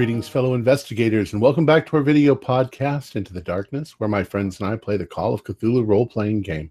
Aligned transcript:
Greetings, 0.00 0.28
fellow 0.28 0.54
investigators, 0.54 1.34
and 1.34 1.42
welcome 1.42 1.66
back 1.66 1.84
to 1.84 1.96
our 1.98 2.02
video 2.02 2.34
podcast, 2.34 3.16
Into 3.16 3.34
the 3.34 3.42
Darkness, 3.42 4.00
where 4.00 4.08
my 4.08 4.24
friends 4.24 4.58
and 4.58 4.66
I 4.66 4.74
play 4.76 4.96
the 4.96 5.04
Call 5.04 5.34
of 5.34 5.44
Cthulhu 5.44 5.86
role 5.86 6.06
playing 6.06 6.40
game. 6.40 6.70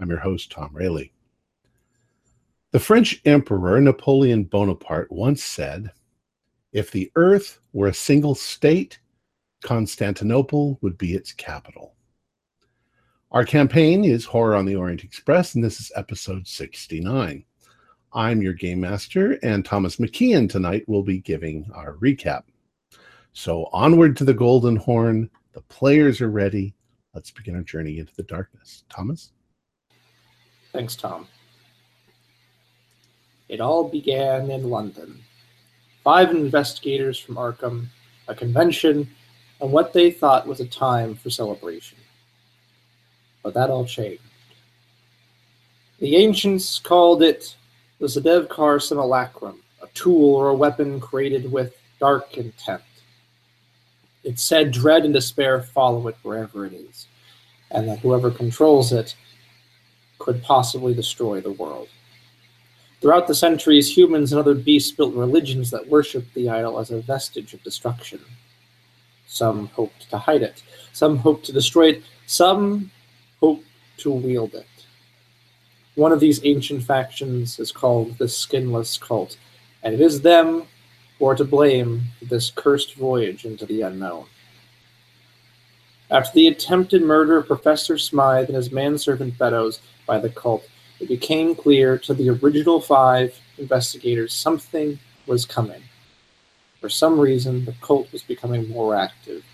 I'm 0.00 0.10
your 0.10 0.18
host, 0.18 0.50
Tom 0.50 0.70
Rayleigh. 0.72 1.10
The 2.72 2.80
French 2.80 3.22
Emperor 3.26 3.80
Napoleon 3.80 4.42
Bonaparte 4.42 5.12
once 5.12 5.44
said, 5.44 5.92
If 6.72 6.90
the 6.90 7.12
earth 7.14 7.60
were 7.72 7.86
a 7.86 7.94
single 7.94 8.34
state, 8.34 8.98
Constantinople 9.62 10.76
would 10.82 10.98
be 10.98 11.14
its 11.14 11.32
capital. 11.32 11.94
Our 13.30 13.44
campaign 13.44 14.04
is 14.04 14.24
Horror 14.24 14.56
on 14.56 14.66
the 14.66 14.74
Orient 14.74 15.04
Express, 15.04 15.54
and 15.54 15.62
this 15.62 15.78
is 15.78 15.92
episode 15.94 16.48
69. 16.48 17.44
I'm 18.12 18.42
your 18.42 18.52
game 18.52 18.80
master, 18.80 19.38
and 19.44 19.64
Thomas 19.64 19.98
McKeon 19.98 20.50
tonight 20.50 20.88
will 20.88 21.04
be 21.04 21.20
giving 21.20 21.70
our 21.72 21.94
recap. 21.98 22.42
So, 23.34 23.68
onward 23.72 24.16
to 24.18 24.24
the 24.24 24.32
Golden 24.32 24.76
Horn. 24.76 25.28
The 25.52 25.60
players 25.62 26.20
are 26.20 26.30
ready. 26.30 26.72
Let's 27.14 27.32
begin 27.32 27.56
our 27.56 27.62
journey 27.62 27.98
into 27.98 28.14
the 28.14 28.22
darkness. 28.22 28.84
Thomas? 28.88 29.32
Thanks, 30.72 30.94
Tom. 30.94 31.26
It 33.48 33.60
all 33.60 33.88
began 33.88 34.50
in 34.52 34.70
London. 34.70 35.20
Five 36.04 36.30
investigators 36.30 37.18
from 37.18 37.34
Arkham, 37.34 37.86
a 38.28 38.34
convention, 38.36 39.10
and 39.60 39.72
what 39.72 39.92
they 39.92 40.12
thought 40.12 40.46
was 40.46 40.60
a 40.60 40.66
time 40.66 41.16
for 41.16 41.28
celebration. 41.28 41.98
But 43.42 43.54
that 43.54 43.68
all 43.68 43.84
changed. 43.84 44.22
The 45.98 46.16
ancients 46.16 46.78
called 46.78 47.22
it 47.22 47.56
the 47.98 48.06
Sedefkar 48.06 48.80
simulacrum, 48.80 49.60
a 49.82 49.88
tool 49.88 50.34
or 50.36 50.50
a 50.50 50.54
weapon 50.54 51.00
created 51.00 51.50
with 51.50 51.76
dark 51.98 52.36
intent. 52.36 52.82
It 54.24 54.38
said 54.38 54.72
dread 54.72 55.04
and 55.04 55.12
despair 55.12 55.62
follow 55.62 56.08
it 56.08 56.16
wherever 56.22 56.64
it 56.64 56.72
is, 56.72 57.06
and 57.70 57.88
that 57.88 58.00
whoever 58.00 58.30
controls 58.30 58.92
it 58.92 59.14
could 60.18 60.42
possibly 60.42 60.94
destroy 60.94 61.40
the 61.40 61.52
world. 61.52 61.88
Throughout 63.00 63.26
the 63.26 63.34
centuries, 63.34 63.94
humans 63.94 64.32
and 64.32 64.40
other 64.40 64.54
beasts 64.54 64.90
built 64.90 65.14
religions 65.14 65.70
that 65.70 65.86
worshipped 65.88 66.32
the 66.32 66.48
idol 66.48 66.78
as 66.78 66.90
a 66.90 67.02
vestige 67.02 67.52
of 67.52 67.62
destruction. 67.62 68.20
Some 69.26 69.66
hoped 69.68 70.08
to 70.08 70.16
hide 70.16 70.42
it, 70.42 70.62
some 70.92 71.18
hoped 71.18 71.44
to 71.46 71.52
destroy 71.52 71.90
it, 71.90 72.02
some 72.26 72.90
hoped 73.40 73.66
to 73.98 74.10
wield 74.10 74.54
it. 74.54 74.66
One 75.96 76.12
of 76.12 76.20
these 76.20 76.44
ancient 76.46 76.82
factions 76.82 77.58
is 77.58 77.70
called 77.70 78.16
the 78.16 78.28
Skinless 78.28 78.96
Cult, 78.96 79.36
and 79.82 79.92
it 79.92 80.00
is 80.00 80.22
them 80.22 80.64
are 81.22 81.34
to 81.34 81.44
blame 81.44 82.02
for 82.18 82.24
this 82.26 82.50
cursed 82.50 82.94
voyage 82.94 83.44
into 83.44 83.66
the 83.66 83.82
unknown. 83.82 84.26
After 86.10 86.32
the 86.34 86.48
attempted 86.48 87.02
murder 87.02 87.38
of 87.38 87.46
Professor 87.46 87.96
Smythe 87.96 88.46
and 88.46 88.56
his 88.56 88.70
manservant 88.70 89.38
Beddoes 89.38 89.80
by 90.06 90.18
the 90.18 90.28
cult, 90.28 90.68
it 91.00 91.08
became 91.08 91.54
clear 91.54 91.98
to 91.98 92.14
the 92.14 92.30
original 92.30 92.80
five 92.80 93.38
investigators 93.58 94.32
something 94.32 94.98
was 95.26 95.46
coming. 95.46 95.82
For 96.80 96.88
some 96.88 97.18
reason, 97.18 97.64
the 97.64 97.74
cult 97.80 98.12
was 98.12 98.22
becoming 98.22 98.68
more 98.68 98.94
active, 98.94 99.44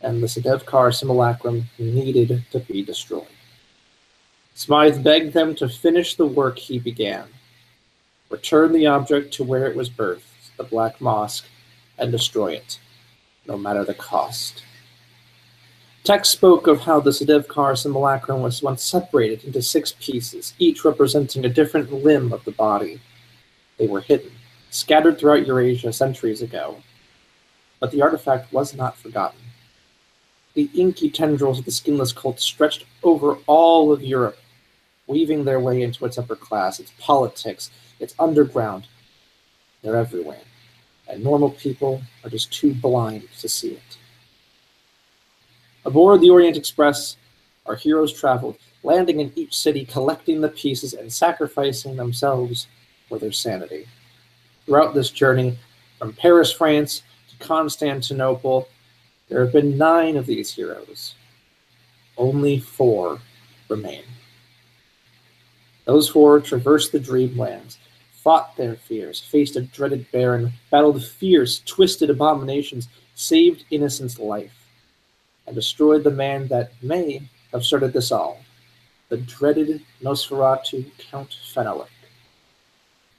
and 0.00 0.22
the 0.22 0.26
Sedefkar 0.26 0.94
simulacrum 0.94 1.66
needed 1.78 2.44
to 2.50 2.60
be 2.60 2.82
destroyed. 2.82 3.26
Smythe 4.54 5.04
begged 5.04 5.34
them 5.34 5.54
to 5.56 5.68
finish 5.68 6.14
the 6.14 6.26
work 6.26 6.58
he 6.58 6.78
began, 6.78 7.24
return 8.30 8.72
the 8.72 8.86
object 8.86 9.34
to 9.34 9.44
where 9.44 9.66
it 9.66 9.76
was 9.76 9.90
birthed, 9.90 10.22
the 10.56 10.64
Black 10.64 11.00
Mosque, 11.00 11.46
and 11.98 12.12
destroy 12.12 12.52
it, 12.52 12.78
no 13.46 13.56
matter 13.56 13.84
the 13.84 13.94
cost. 13.94 14.62
Text 16.04 16.30
spoke 16.30 16.68
of 16.68 16.82
how 16.82 17.00
the 17.00 17.10
Sedefkar 17.10 17.76
simulacrum 17.76 18.40
was 18.40 18.62
once 18.62 18.84
separated 18.84 19.42
into 19.42 19.60
six 19.60 19.92
pieces, 19.98 20.54
each 20.58 20.84
representing 20.84 21.44
a 21.44 21.48
different 21.48 21.92
limb 21.92 22.32
of 22.32 22.44
the 22.44 22.52
body. 22.52 23.00
They 23.76 23.88
were 23.88 24.02
hidden, 24.02 24.30
scattered 24.70 25.18
throughout 25.18 25.46
Eurasia 25.46 25.92
centuries 25.92 26.42
ago. 26.42 26.76
But 27.80 27.90
the 27.90 28.02
artifact 28.02 28.52
was 28.52 28.72
not 28.72 28.96
forgotten. 28.96 29.40
The 30.54 30.70
inky 30.74 31.10
tendrils 31.10 31.58
of 31.58 31.64
the 31.64 31.72
skinless 31.72 32.12
cult 32.12 32.38
stretched 32.38 32.84
over 33.02 33.38
all 33.46 33.92
of 33.92 34.02
Europe, 34.02 34.38
weaving 35.08 35.44
their 35.44 35.58
way 35.58 35.82
into 35.82 36.04
its 36.04 36.18
upper 36.18 36.36
class, 36.36 36.78
its 36.78 36.92
politics, 37.00 37.70
its 37.98 38.14
underground. 38.18 38.86
They're 39.86 39.94
everywhere, 39.94 40.42
and 41.06 41.22
normal 41.22 41.50
people 41.50 42.02
are 42.24 42.28
just 42.28 42.52
too 42.52 42.74
blind 42.74 43.28
to 43.38 43.48
see 43.48 43.74
it. 43.74 43.98
Aboard 45.84 46.20
the 46.20 46.30
Orient 46.30 46.56
Express, 46.56 47.16
our 47.66 47.76
heroes 47.76 48.12
traveled, 48.12 48.56
landing 48.82 49.20
in 49.20 49.32
each 49.36 49.56
city, 49.56 49.84
collecting 49.84 50.40
the 50.40 50.48
pieces 50.48 50.94
and 50.94 51.12
sacrificing 51.12 51.94
themselves 51.94 52.66
for 53.08 53.20
their 53.20 53.30
sanity. 53.30 53.86
Throughout 54.64 54.92
this 54.92 55.10
journey, 55.10 55.56
from 56.00 56.14
Paris, 56.14 56.50
France 56.50 57.04
to 57.30 57.46
Constantinople, 57.46 58.66
there 59.28 59.44
have 59.44 59.52
been 59.52 59.78
nine 59.78 60.16
of 60.16 60.26
these 60.26 60.52
heroes. 60.52 61.14
Only 62.18 62.58
four 62.58 63.20
remain. 63.68 64.02
Those 65.84 66.08
four 66.08 66.40
traversed 66.40 66.90
the 66.90 66.98
dreamlands, 66.98 67.76
fought 68.26 68.56
their 68.56 68.74
fears, 68.74 69.20
faced 69.20 69.54
a 69.54 69.60
dreaded 69.60 70.04
baron, 70.10 70.52
battled 70.72 71.00
fierce, 71.00 71.62
twisted 71.64 72.10
abominations, 72.10 72.88
saved 73.14 73.64
innocent's 73.70 74.18
life, 74.18 74.66
and 75.46 75.54
destroyed 75.54 76.02
the 76.02 76.10
man 76.10 76.48
that 76.48 76.72
may 76.82 77.22
have 77.52 77.64
started 77.64 77.92
this 77.92 78.10
all, 78.10 78.40
the 79.10 79.16
dreaded 79.16 79.80
Nosferatu 80.02 80.90
Count 80.98 81.38
Fenalik. 81.54 81.86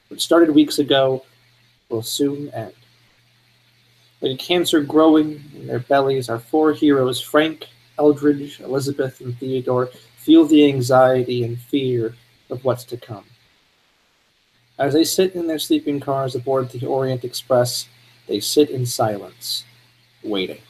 What 0.08 0.20
started 0.20 0.50
weeks 0.50 0.78
ago 0.78 1.24
will 1.88 2.02
soon 2.02 2.50
end. 2.50 2.74
Like 4.20 4.32
a 4.32 4.36
cancer 4.36 4.82
growing 4.82 5.42
in 5.54 5.68
their 5.68 5.78
bellies, 5.78 6.28
our 6.28 6.38
four 6.38 6.74
heroes, 6.74 7.18
Frank, 7.18 7.66
Eldridge, 7.98 8.60
Elizabeth, 8.60 9.22
and 9.22 9.34
Theodore, 9.38 9.88
feel 10.18 10.44
the 10.44 10.66
anxiety 10.66 11.44
and 11.44 11.58
fear 11.58 12.14
of 12.50 12.62
what's 12.62 12.84
to 12.84 12.98
come. 12.98 13.24
As 14.78 14.94
they 14.94 15.04
sit 15.04 15.34
in 15.34 15.48
their 15.48 15.58
sleeping 15.58 15.98
cars 15.98 16.36
aboard 16.36 16.70
the 16.70 16.86
Orient 16.86 17.24
Express, 17.24 17.88
they 18.28 18.38
sit 18.38 18.70
in 18.70 18.86
silence, 18.86 19.64
waiting. 20.22 20.60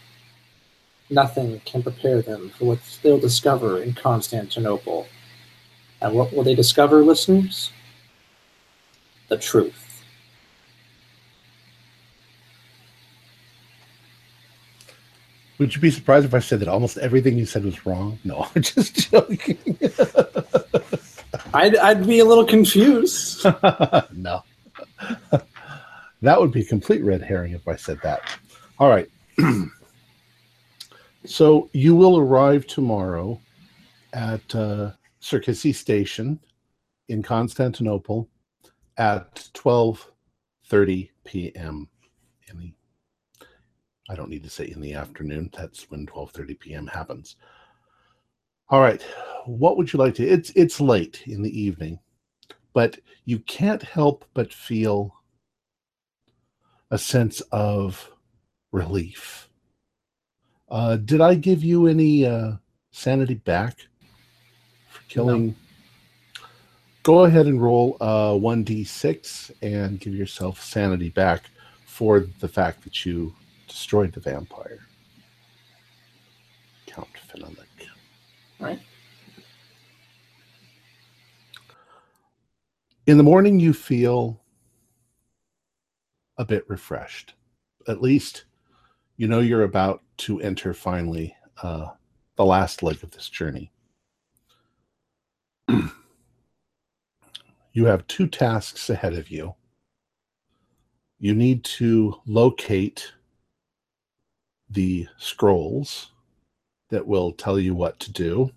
Nothing 1.11 1.61
can 1.67 1.83
prepare 1.83 2.23
them 2.23 2.51
for 2.57 2.65
what 2.65 2.79
they'll 3.03 3.19
discover 3.19 3.83
in 3.83 3.93
Constantinople. 3.93 5.07
And 6.01 6.15
what 6.15 6.33
will 6.33 6.43
they 6.43 6.55
discover, 6.55 7.03
listeners? 7.03 7.71
The 9.29 9.37
truth. 9.37 9.85
Would 15.59 15.75
you 15.75 15.81
be 15.81 15.91
surprised 15.91 16.25
if 16.25 16.35
I 16.35 16.39
said 16.39 16.61
that 16.61 16.69
almost 16.69 16.99
everything 16.99 17.37
you 17.37 17.45
said 17.45 17.65
was 17.65 17.85
wrong? 17.85 18.19
No, 18.25 18.47
I'm 18.57 18.63
just 18.63 19.11
joking. 19.11 19.59
I'd, 21.55 21.77
I'd 21.77 22.07
be 22.07 22.21
a 22.21 22.25
little 22.25 22.45
confused. 22.45 23.45
no. 24.13 24.43
that 26.23 26.41
would 26.41 26.53
be 26.53 26.63
a 26.63 26.65
complete 26.65 27.03
red 27.03 27.23
herring 27.23 27.53
if 27.53 27.67
I 27.67 27.77
said 27.77 27.99
that. 28.03 28.21
All 28.79 28.89
right. 28.89 29.09
so 31.25 31.69
you 31.73 31.95
will 31.95 32.19
arrive 32.19 32.67
tomorrow 32.67 33.41
at 34.13 34.55
uh, 34.55 34.93
Sirkeci 35.21 35.75
Station 35.75 36.39
in 37.09 37.23
Constantinople 37.23 38.29
at 38.97 39.49
12:30 39.55 41.11
p.m. 41.25 41.89
in 42.51 42.59
the 42.59 42.73
I 44.11 44.15
don't 44.15 44.31
need 44.31 44.45
to 44.45 44.51
say 44.51 44.67
in 44.67 44.81
the 44.81 44.95
afternoon. 44.95 45.51
That's 45.57 45.91
when 45.91 46.07
12:30 46.07 46.59
p.m. 46.59 46.87
happens. 46.87 47.37
All 48.71 48.81
right. 48.81 49.03
What 49.47 49.77
would 49.77 49.93
you 49.93 49.99
like 49.99 50.15
to 50.17 50.27
It's 50.27 50.51
it's 50.51 50.81
late 50.81 51.23
in 51.27 51.43
the 51.43 51.61
evening, 51.61 52.01
but 52.75 52.99
you 53.25 53.39
can't 53.41 53.83
help 53.83 54.27
but 54.35 54.53
feel 54.53 55.15
a 56.91 56.99
sense 56.99 57.41
of 57.53 58.11
relief. 58.73 59.49
Uh, 60.71 60.97
did 60.97 61.21
I 61.21 61.35
give 61.35 61.65
you 61.65 61.87
any 61.87 62.27
uh, 62.27 62.53
sanity 62.91 63.35
back 63.35 63.79
for 64.89 65.03
killing? 65.09 65.47
No. 65.47 65.55
Go 67.05 67.25
ahead 67.25 67.47
and 67.47 67.63
roll 67.63 67.97
uh, 68.03 68.33
1d6 68.33 69.51
and 69.63 69.99
give 69.99 70.15
yourself 70.15 70.63
sanity 70.63 71.09
back 71.09 71.45
for 71.87 72.27
the 72.41 72.49
fact 72.49 72.85
that 72.85 73.07
you 73.07 73.35
destroyed 73.67 74.13
the 74.13 74.21
vampire. 74.21 74.81
Count 76.87 77.09
Fenalik. 77.33 77.68
Right. 78.61 78.81
In 83.07 83.17
the 83.17 83.23
morning, 83.23 83.59
you 83.59 83.73
feel 83.73 84.41
a 86.37 86.45
bit 86.45 86.69
refreshed. 86.69 87.35
At 87.87 88.03
least 88.03 88.45
you 89.17 89.29
know 89.29 89.41
you're 89.41 89.63
about 89.63 90.03
to 90.19 90.41
enter 90.41 90.75
finally 90.75 91.35
uh, 91.63 91.89
the 92.37 92.45
last 92.45 92.83
leg 92.83 93.03
of 93.03 93.11
this 93.11 93.29
journey. 93.29 93.73
you 97.73 97.85
have 97.85 98.07
two 98.07 98.27
tasks 98.27 98.91
ahead 98.91 99.15
of 99.15 99.31
you. 99.31 99.55
You 101.19 101.35
need 101.35 101.65
to 101.65 102.21
locate 102.27 103.13
the 104.71 105.09
scrolls 105.17 106.13
that 106.91 107.07
will 107.07 107.33
tell 107.33 107.59
you 107.59 107.75
what 107.75 107.99
to 108.01 108.13
do, 108.13 108.51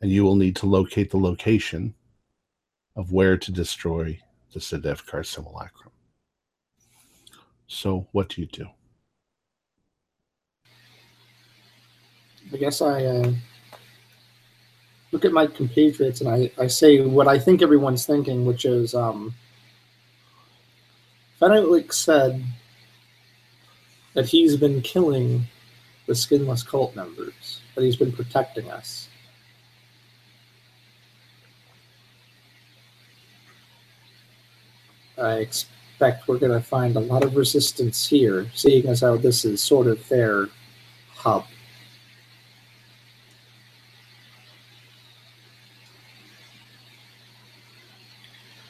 and 0.00 0.10
you 0.10 0.24
will 0.24 0.36
need 0.36 0.56
to 0.56 0.66
locate 0.66 1.10
the 1.10 1.18
location 1.18 1.94
of 2.96 3.12
where 3.12 3.36
to 3.36 3.52
destroy 3.52 4.18
the 4.52 4.60
Sedefkar 4.60 5.26
simulacrum. 5.26 5.90
So, 7.66 8.06
what 8.12 8.28
do 8.28 8.40
you 8.40 8.46
do? 8.46 8.66
I 12.52 12.56
guess 12.56 12.80
I 12.80 13.04
uh, 13.04 13.32
look 15.10 15.24
at 15.24 15.32
my 15.32 15.46
compatriots 15.46 16.20
and 16.20 16.28
I, 16.28 16.50
I 16.58 16.66
say 16.66 17.00
what 17.00 17.26
I 17.26 17.38
think 17.38 17.62
everyone's 17.62 18.06
thinking, 18.06 18.44
which 18.44 18.64
is 18.64 18.94
um, 18.94 19.34
Fenwick 21.40 21.92
said 21.92 22.44
that 24.12 24.26
he's 24.26 24.56
been 24.56 24.82
killing 24.82 25.46
the 26.06 26.14
skinless 26.14 26.62
cult 26.62 26.94
members, 26.94 27.60
that 27.74 27.82
he's 27.82 27.96
been 27.96 28.12
protecting 28.12 28.70
us. 28.70 29.08
I 35.16 35.34
expect 35.34 36.28
we're 36.28 36.38
going 36.38 36.52
to 36.52 36.60
find 36.60 36.96
a 36.96 37.00
lot 37.00 37.22
of 37.22 37.36
resistance 37.36 38.06
here, 38.06 38.50
seeing 38.54 38.86
as 38.86 39.00
how 39.00 39.16
this 39.16 39.44
is 39.44 39.62
sort 39.62 39.86
of 39.86 40.06
their 40.08 40.48
hub. 41.14 41.44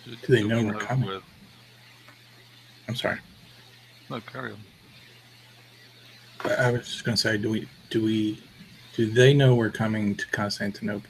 Do 0.05 0.17
they 0.29 0.45
know 0.45 0.65
we're 0.65 0.75
coming? 0.75 1.09
With... 1.09 1.23
I'm 2.89 2.95
sorry. 2.95 3.19
No, 4.11 4.21
carry 4.21 4.53
on. 4.53 4.59
I 6.45 6.71
was 6.73 6.87
just 6.87 7.05
going 7.05 7.17
to 7.17 7.21
say, 7.21 7.39
do 7.39 7.51
we, 7.51 7.69
do 7.91 8.03
we, 8.03 8.43
do 8.97 9.11
they 9.11 9.33
know 9.33 9.55
we're 9.55 9.71
coming 9.71 10.15
to 10.17 10.27
Constantinople? 10.29 11.09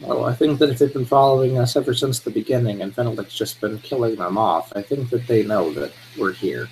Well, 0.00 0.24
I 0.24 0.34
think 0.34 0.58
that 0.58 0.70
if 0.70 0.78
they've 0.78 0.92
been 0.92 1.04
following 1.04 1.58
us 1.58 1.76
ever 1.76 1.94
since 1.94 2.20
the 2.20 2.30
beginning 2.30 2.82
and 2.82 2.94
Fenalik's 2.94 3.34
just 3.34 3.60
been 3.60 3.78
killing 3.78 4.16
them 4.16 4.38
off, 4.38 4.72
I 4.74 4.82
think 4.82 5.10
that 5.10 5.26
they 5.26 5.42
know 5.44 5.72
that 5.74 5.92
we're 6.18 6.32
here. 6.32 6.68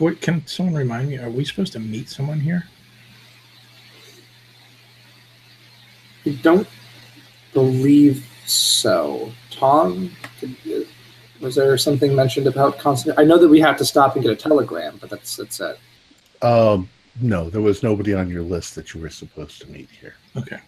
Wait, 0.00 0.20
can 0.20 0.46
someone 0.46 0.74
remind 0.74 1.08
me? 1.08 1.18
Are 1.18 1.30
we 1.30 1.44
supposed 1.44 1.72
to 1.72 1.78
meet 1.78 2.08
someone 2.08 2.40
here? 2.40 2.64
I 6.24 6.30
don't 6.42 6.68
believe 7.52 8.26
so. 8.46 9.32
Tom, 9.50 10.10
was 11.40 11.54
there 11.54 11.76
something 11.78 12.14
mentioned 12.14 12.46
about 12.46 12.78
constant? 12.78 13.18
I 13.18 13.24
know 13.24 13.38
that 13.38 13.48
we 13.48 13.60
have 13.60 13.76
to 13.78 13.84
stop 13.84 14.14
and 14.14 14.22
get 14.22 14.32
a 14.32 14.36
telegram, 14.36 14.98
but 15.00 15.10
that's 15.10 15.36
that's 15.36 15.60
it. 15.60 15.78
Um, 16.42 16.88
no, 17.20 17.48
there 17.48 17.60
was 17.60 17.82
nobody 17.82 18.14
on 18.14 18.28
your 18.28 18.42
list 18.42 18.74
that 18.74 18.94
you 18.94 19.00
were 19.00 19.10
supposed 19.10 19.60
to 19.62 19.70
meet 19.70 19.88
here. 19.90 20.14
Okay. 20.36 20.60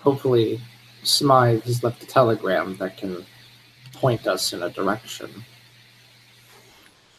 Hopefully, 0.00 0.60
Smythe 1.02 1.62
has 1.64 1.82
left 1.82 2.02
a 2.02 2.06
telegram 2.06 2.76
that 2.76 2.96
can 2.96 3.24
point 3.92 4.26
us 4.26 4.52
in 4.52 4.62
a 4.62 4.70
direction. 4.70 5.44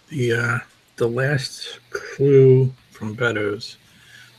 The 0.10 0.34
uh, 0.34 0.60
the 0.96 1.08
last 1.08 1.80
clue 1.92 2.74
from 2.92 3.14
Beddoes 3.14 3.78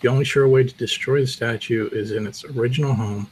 the 0.01 0.09
only 0.09 0.25
sure 0.25 0.49
way 0.49 0.65
to 0.65 0.75
destroy 0.75 1.21
the 1.21 1.27
statue 1.27 1.89
is 1.93 2.13
in 2.13 2.27
its 2.27 2.45
original 2.45 2.95
home, 2.95 3.31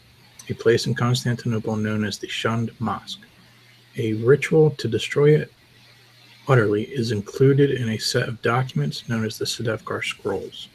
a 0.48 0.54
place 0.54 0.86
in 0.86 0.94
Constantinople 0.94 1.76
known 1.76 2.04
as 2.04 2.18
the 2.18 2.28
Shunned 2.28 2.70
Mosque. 2.78 3.20
A 3.96 4.14
ritual 4.14 4.70
to 4.72 4.88
destroy 4.88 5.34
it 5.34 5.52
utterly 6.46 6.84
is 6.84 7.12
included 7.12 7.70
in 7.70 7.90
a 7.90 7.98
set 7.98 8.28
of 8.28 8.40
documents 8.42 9.08
known 9.08 9.24
as 9.24 9.38
the 9.38 9.44
Sedefkar 9.44 10.02
Scrolls. 10.02 10.68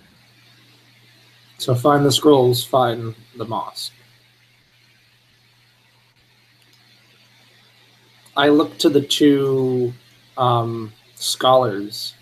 So 1.57 1.73
find 1.73 2.05
the 2.05 2.11
scrolls, 2.11 2.63
find 2.63 3.15
the 3.37 3.45
mosque. 3.45 3.93
I 8.35 8.49
look 8.49 8.77
to 8.79 8.89
the 8.89 9.01
two 9.01 9.93
um, 10.37 10.91
scholars 11.15 12.15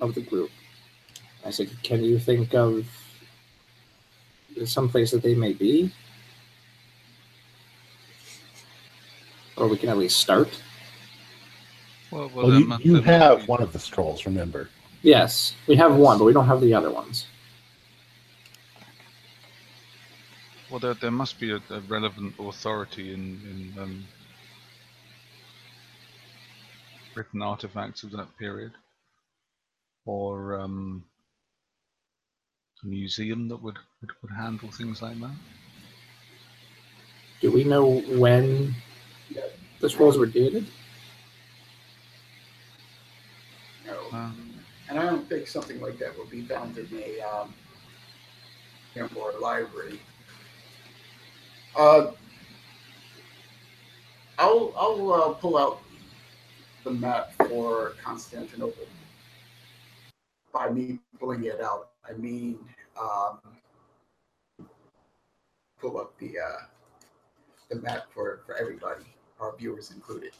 of 0.00 0.14
the 0.14 0.22
group. 0.22 0.50
I 1.44 1.50
said, 1.50 1.70
can 1.82 2.02
you 2.02 2.18
think 2.18 2.54
of 2.54 2.86
some 4.64 4.88
place 4.88 5.10
that 5.10 5.22
they 5.22 5.34
may 5.34 5.52
be? 5.52 5.92
Or 9.62 9.68
we 9.68 9.76
can 9.76 9.90
at 9.90 9.96
least 9.96 10.16
start. 10.16 10.60
Well, 12.10 12.28
well, 12.34 12.48
well 12.48 12.80
you, 12.80 12.96
you 12.96 13.00
have 13.02 13.46
one 13.46 13.62
of 13.62 13.72
the 13.72 13.78
scrolls, 13.78 14.26
remember? 14.26 14.68
Yes, 15.02 15.54
we 15.68 15.76
have 15.76 15.94
one, 15.94 16.18
but 16.18 16.24
we 16.24 16.32
don't 16.32 16.48
have 16.48 16.60
the 16.60 16.74
other 16.74 16.90
ones. 16.90 17.28
Well, 20.68 20.80
there, 20.80 20.94
there 20.94 21.12
must 21.12 21.38
be 21.38 21.52
a, 21.52 21.60
a 21.70 21.78
relevant 21.88 22.34
authority 22.40 23.14
in, 23.14 23.40
in 23.76 23.80
um, 23.80 24.04
written 27.14 27.40
artifacts 27.40 28.02
of 28.02 28.10
that 28.10 28.36
period, 28.38 28.72
or 30.06 30.58
um, 30.58 31.04
a 32.82 32.86
museum 32.88 33.46
that 33.46 33.62
would, 33.62 33.78
would, 34.00 34.10
would 34.22 34.32
handle 34.32 34.72
things 34.72 35.02
like 35.02 35.20
that? 35.20 35.36
Do 37.40 37.52
we 37.52 37.62
know 37.62 38.00
when 38.00 38.74
the 39.80 39.90
scrolls 39.90 40.18
were 40.18 40.26
dated? 40.26 40.66
No. 43.86 43.98
Um, 44.12 44.52
and 44.88 44.98
I 44.98 45.04
don't 45.04 45.28
think 45.28 45.46
something 45.46 45.80
like 45.80 45.98
that 45.98 46.16
would 46.18 46.30
be 46.30 46.42
found 46.42 46.76
in 46.78 46.88
a 46.92 47.20
um, 47.20 47.54
Templar 48.94 49.32
library. 49.40 50.00
Uh, 51.74 52.12
I'll 54.38 54.72
I'll 54.76 55.12
uh, 55.12 55.32
pull 55.34 55.56
out 55.56 55.80
the 56.84 56.90
map 56.90 57.32
for 57.48 57.92
Constantinople 58.02 58.86
by 60.52 60.68
me 60.68 60.98
pulling 61.18 61.44
it 61.44 61.60
out. 61.60 61.90
I 62.08 62.12
mean, 62.12 62.58
um, 63.00 63.38
pull 65.80 65.98
up 65.98 66.18
the 66.18 66.38
uh, 66.38 66.62
the 67.70 67.76
map 67.76 68.04
for 68.12 68.40
for 68.44 68.56
everybody, 68.56 69.04
our 69.42 69.54
viewers 69.56 69.90
included. 69.90 70.32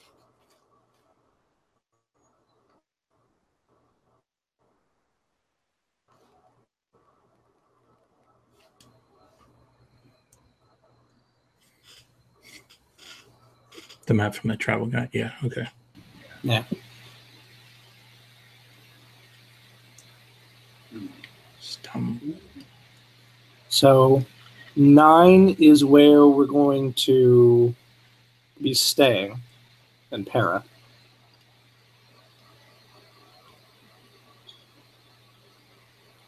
The 14.06 14.14
map 14.14 14.34
from 14.34 14.50
the 14.50 14.56
travel 14.56 14.86
guide. 14.86 15.10
Yeah. 15.12 15.32
Okay. 15.44 15.66
Yeah. 16.42 16.64
So 23.68 24.24
nine 24.76 25.56
is 25.58 25.84
where 25.84 26.26
we're 26.26 26.46
going 26.46 26.92
to 26.94 27.74
be 28.62 28.74
staying 28.74 29.40
in 30.12 30.24
Pera. 30.24 30.62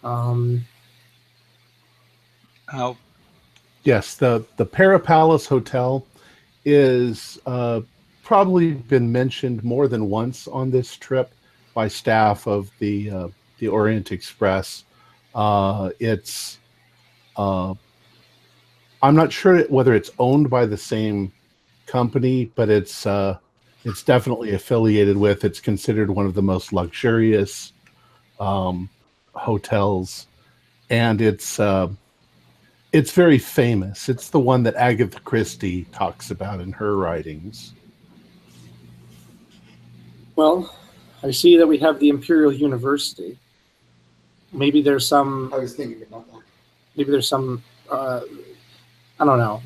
Um, 0.02 0.64
How? 2.66 2.96
Yes, 3.84 4.16
the 4.16 4.44
the 4.56 4.66
Pera 4.66 4.98
Palace 4.98 5.46
Hotel 5.46 6.04
is 6.64 7.38
uh, 7.46 7.80
probably 8.22 8.72
been 8.72 9.10
mentioned 9.10 9.62
more 9.64 9.88
than 9.88 10.08
once 10.08 10.48
on 10.48 10.70
this 10.70 10.96
trip 10.96 11.32
by 11.74 11.88
staff 11.88 12.46
of 12.46 12.70
the 12.78 13.10
uh, 13.10 13.28
the 13.58 13.68
Orient 13.68 14.12
Express. 14.12 14.84
Uh, 15.34 15.90
it's 16.00 16.58
uh, 17.36 17.74
I'm 19.02 19.14
not 19.14 19.32
sure 19.32 19.62
whether 19.64 19.94
it's 19.94 20.10
owned 20.18 20.48
by 20.50 20.66
the 20.66 20.76
same 20.76 21.32
company, 21.86 22.46
but 22.54 22.68
it's 22.68 23.06
uh, 23.06 23.38
it's 23.84 24.02
definitely 24.02 24.54
affiliated 24.54 25.16
with. 25.16 25.44
It's 25.44 25.60
considered 25.60 26.10
one 26.10 26.26
of 26.26 26.34
the 26.34 26.42
most 26.42 26.72
luxurious 26.72 27.72
um, 28.40 28.88
hotels, 29.34 30.26
and 30.90 31.20
it's 31.20 31.60
uh, 31.60 31.88
It's 32.92 33.10
very 33.10 33.38
famous. 33.38 34.08
It's 34.08 34.30
the 34.30 34.38
one 34.38 34.62
that 34.62 34.76
Agatha 34.76 35.18
Christie 35.20 35.84
talks 35.92 36.30
about 36.30 36.60
in 36.60 36.70
her 36.72 36.96
writings. 36.96 37.74
Well, 40.36 40.72
I 41.24 41.32
see 41.32 41.56
that 41.58 41.66
we 41.66 41.78
have 41.78 41.98
the 41.98 42.08
Imperial 42.08 42.52
University. 42.52 43.36
Maybe 44.52 44.80
there's 44.82 45.08
some 45.08 45.52
I 45.52 45.58
was 45.58 45.74
thinking 45.74 46.02
about 46.02 46.30
that. 46.32 46.42
maybe 46.96 47.10
there's 47.10 47.28
some 47.28 47.62
uh, 47.90 48.20
I 49.18 49.24
don't 49.24 49.38
know 49.38 49.60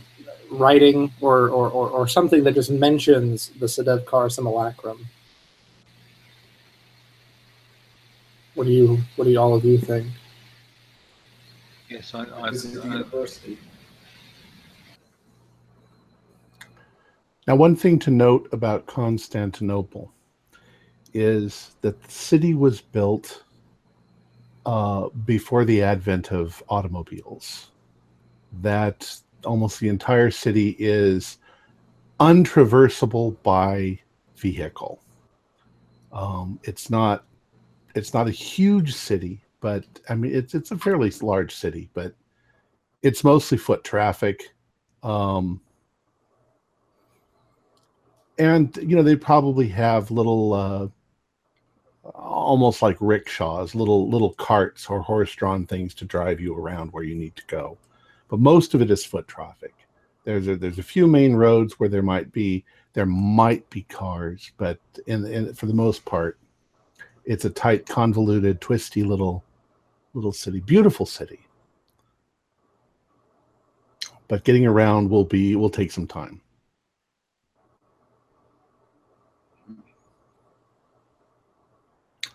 writing 0.51 1.13
or, 1.21 1.49
or, 1.49 1.69
or, 1.71 1.91
or 1.91 2.09
something 2.09 2.45
that 2.45 2.55
just 2.55 2.71
mentions 2.71 3.49
the 3.61 3.67
Sedefkar 3.67 4.31
simulacrum. 4.31 5.07
What 8.55 8.65
do 8.65 8.73
you 8.73 8.99
what 9.17 9.25
do 9.25 9.31
you, 9.31 9.39
all 9.39 9.55
of 9.55 9.65
you 9.65 9.79
think? 9.79 10.09
Yes, 11.89 12.15
I, 12.15 12.27
I, 12.41 12.51
This 12.51 12.65
the 12.65 12.83
I, 12.83 12.87
university. 12.87 13.59
Now, 17.47 17.57
one 17.57 17.77
thing 17.77 17.99
to 18.01 18.11
note 18.11 18.49
about 18.53 18.87
Constantinople 18.87 20.13
is 21.15 21.71
that 21.81 22.03
the 22.03 22.11
city 22.11 22.53
was 22.53 22.81
built 22.81 23.43
uh, 24.67 25.09
before 25.25 25.65
the 25.65 25.83
advent 25.83 26.31
of 26.31 26.63
automobiles. 26.69 27.71
That 28.61 29.19
almost 29.49 29.81
the 29.81 29.89
entire 29.89 30.31
city 30.31 30.77
is 30.79 31.39
untraversable 32.21 33.37
by 33.43 33.99
vehicle. 34.37 35.01
Um, 36.13 36.61
it's 36.63 36.91
not 36.91 37.25
it's 37.95 38.15
not 38.15 38.29
a 38.29 38.33
huge 38.33 38.95
city, 38.95 39.41
but 39.61 39.85
I 40.09 40.15
mean 40.15 40.35
it's 40.35 40.55
it's 40.55 40.71
a 40.71 40.79
fairly 40.79 41.11
large 41.23 41.55
city, 41.55 41.89
but 41.95 42.15
it's 43.03 43.25
mostly 43.25 43.59
foot 43.59 43.85
traffic. 43.85 44.55
Um, 45.03 45.61
and 48.39 48.77
you 48.77 48.97
know 48.97 49.03
they 49.03 49.17
probably 49.17 49.69
have 49.69 50.11
little 50.11 50.53
uh, 50.53 50.89
almost 52.15 52.83
like 52.83 52.97
rickshaws 53.01 53.75
little 53.75 54.09
little 54.09 54.35
carts 54.35 54.87
or 54.89 55.01
horse-drawn 55.01 55.67
things 55.67 55.95
to 55.95 56.05
drive 56.05 56.41
you 56.41 56.55
around 56.55 56.93
where 56.93 57.05
you 57.05 57.15
need 57.15 57.35
to 57.37 57.45
go 57.47 57.77
but 58.29 58.39
most 58.39 58.75
of 58.75 58.83
it 58.83 58.91
is 58.91 59.05
foot 59.05 59.27
traffic. 59.27 59.75
There's 60.25 60.47
a, 60.47 60.57
there's 60.57 60.79
a 60.79 60.83
few 60.83 61.07
main 61.07 61.35
roads 61.35 61.81
where 61.81 61.89
there 61.89 62.03
might 62.03 62.31
be 62.33 62.65
there 62.93 63.07
might 63.07 63.69
be 63.71 63.83
cars 63.83 64.53
but 64.59 64.79
in, 65.07 65.25
in 65.25 65.55
for 65.55 65.67
the 65.67 65.75
most 65.75 66.05
part 66.05 66.39
it's 67.25 67.45
a 67.45 67.51
tight 67.51 67.87
convoluted 67.87 68.61
twisty 68.61 69.03
little 69.03 69.43
little 70.13 70.33
city 70.33 70.61
beautiful 70.61 71.07
city. 71.07 71.41
But 74.27 74.45
getting 74.45 74.67
around 74.67 75.09
will 75.09 75.25
be 75.25 75.57
will 75.57 75.71
take 75.71 75.91
some 75.91 76.07
time. 76.07 76.43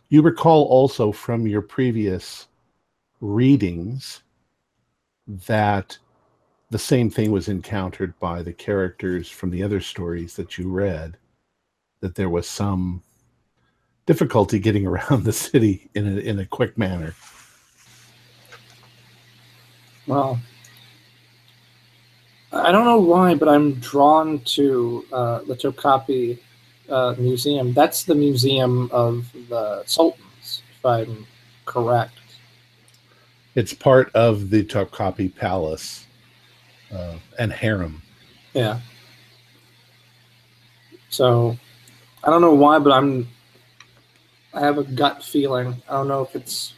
You 0.09 0.23
recall 0.23 0.65
also 0.65 1.11
from 1.11 1.45
your 1.45 1.61
previous 1.61 2.47
readings 3.21 4.22
that 5.27 5.97
the 6.69 6.79
same 6.79 7.09
thing 7.09 7.31
was 7.31 7.47
encountered 7.47 8.17
by 8.19 8.41
the 8.41 8.53
characters 8.53 9.29
from 9.29 9.51
the 9.51 9.63
other 9.63 9.79
stories 9.79 10.35
that 10.35 10.57
you 10.57 10.69
read, 10.69 11.17
that 11.99 12.15
there 12.15 12.29
was 12.29 12.47
some 12.47 13.03
difficulty 14.05 14.59
getting 14.59 14.87
around 14.91 15.23
the 15.23 15.33
city 15.33 15.89
in 15.93 16.07
a, 16.07 16.19
in 16.19 16.39
a 16.39 16.45
quick 16.45 16.77
manner. 16.77 17.15
Well, 20.07 20.39
I 22.51 22.71
don't 22.71 22.85
know 22.85 22.99
why, 22.99 23.35
but 23.35 23.47
I'm 23.47 23.75
drawn 23.75 24.39
to 24.39 25.05
uh, 25.11 25.39
the 25.43 25.55
Topkapi 25.55 26.39
uh, 26.89 27.15
Museum. 27.17 27.73
That's 27.73 28.03
the 28.03 28.15
museum 28.15 28.89
of 28.91 29.31
the 29.49 29.83
sultans, 29.85 30.61
if 30.77 30.85
I'm 30.85 31.25
correct. 31.65 32.13
It's 33.55 33.73
part 33.73 34.11
of 34.15 34.49
the 34.49 34.63
Topkapi 34.63 35.35
Palace 35.35 36.05
uh, 36.91 37.15
and 37.37 37.51
harem. 37.51 38.01
Yeah. 38.53 38.79
So 41.09 41.57
I 42.23 42.29
don't 42.29 42.41
know 42.41 42.53
why, 42.53 42.79
but 42.79 42.91
I'm. 42.91 43.27
I 44.55 44.61
have 44.61 44.77
a 44.77 44.83
gut 44.83 45.23
feeling. 45.23 45.81
I 45.89 45.93
don't 45.93 46.07
know 46.07 46.21
if 46.21 46.35
it's 46.35 46.73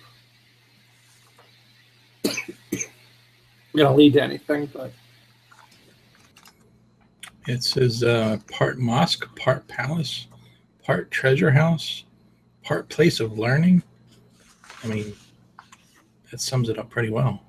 going 2.23 3.87
to 3.87 3.91
lead 3.91 4.13
to 4.13 4.23
anything, 4.23 4.67
but 4.67 4.93
It 7.47 7.63
says 7.63 8.01
uh, 8.01 8.37
part 8.49 8.79
mosque, 8.79 9.27
part 9.35 9.67
palace, 9.67 10.27
part 10.83 11.11
treasure 11.11 11.51
house, 11.51 12.05
part 12.63 12.87
place 12.87 13.19
of 13.19 13.37
learning. 13.37 13.83
I 14.83 14.87
mean, 14.87 15.13
that 16.35 16.41
sums 16.41 16.67
it 16.67 16.77
up 16.77 16.89
pretty 16.89 17.09
well. 17.09 17.41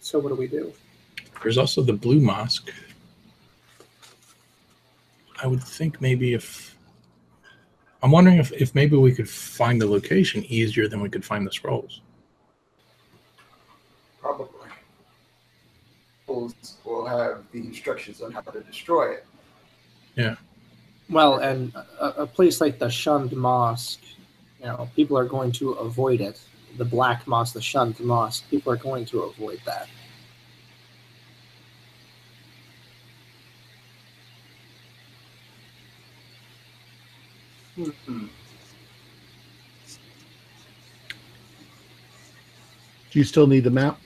so 0.00 0.18
what 0.18 0.30
do 0.30 0.34
we 0.34 0.48
do? 0.48 0.72
There's 1.42 1.58
also 1.58 1.82
the 1.82 1.92
Blue 1.92 2.18
Mosque. 2.18 2.72
I 5.40 5.46
would 5.46 5.62
think 5.62 6.00
maybe 6.00 6.34
if 6.34 6.76
I'm 8.02 8.10
wondering 8.10 8.38
if, 8.38 8.50
if 8.52 8.74
maybe 8.74 8.96
we 8.96 9.12
could 9.12 9.28
find 9.28 9.80
the 9.80 9.86
location 9.86 10.44
easier 10.44 10.88
than 10.88 11.00
we 11.00 11.08
could 11.08 11.24
find 11.24 11.46
the 11.46 11.52
scrolls. 11.52 12.00
Probably. 14.20 14.70
We'll, 16.26 16.52
we'll 16.84 17.06
have 17.06 17.44
the 17.52 17.60
instructions 17.60 18.22
on 18.22 18.32
how 18.32 18.40
to 18.40 18.60
destroy 18.60 19.12
it. 19.12 19.26
Well, 21.08 21.36
and 21.36 21.72
a, 22.00 22.22
a 22.22 22.26
place 22.26 22.60
like 22.60 22.78
the 22.78 22.90
shunned 22.90 23.32
mosque, 23.32 24.02
you 24.58 24.66
know, 24.66 24.88
people 24.96 25.16
are 25.16 25.24
going 25.24 25.52
to 25.52 25.72
avoid 25.72 26.20
it. 26.20 26.40
The 26.78 26.84
black 26.84 27.26
mosque, 27.26 27.54
the 27.54 27.62
shunned 27.62 27.98
mosque, 28.00 28.44
people 28.50 28.72
are 28.72 28.76
going 28.76 29.06
to 29.06 29.22
avoid 29.22 29.60
that. 29.64 29.88
Hmm. 37.76 38.26
Do 43.10 43.18
you 43.20 43.24
still 43.24 43.46
need 43.46 43.64
the 43.64 43.70
map? 43.70 44.00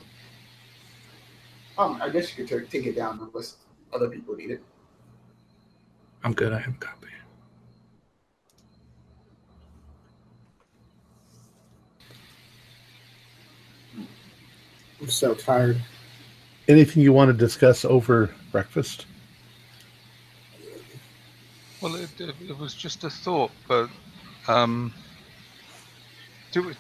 Um, 1.79 2.01
I 2.03 2.11
guess 2.11 2.37
you 2.37 2.45
could 2.45 2.71
take 2.71 2.87
it 2.87 2.97
down 2.97 3.19
unless 3.21 3.57
other 3.93 4.09
people 4.09 4.37
need 4.37 4.51
it. 4.51 4.63
I'm 6.23 6.33
good. 6.33 6.53
I 6.53 6.59
have 6.59 6.75
a 6.75 6.79
copy. 6.79 7.07
I'm 15.01 15.09
so 15.09 15.35
tired. 15.35 15.81
Anything 16.69 17.03
you 17.03 17.13
want 17.13 17.31
to 17.31 17.33
discuss 17.33 17.85
over 17.85 18.31
breakfast? 18.53 19.07
well, 21.81 21.95
it, 21.95 22.11
it, 22.21 22.35
it 22.49 22.59
was 22.59 22.75
just 22.75 23.05
a 23.05 23.11
thought, 23.11 23.51
but 23.67 23.89
um, 24.49 24.93
do 26.53 26.69
it. 26.69 26.77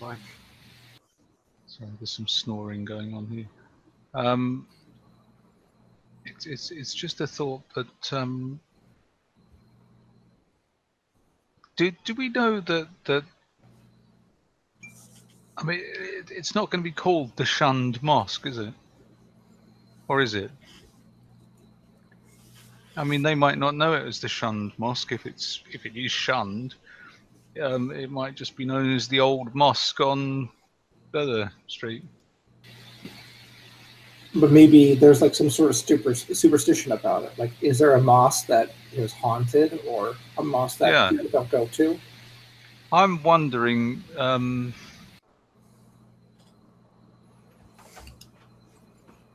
Like, 0.00 0.18
sorry, 1.66 1.90
there's 1.98 2.10
some 2.10 2.26
snoring 2.26 2.84
going 2.84 3.14
on 3.14 3.26
here. 3.26 3.46
Um, 4.14 4.66
it's 6.24 6.46
it's 6.46 6.70
it's 6.70 6.94
just 6.94 7.20
a 7.20 7.26
thought, 7.26 7.62
but 7.74 7.86
um, 8.12 8.60
do 11.76 11.90
do 12.04 12.14
we 12.14 12.28
know 12.28 12.60
that 12.60 12.88
that? 13.04 13.24
I 15.56 15.62
mean, 15.62 15.80
it, 15.80 16.30
it's 16.30 16.54
not 16.54 16.70
going 16.70 16.82
to 16.82 16.88
be 16.88 16.94
called 16.94 17.36
the 17.36 17.44
Shunned 17.44 18.02
Mosque, 18.02 18.46
is 18.46 18.58
it? 18.58 18.74
Or 20.08 20.20
is 20.20 20.34
it? 20.34 20.50
I 22.96 23.04
mean, 23.04 23.22
they 23.22 23.34
might 23.34 23.58
not 23.58 23.74
know 23.74 23.94
it 23.94 24.04
as 24.04 24.20
the 24.20 24.28
Shunned 24.28 24.72
Mosque 24.78 25.12
if 25.12 25.26
it's 25.26 25.62
if 25.72 25.86
it 25.86 25.96
is 25.96 26.10
shunned. 26.10 26.74
Um, 27.62 27.92
it 27.92 28.10
might 28.10 28.34
just 28.34 28.56
be 28.56 28.64
known 28.64 28.94
as 28.94 29.06
the 29.06 29.20
old 29.20 29.54
mosque 29.54 30.00
on 30.00 30.48
Feather 31.12 31.52
Street. 31.68 32.04
But 34.36 34.50
maybe 34.50 34.94
there's 34.94 35.22
like 35.22 35.34
some 35.34 35.48
sort 35.48 35.70
of 35.70 35.76
super, 35.76 36.14
superstition 36.14 36.92
about 36.92 37.22
it. 37.22 37.38
Like, 37.38 37.52
is 37.60 37.78
there 37.78 37.94
a 37.94 38.00
mosque 38.00 38.46
that 38.48 38.72
is 38.92 39.12
haunted 39.12 39.80
or 39.86 40.16
a 40.38 40.42
mosque 40.42 40.78
that 40.78 40.90
Yeah. 40.90 41.10
people 41.10 41.28
don't 41.30 41.50
go 41.50 41.66
to? 41.66 42.00
I'm 42.92 43.22
wondering. 43.22 44.02
Um, 44.16 44.74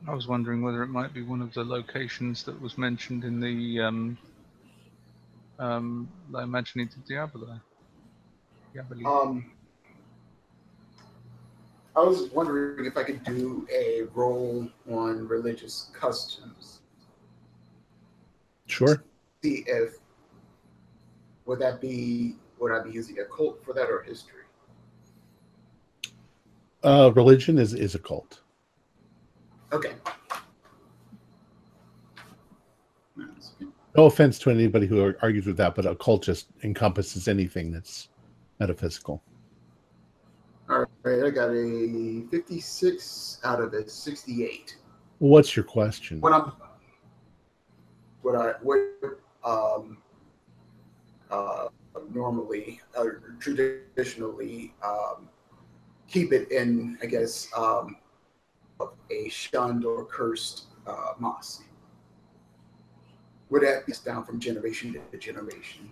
I 0.08 0.14
was 0.14 0.26
wondering 0.26 0.62
whether 0.62 0.82
it 0.82 0.88
might 0.88 1.12
be 1.12 1.22
one 1.22 1.42
of 1.42 1.52
the 1.54 1.62
locations 1.64 2.42
that 2.44 2.60
was 2.60 2.78
mentioned 2.78 3.24
in 3.24 3.38
the 3.38 3.80
um, 3.80 4.18
um, 5.58 6.08
La 6.30 6.40
Imaginita 6.40 6.96
Diablo. 7.06 7.60
Diaboli. 8.74 9.04
Um, 9.06 9.52
I 11.96 12.00
was 12.00 12.30
wondering 12.30 12.86
if 12.86 12.96
I 12.96 13.02
could 13.02 13.24
do 13.24 13.66
a 13.72 14.02
roll 14.14 14.68
on 14.90 15.26
religious 15.26 15.90
customs. 15.92 16.80
Sure. 18.66 19.02
See 19.42 19.64
if 19.66 19.94
would 21.46 21.58
that 21.58 21.80
be 21.80 22.36
would 22.60 22.72
I 22.72 22.82
be 22.82 22.90
using 22.90 23.18
a 23.18 23.24
cult 23.24 23.64
for 23.64 23.72
that 23.74 23.90
or 23.90 24.02
history? 24.02 24.44
Uh, 26.84 27.10
religion 27.14 27.58
is 27.58 27.74
is 27.74 27.94
a 27.94 27.98
cult. 27.98 28.40
Okay. 29.72 29.94
No 33.96 34.06
offense 34.06 34.38
to 34.40 34.50
anybody 34.50 34.86
who 34.86 35.12
argues 35.20 35.46
with 35.46 35.56
that, 35.56 35.74
but 35.74 35.84
a 35.84 35.96
cult 35.96 36.22
just 36.22 36.46
encompasses 36.62 37.26
anything 37.26 37.72
that's 37.72 38.08
metaphysical. 38.60 39.22
All 40.70 40.86
right, 41.02 41.24
I 41.24 41.30
got 41.30 41.50
a 41.50 42.22
56 42.30 43.40
out 43.42 43.60
of 43.60 43.74
a 43.74 43.88
68. 43.88 44.76
What's 45.18 45.56
your 45.56 45.64
question? 45.64 46.20
What 46.20 46.32
I'm, 46.32 46.52
what 48.22 48.36
I, 48.36 48.52
what, 48.62 48.78
um, 49.42 49.98
uh, 51.28 51.66
normally, 52.14 52.80
uh, 52.96 53.04
traditionally, 53.40 54.72
um, 54.84 55.28
keep 56.06 56.32
it 56.32 56.52
in, 56.52 56.96
I 57.02 57.06
guess, 57.06 57.48
um, 57.56 57.96
a 59.10 59.28
shunned 59.28 59.84
or 59.84 60.04
cursed 60.04 60.66
uh, 60.86 61.14
mosque. 61.18 61.64
Would 63.48 63.62
that 63.62 63.86
be 63.86 63.92
down 64.04 64.24
from 64.24 64.38
generation 64.38 64.96
to 65.10 65.18
generation? 65.18 65.90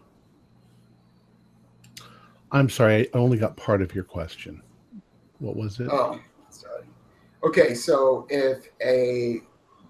I'm 2.53 2.71
sorry, 2.71 3.09
I 3.13 3.19
only 3.19 3.39
got 3.39 3.57
part 3.57 3.83
of 3.83 3.93
your 3.93 4.05
question. 4.05 4.63
What 5.39 5.57
was 5.57 5.81
it? 5.81 5.89
Oh, 5.91 6.21
sorry. 6.51 6.85
Okay, 7.45 7.75
so 7.75 8.27
if 8.29 8.69
a 8.85 9.41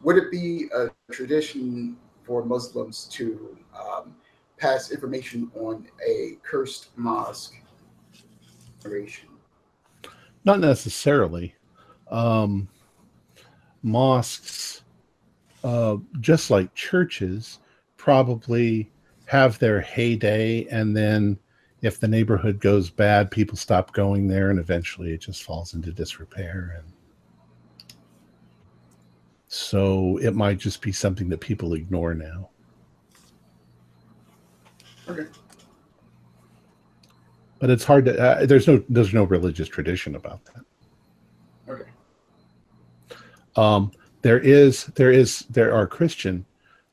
would 0.02 0.16
it 0.16 0.30
be 0.30 0.68
a 0.74 0.88
tradition 1.10 1.96
for 2.22 2.44
Muslims 2.44 3.08
to 3.12 3.56
um, 3.74 4.14
pass 4.58 4.92
information 4.92 5.50
on 5.54 5.86
a 6.06 6.38
cursed 6.42 6.90
mosque 6.96 7.54
generation? 8.82 9.28
Not 10.44 10.60
necessarily. 10.60 11.54
Um, 12.10 12.68
mosques, 13.82 14.82
uh, 15.64 15.96
just 16.20 16.50
like 16.50 16.74
churches, 16.74 17.58
probably 17.96 18.90
have 19.26 19.58
their 19.58 19.80
heyday, 19.80 20.66
and 20.66 20.96
then 20.96 21.38
if 21.82 22.00
the 22.00 22.08
neighborhood 22.08 22.60
goes 22.60 22.90
bad, 22.90 23.30
people 23.30 23.56
stop 23.56 23.92
going 23.92 24.26
there, 24.26 24.50
and 24.50 24.58
eventually 24.58 25.12
it 25.12 25.20
just 25.20 25.42
falls 25.42 25.74
into 25.74 25.92
disrepair. 25.92 26.82
And 26.82 26.92
so 29.46 30.18
it 30.18 30.34
might 30.34 30.58
just 30.58 30.82
be 30.82 30.92
something 30.92 31.28
that 31.28 31.40
people 31.40 31.74
ignore 31.74 32.14
now. 32.14 32.50
Okay. 35.08 35.26
But 37.60 37.70
it's 37.70 37.84
hard 37.84 38.04
to. 38.06 38.20
Uh, 38.20 38.46
there's 38.46 38.66
no. 38.66 38.82
There's 38.88 39.14
no 39.14 39.24
religious 39.24 39.68
tradition 39.68 40.14
about 40.14 40.44
that. 40.44 40.64
Okay. 41.72 41.90
Um, 43.56 43.90
there 44.22 44.38
is 44.38 44.84
there 44.94 45.10
is 45.10 45.40
there 45.50 45.72
are 45.74 45.86
Christian 45.86 46.44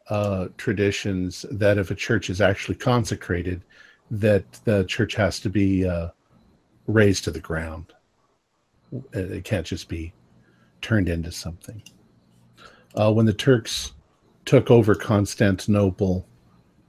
uh, 0.09 0.47
traditions 0.57 1.45
that 1.51 1.77
if 1.77 1.91
a 1.91 1.95
church 1.95 2.29
is 2.29 2.41
actually 2.41 2.75
consecrated, 2.75 3.61
that 4.11 4.51
the 4.65 4.83
church 4.85 5.15
has 5.15 5.39
to 5.41 5.49
be 5.49 5.87
uh, 5.87 6.09
raised 6.87 7.23
to 7.25 7.31
the 7.31 7.39
ground. 7.39 7.93
It 9.13 9.43
can't 9.43 9.65
just 9.65 9.89
be 9.89 10.13
turned 10.81 11.09
into 11.09 11.31
something. 11.31 11.81
Uh, 12.95 13.11
when 13.11 13.25
the 13.25 13.33
Turks 13.33 13.93
took 14.45 14.69
over 14.71 14.95
Constantinople 14.95 16.27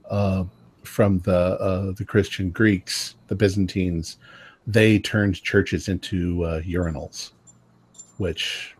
uh, 0.09 0.45
from 0.83 1.19
the 1.19 1.59
uh, 1.59 1.91
the 1.93 2.05
Christian 2.05 2.49
Greeks, 2.51 3.15
the 3.27 3.35
Byzantines, 3.35 4.17
they 4.65 4.99
turned 4.99 5.41
churches 5.41 5.89
into 5.89 6.43
uh, 6.43 6.61
urinals, 6.61 7.31
which 8.17 8.75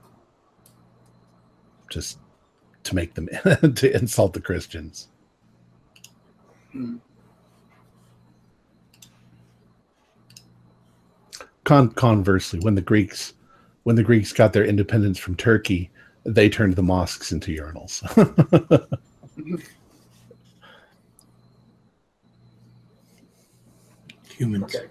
just 1.90 2.20
to 2.84 2.96
make 2.96 3.14
them 3.14 3.28
to 3.76 3.96
insult 3.96 4.34
the 4.34 4.42
Christians. 4.42 5.10
Hmm. 6.72 6.98
Con- 11.68 11.92
conversely, 11.92 12.60
when 12.62 12.76
the 12.76 12.82
Greeks 12.82 13.34
when 13.84 13.98
the 13.98 14.04
Greeks 14.04 14.32
got 14.32 14.54
their 14.54 14.64
independence 14.64 15.18
from 15.18 15.36
Turkey, 15.36 15.92
they 16.24 16.48
turned 16.48 16.78
the 16.78 16.82
mosques 16.82 17.34
into 17.34 17.54
urinals. 17.54 18.02
Humans. 24.38 24.64
Okay. 24.64 24.86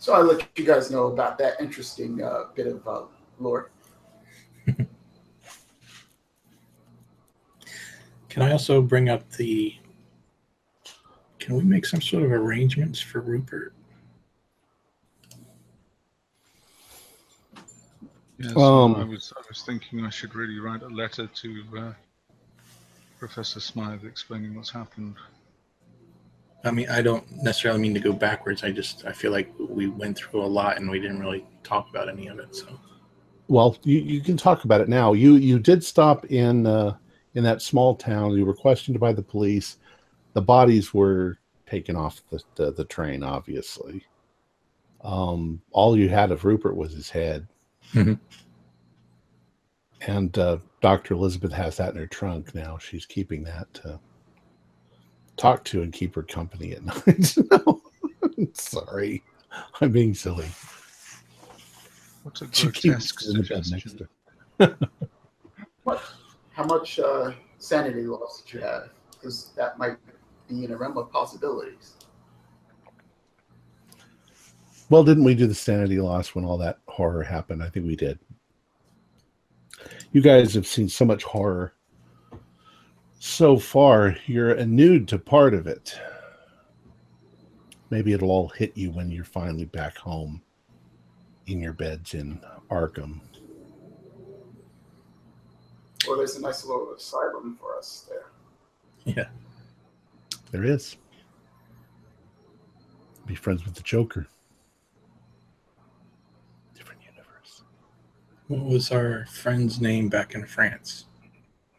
So 0.00 0.14
I 0.14 0.20
let 0.20 0.48
you 0.56 0.64
guys 0.64 0.90
know 0.90 1.06
about 1.06 1.38
that 1.38 1.60
interesting 1.60 2.20
uh, 2.20 2.46
bit 2.56 2.66
of 2.66 2.88
uh, 2.88 3.02
lore. 3.38 3.70
Can 4.66 4.88
I 8.42 8.50
also 8.50 8.82
bring 8.82 9.08
up 9.08 9.30
the? 9.34 9.76
Can 11.38 11.54
we 11.54 11.62
make 11.62 11.86
some 11.86 12.00
sort 12.00 12.24
of 12.24 12.32
arrangements 12.32 12.98
for 12.98 13.20
Rupert? 13.20 13.74
Yes, 18.38 18.56
Um, 18.56 18.96
I 18.96 19.04
was 19.04 19.32
I 19.36 19.42
was 19.48 19.62
thinking 19.62 20.04
I 20.04 20.10
should 20.10 20.34
really 20.34 20.58
write 20.58 20.82
a 20.82 20.88
letter 20.88 21.26
to 21.26 21.64
uh, 21.78 21.92
Professor 23.18 23.60
Smythe 23.60 24.04
explaining 24.04 24.54
what's 24.54 24.70
happened. 24.70 25.16
I 26.64 26.70
mean, 26.70 26.88
I 26.88 27.02
don't 27.02 27.24
necessarily 27.42 27.80
mean 27.80 27.94
to 27.94 28.00
go 28.00 28.12
backwards. 28.12 28.64
I 28.64 28.72
just 28.72 29.04
I 29.04 29.12
feel 29.12 29.30
like 29.30 29.52
we 29.58 29.86
went 29.86 30.16
through 30.16 30.42
a 30.42 30.46
lot 30.46 30.78
and 30.78 30.90
we 30.90 30.98
didn't 30.98 31.20
really 31.20 31.44
talk 31.62 31.88
about 31.90 32.08
any 32.08 32.26
of 32.26 32.38
it. 32.38 32.56
So 32.56 32.80
well, 33.48 33.76
you, 33.84 34.00
you 34.00 34.20
can 34.20 34.36
talk 34.36 34.64
about 34.64 34.80
it 34.80 34.88
now. 34.88 35.12
You 35.12 35.34
you 35.34 35.58
did 35.58 35.84
stop 35.84 36.24
in 36.26 36.66
uh, 36.66 36.96
in 37.34 37.44
that 37.44 37.62
small 37.62 37.94
town. 37.94 38.32
You 38.32 38.46
were 38.46 38.54
questioned 38.54 38.98
by 38.98 39.12
the 39.12 39.22
police. 39.22 39.76
The 40.32 40.42
bodies 40.42 40.92
were 40.92 41.38
taken 41.66 41.94
off 41.94 42.22
the 42.30 42.42
the, 42.56 42.72
the 42.72 42.84
train. 42.84 43.22
Obviously, 43.22 44.04
um, 45.02 45.60
all 45.70 45.96
you 45.96 46.08
had 46.08 46.32
of 46.32 46.44
Rupert 46.44 46.76
was 46.76 46.92
his 46.92 47.10
head. 47.10 47.46
Mhm. 47.94 48.18
And 50.06 50.36
uh, 50.38 50.58
Dr. 50.82 51.14
Elizabeth 51.14 51.52
has 51.52 51.76
that 51.78 51.92
in 51.94 51.96
her 51.98 52.06
trunk 52.06 52.54
now. 52.54 52.76
She's 52.78 53.06
keeping 53.06 53.42
that 53.44 53.72
to 53.74 53.98
talk 55.36 55.64
to 55.64 55.82
and 55.82 55.92
keep 55.92 56.14
her 56.14 56.22
company 56.22 56.72
at 56.72 56.84
night. 57.06 57.36
Sorry, 58.56 59.22
I'm 59.80 59.92
being 59.92 60.12
silly. 60.14 60.48
What's 62.22 62.42
a 62.42 62.48
She 62.52 62.68
keeps 62.70 63.12
grotesque 63.12 63.24
in 63.26 63.32
the 63.38 63.42
bed 63.44 63.64
next 63.70 63.70
suggestion. 63.70 64.08
to 64.58 64.66
her. 64.66 64.78
How 66.52 66.64
much 66.64 66.98
uh, 67.00 67.32
sanity 67.58 68.02
loss 68.02 68.42
did 68.42 68.54
you 68.54 68.60
have? 68.60 68.90
Because 69.12 69.52
that 69.56 69.78
might 69.78 69.96
be 70.48 70.64
in 70.64 70.72
a 70.72 70.76
realm 70.76 70.96
of 70.98 71.10
possibilities. 71.10 71.94
Well, 74.90 75.04
didn't 75.04 75.24
we 75.24 75.34
do 75.34 75.46
the 75.46 75.54
sanity 75.54 75.98
loss 76.00 76.34
when 76.34 76.44
all 76.44 76.58
that 76.58 76.78
horror 76.86 77.22
happened? 77.22 77.62
I 77.62 77.68
think 77.70 77.86
we 77.86 77.96
did. 77.96 78.18
You 80.12 80.20
guys 80.20 80.54
have 80.54 80.66
seen 80.66 80.88
so 80.88 81.04
much 81.04 81.24
horror 81.24 81.74
so 83.26 83.58
far, 83.58 84.14
you're 84.26 84.52
inured 84.52 85.08
to 85.08 85.18
part 85.18 85.54
of 85.54 85.66
it. 85.66 85.98
Maybe 87.88 88.12
it'll 88.12 88.30
all 88.30 88.50
hit 88.50 88.76
you 88.76 88.90
when 88.90 89.10
you're 89.10 89.24
finally 89.24 89.64
back 89.64 89.96
home 89.96 90.42
in 91.46 91.58
your 91.58 91.72
beds 91.72 92.12
in 92.12 92.38
Arkham. 92.70 93.20
Well, 96.06 96.18
there's 96.18 96.36
a 96.36 96.42
nice 96.42 96.66
little 96.66 96.92
asylum 96.92 97.56
for 97.58 97.78
us 97.78 98.06
there. 98.10 98.26
yeah, 99.06 99.28
There 100.50 100.64
is. 100.64 100.98
Be 103.24 103.34
friends 103.34 103.64
with 103.64 103.74
the 103.74 103.82
Joker. 103.82 104.26
Different 106.74 107.00
universe. 107.02 107.62
What 108.48 108.64
was 108.64 108.90
our 108.92 109.26
friend's 109.26 109.80
name 109.80 110.08
back 110.08 110.34
in 110.34 110.44
France? 110.46 111.06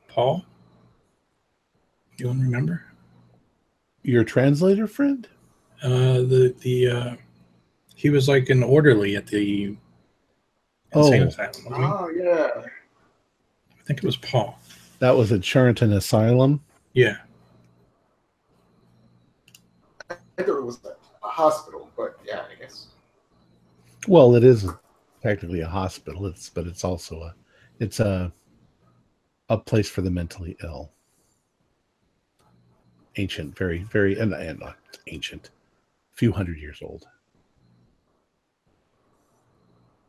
Paul. 0.08 0.44
You 2.18 2.28
want 2.28 2.40
to 2.40 2.46
remember? 2.46 2.86
Your 4.04 4.24
translator 4.24 4.88
friend? 4.88 5.28
Uh, 5.84 6.20
the 6.24 6.56
the 6.62 6.88
uh, 6.90 7.16
he 7.96 8.10
was 8.10 8.28
like 8.30 8.50
an 8.50 8.64
orderly 8.64 9.16
at 9.16 9.28
the 9.28 9.76
insane 10.94 11.24
Oh. 11.24 11.28
asylum. 11.28 11.54
Oh 11.74 12.10
yeah. 12.10 12.50
I 12.58 13.84
think 13.84 14.00
it 14.00 14.06
was 14.06 14.16
Paul. 14.18 14.58
That 15.00 15.12
was 15.12 15.32
at 15.32 15.42
Charenton 15.42 15.94
Asylum. 15.94 16.62
Yeah, 16.94 17.18
I 20.10 20.16
thought 20.38 20.48
it 20.58 20.64
was 20.64 20.80
a 20.86 21.28
hospital, 21.28 21.90
but 21.98 22.18
yeah, 22.26 22.44
I 22.50 22.56
guess. 22.60 22.88
Well, 24.08 24.36
it 24.36 24.44
is 24.44 24.68
technically 25.26 25.62
a 25.62 25.68
hospital. 25.68 26.28
It's 26.28 26.50
but 26.50 26.68
it's 26.68 26.84
also 26.84 27.22
a 27.24 27.36
it's 27.80 28.00
a 28.00 28.32
a 29.50 29.58
place 29.58 29.90
for 29.90 30.02
the 30.02 30.12
mentally 30.12 30.56
ill. 30.64 30.92
Ancient, 33.18 33.58
very, 33.58 33.84
very, 33.84 34.20
and, 34.20 34.34
and 34.34 34.60
not 34.60 34.78
ancient, 35.08 35.50
a 36.14 36.18
few 36.18 36.32
hundred 36.32 36.58
years 36.60 36.80
old. 36.82 37.06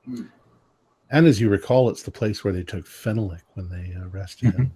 Hmm. 0.04 0.24
And 1.10 1.26
as 1.26 1.40
you 1.40 1.48
recall, 1.48 1.88
it's 1.88 2.02
the 2.02 2.10
place 2.10 2.42
where 2.42 2.52
they 2.52 2.64
took 2.64 2.84
Fenalik 2.84 3.42
when 3.54 3.68
they 3.68 3.94
arrested 4.02 4.54
him. 4.54 4.72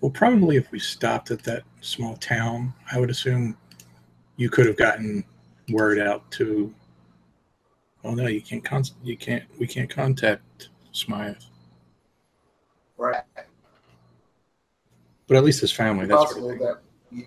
Well, 0.00 0.10
probably 0.10 0.56
if 0.56 0.72
we 0.72 0.78
stopped 0.78 1.30
at 1.30 1.44
that 1.44 1.62
small 1.80 2.16
town, 2.16 2.74
I 2.90 2.98
would 2.98 3.10
assume 3.10 3.56
you 4.36 4.50
could 4.50 4.66
have 4.66 4.76
gotten 4.76 5.24
word 5.72 5.98
out 5.98 6.30
to. 6.32 6.72
Oh 8.04 8.14
no, 8.14 8.26
you 8.26 8.40
can't. 8.40 8.64
Con- 8.64 8.84
you 9.02 9.16
can't. 9.16 9.44
We 9.58 9.66
can't 9.66 9.90
contact 9.90 10.68
Smythe, 10.92 11.36
Right. 12.96 13.22
but 15.26 15.36
at 15.36 15.44
least 15.44 15.60
his 15.60 15.72
family. 15.72 16.06
That's 16.06 16.24
possible 16.24 16.48
what 16.48 16.54
I 16.54 16.58
think. 16.58 16.60
that 16.62 16.82
we, 17.12 17.26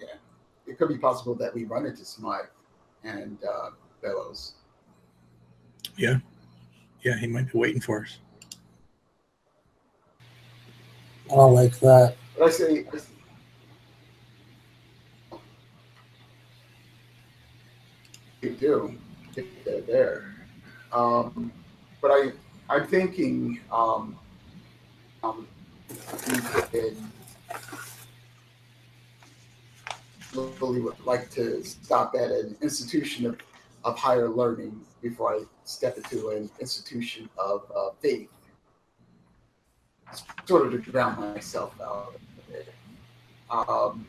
yeah, 0.00 0.14
it 0.66 0.78
could 0.78 0.88
be 0.88 0.98
possible 0.98 1.34
that 1.36 1.54
we 1.54 1.64
run 1.64 1.86
into 1.86 2.04
Smythe 2.04 2.44
and 3.04 3.38
uh, 3.44 3.70
Bellows. 4.02 4.54
Yeah, 5.96 6.18
yeah, 7.02 7.16
he 7.18 7.26
might 7.26 7.50
be 7.52 7.58
waiting 7.58 7.80
for 7.80 8.02
us. 8.02 8.18
I 11.30 11.36
don't 11.36 11.54
like 11.54 11.78
that. 11.80 12.16
But 12.38 12.44
I 12.48 12.50
say, 12.50 12.84
I 12.92 12.96
say 12.98 13.08
do 18.50 18.96
if 19.36 19.46
they're 19.64 19.80
there. 19.82 20.34
Um, 20.92 21.52
but 22.00 22.10
I, 22.10 22.32
I'm 22.68 22.86
thinking 22.86 23.60
um, 23.72 24.16
um, 25.22 25.46
really 30.60 30.80
would 30.80 31.04
like 31.04 31.30
to 31.30 31.62
stop 31.64 32.14
at 32.14 32.30
an 32.30 32.56
institution 32.60 33.26
of, 33.26 33.38
of 33.84 33.98
higher 33.98 34.28
learning 34.28 34.80
before 35.02 35.34
I 35.34 35.42
step 35.64 35.96
into 35.96 36.30
an 36.30 36.50
institution 36.60 37.28
of 37.38 37.70
uh, 37.76 37.90
faith. 38.00 38.30
Sort 40.46 40.66
of 40.66 40.72
to 40.72 40.78
drown 40.90 41.34
myself 41.34 41.74
out 41.80 42.14
a 42.38 42.52
bit. 42.52 42.74
Um, 43.50 44.06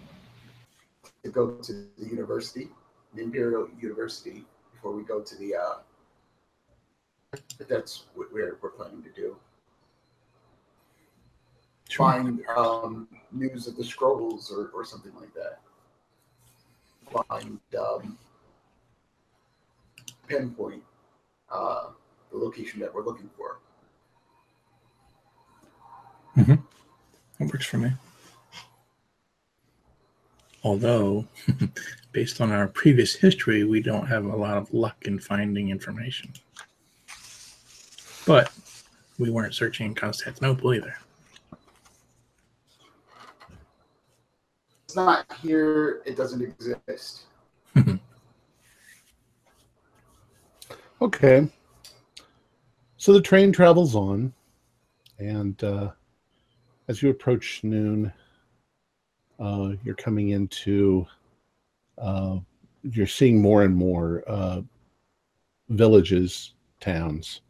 to 1.24 1.30
go 1.30 1.52
to 1.52 1.74
the 1.98 2.06
university, 2.06 2.70
Imperial 3.18 3.68
University, 3.80 4.44
before 4.74 4.92
we 4.92 5.04
go 5.04 5.22
to 5.22 5.36
the. 5.38 5.56
Uh, 5.56 5.76
that's 7.68 8.06
what 8.16 8.32
we're, 8.32 8.58
we're 8.62 8.70
planning 8.70 9.04
to 9.04 9.10
do. 9.10 9.36
Sure. 11.90 12.12
Find 12.12 12.42
um, 12.56 13.08
news 13.32 13.68
of 13.68 13.76
the 13.76 13.84
scrolls 13.84 14.52
or, 14.52 14.72
or 14.74 14.84
something 14.86 15.12
like 15.20 15.34
that. 15.34 15.60
Find 17.30 17.60
um, 17.80 18.18
pinpoint 20.28 20.84
uh, 21.52 21.88
the 22.32 22.38
location 22.38 22.80
that 22.80 22.94
we're 22.94 23.06
looking 23.06 23.30
for. 23.38 23.60
Mm-hmm. 26.38 26.56
That 27.40 27.54
works 27.54 27.66
for 27.66 27.78
me. 27.78 27.92
Although, 30.64 31.28
based 32.16 32.40
on 32.40 32.50
our 32.50 32.70
previous 32.70 33.14
history, 33.14 33.66
we 33.66 33.82
don't 33.82 34.08
have 34.08 34.24
a 34.24 34.36
lot 34.36 34.56
of 34.56 34.74
luck 34.74 34.96
in 35.02 35.20
finding 35.20 35.70
information. 35.70 36.32
But 38.26 38.54
we 39.20 39.30
weren't 39.30 39.54
searching 39.54 39.88
in 39.88 39.96
Constantinople 39.96 40.74
either. 40.74 40.96
It's 44.86 44.96
not 44.96 45.26
here. 45.42 46.02
It 46.06 46.16
doesn't 46.16 46.42
exist. 46.42 47.24
Okay. 51.02 51.46
So 52.96 53.12
the 53.12 53.22
train 53.22 53.52
travels 53.52 53.96
on, 53.96 54.34
and 55.20 55.62
uh, 55.62 55.92
as 56.88 57.04
you 57.04 57.10
approach 57.10 57.66
noon, 57.66 58.14
uh, 59.38 59.74
you're 59.84 59.94
coming 59.94 60.30
into, 60.30 61.06
uh, 61.98 62.38
you're 62.84 63.08
seeing 63.08 63.42
more 63.42 63.64
and 63.64 63.76
more 63.76 64.24
uh, 64.28 64.62
villages, 65.70 66.54
towns. 66.80 67.42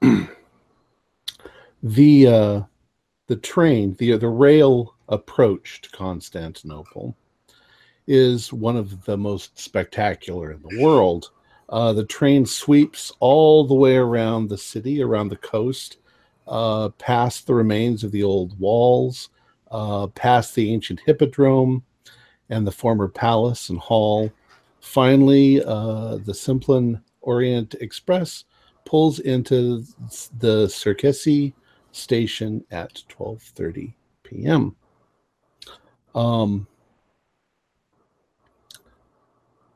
the 1.82 2.26
uh, 2.26 2.62
the 3.26 3.36
train, 3.36 3.94
the 3.98 4.16
the 4.16 4.28
rail 4.28 4.94
approach 5.08 5.80
to 5.82 5.90
Constantinople 5.90 7.16
is 8.06 8.52
one 8.52 8.76
of 8.76 9.04
the 9.04 9.16
most 9.16 9.58
spectacular 9.58 10.52
in 10.52 10.62
the 10.62 10.82
world. 10.82 11.30
Uh, 11.70 11.92
the 11.92 12.04
train 12.04 12.44
sweeps 12.44 13.10
all 13.20 13.66
the 13.66 13.74
way 13.74 13.96
around 13.96 14.48
the 14.48 14.58
city, 14.58 15.02
around 15.02 15.28
the 15.28 15.36
coast, 15.36 15.96
uh, 16.46 16.90
past 16.90 17.46
the 17.46 17.54
remains 17.54 18.04
of 18.04 18.12
the 18.12 18.22
old 18.22 18.58
walls, 18.60 19.30
uh, 19.70 20.06
past 20.08 20.54
the 20.54 20.72
ancient 20.72 21.00
hippodrome 21.06 21.82
and 22.50 22.66
the 22.66 22.72
former 22.72 23.08
palace 23.08 23.68
and 23.68 23.78
hall. 23.78 24.30
Finally, 24.80 25.62
uh, 25.64 26.18
the 26.24 26.34
Simplon 26.34 27.02
Orient 27.22 27.74
Express 27.80 28.44
pulls 28.84 29.18
into 29.20 29.84
the 30.38 30.66
Sirkeci 30.66 31.54
station 31.92 32.64
at 32.70 33.02
12:30 33.08 33.94
p.m. 34.24 34.76
Um, 36.14 36.66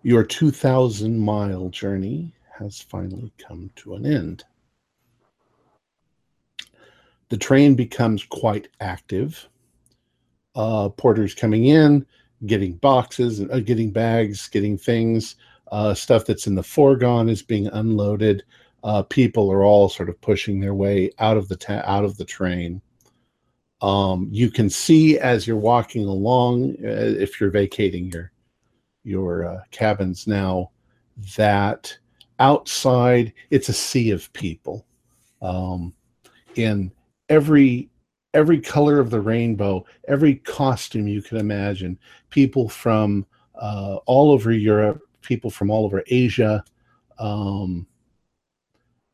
your 0.02 0.24
2,000 0.24 1.18
mile 1.18 1.68
journey 1.70 2.32
has 2.58 2.80
finally 2.80 3.32
come 3.38 3.70
to 3.76 3.94
an 3.94 4.06
end. 4.06 4.44
The 7.28 7.36
train 7.36 7.74
becomes 7.74 8.24
quite 8.24 8.68
active. 8.80 9.48
Uh, 10.54 10.88
porters 10.88 11.34
coming 11.34 11.66
in, 11.66 12.04
getting 12.46 12.74
boxes, 12.74 13.40
uh, 13.40 13.60
getting 13.60 13.90
bags, 13.90 14.48
getting 14.48 14.78
things. 14.78 15.36
Uh, 15.70 15.92
stuff 15.92 16.24
that's 16.24 16.46
in 16.46 16.54
the 16.54 16.62
fourgon 16.62 17.28
is 17.28 17.42
being 17.42 17.66
unloaded. 17.68 18.42
Uh, 18.84 19.02
people 19.02 19.52
are 19.52 19.64
all 19.64 19.88
sort 19.88 20.08
of 20.08 20.18
pushing 20.22 20.60
their 20.60 20.74
way 20.74 21.10
out 21.18 21.36
of 21.36 21.48
the 21.48 21.56
ta- 21.56 21.82
out 21.84 22.04
of 22.04 22.16
the 22.16 22.24
train. 22.24 22.80
Um, 23.82 24.28
you 24.30 24.50
can 24.50 24.70
see 24.70 25.18
as 25.18 25.46
you're 25.46 25.56
walking 25.56 26.06
along, 26.06 26.76
uh, 26.82 27.14
if 27.18 27.40
you're 27.40 27.50
vacating 27.50 28.10
your 28.10 28.32
your 29.04 29.44
uh, 29.46 29.60
cabins 29.70 30.26
now 30.26 30.70
that 31.36 31.96
outside 32.38 33.32
it's 33.50 33.68
a 33.68 33.72
sea 33.72 34.10
of 34.10 34.32
people 34.32 34.86
um, 35.42 35.92
in 36.54 36.90
every 37.28 37.88
every 38.34 38.60
color 38.60 38.98
of 38.98 39.10
the 39.10 39.20
rainbow 39.20 39.84
every 40.06 40.36
costume 40.36 41.08
you 41.08 41.22
can 41.22 41.38
imagine 41.38 41.98
people 42.30 42.68
from 42.68 43.24
uh, 43.54 43.96
all 44.06 44.30
over 44.30 44.52
europe 44.52 45.00
people 45.22 45.50
from 45.50 45.70
all 45.70 45.84
over 45.84 46.02
asia 46.08 46.62
um, 47.18 47.86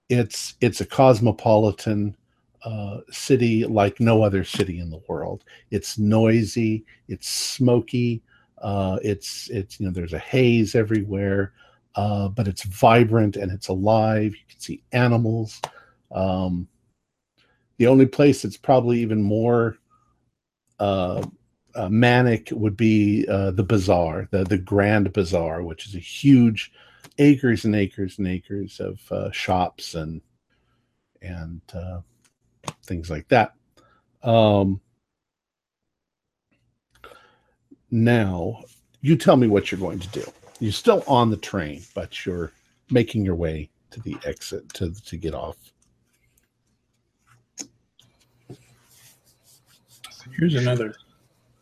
it's 0.09 0.55
it's 0.61 0.81
a 0.81 0.87
cosmopolitan 0.87 2.16
uh, 2.64 3.00
city 3.11 3.64
like 3.64 4.00
no 4.00 4.22
other 4.22 4.44
city 4.44 4.79
in 4.81 4.90
the 4.90 5.00
world 5.09 5.44
it's 5.70 5.98
noisy 5.98 6.85
it's 7.09 7.29
smoky 7.29 8.22
uh, 8.64 8.98
it's 9.03 9.50
it's 9.50 9.79
you 9.79 9.87
know 9.87 9.92
there's 9.92 10.14
a 10.14 10.18
haze 10.18 10.74
everywhere, 10.74 11.53
uh, 11.96 12.29
but 12.29 12.48
it's 12.48 12.64
vibrant 12.64 13.37
and 13.37 13.53
it's 13.53 13.68
alive. 13.68 14.35
You 14.35 14.42
can 14.48 14.59
see 14.59 14.83
animals. 14.92 15.61
Um, 16.11 16.66
the 17.79 17.87
only 17.87 18.07
place 18.07 18.43
that's 18.43 18.57
probably 18.57 19.01
even 19.01 19.23
more 19.23 19.79
uh, 20.79 21.25
uh, 21.75 21.89
manic 21.89 22.49
would 22.53 22.77
be 22.77 23.27
uh, 23.29 23.51
the 23.51 23.65
bazaar, 23.65 24.29
the 24.31 24.45
the 24.45 24.59
Grand 24.59 25.13
Bazaar, 25.13 25.63
which 25.63 25.87
is 25.87 25.95
a 25.95 26.01
huge 26.01 26.73
acres 27.19 27.65
and 27.65 27.75
acres 27.75 28.19
and 28.19 28.29
acres 28.29 28.81
of 28.81 29.01
uh, 29.11 29.31
shops 29.31 29.95
and 29.95 30.21
and 31.23 31.61
uh, 31.75 32.01
things 32.85 33.11
like 33.11 33.29
that. 33.29 33.55
Um, 34.23 34.81
now 37.95 38.61
you 39.03 39.17
tell 39.17 39.37
me 39.37 39.47
what 39.47 39.71
you're 39.71 39.79
going 39.79 40.01
to 40.01 40.09
do 40.09 40.25
you're 40.59 40.73
still 40.73 41.05
on 41.07 41.31
the 41.31 41.37
train 41.37 41.81
but 41.95 42.27
you're 42.27 42.51
making 42.91 43.25
your 43.25 43.37
way 43.37 43.71
to 43.91 44.01
the 44.01 44.17
exit 44.25 44.69
to 44.71 44.93
to 45.05 45.17
get 45.17 45.33
off 45.33 45.57
Here's 50.33 50.55
another. 50.55 50.95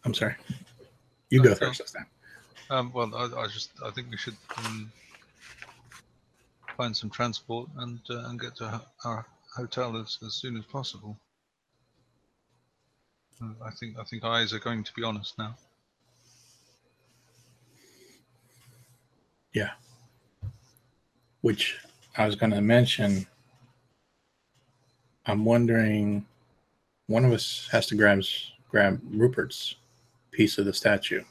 I'm 0.04 0.14
sorry. 0.14 0.34
You 1.30 1.42
go 1.42 1.50
Okay. 1.50 1.66
first 1.66 1.78
this 1.80 1.92
time. 1.92 2.06
Um, 2.70 2.92
well, 2.92 3.14
I, 3.14 3.42
I 3.42 3.46
just 3.48 3.70
I 3.84 3.90
think 3.90 4.10
we 4.10 4.16
should 4.16 4.36
um, 4.58 4.90
find 6.76 6.96
some 6.96 7.10
transport 7.10 7.68
and 7.76 8.00
uh, 8.10 8.28
and 8.28 8.40
get 8.40 8.56
to 8.56 8.80
our 9.04 9.26
hotel 9.54 9.96
as, 9.96 10.18
as 10.24 10.34
soon 10.34 10.56
as 10.56 10.64
possible. 10.64 11.16
Uh, 13.42 13.52
I 13.64 13.70
think 13.72 13.98
I 13.98 14.04
think 14.04 14.24
eyes 14.24 14.52
are 14.52 14.58
going 14.58 14.84
to 14.84 14.92
be 14.94 15.02
honest 15.02 15.38
now. 15.38 15.56
Yeah. 19.52 19.70
Which 21.42 21.78
I 22.16 22.24
was 22.26 22.36
going 22.36 22.52
to 22.52 22.60
mention. 22.60 23.26
I'm 25.26 25.44
wondering, 25.44 26.26
one 27.12 27.26
of 27.26 27.32
us 27.32 27.68
has 27.70 27.86
to 27.88 27.94
grab 27.94 28.22
grab 28.70 28.98
Rupert's 29.12 29.76
piece 30.30 30.56
of 30.56 30.64
the 30.64 30.72
statue. 30.72 31.22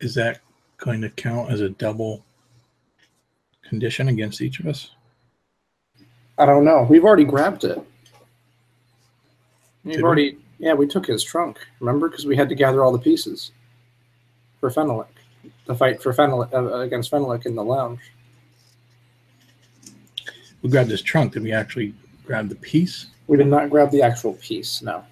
Is 0.00 0.14
that 0.16 0.40
going 0.76 1.00
to 1.02 1.08
count 1.10 1.52
as 1.52 1.60
a 1.60 1.70
double 1.70 2.24
condition 3.62 4.08
against 4.08 4.42
each 4.42 4.58
of 4.58 4.66
us? 4.66 4.90
I 6.36 6.46
don't 6.46 6.64
know. 6.64 6.84
We've 6.90 7.04
already 7.04 7.24
grabbed 7.24 7.62
it. 7.62 7.78
We've 9.84 9.94
Did 9.94 10.02
we? 10.02 10.04
already, 10.04 10.38
yeah, 10.58 10.74
we 10.74 10.88
took 10.88 11.06
his 11.06 11.22
trunk. 11.22 11.64
Remember, 11.78 12.08
because 12.08 12.26
we 12.26 12.34
had 12.34 12.48
to 12.48 12.56
gather 12.56 12.82
all 12.82 12.90
the 12.90 12.98
pieces 12.98 13.52
for 14.58 14.68
Fenalik, 14.68 15.06
the 15.66 15.76
fight 15.76 16.02
for 16.02 16.12
Fenalik 16.12 16.52
uh, 16.52 16.80
against 16.80 17.12
Fenalik 17.12 17.46
in 17.46 17.54
the 17.54 17.62
lounge. 17.62 18.00
We 20.62 20.70
grabbed 20.70 20.90
his 20.90 21.02
trunk. 21.02 21.34
Did 21.34 21.44
we 21.44 21.52
actually 21.52 21.94
grab 22.26 22.48
the 22.48 22.56
piece? 22.56 23.06
We 23.26 23.36
did 23.36 23.46
not 23.46 23.70
grab 23.70 23.90
the 23.90 24.02
actual 24.02 24.34
piece. 24.34 24.82
No. 24.82 25.04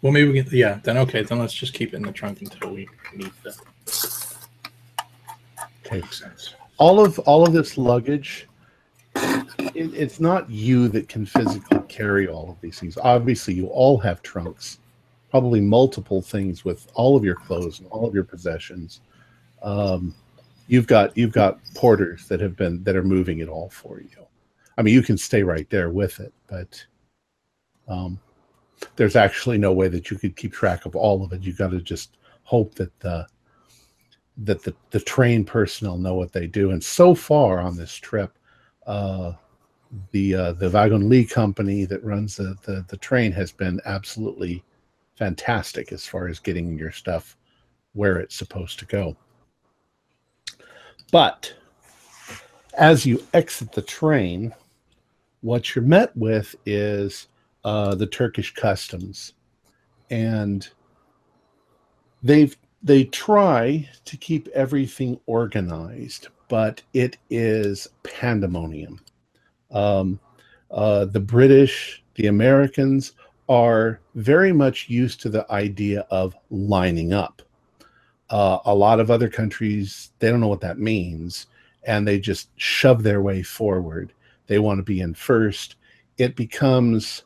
Well, 0.00 0.12
maybe 0.12 0.30
we 0.30 0.42
can. 0.42 0.56
Yeah, 0.56 0.78
then 0.84 0.96
okay. 0.98 1.22
Then 1.22 1.38
let's 1.40 1.54
just 1.54 1.74
keep 1.74 1.92
it 1.92 1.96
in 1.96 2.02
the 2.02 2.12
trunk 2.12 2.40
until 2.40 2.70
we 2.70 2.88
need 3.14 3.32
the. 3.42 3.54
Okay. 5.84 6.00
Makes 6.00 6.20
sense. 6.20 6.54
all 6.78 7.04
of 7.04 7.18
all 7.20 7.46
of 7.46 7.52
this 7.52 7.76
luggage 7.76 8.46
it, 9.16 9.92
it's 9.94 10.20
not 10.20 10.48
you 10.48 10.88
that 10.88 11.08
can 11.08 11.26
physically 11.26 11.80
carry 11.88 12.28
all 12.28 12.50
of 12.50 12.60
these 12.60 12.78
things 12.78 12.96
obviously 12.98 13.54
you 13.54 13.66
all 13.66 13.98
have 13.98 14.22
trunks 14.22 14.78
probably 15.30 15.60
multiple 15.60 16.22
things 16.22 16.64
with 16.64 16.90
all 16.94 17.16
of 17.16 17.24
your 17.24 17.34
clothes 17.34 17.80
and 17.80 17.88
all 17.88 18.06
of 18.06 18.14
your 18.14 18.24
possessions 18.24 19.00
um, 19.62 20.14
you've 20.68 20.86
got 20.86 21.16
you've 21.16 21.32
got 21.32 21.58
porters 21.74 22.26
that 22.28 22.40
have 22.40 22.56
been 22.56 22.82
that 22.84 22.94
are 22.96 23.02
moving 23.02 23.40
it 23.40 23.48
all 23.48 23.68
for 23.68 24.00
you 24.00 24.08
i 24.78 24.82
mean 24.82 24.94
you 24.94 25.02
can 25.02 25.18
stay 25.18 25.42
right 25.42 25.68
there 25.68 25.90
with 25.90 26.20
it 26.20 26.32
but 26.46 26.84
um, 27.88 28.18
there's 28.96 29.16
actually 29.16 29.58
no 29.58 29.72
way 29.72 29.88
that 29.88 30.10
you 30.10 30.18
could 30.18 30.36
keep 30.36 30.52
track 30.52 30.86
of 30.86 30.96
all 30.96 31.22
of 31.22 31.32
it 31.32 31.42
you 31.42 31.52
got 31.52 31.70
to 31.70 31.80
just 31.80 32.16
hope 32.44 32.74
that 32.74 32.98
the 33.00 33.26
that 34.38 34.62
the, 34.62 34.74
the 34.90 35.00
train 35.00 35.44
personnel 35.44 35.98
know 35.98 36.14
what 36.14 36.32
they 36.32 36.46
do. 36.46 36.70
And 36.70 36.82
so 36.82 37.14
far 37.14 37.58
on 37.58 37.76
this 37.76 37.94
trip, 37.94 38.38
uh, 38.86 39.32
the 40.12 40.34
uh, 40.34 40.52
the 40.52 40.70
Wagons-Lits 40.70 41.32
company 41.32 41.84
that 41.86 42.04
runs 42.04 42.36
the, 42.36 42.56
the 42.62 42.84
the 42.88 42.96
train 42.96 43.32
has 43.32 43.52
been 43.52 43.80
absolutely 43.84 44.62
fantastic 45.16 45.92
as 45.92 46.06
far 46.06 46.28
as 46.28 46.38
getting 46.38 46.78
your 46.78 46.92
stuff 46.92 47.36
where 47.94 48.18
it's 48.18 48.36
supposed 48.36 48.78
to 48.78 48.86
go. 48.86 49.16
But 51.10 51.52
as 52.74 53.04
you 53.04 53.22
exit 53.32 53.72
the 53.72 53.82
train, 53.82 54.54
what 55.40 55.74
you're 55.74 55.84
met 55.84 56.16
with 56.16 56.54
is 56.66 57.28
uh, 57.64 57.94
the 57.94 58.06
Turkish 58.06 58.54
customs, 58.54 59.34
and 60.10 60.68
they've 62.22 62.56
they 62.82 63.04
try 63.04 63.88
to 64.04 64.16
keep 64.16 64.48
everything 64.48 65.18
organized, 65.26 66.28
but 66.48 66.82
it 66.94 67.16
is 67.28 67.88
pandemonium. 68.04 69.00
Um, 69.70 70.20
uh, 70.70 71.06
the 71.06 71.20
British, 71.20 72.02
the 72.14 72.28
Americans 72.28 73.12
are 73.48 74.00
very 74.14 74.52
much 74.52 74.88
used 74.88 75.20
to 75.22 75.28
the 75.28 75.50
idea 75.50 76.06
of 76.10 76.36
lining 76.50 77.12
up. 77.12 77.42
Uh, 78.30 78.58
a 78.66 78.74
lot 78.74 79.00
of 79.00 79.10
other 79.10 79.28
countries, 79.28 80.10
they 80.18 80.30
don't 80.30 80.40
know 80.40 80.48
what 80.48 80.60
that 80.60 80.78
means, 80.78 81.46
and 81.84 82.06
they 82.06 82.20
just 82.20 82.50
shove 82.56 83.02
their 83.02 83.22
way 83.22 83.42
forward. 83.42 84.12
They 84.48 84.58
want 84.58 84.78
to 84.78 84.82
be 84.82 85.00
in 85.00 85.14
first. 85.14 85.76
It 86.16 86.34
becomes 86.34 87.22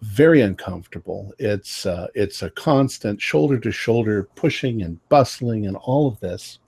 very 0.00 0.40
uncomfortable. 0.40 1.32
It's 1.38 1.86
uh, 1.86 2.08
it's 2.14 2.42
a 2.42 2.50
constant 2.50 3.22
shoulder 3.22 3.58
to 3.60 3.70
shoulder 3.70 4.28
pushing 4.34 4.82
and 4.82 4.98
bustling 5.08 5.66
and 5.66 5.76
all 5.76 6.08
of 6.08 6.18
this. 6.18 6.58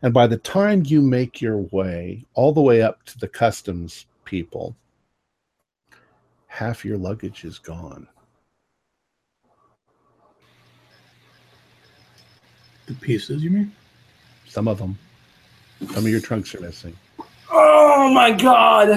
And 0.00 0.14
by 0.14 0.26
the 0.26 0.38
time 0.38 0.82
you 0.86 1.02
make 1.02 1.40
your 1.40 1.58
way 1.58 2.24
all 2.34 2.52
the 2.52 2.62
way 2.62 2.82
up 2.82 3.04
to 3.04 3.18
the 3.18 3.28
customs 3.28 4.06
people, 4.24 4.74
half 6.46 6.84
your 6.84 6.98
luggage 6.98 7.44
is 7.44 7.58
gone. 7.58 8.08
The 12.86 12.94
pieces, 12.94 13.44
you 13.44 13.50
mean? 13.50 13.72
Some 14.48 14.66
of 14.66 14.78
them, 14.78 14.98
some 15.88 16.04
of 16.04 16.08
your 16.08 16.20
trunks 16.20 16.54
are 16.54 16.60
missing. 16.60 16.96
Oh 17.54 18.10
my 18.12 18.32
god! 18.32 18.90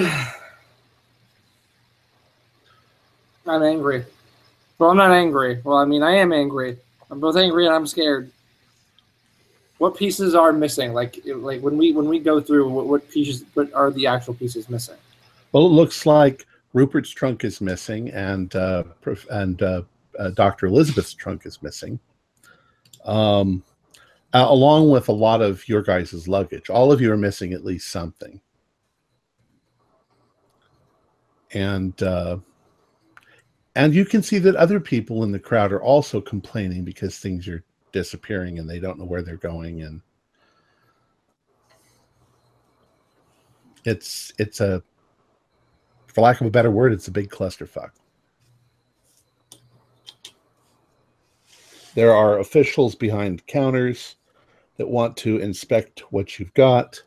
I'm 3.47 3.63
angry. 3.63 4.05
Well, 4.79 4.91
I'm 4.91 4.97
not 4.97 5.11
angry. 5.11 5.61
Well, 5.63 5.77
I 5.77 5.85
mean, 5.85 6.03
I 6.03 6.15
am 6.15 6.33
angry. 6.33 6.77
I'm 7.11 7.19
both 7.19 7.37
angry 7.37 7.65
and 7.65 7.75
I'm 7.75 7.85
scared. 7.85 8.31
What 9.77 9.95
pieces 9.95 10.35
are 10.35 10.53
missing? 10.53 10.93
Like, 10.93 11.19
like 11.25 11.61
when 11.61 11.77
we 11.77 11.91
when 11.91 12.07
we 12.07 12.19
go 12.19 12.39
through, 12.39 12.69
what, 12.69 12.87
what 12.87 13.09
pieces? 13.09 13.43
What 13.53 13.73
are 13.73 13.91
the 13.91 14.07
actual 14.07 14.33
pieces 14.33 14.69
missing? 14.69 14.95
Well, 15.51 15.65
it 15.65 15.69
looks 15.69 16.05
like 16.05 16.45
Rupert's 16.73 17.09
trunk 17.09 17.43
is 17.43 17.61
missing, 17.61 18.09
and 18.09 18.55
uh, 18.55 18.83
and 19.31 19.61
uh, 19.61 19.81
uh, 20.17 20.29
Dr. 20.31 20.67
Elizabeth's 20.67 21.13
trunk 21.13 21.45
is 21.45 21.61
missing, 21.61 21.99
um, 23.03 23.63
along 24.33 24.89
with 24.89 25.09
a 25.09 25.13
lot 25.13 25.41
of 25.41 25.67
your 25.67 25.81
guys' 25.81 26.27
luggage. 26.27 26.69
All 26.69 26.91
of 26.91 27.01
you 27.01 27.11
are 27.11 27.17
missing 27.17 27.53
at 27.53 27.65
least 27.65 27.91
something, 27.91 28.39
and 31.53 32.01
uh, 32.03 32.37
and 33.75 33.93
you 33.93 34.05
can 34.05 34.23
see 34.23 34.39
that 34.39 34.55
other 34.55 34.79
people 34.79 35.23
in 35.23 35.31
the 35.31 35.39
crowd 35.39 35.71
are 35.71 35.81
also 35.81 36.21
complaining 36.21 36.83
because 36.83 37.17
things 37.19 37.47
are 37.47 37.63
disappearing 37.91 38.59
and 38.59 38.69
they 38.69 38.79
don't 38.79 38.97
know 38.97 39.05
where 39.05 39.21
they're 39.21 39.37
going, 39.37 39.81
and 39.81 40.01
it's 43.85 44.33
it's 44.37 44.59
a 44.59 44.81
for 46.07 46.21
lack 46.21 46.39
of 46.39 46.47
a 46.47 46.51
better 46.51 46.71
word, 46.71 46.93
it's 46.93 47.09
a 47.09 47.11
big 47.11 47.29
clusterfuck. 47.29 47.91
There 51.93 52.13
are 52.13 52.39
officials 52.39 52.95
behind 52.95 53.45
counters 53.47 54.15
that 54.77 54.87
want 54.87 55.15
to 55.17 55.37
inspect 55.37 56.01
what 56.11 56.39
you've 56.39 56.53
got, 56.53 57.01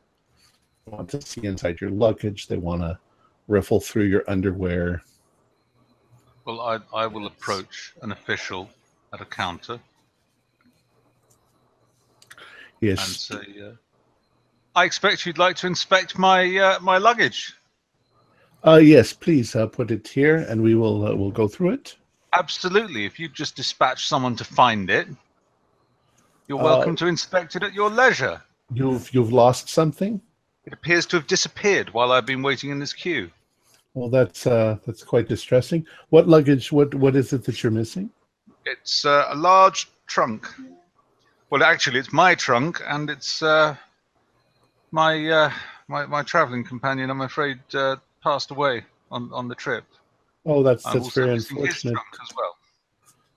want 0.86 1.08
to 1.10 1.20
see 1.20 1.44
inside 1.44 1.80
your 1.80 1.90
luggage, 1.90 2.46
they 2.46 2.56
want 2.56 2.82
to 2.82 2.98
riffle 3.48 3.80
through 3.80 4.04
your 4.04 4.22
underwear. 4.28 5.02
Well, 6.44 6.60
I 6.60 6.78
I 6.94 7.06
will 7.06 7.26
approach 7.26 7.94
an 8.02 8.12
official 8.12 8.70
at 9.12 9.20
a 9.20 9.24
counter 9.24 9.80
Yes. 12.80 13.30
and 13.30 13.44
say, 13.46 13.60
uh, 13.60 13.72
"I 14.76 14.84
expect 14.84 15.26
you'd 15.26 15.38
like 15.38 15.56
to 15.56 15.66
inspect 15.66 16.16
my 16.18 16.56
uh, 16.56 16.78
my 16.80 16.98
luggage." 16.98 17.54
uh, 18.66 18.76
yes, 18.76 19.12
please 19.12 19.54
uh, 19.56 19.66
put 19.66 19.90
it 19.90 20.06
here, 20.08 20.36
and 20.36 20.62
we 20.62 20.74
will 20.74 21.06
uh, 21.06 21.14
we'll 21.14 21.30
go 21.32 21.48
through 21.48 21.70
it. 21.70 21.96
Absolutely. 22.34 23.04
If 23.06 23.18
you 23.18 23.28
just 23.28 23.56
dispatch 23.56 24.06
someone 24.06 24.36
to 24.36 24.44
find 24.44 24.90
it, 24.90 25.08
you're 26.46 26.60
Uh, 26.60 26.64
welcome 26.64 26.94
to 26.96 27.06
inspect 27.06 27.56
it 27.56 27.62
at 27.62 27.72
your 27.74 27.90
leisure. 27.90 28.42
You've 28.72 29.12
you've 29.14 29.32
lost 29.32 29.68
something. 29.68 30.20
It 30.64 30.72
appears 30.72 31.06
to 31.06 31.16
have 31.16 31.26
disappeared 31.26 31.90
while 31.94 32.12
I've 32.12 32.26
been 32.26 32.42
waiting 32.42 32.70
in 32.70 32.78
this 32.78 32.92
queue. 32.92 33.30
Well, 33.98 34.08
that's 34.08 34.46
uh, 34.46 34.78
that's 34.86 35.02
quite 35.02 35.26
distressing. 35.26 35.84
What 36.10 36.28
luggage? 36.28 36.70
What 36.70 36.94
what 36.94 37.16
is 37.16 37.32
it 37.32 37.42
that 37.46 37.64
you're 37.64 37.72
missing? 37.72 38.10
It's 38.64 39.04
uh, 39.04 39.26
a 39.30 39.34
large 39.34 39.90
trunk. 40.06 40.46
Well, 41.50 41.64
actually, 41.64 41.98
it's 41.98 42.12
my 42.12 42.36
trunk, 42.36 42.80
and 42.86 43.10
it's 43.10 43.42
uh, 43.42 43.74
my 44.92 45.28
uh, 45.28 45.52
my 45.88 46.06
my 46.06 46.22
traveling 46.22 46.62
companion. 46.62 47.10
I'm 47.10 47.22
afraid 47.22 47.58
uh, 47.74 47.96
passed 48.22 48.52
away 48.52 48.84
on 49.10 49.32
on 49.32 49.48
the 49.48 49.56
trip. 49.56 49.84
Oh, 50.46 50.62
that's 50.62 50.86
I'm 50.86 51.00
that's 51.00 51.12
very 51.12 51.32
unfortunate. 51.32 51.94
trunk 51.94 52.06
as 52.22 52.36
well. 52.36 52.56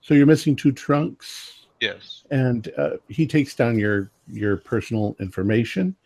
So 0.00 0.14
you're 0.14 0.26
missing 0.26 0.54
two 0.54 0.70
trunks. 0.70 1.66
Yes. 1.80 2.22
and 2.30 2.72
uh, 2.78 2.90
he 3.08 3.26
takes 3.26 3.56
down 3.56 3.80
your 3.80 4.12
your 4.28 4.58
personal 4.58 5.16
information. 5.18 5.96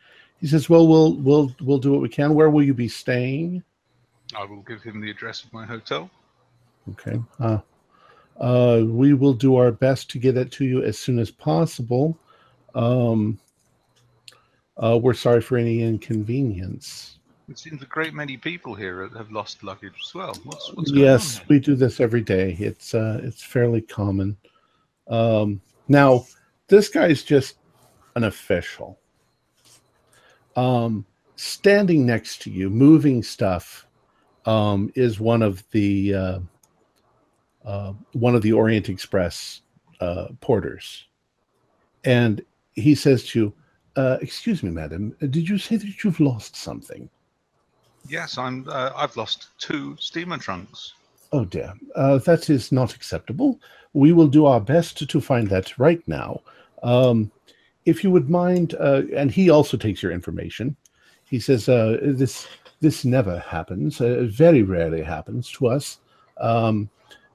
He 0.40 0.46
says, 0.46 0.70
"Well, 0.70 0.88
we'll 0.88 1.16
we'll 1.16 1.54
we'll 1.60 1.76
do 1.76 1.92
what 1.92 2.00
we 2.00 2.08
can. 2.08 2.32
Where 2.32 2.48
will 2.48 2.62
you 2.62 2.72
be 2.72 2.88
staying?" 2.88 3.62
I 4.34 4.44
will 4.44 4.62
give 4.62 4.82
him 4.82 5.00
the 5.00 5.10
address 5.10 5.44
of 5.44 5.52
my 5.52 5.66
hotel. 5.66 6.10
Okay. 6.90 7.20
Uh, 7.38 7.58
Uh, 8.38 8.84
we 8.86 9.14
will 9.14 9.32
do 9.32 9.56
our 9.56 9.72
best 9.72 10.10
to 10.10 10.18
get 10.18 10.36
it 10.36 10.52
to 10.52 10.64
you 10.64 10.82
as 10.82 10.98
soon 10.98 11.18
as 11.18 11.30
possible. 11.30 12.18
Um, 12.74 13.38
uh, 14.76 14.98
we're 15.00 15.14
sorry 15.14 15.40
for 15.40 15.56
any 15.56 15.80
inconvenience. 15.82 17.18
It 17.48 17.58
seems 17.58 17.80
a 17.80 17.86
great 17.86 18.12
many 18.12 18.36
people 18.36 18.74
here 18.74 19.08
have 19.16 19.30
lost 19.32 19.62
luggage 19.62 19.94
as 20.06 20.14
well. 20.14 20.34
What's, 20.44 20.70
what's 20.74 20.92
yes, 20.92 21.40
we 21.48 21.58
do 21.60 21.74
this 21.74 21.98
every 21.98 22.20
day. 22.20 22.56
It's 22.58 22.92
uh, 22.92 23.20
it's 23.22 23.42
fairly 23.42 23.80
common. 23.80 24.36
Um, 25.08 25.62
now, 25.88 26.26
this 26.68 26.90
guy's 26.90 27.22
just 27.22 27.56
an 28.16 28.24
official. 28.24 28.98
Um, 30.56 31.06
standing 31.36 32.04
next 32.04 32.42
to 32.42 32.50
you, 32.50 32.68
moving 32.68 33.22
stuff, 33.22 33.85
um, 34.46 34.90
is 34.94 35.20
one 35.20 35.42
of 35.42 35.62
the 35.72 36.14
uh, 36.14 36.38
uh, 37.64 37.92
one 38.12 38.34
of 38.34 38.42
the 38.42 38.52
Orient 38.52 38.88
Express 38.88 39.62
uh, 40.00 40.28
porters, 40.40 41.06
and 42.04 42.42
he 42.74 42.94
says 42.94 43.24
to 43.28 43.38
you, 43.38 43.52
uh, 43.96 44.18
"Excuse 44.20 44.62
me, 44.62 44.70
madam, 44.70 45.14
did 45.18 45.48
you 45.48 45.58
say 45.58 45.76
that 45.76 46.04
you've 46.04 46.20
lost 46.20 46.56
something?" 46.56 47.10
Yes, 48.08 48.38
I'm. 48.38 48.68
Uh, 48.68 48.92
I've 48.96 49.16
lost 49.16 49.48
two 49.58 49.96
steamer 49.98 50.38
trunks. 50.38 50.94
Oh 51.32 51.44
dear, 51.44 51.74
uh, 51.96 52.18
that 52.18 52.48
is 52.48 52.70
not 52.70 52.94
acceptable. 52.94 53.60
We 53.94 54.12
will 54.12 54.28
do 54.28 54.46
our 54.46 54.60
best 54.60 54.96
to, 54.98 55.06
to 55.06 55.20
find 55.20 55.48
that 55.48 55.76
right 55.78 56.06
now. 56.06 56.40
Um, 56.82 57.32
if 57.84 58.04
you 58.04 58.10
would 58.10 58.30
mind, 58.30 58.74
uh, 58.78 59.02
and 59.14 59.30
he 59.30 59.50
also 59.50 59.76
takes 59.76 60.02
your 60.02 60.12
information. 60.12 60.76
He 61.24 61.40
says 61.40 61.68
uh, 61.68 61.98
this 62.02 62.46
this 62.86 63.04
never 63.04 63.40
happens. 63.40 64.00
Uh, 64.00 64.28
very 64.28 64.62
rarely 64.62 65.02
happens 65.02 65.50
to 65.50 65.66
us. 65.66 65.98
Um, 66.36 66.88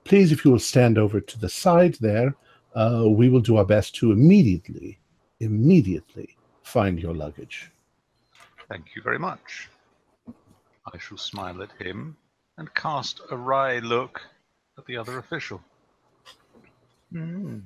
please, 0.05 0.31
if 0.31 0.45
you 0.45 0.51
will 0.51 0.59
stand 0.59 0.97
over 0.97 1.19
to 1.19 1.37
the 1.37 1.49
side 1.49 1.95
there, 1.99 2.33
uh, 2.73 3.03
we 3.05 3.27
will 3.27 3.41
do 3.41 3.57
our 3.57 3.65
best 3.65 3.93
to 3.95 4.13
immediately, 4.13 4.97
immediately 5.41 6.37
find 6.63 6.97
your 7.01 7.13
luggage. 7.13 7.69
Thank 8.69 8.95
you 8.95 9.01
very 9.01 9.19
much. 9.19 9.67
I 10.93 10.97
shall 10.97 11.17
smile 11.17 11.61
at 11.61 11.85
him 11.85 12.15
and 12.57 12.73
cast 12.73 13.19
a 13.29 13.35
wry 13.35 13.79
look 13.79 14.21
at 14.77 14.85
the 14.85 14.95
other 14.95 15.17
official. 15.17 15.61
Hmm. 17.11 17.59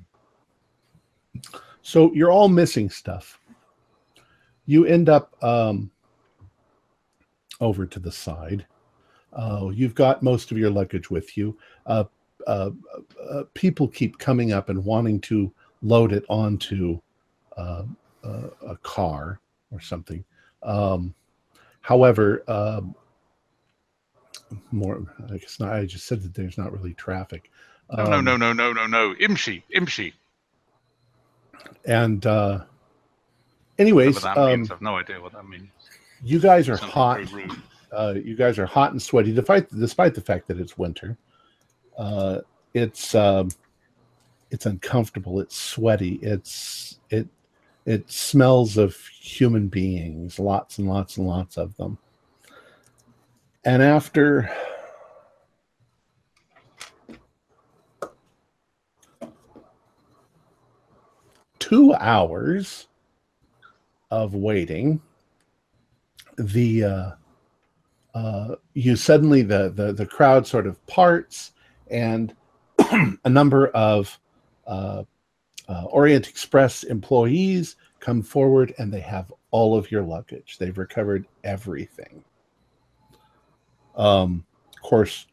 So 1.82 2.12
you're 2.14 2.32
all 2.32 2.48
missing 2.48 2.90
stuff. 2.90 3.38
You 4.64 4.86
end 4.86 5.08
up 5.08 5.40
um, 5.40 5.92
over 7.60 7.86
to 7.86 7.98
the 7.98 8.12
side. 8.12 8.66
Uh, 9.32 9.70
you've 9.72 9.94
got 9.94 10.22
most 10.22 10.50
of 10.50 10.58
your 10.58 10.70
luggage 10.70 11.10
with 11.10 11.36
you. 11.36 11.56
Uh, 11.84 12.04
uh, 12.46 12.70
uh, 13.30 13.42
people 13.54 13.88
keep 13.88 14.18
coming 14.18 14.52
up 14.52 14.68
and 14.68 14.84
wanting 14.84 15.20
to 15.20 15.52
load 15.82 16.12
it 16.12 16.24
onto 16.28 17.00
uh, 17.56 17.82
uh, 18.24 18.48
a 18.66 18.76
car 18.82 19.40
or 19.70 19.80
something. 19.80 20.24
Um, 20.62 21.14
however, 21.80 22.42
um, 22.48 22.94
more 24.70 25.02
I 25.32 25.38
guess 25.38 25.58
not. 25.58 25.72
I 25.72 25.86
just 25.86 26.06
said 26.06 26.22
that 26.22 26.34
there's 26.34 26.56
not 26.56 26.72
really 26.72 26.94
traffic. 26.94 27.50
No, 27.96 28.04
no, 28.04 28.18
Um, 28.18 28.24
no, 28.24 28.36
no, 28.36 28.52
no, 28.52 28.72
no, 28.72 28.86
no. 28.86 29.14
Imshi, 29.14 29.62
Imshi. 29.74 30.12
And 31.84 32.24
uh, 32.26 32.64
anyways, 33.78 34.24
um. 34.24 34.68
I've 34.70 34.82
no 34.82 34.96
idea 34.96 35.20
what 35.20 35.32
that 35.32 35.48
means. 35.48 35.70
You 36.26 36.40
guys 36.40 36.68
are 36.68 36.76
hot. 36.76 37.20
Uh, 37.92 38.14
you 38.22 38.34
guys 38.34 38.58
are 38.58 38.66
hot 38.66 38.90
and 38.90 39.00
sweaty, 39.00 39.32
despite 39.32 39.70
despite 39.70 40.14
the 40.14 40.20
fact 40.20 40.48
that 40.48 40.58
it's 40.58 40.76
winter. 40.76 41.16
Uh, 41.96 42.40
it's 42.74 43.14
um, 43.14 43.48
it's 44.50 44.66
uncomfortable. 44.66 45.40
It's 45.40 45.56
sweaty. 45.56 46.18
It's 46.22 46.98
it 47.10 47.28
it 47.84 48.10
smells 48.10 48.76
of 48.76 48.96
human 48.96 49.68
beings, 49.68 50.40
lots 50.40 50.78
and 50.78 50.88
lots 50.88 51.16
and 51.16 51.28
lots 51.28 51.56
of 51.56 51.76
them. 51.76 51.96
And 53.64 53.80
after 53.80 54.50
two 61.60 61.94
hours 61.94 62.88
of 64.10 64.34
waiting, 64.34 65.00
the 66.36 66.84
uh, 66.84 67.10
uh, 68.14 68.56
you 68.74 68.96
suddenly 68.96 69.42
the, 69.42 69.70
the 69.70 69.92
the 69.92 70.06
crowd 70.06 70.46
sort 70.46 70.66
of 70.66 70.84
parts, 70.86 71.52
and 71.90 72.34
a 73.24 73.28
number 73.28 73.68
of 73.68 74.18
uh, 74.66 75.02
uh, 75.68 75.84
Orient 75.84 76.28
Express 76.28 76.82
employees 76.84 77.76
come 78.00 78.22
forward, 78.22 78.74
and 78.78 78.92
they 78.92 79.00
have 79.00 79.32
all 79.50 79.76
of 79.76 79.90
your 79.90 80.02
luggage. 80.02 80.58
They've 80.58 80.76
recovered 80.76 81.26
everything. 81.44 82.22
Um, 83.96 84.44
of 84.74 84.82
course, 84.82 85.26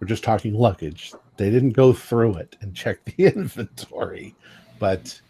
we're 0.00 0.08
just 0.08 0.24
talking 0.24 0.54
luggage. 0.54 1.12
They 1.36 1.50
didn't 1.50 1.70
go 1.70 1.92
through 1.92 2.34
it 2.34 2.56
and 2.60 2.74
check 2.76 3.04
the 3.04 3.26
inventory, 3.26 4.34
but 4.78 5.20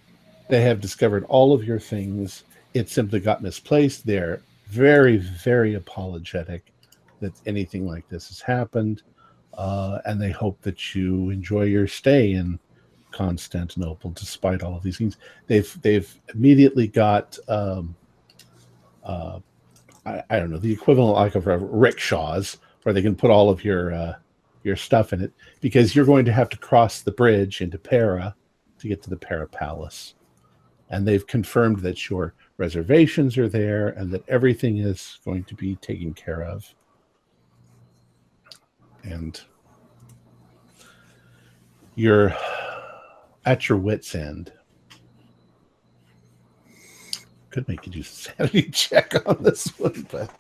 they 0.49 0.63
have 0.63 0.81
discovered 0.81 1.25
all 1.29 1.53
of 1.53 1.65
your 1.65 1.79
things. 1.79 2.45
It 2.75 2.89
simply 2.89 3.21
got 3.21 3.43
misplaced. 3.43 4.07
They're 4.07 4.43
very, 4.69 5.17
very 5.17 5.75
apologetic 5.75 6.73
that 7.21 7.33
anything 7.47 7.87
like 7.87 8.09
this 8.09 8.29
has 8.29 8.41
happened. 8.41 9.03
Uh, 9.55 9.99
and 10.05 10.21
they 10.21 10.31
hope 10.31 10.61
that 10.63 10.95
you 10.95 11.31
enjoy 11.31 11.63
your 11.63 11.89
stay 11.89 12.33
in 12.33 12.59
Constantinople 13.11 14.11
despite 14.13 14.63
all 14.63 14.77
of 14.77 14.83
these 14.83 14.99
things. 14.99 15.17
They've 15.47 15.83
they've 15.83 16.21
immediately 16.35 16.87
got 16.87 17.37
um, 17.49 17.97
uh, 19.03 19.41
I, 20.07 20.23
I 20.31 20.39
don't 20.39 20.51
know 20.51 20.59
the 20.59 20.73
equivalent 20.73 21.17
like 21.17 21.35
of 21.35 21.47
rickshaws 21.47 22.59
where 22.83 22.93
they 22.93 23.03
can 23.03 23.17
put 23.17 23.31
all 23.31 23.51
of 23.51 23.65
your 23.65 23.93
uh, 23.93 24.15
your 24.63 24.77
stuff 24.77 25.13
in 25.13 25.23
it 25.23 25.33
because 25.61 25.97
you're 25.97 26.05
going 26.05 26.25
to 26.27 26.33
have 26.33 26.49
to 26.51 26.59
cross 26.59 27.01
the 27.03 27.13
bridge 27.13 27.61
into 27.61 27.79
Pera 27.79 28.35
to 28.79 28.89
get 28.89 29.03
to 29.03 29.11
the 29.11 29.17
Pera 29.17 29.49
Palace, 29.49 30.15
and 30.91 31.07
they've 31.07 31.27
confirmed 31.27 31.81
that 31.81 32.09
your 32.09 32.35
reservations 32.59 33.39
are 33.39 33.49
there 33.49 33.89
and 33.89 34.11
that 34.11 34.29
everything 34.29 34.79
is 34.79 35.21
going 35.25 35.45
to 35.45 35.55
be 35.55 35.77
taken 35.77 36.13
care 36.13 36.43
of. 36.43 36.75
And 39.05 39.41
you're 41.95 42.35
at 43.47 43.69
your 43.69 43.79
wits' 43.79 44.15
end. 44.15 44.53
Could 47.51 47.67
make 47.69 47.87
you 47.87 47.93
do 47.93 48.03
sanity 48.03 48.63
check 48.73 49.15
on 49.27 49.43
this 49.43 49.69
one, 49.79 50.07
but 50.11 50.31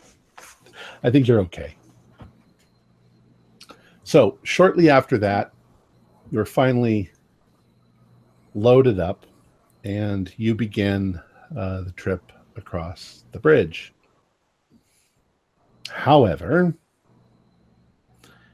I 1.02 1.10
think 1.10 1.26
you're 1.26 1.40
okay. 1.40 1.74
So, 4.02 4.38
shortly 4.42 4.90
after 4.90 5.18
that, 5.18 5.52
you're 6.30 6.44
finally 6.44 7.10
loaded 8.54 8.98
up 8.98 9.24
and 9.84 10.32
you 10.36 10.54
begin 10.54 11.20
uh, 11.56 11.82
the 11.82 11.92
trip 11.92 12.32
across 12.56 13.24
the 13.32 13.38
bridge. 13.38 13.94
However, 15.88 16.74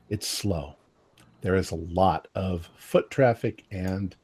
it's 0.09 0.29
slow. 0.29 0.77
There 1.41 1.57
is 1.57 1.73
a 1.73 1.77
lot 1.77 2.29
of 2.35 2.69
foot 2.79 3.11
traffic 3.11 3.65
and 3.71 4.15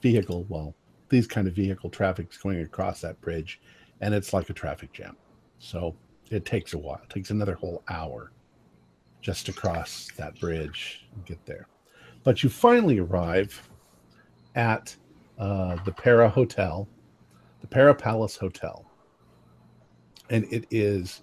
vehicle, 0.00 0.46
well, 0.48 0.74
these 1.08 1.26
kind 1.26 1.48
of 1.48 1.54
vehicle 1.54 1.90
traffic 1.90 2.28
is 2.30 2.36
going 2.38 2.60
across 2.60 3.00
that 3.00 3.20
bridge, 3.20 3.60
and 4.00 4.14
it's 4.14 4.32
like 4.32 4.48
a 4.50 4.54
traffic 4.54 4.92
jam. 4.92 5.16
So 5.58 5.96
it 6.30 6.44
takes 6.44 6.74
a 6.74 6.78
while. 6.78 7.00
It 7.02 7.10
takes 7.10 7.30
another 7.30 7.54
whole 7.54 7.82
hour 7.88 8.32
just 9.20 9.46
to 9.46 9.52
cross 9.52 10.08
that 10.16 10.38
bridge 10.38 11.06
and 11.14 11.24
get 11.24 11.44
there. 11.46 11.66
But 12.24 12.42
you 12.42 12.48
finally 12.48 12.98
arrive 12.98 13.68
at 14.54 14.94
uh, 15.38 15.76
the 15.84 15.92
Pera 15.92 16.28
Hotel, 16.28 16.86
Pera 17.70 17.94
Palace 17.94 18.36
Hotel. 18.36 18.84
And 20.30 20.44
it 20.52 20.66
is 20.70 21.20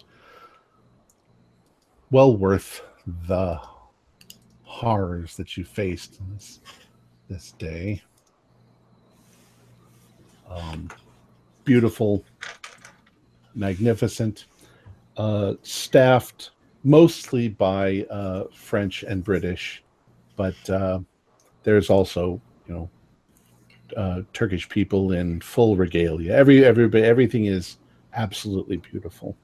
well 2.10 2.36
worth 2.36 2.82
the 3.26 3.60
horrors 4.62 5.36
that 5.36 5.56
you 5.56 5.64
faced 5.64 6.20
this 6.32 6.60
this 7.28 7.52
day. 7.52 8.02
Um, 10.48 10.88
beautiful, 11.64 12.24
magnificent, 13.54 14.46
uh, 15.16 15.54
staffed 15.62 16.50
mostly 16.84 17.48
by 17.48 18.06
uh, 18.10 18.44
French 18.54 19.02
and 19.02 19.24
British, 19.24 19.82
but 20.36 20.70
uh, 20.70 21.00
there's 21.64 21.90
also 21.90 22.40
you 22.68 22.74
know 22.74 22.90
uh, 23.96 24.22
Turkish 24.32 24.68
people 24.68 25.12
in 25.12 25.40
full 25.40 25.76
regalia. 25.76 26.32
Every 26.32 26.64
everybody 26.64 27.04
everything 27.04 27.46
is 27.46 27.78
absolutely 28.14 28.78
beautiful, 28.78 29.36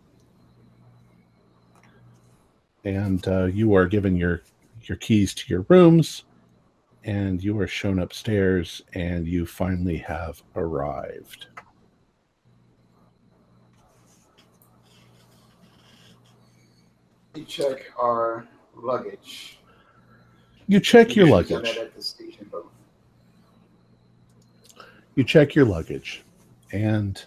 and 2.84 3.26
uh, 3.28 3.44
you 3.44 3.74
are 3.74 3.86
given 3.86 4.16
your 4.16 4.42
your 4.82 4.96
keys 4.96 5.34
to 5.34 5.44
your 5.48 5.64
rooms, 5.68 6.24
and 7.04 7.42
you 7.42 7.58
are 7.60 7.66
shown 7.66 7.98
upstairs, 7.98 8.82
and 8.94 9.26
you 9.26 9.46
finally 9.46 9.98
have 9.98 10.42
arrived. 10.56 11.46
We 17.34 17.44
check 17.44 17.90
our 17.98 18.46
luggage. 18.76 19.58
You 20.68 20.80
check 20.80 21.16
your 21.16 21.26
luggage 21.26 21.78
you 25.14 25.24
check 25.24 25.54
your 25.54 25.64
luggage, 25.64 26.22
and 26.72 27.24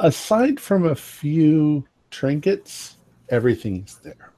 Aside 0.00 0.58
from 0.58 0.84
a 0.84 0.96
few 0.96 1.86
trinkets, 2.10 2.96
everything's 3.28 3.98
there. 3.98 4.32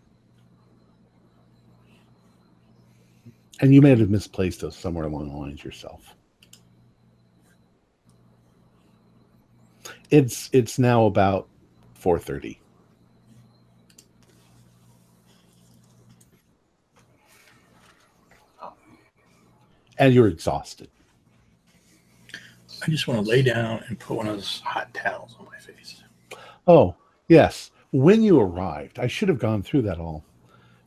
And 3.61 3.75
you 3.75 3.81
may 3.81 3.91
have 3.91 4.11
misplaced 4.11 4.61
those 4.61 4.77
somewhere 4.77 5.07
along 5.07 5.31
the 5.31 5.37
lines 5.37 5.65
yourself. 5.65 6.15
It's 10.11 10.51
it's 10.53 10.79
now 10.79 11.07
about 11.07 11.49
4:30. 11.99 12.59
And 19.99 20.13
you're 20.13 20.29
exhausted. 20.29 20.89
I 22.83 22.91
just 22.91 23.07
want 23.09 23.25
to 23.25 23.31
lay 23.31 23.43
down 23.43 23.83
and 23.89 23.99
put 23.99 24.17
one 24.17 24.27
of 24.27 24.35
those 24.35 24.61
hot 24.65 24.93
towels 24.93 25.37
on 25.39 25.47
my 25.47 25.59
face. 25.59 26.03
Oh, 26.67 26.97
yes. 27.29 27.71
When 27.93 28.23
you 28.23 28.41
arrived, 28.41 28.99
I 28.99 29.07
should 29.07 29.29
have 29.29 29.39
gone 29.39 29.63
through 29.63 29.83
that 29.83 29.99
all. 29.99 30.25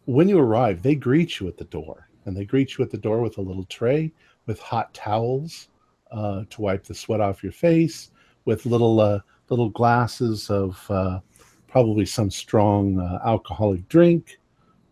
When 0.05 0.27
you 0.27 0.39
arrive, 0.39 0.81
they 0.81 0.95
greet 0.95 1.39
you 1.39 1.47
at 1.47 1.57
the 1.57 1.65
door, 1.65 2.07
and 2.25 2.35
they 2.35 2.45
greet 2.45 2.77
you 2.77 2.83
at 2.83 2.91
the 2.91 2.97
door 2.97 3.21
with 3.21 3.37
a 3.37 3.41
little 3.41 3.65
tray 3.65 4.11
with 4.45 4.59
hot 4.59 4.93
towels 4.93 5.67
uh, 6.11 6.43
to 6.49 6.61
wipe 6.61 6.83
the 6.83 6.95
sweat 6.95 7.21
off 7.21 7.43
your 7.43 7.51
face, 7.51 8.11
with 8.45 8.65
little 8.65 8.99
uh, 8.99 9.19
little 9.49 9.69
glasses 9.69 10.49
of 10.49 10.83
uh, 10.89 11.19
probably 11.67 12.05
some 12.05 12.31
strong 12.31 12.99
uh, 12.99 13.19
alcoholic 13.25 13.87
drink, 13.89 14.39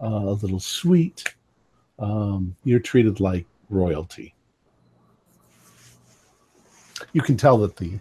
uh, 0.03 0.07
a 0.07 0.33
little 0.33 0.59
sweet. 0.59 1.35
Um, 1.97 2.55
you're 2.65 2.79
treated 2.79 3.19
like 3.19 3.45
royalty. 3.69 4.33
You 7.13 7.21
can 7.21 7.37
tell 7.37 7.57
that 7.59 7.75
the 7.77 7.99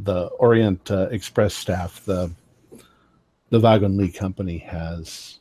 the 0.00 0.26
Orient 0.38 0.90
uh, 0.90 1.08
Express 1.10 1.54
staff, 1.54 2.04
the 2.04 2.30
the 3.50 3.60
Wagons-Lits 3.60 4.18
company 4.18 4.58
has 4.58 5.38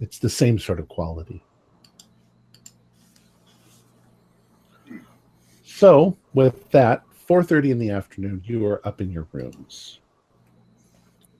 it's 0.00 0.18
the 0.18 0.28
same 0.28 0.58
sort 0.58 0.78
of 0.78 0.88
quality. 0.88 1.42
So, 5.64 6.16
with 6.34 6.70
that, 6.70 7.02
4:30 7.28 7.70
in 7.70 7.78
the 7.78 7.90
afternoon, 7.90 8.42
you 8.44 8.64
are 8.66 8.86
up 8.86 9.00
in 9.00 9.10
your 9.10 9.26
rooms. 9.32 9.98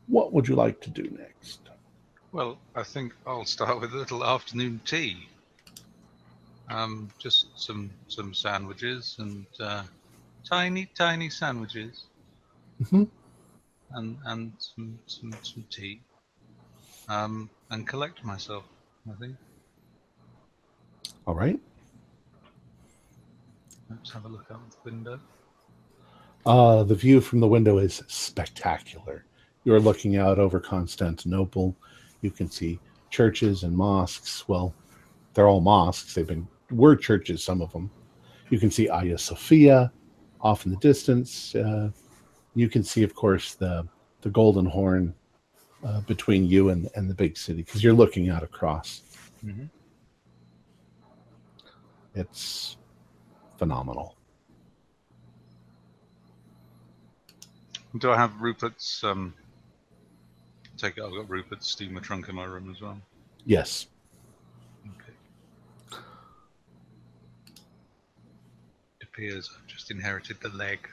What 0.07 0.32
would 0.32 0.49
you 0.49 0.57
like 0.57 0.80
to 0.82 0.90
do 0.90 1.05
next? 1.18 1.61
Well, 2.32 2.59
I 2.74 2.82
think 2.82 3.14
I'll 3.26 3.45
start 3.45 3.80
with 3.80 3.92
a 3.92 3.97
little 3.97 4.24
afternoon 4.24 4.80
tea. 4.84 5.28
Um, 6.71 7.11
just 7.19 7.49
some 7.57 7.91
some 8.09 8.33
sandwiches 8.35 9.17
and 9.19 9.47
uh, 9.61 9.83
tiny 10.49 10.87
tiny 10.95 11.29
sandwiches, 11.29 12.07
Mhm. 12.83 13.09
and 13.93 14.19
and 14.25 14.53
some 14.59 14.99
some 15.07 15.33
some 15.43 15.65
tea. 15.71 16.01
Um, 17.09 17.51
and 17.71 17.87
collect 17.87 18.25
myself. 18.25 18.65
I 19.11 19.15
think. 19.21 19.37
All 21.27 21.35
right. 21.35 21.61
Let's 23.91 24.11
have 24.12 24.25
a 24.25 24.29
look 24.29 24.47
out 24.51 24.61
the 24.71 24.91
window. 24.91 25.21
Uh, 26.47 26.83
the 26.83 26.95
view 26.95 27.21
from 27.21 27.41
the 27.41 27.47
window 27.47 27.79
is 27.79 28.03
spectacular. 28.07 29.25
You're 29.65 29.81
looking 29.81 30.17
out 30.17 30.39
over 30.39 30.61
Constantinople. 30.61 31.75
You 32.23 32.31
can 32.31 32.51
see 32.51 32.79
churches 33.11 33.62
and 33.62 33.77
mosques. 33.77 34.49
Well, 34.49 34.75
they're 35.35 35.49
all 35.49 35.61
mosques. 35.61 36.15
They've 36.15 36.27
been 36.27 36.49
were 36.75 36.97
churches, 36.97 37.43
some 37.43 37.62
of 37.62 37.72
them. 37.72 37.91
You 38.51 38.59
can 38.59 38.70
see 38.70 38.87
Hagia 38.87 39.18
Sophia 39.18 39.93
off 40.41 40.66
in 40.66 40.72
the 40.72 40.79
distance. 40.79 41.55
Uh, 41.55 41.91
you 42.55 42.68
can 42.68 42.83
see, 42.85 43.03
of 43.03 43.14
course, 43.14 43.55
the 43.55 43.87
the 44.20 44.31
Golden 44.31 44.64
Horn 44.64 45.14
uh, 45.85 46.01
between 46.03 46.47
you 46.47 46.70
and, 46.70 46.89
and 46.95 47.11
the 47.11 47.14
big 47.14 47.37
city 47.37 47.62
because 47.62 47.85
you're 47.85 47.93
looking 47.93 48.31
out 48.31 48.43
across. 48.43 49.03
Mhm. 49.45 49.68
It's 52.14 52.77
phenomenal. 53.59 54.16
Do 57.99 58.11
I 58.11 58.16
have 58.16 58.41
Rupert's? 58.41 59.05
Um, 59.05 59.35
take 60.77 60.97
it. 60.99 61.05
I've 61.05 61.12
got 61.12 61.29
Rupert's 61.29 61.68
steamer 61.70 62.01
trunk 62.01 62.29
in 62.29 62.35
my 62.35 62.45
room 62.45 62.70
as 62.70 62.81
well. 62.81 63.01
Yes. 63.45 63.87
Okay. 64.87 65.12
It 69.01 69.04
appears 69.15 69.49
I've 69.57 69.67
just 69.67 69.91
inherited 69.91 70.39
the 70.41 70.49
leg. 70.51 70.89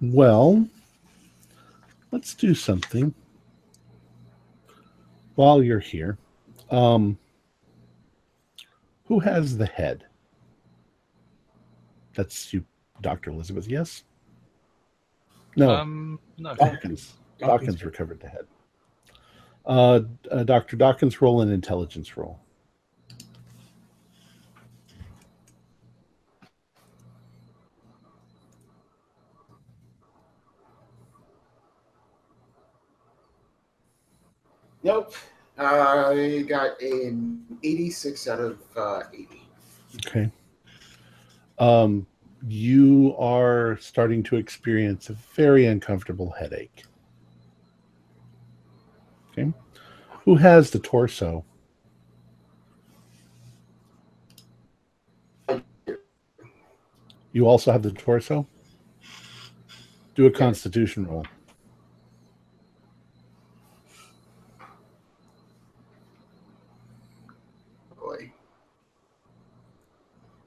Well, 0.00 0.68
let's 2.12 2.34
do 2.34 2.54
something 2.54 3.12
while 5.34 5.62
you're 5.62 5.78
here. 5.80 6.16
Um, 6.70 7.18
who 9.06 9.18
has 9.20 9.56
the 9.56 9.66
head? 9.66 10.04
That's 12.14 12.52
you, 12.52 12.64
Dr. 13.00 13.30
Elizabeth, 13.30 13.68
yes? 13.68 14.04
No, 15.56 15.70
Um, 15.74 16.18
no. 16.38 16.54
Dawkins. 16.54 16.80
Dawkins. 16.82 17.14
Dawkins 17.38 17.84
recovered 17.84 18.20
the 18.20 18.28
head. 18.28 18.46
Uh, 19.66 20.00
uh, 20.30 20.42
Dr. 20.44 20.76
Dawkins, 20.76 21.20
roll 21.20 21.40
an 21.40 21.50
intelligence 21.50 22.16
roll. 22.16 22.41
Nope. 34.82 35.14
I 35.58 36.44
got 36.48 36.80
an 36.80 37.44
86 37.62 38.28
out 38.28 38.40
of 38.40 38.58
uh, 38.76 39.02
80. 39.12 39.28
Okay. 40.06 40.30
Um, 41.58 42.06
you 42.48 43.14
are 43.18 43.78
starting 43.80 44.22
to 44.24 44.36
experience 44.36 45.10
a 45.10 45.12
very 45.12 45.66
uncomfortable 45.66 46.30
headache. 46.30 46.84
Okay. 49.30 49.52
Who 50.24 50.36
has 50.36 50.70
the 50.70 50.78
torso? 50.78 51.44
You 57.32 57.46
also 57.46 57.72
have 57.72 57.82
the 57.82 57.92
torso? 57.92 58.46
Do 60.14 60.26
a 60.26 60.30
constitution 60.30 61.06
roll. 61.06 61.24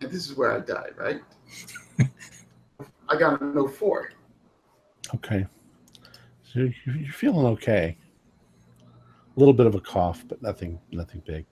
And 0.06 0.14
this 0.14 0.30
is 0.30 0.38
where 0.38 0.52
I 0.52 0.60
died, 0.60 0.94
right? 0.98 1.20
I 3.10 3.18
got 3.18 3.42
an 3.42 3.56
04. 3.68 4.12
Okay. 5.16 5.48
So 6.44 6.60
you- 6.60 6.74
you're 6.86 7.12
feeling 7.12 7.48
okay. 7.48 7.98
A 9.36 9.40
little 9.40 9.54
bit 9.54 9.66
of 9.66 9.74
a 9.74 9.82
cough, 9.82 10.24
but 10.28 10.42
nothing 10.44 10.80
nothing 10.92 11.24
big. 11.26 11.46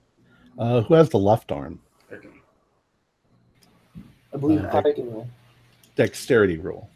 Uh, 0.56 0.82
who 0.82 0.94
has 0.94 1.08
the 1.10 1.18
left 1.18 1.50
arm? 1.50 1.80
Okay. 2.12 2.28
I 4.32 4.36
believe 4.36 4.64
Uh, 4.64 4.82
I 4.84 4.92
can 4.92 5.10
roll. 5.12 5.28
Dexterity 5.96 6.58
roll. 6.58 6.88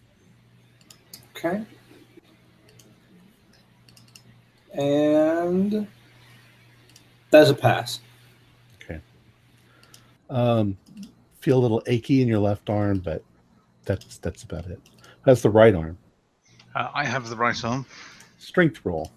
Okay. 1.37 1.65
And 4.75 5.89
that's 7.31 7.51
a 7.51 7.55
pass. 7.55 7.99
Okay. 8.81 9.01
Um, 10.31 10.79
feel 11.41 11.59
a 11.59 11.61
little 11.61 11.83
achy 11.87 12.23
in 12.23 12.29
your 12.29 12.39
left 12.39 12.69
arm, 12.71 12.99
but 12.99 13.23
that's 13.85 14.19
that's 14.19 14.43
about 14.43 14.67
it. 14.67 14.81
Has 15.25 15.43
the 15.43 15.51
right 15.51 15.75
arm? 15.75 15.99
Uh, 16.75 16.89
I 16.95 17.05
have 17.05 17.29
the 17.29 17.37
right 17.37 17.65
arm. 17.65 17.87
Strength 18.39 18.85
roll. 18.85 19.11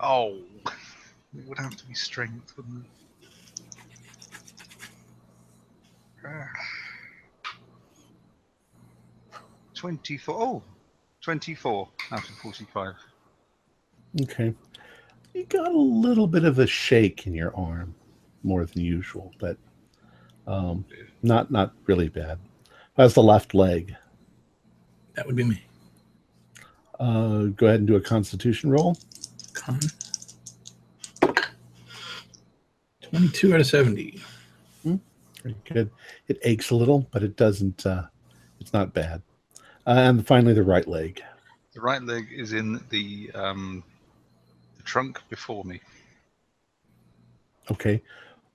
Oh, 0.00 0.36
it 1.36 1.46
would 1.46 1.58
have 1.58 1.76
to 1.76 1.86
be 1.86 1.94
strength, 1.94 2.56
wouldn't 2.56 2.84
it? 2.84 2.90
Ah. 6.26 6.48
24. 9.74 10.34
Oh, 10.34 10.62
24 11.22 11.88
out 12.12 12.18
of 12.18 12.34
45. 12.36 12.94
Okay. 14.22 14.54
You 15.34 15.44
got 15.44 15.72
a 15.72 15.76
little 15.76 16.26
bit 16.26 16.44
of 16.44 16.58
a 16.58 16.66
shake 16.66 17.26
in 17.26 17.34
your 17.34 17.56
arm, 17.56 17.94
more 18.42 18.64
than 18.64 18.82
usual, 18.82 19.32
but 19.38 19.56
um, 20.46 20.84
not 21.22 21.50
not 21.50 21.72
really 21.86 22.08
bad. 22.08 22.38
How's 22.96 23.14
the 23.14 23.22
left 23.22 23.54
leg? 23.54 23.94
That 25.14 25.26
would 25.26 25.36
be 25.36 25.44
me. 25.44 25.62
Uh, 26.98 27.44
go 27.56 27.66
ahead 27.66 27.80
and 27.80 27.86
do 27.86 27.96
a 27.96 28.00
Constitution 28.00 28.70
roll. 28.70 28.96
Con. 29.54 29.80
22 33.02 33.54
out 33.54 33.60
of 33.60 33.66
70. 33.66 34.22
Very 35.42 35.56
good. 35.64 35.90
It 36.28 36.38
aches 36.42 36.70
a 36.70 36.76
little, 36.76 37.06
but 37.10 37.22
it 37.22 37.36
doesn't. 37.36 37.84
Uh, 37.84 38.04
it's 38.60 38.72
not 38.72 38.94
bad. 38.94 39.22
Uh, 39.86 39.90
and 39.96 40.26
finally, 40.26 40.54
the 40.54 40.62
right 40.62 40.86
leg. 40.86 41.22
The 41.72 41.80
right 41.80 42.02
leg 42.02 42.28
is 42.32 42.52
in 42.52 42.80
the 42.90 43.30
um, 43.34 43.82
the 44.76 44.82
trunk 44.84 45.20
before 45.28 45.64
me. 45.64 45.80
Okay. 47.70 48.02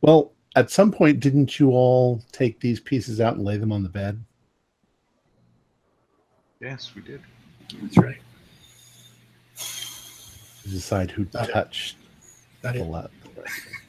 Well, 0.02 0.32
at 0.56 0.70
some 0.72 0.92
point, 0.92 1.20
didn't 1.20 1.60
you 1.60 1.72
all 1.72 2.22
take 2.32 2.60
these 2.60 2.80
pieces 2.80 3.20
out 3.22 3.36
and 3.36 3.44
lay 3.46 3.58
them 3.58 3.72
on 3.72 3.84
the 3.84 3.90
bed? 3.90 4.24
Yes, 6.60 6.92
we 6.96 7.02
did. 7.02 7.22
That's 7.82 7.98
right. 7.98 8.18
To 9.58 10.70
decide 10.70 11.12
who 11.12 11.28
Not 11.34 11.50
it. 11.50 11.54
touched 11.54 11.98
Not 12.64 12.74
the 12.74 12.82
it. 12.82 12.90
left. 12.90 13.14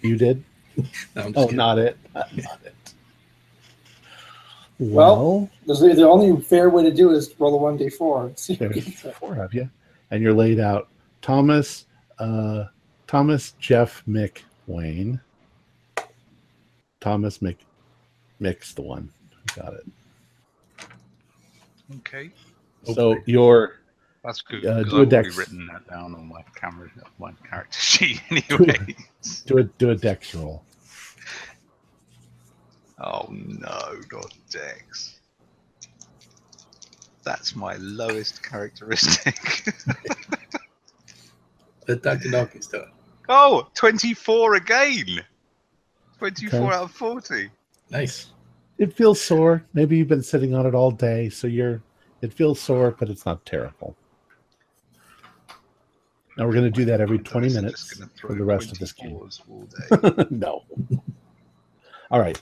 You 0.02 0.16
did? 0.16 0.44
No, 1.16 1.22
I'm 1.22 1.32
just 1.32 1.36
Oh, 1.36 1.42
kidding. 1.46 1.56
not 1.56 1.78
it. 1.78 1.96
Not 2.14 2.30
it. 2.64 2.74
Well, 4.78 5.48
Well, 5.66 5.76
The, 5.80 5.92
the 5.94 6.08
only 6.08 6.40
fair 6.40 6.70
way 6.70 6.84
to 6.84 6.92
do 6.94 7.10
is 7.10 7.34
roll 7.40 7.54
a 7.54 7.56
one 7.56 7.76
d 7.76 7.88
four. 7.88 8.30
See 8.36 8.54
who 8.54 8.68
there's 8.68 8.84
gets 8.84 9.04
it. 9.04 9.14
four 9.16 9.34
of 9.42 9.52
you, 9.52 9.68
and 10.12 10.22
you're 10.22 10.32
laid 10.34 10.60
out. 10.60 10.86
Thomas, 11.20 11.86
uh, 12.20 12.66
Thomas, 13.08 13.52
Jeff, 13.58 14.04
Mick, 14.08 14.42
Wayne. 14.68 15.20
Thomas, 17.00 17.38
Mick, 17.38 17.56
Mick's 18.40 18.74
the 18.74 18.82
one 18.82 19.10
who 19.30 19.62
got 19.62 19.74
it. 19.74 19.86
Okay, 21.98 22.30
So 22.84 23.12
Okay. 23.12 23.22
you're 23.26 23.80
that's 24.24 24.42
good. 24.42 24.64
Uh, 24.66 24.82
because 24.82 24.92
do 24.92 24.96
a 24.98 25.02
I've 25.02 25.12
already 25.12 25.28
dex. 25.28 25.38
written 25.38 25.66
that 25.72 25.88
down 25.88 26.14
on 26.14 26.26
my 26.28 26.42
camera, 26.54 26.90
my 27.18 27.32
character 27.48 27.78
sheet 27.80 28.20
anyway. 28.30 28.94
do 29.46 29.58
a 29.58 29.62
do 29.64 29.90
a 29.90 29.94
dex 29.96 30.34
roll. 30.34 30.62
oh 32.98 33.26
no, 33.30 33.94
not 34.12 34.34
Dex. 34.50 35.14
That's 37.24 37.54
my 37.54 37.76
lowest 37.76 38.42
characteristic. 38.42 39.36
Let 41.86 42.02
Dr. 42.02 42.30
Dawkins 42.30 42.66
do 42.66 42.78
it. 42.78 42.88
oh, 43.28 43.68
24 43.74 44.54
again. 44.54 45.20
24 46.18 46.60
Okay. 46.60 46.74
out 46.74 46.82
of 46.84 46.90
40. 46.92 47.50
Nice. 47.90 48.32
It 48.78 48.92
feels 48.92 49.20
sore. 49.20 49.64
Maybe 49.72 49.96
you've 49.96 50.08
been 50.08 50.22
sitting 50.22 50.54
on 50.54 50.66
it 50.66 50.74
all 50.74 50.90
day, 50.90 51.28
so 51.28 51.46
you're. 51.46 51.82
It 52.20 52.32
feels 52.32 52.60
sore, 52.60 52.96
but 52.98 53.08
it's 53.08 53.24
not 53.24 53.44
terrible. 53.46 53.96
Now 56.36 56.46
we're 56.46 56.52
going 56.52 56.64
to 56.64 56.70
do 56.70 56.84
that 56.84 57.00
every 57.00 57.18
20 57.18 57.52
minutes 57.52 58.00
for 58.20 58.34
the 58.34 58.44
rest 58.44 58.70
of 58.72 58.78
this 58.78 58.92
game. 58.92 59.10
24s 59.10 59.40
all 59.48 59.68
day. 60.16 60.26
no. 60.30 60.64
All 62.10 62.20
right. 62.20 62.40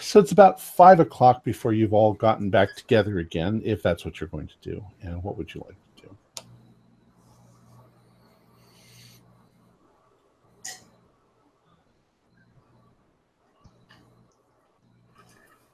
So 0.00 0.20
it's 0.20 0.32
about 0.32 0.60
five 0.60 1.00
o'clock 1.00 1.44
before 1.44 1.72
you've 1.72 1.94
all 1.94 2.12
gotten 2.12 2.50
back 2.50 2.74
together 2.76 3.18
again, 3.18 3.60
if 3.64 3.82
that's 3.82 4.04
what 4.04 4.20
you're 4.20 4.28
going 4.28 4.48
to 4.48 4.54
do. 4.62 4.84
And 5.02 5.22
what 5.22 5.36
would 5.36 5.52
you 5.54 5.64
like 5.66 5.76
to 5.96 6.02
do? 6.02 6.16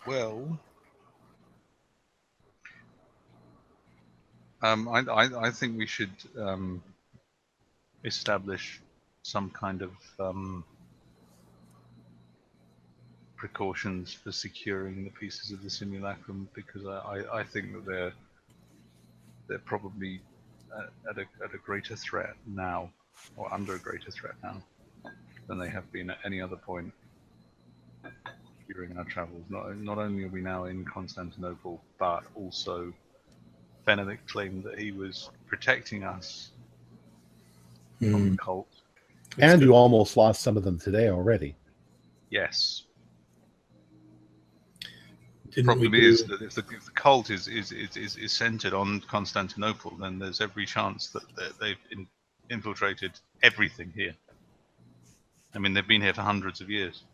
Well, 0.06 0.58
um, 4.62 4.88
I, 4.88 5.00
I, 5.00 5.46
I 5.48 5.50
think 5.50 5.78
we 5.78 5.86
should 5.86 6.12
um, 6.38 6.82
establish 8.04 8.80
some 9.22 9.50
kind 9.50 9.82
of 9.82 9.92
um, 10.20 10.64
precautions 13.36 14.12
for 14.14 14.32
securing 14.32 15.04
the 15.04 15.10
pieces 15.10 15.52
of 15.52 15.62
the 15.62 15.70
simulacrum 15.70 16.48
because 16.54 16.86
I, 16.86 16.98
I, 16.98 17.40
I 17.40 17.44
think 17.44 17.72
that 17.74 17.86
they're 17.86 18.12
they're 19.48 19.58
probably 19.60 20.20
at, 20.76 20.90
at 21.10 21.18
a 21.18 21.44
at 21.44 21.54
a 21.54 21.58
greater 21.58 21.96
threat 21.96 22.34
now 22.46 22.90
or 23.36 23.52
under 23.52 23.74
a 23.76 23.80
greater 23.80 24.10
threat 24.10 24.34
now 24.42 24.62
than 25.48 25.58
they 25.58 25.68
have 25.70 25.90
been 25.92 26.10
at 26.10 26.18
any 26.24 26.40
other 26.40 26.56
point 26.56 26.92
during 28.72 28.96
our 28.96 29.04
travels. 29.04 29.42
Not, 29.48 29.76
not 29.76 29.98
only 29.98 30.24
are 30.24 30.28
we 30.28 30.40
now 30.40 30.64
in 30.64 30.84
Constantinople, 30.84 31.82
but 31.98 32.24
also 32.34 32.92
Benedict 33.84 34.28
claimed 34.30 34.64
that 34.64 34.78
he 34.78 34.92
was 34.92 35.30
protecting 35.46 36.04
us 36.04 36.50
from 37.98 38.12
Hmm. 38.12 38.30
the 38.32 38.36
cult. 38.36 38.68
That's 39.36 39.52
and 39.52 39.60
good. 39.60 39.66
you 39.66 39.74
almost 39.74 40.16
lost 40.16 40.42
some 40.42 40.56
of 40.56 40.64
them 40.64 40.78
today 40.78 41.08
already. 41.08 41.54
Yes. 42.30 42.84
Didn't 45.50 45.66
Problem 45.66 45.92
do, 45.92 45.98
is 45.98 46.24
that 46.24 46.42
if 46.42 46.54
the, 46.54 46.64
if 46.74 46.84
the 46.84 46.90
cult 46.92 47.30
is, 47.30 47.46
is, 47.46 47.70
is, 47.70 47.96
is, 47.96 48.16
is 48.16 48.32
centered 48.32 48.74
on 48.74 49.00
Constantinople, 49.02 49.92
then 50.00 50.18
there's 50.18 50.40
every 50.40 50.66
chance 50.66 51.08
that, 51.08 51.22
that 51.36 51.52
they've 51.60 51.78
in, 51.92 52.08
infiltrated 52.50 53.12
everything 53.42 53.92
here. 53.94 54.14
I 55.54 55.60
mean, 55.60 55.72
they've 55.72 55.86
been 55.86 56.02
here 56.02 56.14
for 56.14 56.22
hundreds 56.22 56.60
of 56.60 56.68
years. 56.70 57.04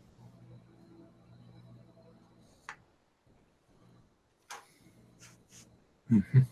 Mhm. 6.11 6.45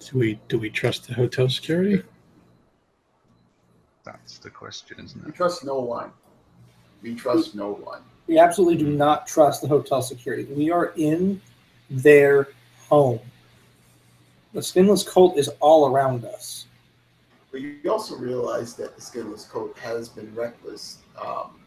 do 0.00 0.18
we 0.18 0.40
do 0.48 0.58
we 0.58 0.70
trust 0.70 1.06
the 1.06 1.14
hotel 1.14 1.48
security? 1.48 2.02
That's 4.04 4.38
the 4.38 4.50
question, 4.50 4.98
isn't 5.04 5.20
it? 5.20 5.24
We 5.24 5.32
it? 5.32 5.34
trust 5.36 5.64
no 5.64 5.80
one. 5.80 6.10
We 7.02 7.14
trust 7.14 7.54
no 7.54 7.72
one. 7.72 8.02
We 8.26 8.38
absolutely 8.38 8.76
do 8.76 8.90
not 8.90 9.26
trust 9.26 9.62
the 9.62 9.68
hotel 9.68 10.02
security. 10.02 10.44
We 10.44 10.70
are 10.70 10.92
in 10.96 11.40
their 11.90 12.48
home. 12.88 13.20
The 14.52 14.62
skinless 14.62 15.02
cult 15.02 15.36
is 15.38 15.48
all 15.60 15.88
around 15.90 16.24
us. 16.24 16.66
But 17.50 17.60
you 17.62 17.80
also 17.90 18.16
realize 18.16 18.74
that 18.74 18.96
the 18.96 19.00
skinless 19.00 19.46
cult 19.46 19.76
has 19.78 20.08
been 20.08 20.34
reckless. 20.34 20.98
Um, 21.22 21.58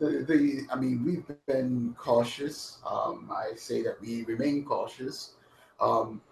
the, 0.00 0.24
the, 0.26 0.66
I 0.72 0.76
mean, 0.76 1.04
we've 1.04 1.24
been 1.46 1.94
cautious. 1.96 2.78
Um, 2.90 3.30
I 3.30 3.54
say 3.54 3.82
that 3.82 4.00
we 4.00 4.24
remain 4.24 4.64
cautious. 4.64 5.34
Um, 5.78 6.22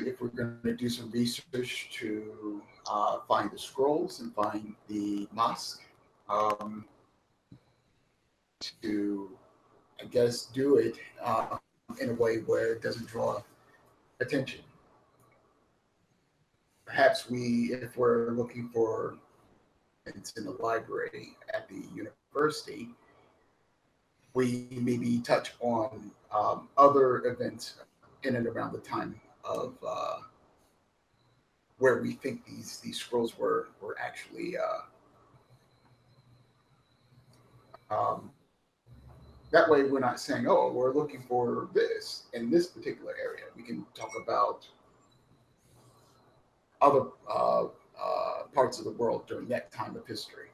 if 0.00 0.20
we're 0.20 0.28
going 0.28 0.58
to 0.64 0.74
do 0.74 0.88
some 0.88 1.10
research 1.12 1.88
to 1.92 2.60
uh, 2.90 3.18
find 3.28 3.50
the 3.50 3.58
scrolls 3.58 4.20
and 4.20 4.34
find 4.34 4.74
the 4.88 5.28
mosque, 5.32 5.82
um, 6.28 6.84
to, 8.82 9.30
I 10.02 10.06
guess, 10.06 10.46
do 10.46 10.78
it 10.78 10.96
uh, 11.22 11.58
in 12.00 12.10
a 12.10 12.14
way 12.14 12.38
where 12.38 12.72
it 12.72 12.82
doesn't 12.82 13.06
draw 13.06 13.40
attention. 14.20 14.60
Perhaps 16.86 17.30
we, 17.30 17.72
if 17.72 17.96
we're 17.96 18.32
looking 18.32 18.68
for 18.68 19.16
it's 20.06 20.32
in 20.32 20.44
the 20.44 20.52
library 20.52 21.36
at 21.52 21.68
the 21.68 21.82
university, 21.94 22.88
we 24.34 24.66
maybe 24.70 25.18
touch 25.18 25.54
on 25.60 26.10
um, 26.32 26.68
other 26.76 27.26
events 27.26 27.74
in 28.24 28.36
and 28.36 28.46
around 28.46 28.72
the 28.72 28.80
time 28.80 29.20
of 29.44 29.74
uh, 29.86 30.16
where 31.78 32.02
we 32.02 32.12
think 32.12 32.44
these 32.46 32.78
these 32.80 32.98
scrolls 32.98 33.38
were 33.38 33.68
were 33.80 33.96
actually 34.00 34.56
uh, 34.56 34.80
um, 37.94 38.30
that 39.52 39.68
way 39.68 39.84
we're 39.84 40.00
not 40.00 40.18
saying 40.18 40.46
oh 40.48 40.72
we're 40.72 40.92
looking 40.92 41.22
for 41.28 41.68
this 41.72 42.24
in 42.32 42.50
this 42.50 42.66
particular 42.66 43.14
area. 43.22 43.44
We 43.56 43.62
can 43.62 43.86
talk 43.94 44.10
about 44.22 44.66
other 46.80 47.06
uh, 47.30 47.66
uh, 48.00 48.44
parts 48.52 48.78
of 48.78 48.84
the 48.84 48.92
world 48.92 49.26
during 49.26 49.46
that 49.48 49.72
time 49.72 49.96
of 49.96 50.06
history 50.06 50.48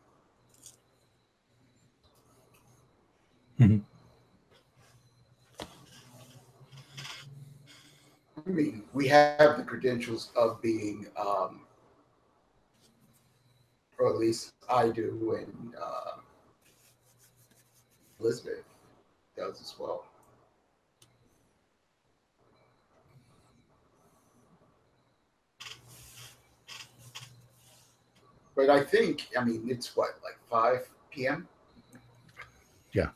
I 8.47 8.51
mean, 8.51 8.82
we 8.95 9.07
have 9.09 9.59
the 9.59 9.64
credentials 9.64 10.30
of 10.34 10.62
being, 10.62 11.07
um, 11.16 11.61
or 13.99 14.09
at 14.09 14.18
least 14.18 14.55
I 14.68 14.88
do, 14.88 15.36
and 15.38 15.74
uh, 15.80 16.16
Elizabeth 18.18 18.64
does 19.36 19.61
as 19.61 19.74
well. 19.78 20.05
But 28.61 28.68
I 28.68 28.84
think, 28.84 29.28
I 29.38 29.42
mean, 29.42 29.64
it's 29.70 29.96
what, 29.96 30.18
like 30.22 30.38
5 30.50 30.86
p.m.? 31.11 31.48
Yeah. 32.92 33.08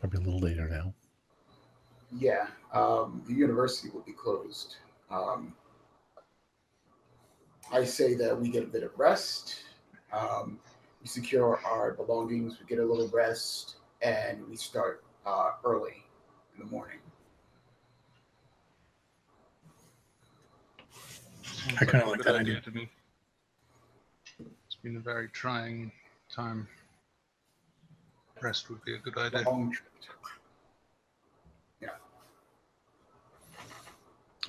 Probably 0.00 0.18
a 0.18 0.22
little 0.22 0.40
later 0.40 0.66
now. 0.66 0.94
Yeah, 2.10 2.46
um, 2.72 3.22
the 3.28 3.34
university 3.34 3.90
will 3.90 4.00
be 4.00 4.12
closed. 4.12 4.76
Um, 5.10 5.54
I 7.70 7.84
say 7.84 8.14
that 8.14 8.40
we 8.40 8.48
get 8.48 8.62
a 8.62 8.66
bit 8.66 8.82
of 8.82 8.98
rest. 8.98 9.56
Um, 10.10 10.58
we 11.02 11.06
secure 11.06 11.60
our 11.66 11.92
belongings, 11.92 12.58
we 12.58 12.64
get 12.64 12.82
a 12.82 12.86
little 12.86 13.08
rest, 13.08 13.76
and 14.00 14.42
we 14.48 14.56
start 14.56 15.04
uh, 15.26 15.50
early 15.66 16.02
in 16.54 16.64
the 16.64 16.70
morning. 16.70 16.98
I 21.78 21.84
kinda 21.84 22.06
like 22.06 22.18
good 22.18 22.26
that 22.26 22.36
idea. 22.36 22.62
to 22.62 22.70
me. 22.70 22.88
It's 24.82 24.88
been 24.88 24.96
a 24.96 25.00
very 25.00 25.28
trying 25.28 25.92
time. 26.28 26.66
Rest 28.40 28.68
would 28.68 28.84
be 28.84 28.96
a 28.96 28.98
good 28.98 29.16
idea. 29.16 29.48
Long 29.48 29.70
trip. 29.70 29.88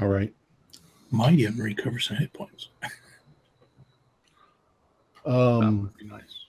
All 0.01 0.07
right. 0.07 0.33
Might 1.11 1.37
even 1.37 1.57
recover 1.57 1.99
some 1.99 2.17
hit 2.17 2.33
points. 2.33 2.69
that 2.81 2.91
Um, 5.31 5.83
would 5.83 5.97
be 5.97 6.05
nice. 6.05 6.45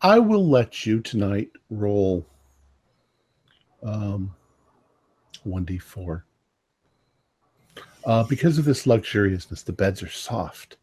I 0.00 0.20
will 0.20 0.48
let 0.48 0.86
you 0.86 1.00
tonight 1.00 1.50
roll 1.70 2.24
um, 3.82 4.32
1d4. 5.44 6.22
Uh, 8.04 8.22
because 8.22 8.58
of 8.58 8.64
this 8.64 8.86
luxuriousness, 8.86 9.64
the 9.64 9.72
beds 9.72 10.04
are 10.04 10.08
soft. 10.08 10.76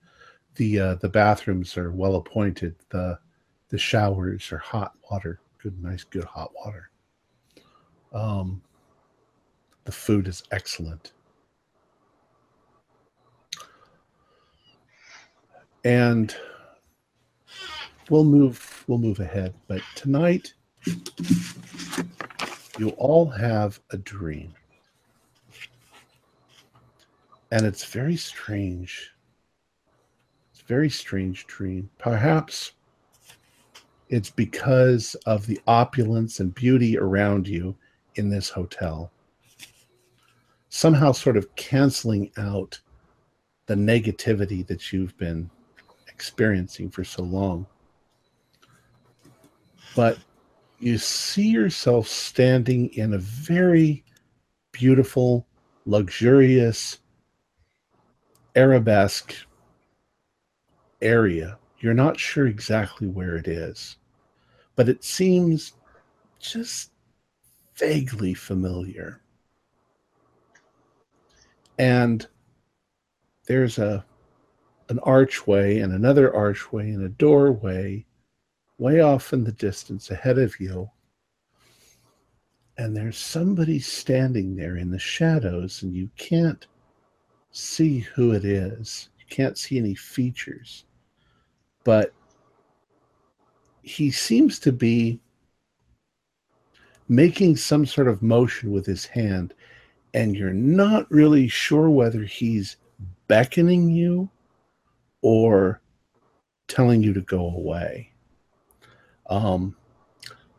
The 0.56 0.80
uh, 0.80 0.96
the 0.96 1.10
bathrooms 1.10 1.78
are 1.78 1.92
well 1.92 2.16
appointed. 2.16 2.76
The 2.90 3.20
the 3.70 3.78
showers 3.78 4.52
are 4.52 4.60
hot 4.60 4.94
water, 5.10 5.40
good, 5.62 5.82
nice, 5.82 6.04
good 6.04 6.26
hot 6.26 6.52
water. 6.64 6.90
Um, 8.14 8.62
the 9.86 9.92
food 9.92 10.28
is 10.28 10.44
excellent. 10.52 11.14
And 15.84 16.36
we'll 18.10 18.24
move 18.24 18.84
we'll 18.88 18.98
move 18.98 19.20
ahead 19.20 19.54
but 19.68 19.82
tonight 19.96 20.54
you 22.78 22.90
all 22.98 23.26
have 23.28 23.80
a 23.92 23.98
dream 23.98 24.54
and 27.52 27.66
it's 27.66 27.86
very 27.86 28.16
strange 28.18 29.13
very 30.68 30.90
strange 30.90 31.46
dream 31.48 31.90
perhaps 31.98 32.74
it's 34.14 34.30
because 34.30 35.16
of 35.26 35.48
the 35.48 35.60
opulence 35.66 36.40
and 36.40 36.54
beauty 36.54 37.00
around 37.00 37.48
you 37.48 37.76
in 38.14 38.30
this 38.30 38.48
hotel. 38.48 39.12
Somehow 40.70 41.14
sort 41.14 41.36
of 41.36 41.56
canceling 41.56 42.32
out 42.38 42.80
the 43.66 43.74
negativity 43.74 44.68
that 44.68 44.94
you've 44.94 45.18
been 45.18 45.50
experiencing 46.08 46.92
for 46.92 47.04
so 47.04 47.24
long. 47.24 47.66
But 49.96 50.20
you 50.78 51.00
see 51.00 51.48
yourself 51.48 52.08
standing 52.08 52.94
in 52.94 53.14
a 53.14 53.18
very 53.18 54.04
beautiful, 54.72 55.48
luxurious, 55.88 57.00
arabesque 58.56 59.34
area. 61.04 61.58
You're 61.80 61.94
not 61.94 62.20
sure 62.20 62.48
exactly 62.48 63.08
where 63.08 63.36
it 63.36 63.48
is, 63.48 63.98
but 64.76 64.90
it 64.90 65.04
seems 65.04 65.74
just 66.40 66.92
vaguely 67.76 68.34
familiar. 68.34 69.22
And 71.78 72.26
there's 73.48 73.78
a 73.78 74.06
an 74.90 75.00
archway 75.00 75.80
and 75.80 75.94
another 75.94 76.34
archway 76.36 76.92
and 76.92 77.04
a 77.04 77.10
doorway 77.10 78.06
way 78.78 79.00
off 79.00 79.34
in 79.34 79.44
the 79.44 79.52
distance 79.52 80.12
ahead 80.12 80.38
of 80.38 80.60
you. 80.60 80.90
And 82.78 82.96
there's 82.96 83.18
somebody 83.18 83.80
standing 83.80 84.56
there 84.56 84.78
in 84.78 84.92
the 84.92 85.00
shadows, 85.00 85.84
and 85.84 85.94
you 85.94 86.10
can't 86.18 86.68
see 87.52 88.00
who 88.00 88.32
it 88.32 88.44
is. 88.44 89.10
You 89.20 89.26
can't 89.30 89.58
see 89.58 89.78
any 89.78 89.96
features. 89.96 90.86
But 91.84 92.14
he 93.82 94.12
seems 94.12 94.60
to 94.60 94.72
be 94.72 95.20
making 97.10 97.58
some 97.58 97.86
sort 97.86 98.08
of 98.08 98.22
motion 98.22 98.72
with 98.72 98.86
his 98.86 99.06
hand, 99.06 99.54
and 100.14 100.36
you're 100.36 100.54
not 100.54 101.10
really 101.12 101.48
sure 101.48 101.90
whether 101.90 102.24
he's 102.24 102.78
beckoning 103.28 103.90
you 103.90 104.30
or 105.22 105.82
telling 106.68 107.04
you 107.04 107.14
to 107.14 107.22
go 107.22 107.40
away. 107.40 108.12
Um, 109.30 109.76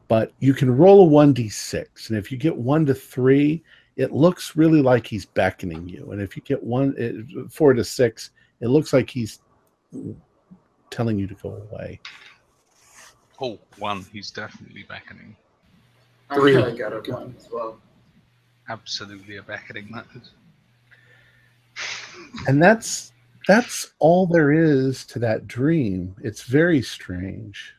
but 0.08 0.32
you 0.38 0.52
can 0.54 0.76
roll 0.76 1.06
a 1.06 1.10
1d6, 1.10 2.08
and 2.08 2.18
if 2.18 2.30
you 2.30 2.38
get 2.38 2.56
one 2.56 2.84
to 2.86 2.94
three, 2.94 3.62
it 3.96 4.12
looks 4.12 4.56
really 4.56 4.82
like 4.82 5.06
he's 5.06 5.24
beckoning 5.24 5.88
you. 5.88 6.10
And 6.12 6.20
if 6.20 6.36
you 6.36 6.42
get 6.42 6.62
one 6.62 6.94
uh, 7.00 7.48
four 7.48 7.72
to 7.72 7.84
six, 7.84 8.30
it 8.60 8.68
looks 8.68 8.92
like 8.92 9.08
he's 9.08 9.40
telling 10.94 11.18
you 11.18 11.26
to 11.26 11.34
go 11.34 11.62
away. 11.70 12.00
Oh, 13.40 13.58
one. 13.78 14.06
He's 14.12 14.30
definitely 14.30 14.84
beckoning. 14.84 15.36
Oh, 16.30 16.40
Three. 16.40 16.56
I 16.56 16.74
got 16.76 16.92
a 16.92 17.12
one 17.12 17.34
as 17.36 17.48
well. 17.52 17.78
Absolutely 18.68 19.36
a 19.38 19.42
beckoning. 19.42 19.90
That 19.92 20.06
is. 20.14 20.30
And 22.46 22.62
that's 22.62 23.12
that's 23.48 23.92
all 23.98 24.26
there 24.26 24.52
is 24.52 25.04
to 25.06 25.18
that 25.18 25.46
dream. 25.46 26.14
It's 26.22 26.44
very 26.44 26.80
strange. 26.80 27.74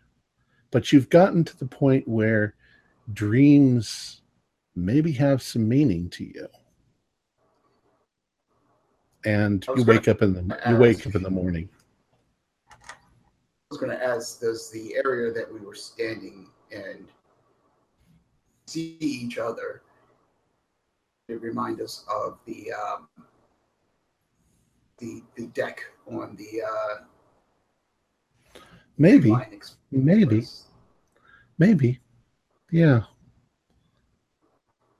But 0.72 0.91
you've 0.91 1.09
gotten 1.09 1.43
to 1.45 1.57
the 1.57 1.66
point 1.66 2.07
where 2.07 2.53
dreams 3.13 4.22
maybe 4.76 5.13
have 5.13 5.41
some 5.41 5.68
meaning 5.68 6.09
to 6.11 6.26
you. 6.26 6.47
And 9.24 9.66
you 9.76 9.84
wake 9.86 10.07
up 10.07 10.22
in 10.22 10.34
the 10.34 10.59
you 10.70 10.76
wake 10.76 11.07
up 11.07 11.16
in 11.16 11.24
the 11.24 11.32
morning. 11.32 11.70
Was 13.76 13.82
going 13.82 13.99
to 13.99 14.05
ask, 14.05 14.39
does 14.39 14.71
the 14.71 14.95
area 15.03 15.34
that 15.34 15.53
we 15.53 15.59
were 15.59 15.76
standing 15.76 16.47
and 16.71 17.09
see 18.67 18.95
each 19.01 19.38
other? 19.38 19.82
It 21.28 21.41
remind 21.41 21.82
us 21.82 22.05
of 22.09 22.39
the 22.45 22.71
um, 22.71 23.09
the 24.97 25.21
the 25.36 25.47
deck 25.47 25.84
on 26.09 26.38
the 26.38 26.61
uh, 26.61 28.59
Maybe, 28.97 29.36
maybe, 29.91 30.45
maybe. 31.57 31.99
Yeah. 32.71 33.01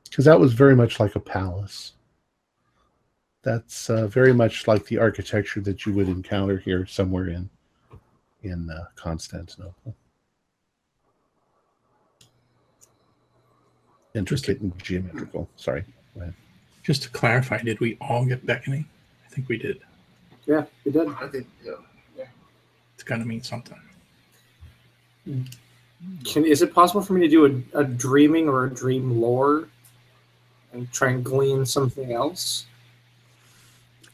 Because 0.04 0.26
that 0.26 0.38
was 0.38 0.52
very 0.52 0.76
much 0.76 1.00
like 1.00 1.16
a 1.16 1.22
palace. 1.22 1.94
That's 3.42 3.90
uh, 3.90 4.08
very 4.08 4.34
much 4.34 4.68
like 4.68 4.86
the 4.86 4.98
architecture 4.98 5.62
that 5.62 5.86
you 5.86 5.94
would 5.94 6.10
encounter 6.10 6.58
here 6.58 6.86
somewhere 6.86 7.30
in 7.30 7.50
in 8.46 8.70
uh, 8.70 8.86
Constantinople. 8.96 9.96
Interested 14.14 14.62
in 14.62 14.74
geometrical. 14.82 15.50
Sorry. 15.58 15.84
Just 16.84 17.04
to 17.04 17.10
clarify, 17.10 17.62
did 17.62 17.80
we 17.80 17.98
all 18.00 18.26
get 18.26 18.46
beckoning? 18.46 18.86
I 19.26 19.30
think 19.30 19.50
we 19.50 19.58
did. 19.58 19.82
Yeah, 20.46 20.66
we 20.86 20.92
did. 20.92 21.10
I 21.20 21.28
think 21.28 21.48
so. 21.64 21.84
It's 22.94 23.04
got 23.04 23.18
to 23.18 23.26
mean 23.26 23.44
something. 23.44 23.78
Can 26.24 26.46
is 26.46 26.62
it 26.62 26.74
possible 26.74 27.02
for 27.02 27.14
me 27.14 27.22
to 27.22 27.28
do 27.28 27.46
a, 27.74 27.80
a 27.80 27.84
dreaming 27.84 28.48
or 28.48 28.66
a 28.66 28.70
dream 28.70 29.20
lore 29.20 29.68
and 30.72 30.90
try 30.94 31.10
and 31.10 31.24
glean 31.24 31.66
something 31.66 32.14
else? 32.14 32.68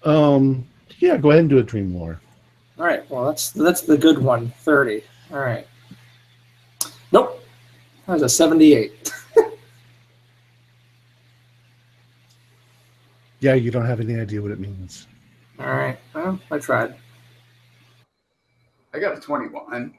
Um. 0.04 0.66
Yeah. 1.00 1.18
Go 1.18 1.32
ahead 1.32 1.42
and 1.42 1.50
do 1.50 1.60
a 1.60 1.64
dream 1.64 1.94
lore. 1.94 2.20
All 2.82 2.88
right. 2.88 3.08
Well, 3.12 3.26
that's 3.26 3.52
that's 3.52 3.82
the 3.82 3.96
good 3.96 4.18
one. 4.18 4.50
Thirty. 4.62 5.04
All 5.32 5.38
right. 5.38 5.68
Nope. 7.12 7.40
That 8.08 8.14
was 8.14 8.24
a 8.24 8.30
seventy-eight. 8.30 9.14
Yeah, 13.40 13.56
you 13.56 13.72
don't 13.72 13.88
have 13.88 14.00
any 14.00 14.20
idea 14.20 14.40
what 14.40 14.52
it 14.52 14.60
means. 14.60 15.08
All 15.60 15.66
right. 15.66 15.98
Well, 16.14 16.40
I 16.52 16.60
tried. 16.60 16.94
I 18.94 19.00
got 19.00 19.18
a 19.18 19.20
21. 19.20 19.96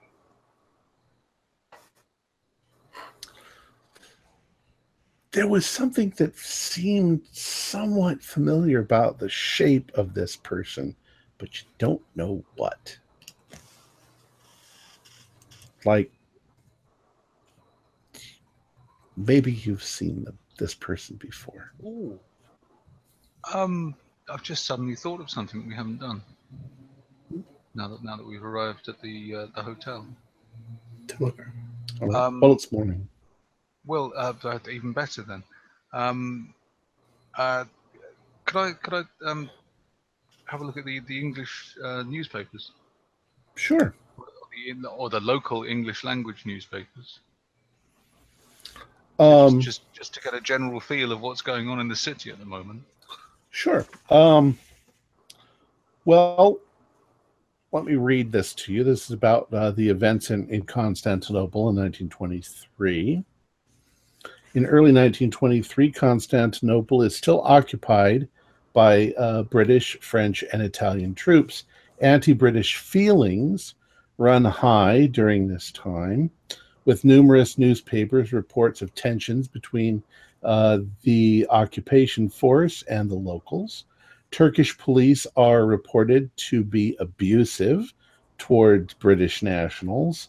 There 5.32 5.48
was 5.48 5.66
something 5.66 6.14
that 6.18 6.38
seemed 6.38 7.22
somewhat 7.32 8.22
familiar 8.22 8.78
about 8.78 9.18
the 9.18 9.28
shape 9.28 9.90
of 9.96 10.14
this 10.14 10.36
person, 10.36 10.94
but 11.42 11.60
you 11.60 11.66
don't 11.78 12.00
know 12.14 12.44
what. 12.54 12.96
Like 15.84 16.12
maybe 19.16 19.50
you've 19.50 19.82
seen 19.82 20.22
them, 20.22 20.38
this 20.60 20.72
person 20.72 21.16
before. 21.16 21.72
Ooh. 21.82 22.16
Um, 23.52 23.96
I've 24.30 24.44
just 24.44 24.66
suddenly 24.66 24.94
thought 24.94 25.20
of 25.20 25.28
something 25.30 25.66
we 25.66 25.74
haven't 25.74 25.98
done. 25.98 26.22
Now 27.74 27.88
that 27.88 28.04
now 28.04 28.16
that 28.16 28.24
we've 28.24 28.44
arrived 28.44 28.88
at 28.88 29.02
the 29.02 29.34
uh, 29.34 29.46
the 29.56 29.64
hotel. 29.64 30.06
Telegram. 31.08 31.52
Um, 32.14 32.38
well, 32.38 32.52
it's 32.52 32.70
morning. 32.70 33.08
Well, 33.84 34.12
uh, 34.16 34.60
even 34.70 34.92
better 34.92 35.22
then. 35.22 35.42
Um, 35.92 36.54
uh, 37.36 37.64
could 38.44 38.58
I 38.58 38.72
could 38.74 38.94
I 38.94 39.28
um 39.28 39.50
have 40.46 40.60
a 40.60 40.64
look 40.64 40.76
at 40.76 40.84
the 40.84 41.00
the 41.00 41.18
English 41.18 41.76
uh, 41.82 42.02
newspapers 42.06 42.72
Sure. 43.54 43.94
or 44.16 44.26
the, 44.52 44.88
or 44.88 45.10
the 45.10 45.20
local 45.20 45.64
English 45.64 46.04
language 46.04 46.44
newspapers? 46.46 47.20
Um, 49.18 49.60
just 49.60 49.82
just 49.92 50.14
to 50.14 50.20
get 50.20 50.34
a 50.34 50.40
general 50.40 50.80
feel 50.80 51.12
of 51.12 51.20
what's 51.20 51.42
going 51.42 51.68
on 51.68 51.80
in 51.80 51.88
the 51.88 51.96
city 51.96 52.30
at 52.30 52.38
the 52.38 52.46
moment. 52.46 52.82
Sure. 53.50 53.86
Um, 54.10 54.58
well, 56.04 56.58
let 57.70 57.84
me 57.84 57.94
read 57.94 58.32
this 58.32 58.54
to 58.54 58.72
you. 58.72 58.82
This 58.82 59.04
is 59.04 59.10
about 59.12 59.52
uh, 59.52 59.70
the 59.70 59.88
events 59.88 60.30
in, 60.30 60.48
in 60.48 60.62
Constantinople 60.62 61.68
in 61.70 61.76
1923. 61.76 63.24
In 64.54 64.66
early 64.66 64.92
1923, 64.92 65.92
Constantinople 65.92 67.02
is 67.02 67.16
still 67.16 67.40
occupied 67.42 68.28
by 68.72 69.12
uh, 69.18 69.42
British, 69.44 69.98
French, 70.00 70.44
and 70.52 70.62
Italian 70.62 71.14
troops. 71.14 71.64
Anti 72.00 72.32
British 72.32 72.76
feelings 72.76 73.74
run 74.18 74.44
high 74.44 75.06
during 75.06 75.48
this 75.48 75.70
time, 75.72 76.30
with 76.84 77.04
numerous 77.04 77.58
newspapers 77.58 78.32
reports 78.32 78.82
of 78.82 78.94
tensions 78.94 79.48
between 79.48 80.02
uh, 80.42 80.78
the 81.02 81.46
occupation 81.50 82.28
force 82.28 82.82
and 82.88 83.10
the 83.10 83.14
locals. 83.14 83.84
Turkish 84.30 84.76
police 84.78 85.26
are 85.36 85.66
reported 85.66 86.30
to 86.36 86.64
be 86.64 86.96
abusive 86.98 87.92
toward 88.38 88.94
British 88.98 89.42
nationals, 89.42 90.28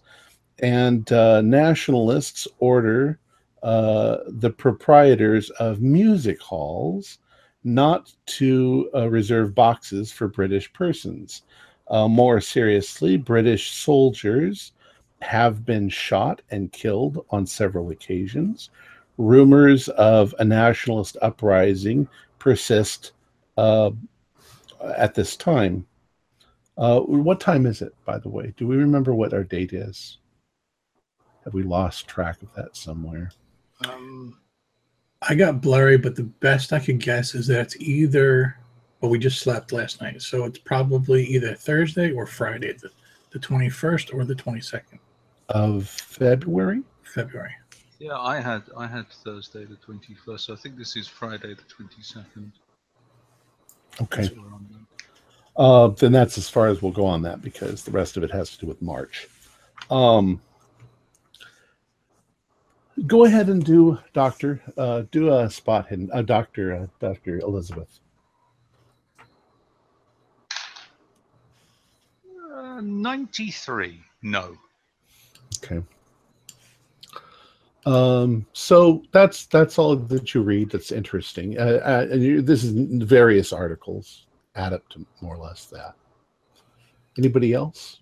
and 0.59 1.11
uh, 1.11 1.41
nationalists 1.41 2.47
order 2.59 3.19
uh, 3.63 4.17
the 4.27 4.49
proprietors 4.49 5.49
of 5.51 5.81
music 5.81 6.39
halls 6.41 7.19
not 7.63 8.13
to 8.25 8.89
uh, 8.93 9.09
reserve 9.09 9.55
boxes 9.55 10.11
for 10.11 10.27
British 10.27 10.71
persons. 10.73 11.43
Uh, 11.87 12.07
more 12.07 12.41
seriously, 12.41 13.17
British 13.17 13.71
soldiers 13.71 14.73
have 15.21 15.65
been 15.65 15.89
shot 15.89 16.41
and 16.51 16.71
killed 16.71 17.25
on 17.29 17.45
several 17.45 17.91
occasions 17.91 18.69
rumors 19.17 19.89
of 19.89 20.33
a 20.39 20.45
nationalist 20.45 21.17
uprising 21.21 22.07
persist 22.39 23.11
uh, 23.57 23.91
at 24.97 25.13
this 25.13 25.35
time. 25.35 25.85
Uh, 26.77 26.99
what 27.01 27.39
time 27.39 27.65
is 27.65 27.81
it, 27.81 27.93
by 28.05 28.17
the 28.17 28.29
way? 28.29 28.53
Do 28.57 28.67
we 28.67 28.75
remember 28.75 29.13
what 29.13 29.33
our 29.33 29.43
date 29.43 29.73
is? 29.73 30.17
Have 31.43 31.53
we 31.53 31.63
lost 31.63 32.07
track 32.07 32.41
of 32.41 32.53
that 32.55 32.75
somewhere? 32.75 33.31
Um, 33.87 34.39
I 35.27 35.35
got 35.35 35.61
blurry, 35.61 35.97
but 35.97 36.15
the 36.15 36.23
best 36.23 36.73
I 36.73 36.79
could 36.79 36.99
guess 36.99 37.35
is 37.35 37.47
that 37.47 37.59
it's 37.61 37.75
either. 37.77 38.57
Well, 39.01 39.11
we 39.11 39.19
just 39.19 39.39
slept 39.41 39.73
last 39.73 40.01
night, 40.01 40.21
so 40.21 40.45
it's 40.45 40.57
probably 40.59 41.25
either 41.25 41.55
Thursday 41.55 42.11
or 42.11 42.25
Friday, 42.25 42.71
the, 42.71 42.89
the 43.31 43.39
21st 43.39 44.13
or 44.13 44.23
the 44.23 44.33
22nd 44.33 44.97
Of 45.49 45.89
February? 45.89 46.83
February. 47.03 47.51
yeah, 47.99 48.17
I 48.17 48.39
had 48.39 48.63
I 48.77 48.87
had 48.87 49.05
Thursday 49.25 49.65
the 49.65 49.75
twenty 49.75 50.15
first. 50.25 50.45
So 50.45 50.53
I 50.53 50.55
think 50.55 50.77
this 50.77 50.95
is 50.95 51.07
Friday 51.07 51.53
the 51.53 51.63
twenty 51.67 52.01
second. 52.01 52.53
Okay. 54.01 54.29
Uh, 55.55 55.89
then 55.89 56.11
that's 56.11 56.37
as 56.37 56.49
far 56.49 56.67
as 56.67 56.81
we'll 56.81 56.91
go 56.91 57.05
on 57.05 57.21
that 57.23 57.41
because 57.41 57.83
the 57.83 57.91
rest 57.91 58.17
of 58.17 58.23
it 58.23 58.31
has 58.31 58.49
to 58.51 58.59
do 58.59 58.65
with 58.67 58.81
March. 58.81 59.27
Um, 59.91 60.41
go 63.07 63.25
ahead 63.25 63.49
and 63.49 63.63
do 63.63 63.97
Doctor. 64.13 64.61
Uh, 64.77 65.03
do 65.11 65.33
a 65.33 65.49
spot 65.49 65.87
hidden. 65.87 66.09
Uh, 66.13 66.21
Doctor. 66.21 66.73
Uh, 66.73 66.87
Doctor 66.99 67.39
Elizabeth. 67.39 67.99
Uh, 72.53 72.81
Ninety 72.81 73.51
three. 73.51 73.99
No. 74.21 74.57
Okay. 75.63 75.83
Um, 77.85 78.45
so 78.53 79.03
that's 79.11 79.45
that's 79.47 79.77
all 79.77 79.95
that 79.95 80.33
you 80.33 80.41
read. 80.41 80.69
That's 80.71 80.91
interesting. 80.91 81.57
Uh, 81.59 81.81
uh, 81.83 82.07
and 82.11 82.23
you, 82.23 82.41
this 82.41 82.63
is 82.63 82.71
various 83.03 83.51
articles 83.51 84.25
add 84.55 84.73
up 84.73 84.87
to 84.89 85.05
more 85.21 85.35
or 85.35 85.43
less 85.43 85.65
that. 85.65 85.95
Anybody 87.17 87.53
else? 87.53 87.99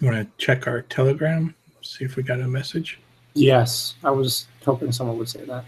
You 0.00 0.08
want 0.08 0.18
to 0.18 0.44
check 0.44 0.66
our 0.66 0.82
Telegram, 0.82 1.54
see 1.80 2.04
if 2.04 2.16
we 2.16 2.22
got 2.22 2.40
a 2.40 2.46
message? 2.46 3.00
Yes, 3.34 3.94
I 4.04 4.10
was 4.10 4.46
hoping 4.64 4.92
someone 4.92 5.18
would 5.18 5.28
say 5.28 5.44
that. 5.44 5.64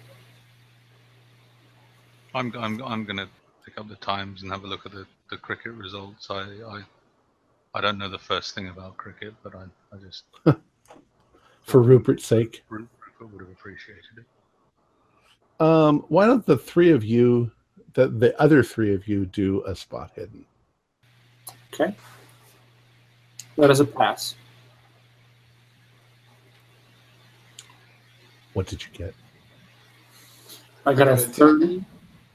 I'm 2.35 2.55
I'm 2.57 2.83
I'm 2.83 3.05
gonna 3.05 3.29
pick 3.64 3.79
up 3.79 3.89
the 3.89 3.97
Times 3.97 4.43
and 4.43 4.53
have 4.53 4.64
a 4.64 4.66
look 4.66 4.85
at 4.87 4.93
the, 4.93 5.07
the 5.31 5.37
cricket 5.37 5.72
results. 5.72 6.29
I, 6.31 6.41
I 6.41 6.83
I 7.74 7.81
don't 7.81 7.99
know 7.99 8.09
the 8.09 8.18
first 8.18 8.55
thing 8.55 8.68
about 8.68 8.97
cricket, 8.97 9.35
but 9.43 9.55
I, 9.55 9.64
I 9.93 9.99
just 9.99 10.24
For 11.62 11.83
Rupert's 11.83 12.24
sake. 12.24 12.64
Rupert 12.68 12.89
would 13.20 13.41
have 13.41 13.51
appreciated 13.51 14.05
it. 14.18 15.62
Um, 15.62 16.05
why 16.09 16.26
don't 16.26 16.47
the 16.47 16.57
three 16.57 16.93
of 16.93 17.05
you, 17.05 17.51
the 17.95 18.09
the 18.09 18.41
other 18.41 18.62
three 18.62 18.95
of 18.95 19.07
you, 19.09 19.26
do 19.26 19.62
a 19.66 19.74
spot 19.74 20.12
hidden? 20.14 20.45
Okay. 21.72 21.95
That 23.59 23.71
is 23.71 23.81
a 23.81 23.85
pass. 23.85 24.37
What 28.53 28.69
did 28.69 28.85
you 28.85 28.91
get? 28.93 29.15
I 30.87 30.95
got 30.95 31.09
a 31.09 31.13
I 31.13 31.17
got 31.17 31.21
a 31.21 31.27
30 31.27 31.85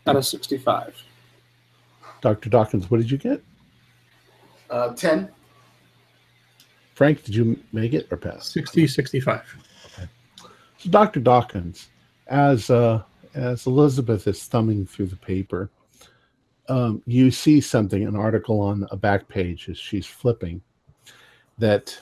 out 0.05 0.15
of 0.17 0.25
65. 0.25 1.01
Dr. 2.19 2.49
Dawkins, 2.49 2.91
what 2.91 2.97
did 2.97 3.09
you 3.09 3.17
get? 3.17 3.41
Uh, 4.69 4.93
10. 4.93 5.29
Frank, 6.93 7.23
did 7.23 7.35
you 7.35 7.57
make 7.71 7.93
it 7.93 8.07
or 8.11 8.17
pass? 8.17 8.51
60, 8.51 8.85
65. 8.85 9.55
So 10.77 10.89
Dr. 10.89 11.21
Dawkins, 11.21 11.87
as 12.27 12.69
uh, 12.69 13.01
as 13.33 13.65
Elizabeth 13.65 14.27
is 14.27 14.43
thumbing 14.43 14.85
through 14.85 15.07
the 15.07 15.15
paper, 15.15 15.69
um, 16.67 17.01
you 17.05 17.31
see 17.31 17.61
something, 17.61 18.05
an 18.05 18.17
article 18.17 18.59
on 18.59 18.85
a 18.91 18.97
back 18.97 19.29
page 19.29 19.69
as 19.69 19.77
she's 19.77 20.05
flipping, 20.05 20.61
that 21.63 21.97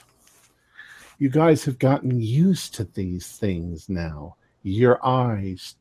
you 1.20 1.30
guys 1.30 1.64
have 1.64 1.78
gotten 1.78 2.20
used 2.20 2.74
to 2.74 2.84
these 2.84 3.28
things 3.28 3.90
now. 3.90 4.36
Your 4.64 4.98
eyes 5.06 5.76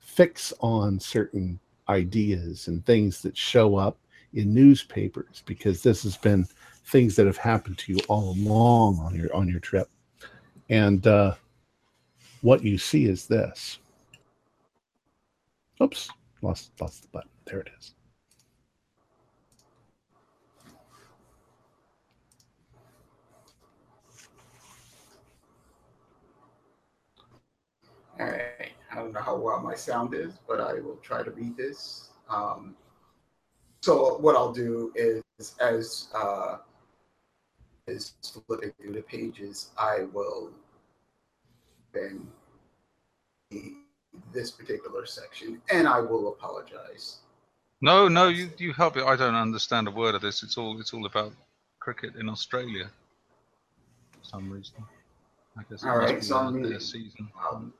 fix 0.00 0.52
on 0.60 1.00
certain 1.00 1.58
ideas 1.88 2.68
and 2.68 2.84
things 2.84 3.22
that 3.22 3.34
show 3.34 3.76
up 3.76 3.96
in 4.34 4.52
newspapers 4.52 5.42
because 5.46 5.82
this 5.82 6.02
has 6.02 6.18
been 6.18 6.46
things 6.84 7.16
that 7.16 7.24
have 7.24 7.38
happened 7.38 7.78
to 7.78 7.94
you 7.94 7.98
all 8.08 8.32
along 8.32 8.98
on 8.98 9.14
your 9.14 9.34
on 9.34 9.48
your 9.48 9.60
trip. 9.60 9.88
And 10.68 11.06
uh, 11.06 11.36
what 12.42 12.62
you 12.62 12.76
see 12.76 13.06
is 13.06 13.26
this. 13.26 13.78
Oops, 15.82 16.10
lost 16.42 16.72
lost 16.82 17.00
the 17.00 17.08
button. 17.08 17.30
There 17.46 17.60
it 17.60 17.70
is. 17.78 17.95
All 28.18 28.26
right. 28.26 28.72
I 28.90 28.94
don't 28.94 29.12
know 29.12 29.20
how 29.20 29.36
well 29.36 29.60
my 29.60 29.74
sound 29.74 30.14
is, 30.14 30.34
but 30.48 30.60
I 30.60 30.74
will 30.74 30.98
try 31.02 31.22
to 31.22 31.30
read 31.30 31.56
this. 31.56 32.10
Um, 32.30 32.74
so 33.82 34.16
what 34.18 34.36
I'll 34.36 34.52
do 34.52 34.92
is, 34.94 35.22
as 35.60 36.08
uh, 36.14 36.58
is 37.86 38.14
flipping 38.46 38.72
through 38.80 38.94
the 38.94 39.02
pages, 39.02 39.70
I 39.78 40.04
will 40.12 40.50
then 41.92 42.26
the 43.50 43.74
this 44.32 44.50
particular 44.50 45.04
section, 45.04 45.60
and 45.70 45.86
I 45.86 46.00
will 46.00 46.28
apologize. 46.28 47.18
No, 47.82 48.08
no, 48.08 48.28
you 48.28 48.50
you 48.56 48.72
help 48.72 48.96
it. 48.96 49.04
I 49.04 49.14
don't 49.14 49.34
understand 49.34 49.88
a 49.88 49.90
word 49.90 50.14
of 50.14 50.22
this. 50.22 50.42
It's 50.42 50.56
all 50.56 50.80
it's 50.80 50.94
all 50.94 51.06
about 51.06 51.32
cricket 51.78 52.16
in 52.16 52.28
Australia. 52.28 52.90
For 54.12 54.24
some 54.24 54.50
reason. 54.50 54.74
I 55.58 55.62
guess 55.70 55.84
All 55.84 55.98
must 55.98 56.28
so 56.28 56.36
I'm 56.36 56.54
reading. 56.54 56.80
season. 56.80 57.28
Um, 57.50 57.72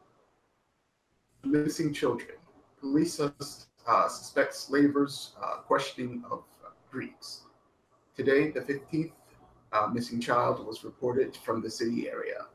missing 1.47 1.92
children. 1.92 2.36
Police 2.80 3.20
uh, 3.20 4.09
suspect 4.09 4.55
slavers 4.55 5.32
uh, 5.42 5.57
questioning 5.59 6.24
of 6.30 6.44
uh, 6.64 6.70
Greeks. 6.90 7.42
Today, 8.16 8.51
the 8.51 8.61
15th 8.61 9.12
uh, 9.72 9.88
missing 9.92 10.20
child 10.20 10.66
was 10.66 10.84
reported 10.84 11.36
from 11.36 11.62
the 11.62 11.70
city 11.70 12.09
area. 12.09 12.47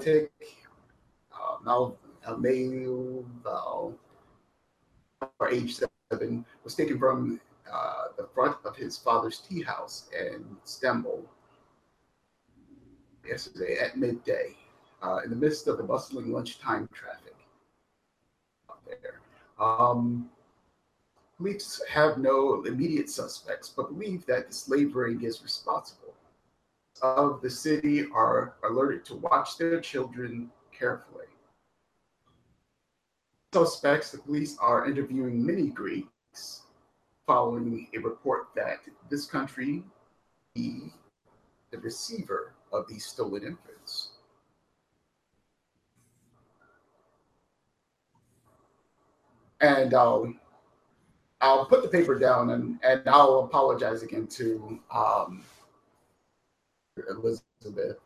Tick, 0.00 0.30
uh, 1.32 1.56
Mal, 1.64 1.96
male, 2.38 3.24
or 5.40 5.50
age 5.50 5.78
seven, 6.10 6.44
was 6.64 6.74
taken 6.74 6.98
from 6.98 7.40
uh, 7.72 8.04
the 8.16 8.26
front 8.34 8.56
of 8.64 8.76
his 8.76 8.96
father's 8.96 9.40
tea 9.40 9.62
house 9.62 10.08
in 10.18 10.44
Stamboul 10.64 11.24
yesterday 13.26 13.78
at 13.78 13.96
midday 13.96 14.56
uh, 15.02 15.18
in 15.24 15.30
the 15.30 15.36
midst 15.36 15.68
of 15.68 15.76
the 15.76 15.82
bustling 15.82 16.32
lunchtime 16.32 16.88
traffic 16.92 17.27
there. 18.88 19.20
Um, 19.58 20.28
police 21.36 21.80
have 21.88 22.18
no 22.18 22.62
immediate 22.64 23.10
suspects, 23.10 23.72
but 23.74 23.92
believe 23.92 24.26
that 24.26 24.48
the 24.48 24.54
slave 24.54 24.96
ring 24.96 25.22
is 25.22 25.42
responsible. 25.42 26.14
Of 27.00 27.40
the 27.42 27.50
city 27.50 28.06
are 28.12 28.54
alerted 28.68 29.04
to 29.06 29.16
watch 29.16 29.56
their 29.56 29.80
children 29.80 30.50
carefully. 30.76 31.26
Suspects, 33.54 34.10
the 34.10 34.18
police 34.18 34.58
are 34.60 34.86
interviewing 34.86 35.44
many 35.44 35.68
Greeks 35.68 36.62
following 37.26 37.88
a 37.94 37.98
report 37.98 38.48
that 38.56 38.80
this 39.08 39.26
country 39.26 39.82
be 40.54 40.92
the 41.70 41.78
receiver 41.78 42.52
of 42.72 42.86
these 42.88 43.06
stolen 43.06 43.42
infants. 43.42 43.77
And 49.60 49.94
I'll 49.94 50.32
I'll 51.40 51.66
put 51.66 51.82
the 51.82 51.88
paper 51.88 52.18
down 52.18 52.50
and 52.50 52.78
and 52.82 53.02
I'll 53.08 53.40
apologize 53.40 54.02
again 54.02 54.26
to 54.28 54.78
um, 54.94 55.42
Elizabeth. 57.10 57.98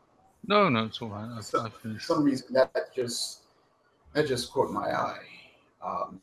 No, 0.46 0.68
no, 0.68 0.84
it's 0.86 1.00
all 1.00 1.08
right. 1.08 1.28
I've, 1.36 1.44
So- 1.44 1.62
I've 1.62 1.72
For 1.74 1.98
some 2.00 2.24
reason 2.24 2.48
that 2.54 2.94
just 2.94 3.40
that 4.12 4.26
just 4.26 4.52
caught 4.52 4.70
my 4.70 4.90
eye. 4.92 5.24
Um, 5.84 6.20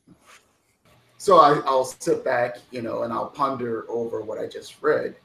so 1.18 1.38
I, 1.40 1.60
I'll 1.66 1.84
sit 1.84 2.24
back, 2.24 2.60
you 2.72 2.82
know, 2.82 3.04
and 3.04 3.12
I'll 3.12 3.28
ponder 3.28 3.86
over 3.90 4.22
what 4.22 4.40
I 4.40 4.48
just 4.48 4.82
read, 4.82 5.16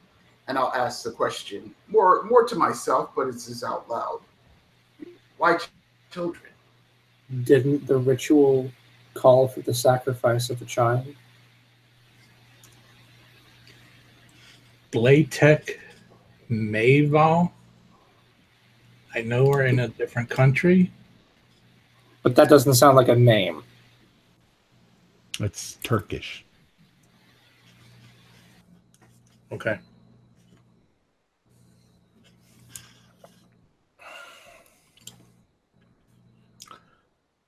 and 0.47 0.57
I'll 0.57 0.73
ask 0.73 1.03
the 1.03 1.11
question 1.11 1.73
more 1.87 2.23
more 2.23 2.43
to 2.45 2.55
myself, 2.55 3.11
but 3.15 3.27
it's 3.27 3.47
just 3.47 3.63
out 3.63 3.89
loud. 3.89 4.21
Why 5.37 5.57
ch- 5.57 5.69
children? 6.11 6.51
Didn't 7.43 7.87
the 7.87 7.97
ritual 7.97 8.71
call 9.15 9.47
for 9.47 9.61
the 9.61 9.73
sacrifice 9.73 10.51
of 10.51 10.61
a 10.61 10.65
child? 10.65 11.07
Blatek 14.91 15.79
Mayval. 16.49 17.51
I 19.15 19.21
know 19.21 19.45
we're 19.45 19.65
in 19.65 19.79
a 19.79 19.87
different 19.87 20.29
country. 20.29 20.91
But 22.21 22.35
that 22.35 22.49
doesn't 22.49 22.75
sound 22.75 22.95
like 22.95 23.07
a 23.07 23.15
name. 23.15 23.63
It's 25.39 25.77
Turkish. 25.83 26.45
Okay. 29.51 29.79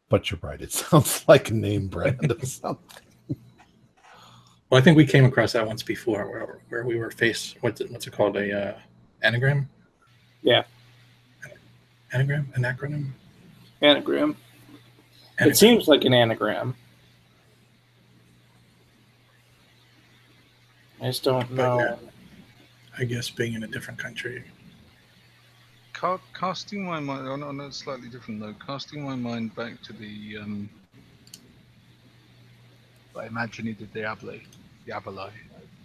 But 0.09 0.31
you're 0.31 0.39
right. 0.41 0.61
It 0.61 0.71
sounds 0.73 1.23
like 1.27 1.49
a 1.49 1.53
name 1.53 1.87
brand 1.87 2.31
of 2.31 2.43
something. 2.47 3.01
Well, 4.69 4.79
I 4.79 4.83
think 4.83 4.97
we 4.97 5.05
came 5.05 5.23
across 5.23 5.53
that 5.53 5.65
once 5.65 5.81
before, 5.81 6.29
where, 6.29 6.59
where 6.69 6.83
we 6.85 6.97
were 6.97 7.11
faced. 7.11 7.55
What's 7.61 7.79
it, 7.79 7.89
what's 7.89 8.05
it 8.05 8.11
called? 8.11 8.35
A 8.35 8.69
uh, 8.75 8.77
anagram? 9.21 9.69
Yeah. 10.41 10.63
Anagram? 12.11 12.51
An 12.55 12.63
acronym? 12.63 13.11
Anagram. 13.81 14.35
Anagram. 15.39 15.51
It 15.51 15.55
seems 15.57 15.87
like 15.87 16.03
an 16.03 16.13
anagram. 16.13 16.75
I 21.01 21.05
just 21.05 21.23
don't 21.23 21.47
But 21.49 21.55
know. 21.55 21.79
yeah. 21.79 21.95
I 22.97 23.03
guess 23.03 23.29
being 23.29 23.53
in 23.53 23.63
a 23.63 23.67
different 23.67 23.99
country. 23.99 24.43
Ca- 25.99 26.19
casting 26.33 26.85
my 26.85 26.99
mind 26.99 27.27
on, 27.27 27.41
on 27.41 27.59
a 27.61 27.71
slightly 27.71 28.07
different 28.09 28.39
note, 28.39 28.55
casting 28.65 29.03
my 29.03 29.15
mind 29.15 29.55
back 29.55 29.81
to 29.81 29.93
the 29.93 30.37
um, 30.41 30.69
I 33.17 33.25
imagine 33.25 33.75
the 33.79 33.85
Diablo, 33.85 34.39
Diaboli, 34.87 35.31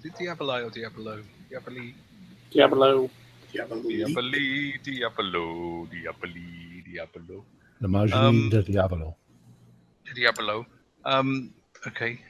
Di- 0.03 0.11
Diaboli 0.11 0.67
or 0.67 0.71
Diabolo, 0.71 1.23
Diaboli, 1.51 1.95
Diablo. 2.51 3.11
Diablo. 3.51 3.83
Diaboli, 3.89 4.83
Diabolo, 4.85 5.89
Diaboli, 5.89 6.85
Diabolo, 6.87 7.45
L'Imagine 7.81 8.15
Um, 8.15 8.49
de 8.51 8.63
Diavolo. 8.63 9.17
Diabolo. 10.15 10.67
Um, 11.07 11.55
okay. 11.87 12.21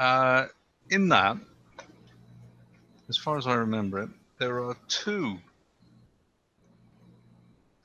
Uh, 0.00 0.46
in 0.90 1.08
that, 1.10 1.36
as 3.08 3.16
far 3.16 3.38
as 3.38 3.46
I 3.46 3.54
remember 3.54 4.00
it, 4.02 4.10
there 4.38 4.64
are 4.64 4.76
two 4.88 5.38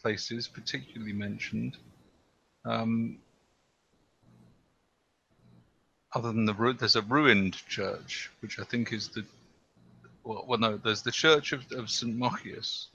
places 0.03 0.47
particularly 0.47 1.13
mentioned. 1.13 1.77
Um, 2.65 3.17
other 6.13 6.31
than 6.31 6.45
the 6.45 6.75
there's 6.77 6.95
a 6.95 7.01
ruined 7.03 7.55
church, 7.67 8.29
which 8.41 8.59
I 8.59 8.63
think 8.65 8.93
is 8.93 9.07
the 9.07 9.25
well, 10.23 10.45
well 10.47 10.59
no, 10.59 10.77
there's 10.77 11.01
the 11.01 11.11
church 11.11 11.53
of, 11.53 11.63
of 11.71 11.89
St. 11.89 12.15
Machias, 12.15 12.87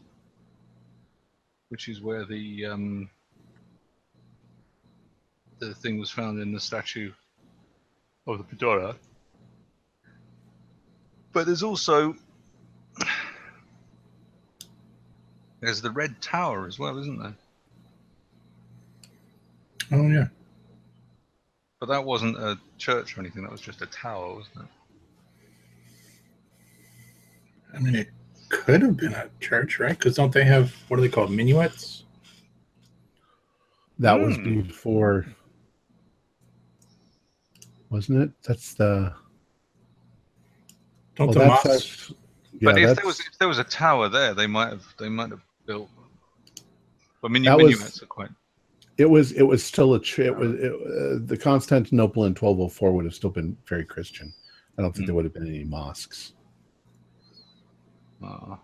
which 1.70 1.88
is 1.88 2.00
where 2.00 2.24
the 2.24 2.66
um, 2.66 3.10
the 5.58 5.74
thing 5.74 5.98
was 5.98 6.10
found 6.10 6.40
in 6.40 6.52
the 6.52 6.60
statue 6.60 7.12
of 8.26 8.38
the 8.38 8.44
Pedora. 8.44 8.94
But 11.32 11.46
there's 11.46 11.62
also 11.62 12.14
there's 15.60 15.80
the 15.82 15.90
Red 15.90 16.20
Tower 16.20 16.66
as 16.66 16.78
well, 16.78 16.98
isn't 16.98 17.18
there? 17.18 17.34
Oh 19.92 20.06
yeah. 20.08 20.26
But 21.80 21.88
that 21.88 22.04
wasn't 22.04 22.36
a 22.36 22.58
church 22.76 23.16
or 23.16 23.20
anything. 23.20 23.42
That 23.42 23.52
was 23.52 23.60
just 23.60 23.82
a 23.82 23.86
tower, 23.86 24.34
wasn't 24.34 24.56
it? 24.56 24.64
I 27.74 27.78
mean, 27.78 27.94
it 27.94 28.08
could 28.48 28.82
have 28.82 28.96
been 28.96 29.12
a 29.12 29.28
church, 29.40 29.78
right? 29.78 29.96
Because 29.96 30.16
don't 30.16 30.32
they 30.32 30.44
have 30.44 30.72
what 30.88 30.98
are 30.98 31.02
they 31.02 31.08
called? 31.08 31.30
Minuets? 31.30 32.04
That 34.00 34.18
was 34.20 34.36
Hmm. 34.36 34.60
before, 34.62 35.26
wasn't 37.90 38.22
it? 38.22 38.30
That's 38.42 38.74
the. 38.74 39.12
Don't 41.16 41.28
well, 41.28 41.34
the 41.34 41.40
that's 41.40 41.64
mosques? 41.64 42.10
act- 42.10 42.18
yeah, 42.52 42.58
but 42.72 42.78
if 42.78 42.86
that's, 42.88 42.98
there 43.00 43.06
was 43.06 43.20
if 43.20 43.38
there 43.38 43.48
was 43.48 43.58
a 43.58 43.64
tower 43.64 44.08
there, 44.08 44.34
they 44.34 44.46
might 44.46 44.70
have 44.70 44.84
they 44.98 45.08
might 45.08 45.30
have 45.30 45.42
built. 45.68 45.90
But 47.22 47.30
minu- 47.30 47.44
That 47.44 47.58
was- 47.58 48.02
quite. 48.08 48.30
it 48.96 49.04
was 49.06 49.32
it 49.32 49.42
was 49.42 49.62
still 49.62 49.94
a 49.94 50.00
it 50.00 50.36
was 50.36 50.52
it, 50.54 50.72
uh, 50.72 51.18
the 51.26 51.36
Constantinople 51.40 52.24
in 52.24 52.34
1204 52.34 52.92
would 52.92 53.04
have 53.04 53.14
still 53.14 53.30
been 53.30 53.56
very 53.66 53.84
Christian. 53.84 54.32
I 54.76 54.82
don't 54.82 54.92
think 54.92 55.04
Hmm. 55.04 55.06
there 55.06 55.14
would 55.16 55.24
have 55.24 55.34
been 55.34 55.46
any 55.46 55.64
mosques. 55.64 56.32
Uh, 58.24 58.56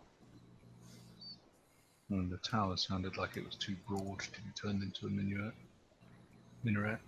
and 2.11 2.30
the 2.30 2.38
tower 2.38 2.76
sounded 2.76 3.16
like 3.16 3.36
it 3.36 3.44
was 3.44 3.55
too 3.57 3.76
broad 3.88 4.20
to 4.20 4.40
be 4.42 4.50
turned 4.61 4.82
into 4.82 5.07
a 5.07 5.11
minuet. 5.11 5.52
Minaret, 6.64 6.98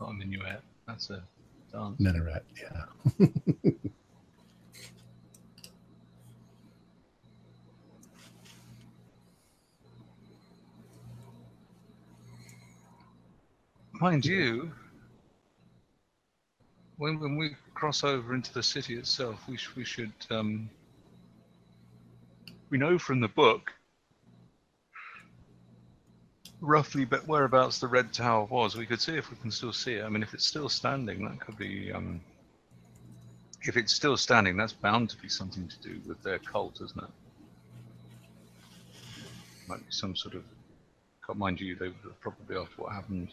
not 0.00 0.10
a 0.10 0.14
minuet. 0.14 0.62
That's 0.86 1.10
a 1.10 1.22
dance. 1.72 2.00
Minaret, 2.00 2.42
yeah. 2.60 3.26
Mind 14.00 14.24
you, 14.24 14.72
when 16.96 17.20
when 17.20 17.36
we 17.36 17.54
cross 17.74 18.02
over 18.02 18.34
into 18.34 18.50
the 18.54 18.62
city 18.62 18.96
itself, 18.96 19.46
we 19.46 19.58
sh- 19.58 19.76
we 19.76 19.84
should 19.84 20.12
um, 20.30 20.70
we 22.70 22.78
know 22.78 22.98
from 22.98 23.20
the 23.20 23.28
book 23.28 23.74
roughly 26.62 27.04
but 27.04 27.26
whereabouts 27.28 27.78
the 27.78 27.88
red 27.88 28.10
tower 28.10 28.44
was. 28.44 28.74
We 28.74 28.86
could 28.86 29.02
see 29.02 29.16
if 29.16 29.30
we 29.30 29.36
can 29.36 29.50
still 29.50 29.72
see 29.72 29.94
it. 29.94 30.04
I 30.04 30.08
mean, 30.08 30.22
if 30.22 30.32
it's 30.32 30.46
still 30.46 30.70
standing, 30.70 31.28
that 31.28 31.38
could 31.40 31.58
be. 31.58 31.92
Um, 31.92 32.22
if 33.64 33.76
it's 33.76 33.92
still 33.92 34.16
standing, 34.16 34.56
that's 34.56 34.72
bound 34.72 35.10
to 35.10 35.16
be 35.18 35.28
something 35.28 35.68
to 35.68 35.78
do 35.86 36.00
with 36.08 36.22
their 36.22 36.38
cult, 36.38 36.80
isn't 36.80 37.02
it? 37.02 37.10
Might 39.68 39.80
be 39.80 39.92
some 39.92 40.16
sort 40.16 40.36
of. 40.36 40.44
Mind 41.36 41.60
you, 41.60 41.76
they 41.76 41.88
were 41.88 42.14
probably 42.20 42.56
after 42.56 42.82
what 42.82 42.92
happened 42.92 43.28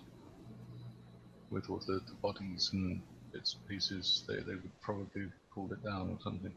with 1.50 1.70
all 1.70 1.82
the, 1.86 2.02
the 2.08 2.14
bodies 2.22 2.70
and 2.74 3.02
bits 3.32 3.56
and 3.56 3.68
pieces. 3.68 4.24
They 4.28 4.36
they 4.36 4.56
would 4.56 4.82
probably 4.82 5.28
pulled 5.54 5.72
it 5.72 5.84
down 5.84 6.10
or 6.10 6.18
something. 6.24 6.54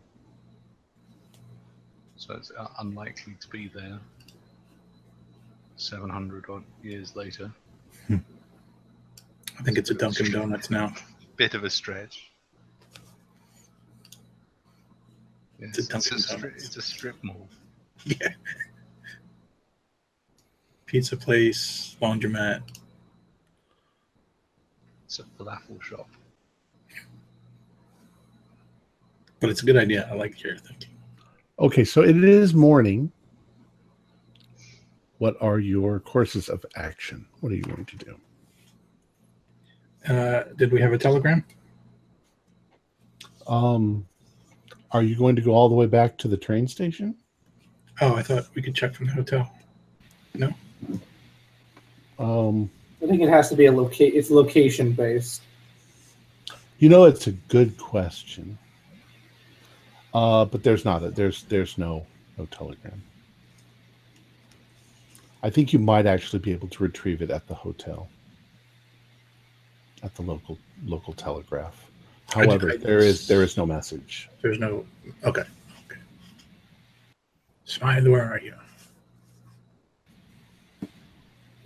So 2.16 2.34
it's 2.34 2.50
uh, 2.56 2.68
unlikely 2.78 3.36
to 3.40 3.48
be 3.48 3.68
there. 3.68 3.98
700 5.76 6.44
odd 6.50 6.64
years 6.82 7.16
later. 7.16 7.50
I 8.10 9.62
think 9.62 9.78
it's 9.78 9.90
a 9.90 9.94
Dunkin' 9.94 10.30
Donuts 10.30 10.70
now. 10.70 10.92
Bit 11.36 11.54
of 11.54 11.64
a 11.64 11.70
stretch. 11.70 12.30
It's 15.58 15.78
a 15.78 15.88
Dunkin' 15.88 16.16
it's, 16.16 16.30
a 16.32 16.36
stri- 16.36 16.54
it's 16.56 16.76
a 16.76 16.82
strip 16.82 17.16
mall. 17.22 17.48
Yeah. 18.04 18.16
Pizza 20.86 21.16
place, 21.16 21.96
laundromat. 22.02 22.62
It's 25.10 25.18
a 25.18 25.24
falafel 25.24 25.82
shop. 25.82 26.08
But 29.40 29.50
it's 29.50 29.60
a 29.60 29.66
good 29.66 29.76
idea. 29.76 30.08
I 30.08 30.14
like 30.14 30.40
your 30.40 30.56
thinking. 30.56 30.90
Okay, 31.58 31.82
so 31.82 32.02
it 32.04 32.22
is 32.22 32.54
morning. 32.54 33.10
What 35.18 35.34
are 35.40 35.58
your 35.58 35.98
courses 35.98 36.48
of 36.48 36.64
action? 36.76 37.26
What 37.40 37.50
are 37.50 37.56
you 37.56 37.62
going 37.62 37.86
to 37.86 37.96
do? 37.96 38.20
Uh, 40.08 40.44
did 40.56 40.70
we 40.70 40.80
have 40.80 40.92
a 40.92 40.98
telegram? 40.98 41.44
Um, 43.48 44.06
are 44.92 45.02
you 45.02 45.16
going 45.16 45.34
to 45.34 45.42
go 45.42 45.50
all 45.50 45.68
the 45.68 45.74
way 45.74 45.86
back 45.86 46.18
to 46.18 46.28
the 46.28 46.36
train 46.36 46.68
station? 46.68 47.16
Oh, 48.00 48.14
I 48.14 48.22
thought 48.22 48.46
we 48.54 48.62
could 48.62 48.76
check 48.76 48.94
from 48.94 49.06
the 49.08 49.12
hotel. 49.14 49.52
No. 50.34 50.54
Um, 52.20 52.70
I 53.02 53.06
think 53.06 53.22
it 53.22 53.28
has 53.28 53.48
to 53.48 53.56
be 53.56 53.66
a 53.66 53.72
locate. 53.72 54.14
It's 54.14 54.30
location 54.30 54.92
based. 54.92 55.42
you 56.78 56.88
know, 56.88 57.04
it's 57.04 57.26
a 57.26 57.32
good 57.32 57.76
question. 57.78 58.58
Uh, 60.12 60.44
but 60.44 60.62
there's 60.62 60.84
not 60.84 61.02
a, 61.02 61.10
there's 61.10 61.44
there's 61.44 61.78
no 61.78 62.04
no 62.36 62.46
telegram. 62.46 63.02
I 65.42 65.48
think 65.50 65.72
you 65.72 65.78
might 65.78 66.04
actually 66.06 66.40
be 66.40 66.52
able 66.52 66.68
to 66.68 66.82
retrieve 66.82 67.22
it 67.22 67.30
at 67.30 67.46
the 67.46 67.54
hotel, 67.54 68.08
at 70.02 70.14
the 70.16 70.22
local 70.22 70.58
local 70.84 71.12
telegraph. 71.14 71.90
However, 72.34 72.72
I- 72.72 72.76
there 72.76 72.98
is 72.98 73.26
there 73.28 73.42
is 73.42 73.56
no 73.56 73.64
message. 73.66 74.28
There's 74.42 74.58
no. 74.58 74.84
Okay. 75.24 75.42
Okay. 75.86 76.00
Smiley, 77.64 78.10
where 78.10 78.24
are 78.24 78.40
you? 78.40 78.54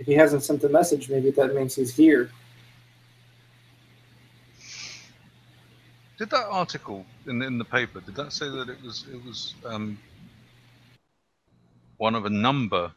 If 0.05 0.09
he 0.09 0.14
hasn't 0.16 0.42
sent 0.42 0.61
the 0.61 0.68
message, 0.68 1.09
maybe 1.09 1.30
that 1.30 1.55
means 1.55 1.76
he's 1.76 1.96
here. 1.96 2.30
Did 6.18 6.28
that 6.28 6.44
article 6.50 7.07
in 7.26 7.38
the, 7.38 7.46
in 7.46 7.57
the 7.57 7.64
paper? 7.64 8.02
Did 8.02 8.14
that 8.16 8.30
say 8.30 8.50
that 8.50 8.68
it 8.68 8.82
was 8.82 9.07
it 9.11 9.24
was 9.24 9.55
um, 9.64 9.98
one 11.96 12.14
of 12.14 12.26
a 12.26 12.28
number 12.28 12.92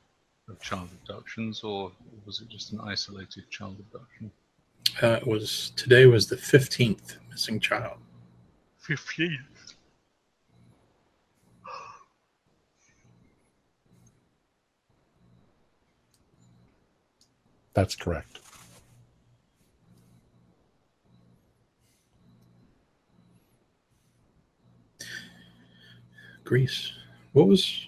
of 0.50 0.60
child 0.60 0.90
abductions, 1.02 1.64
or 1.64 1.94
was 2.26 2.42
it 2.42 2.50
just 2.50 2.74
an 2.74 2.82
isolated 2.82 3.50
child 3.50 3.78
abduction? 3.80 4.30
Uh, 5.02 5.22
it 5.22 5.26
was 5.26 5.72
today 5.78 6.08
was 6.08 6.28
the 6.28 6.36
fifteenth 6.36 7.16
missing 7.30 7.62
child. 7.62 8.00
Fifteen. 8.80 9.46
That's 17.78 17.96
correct. 17.96 18.40
Greece. 26.44 26.92
What 27.34 27.46
was? 27.46 27.88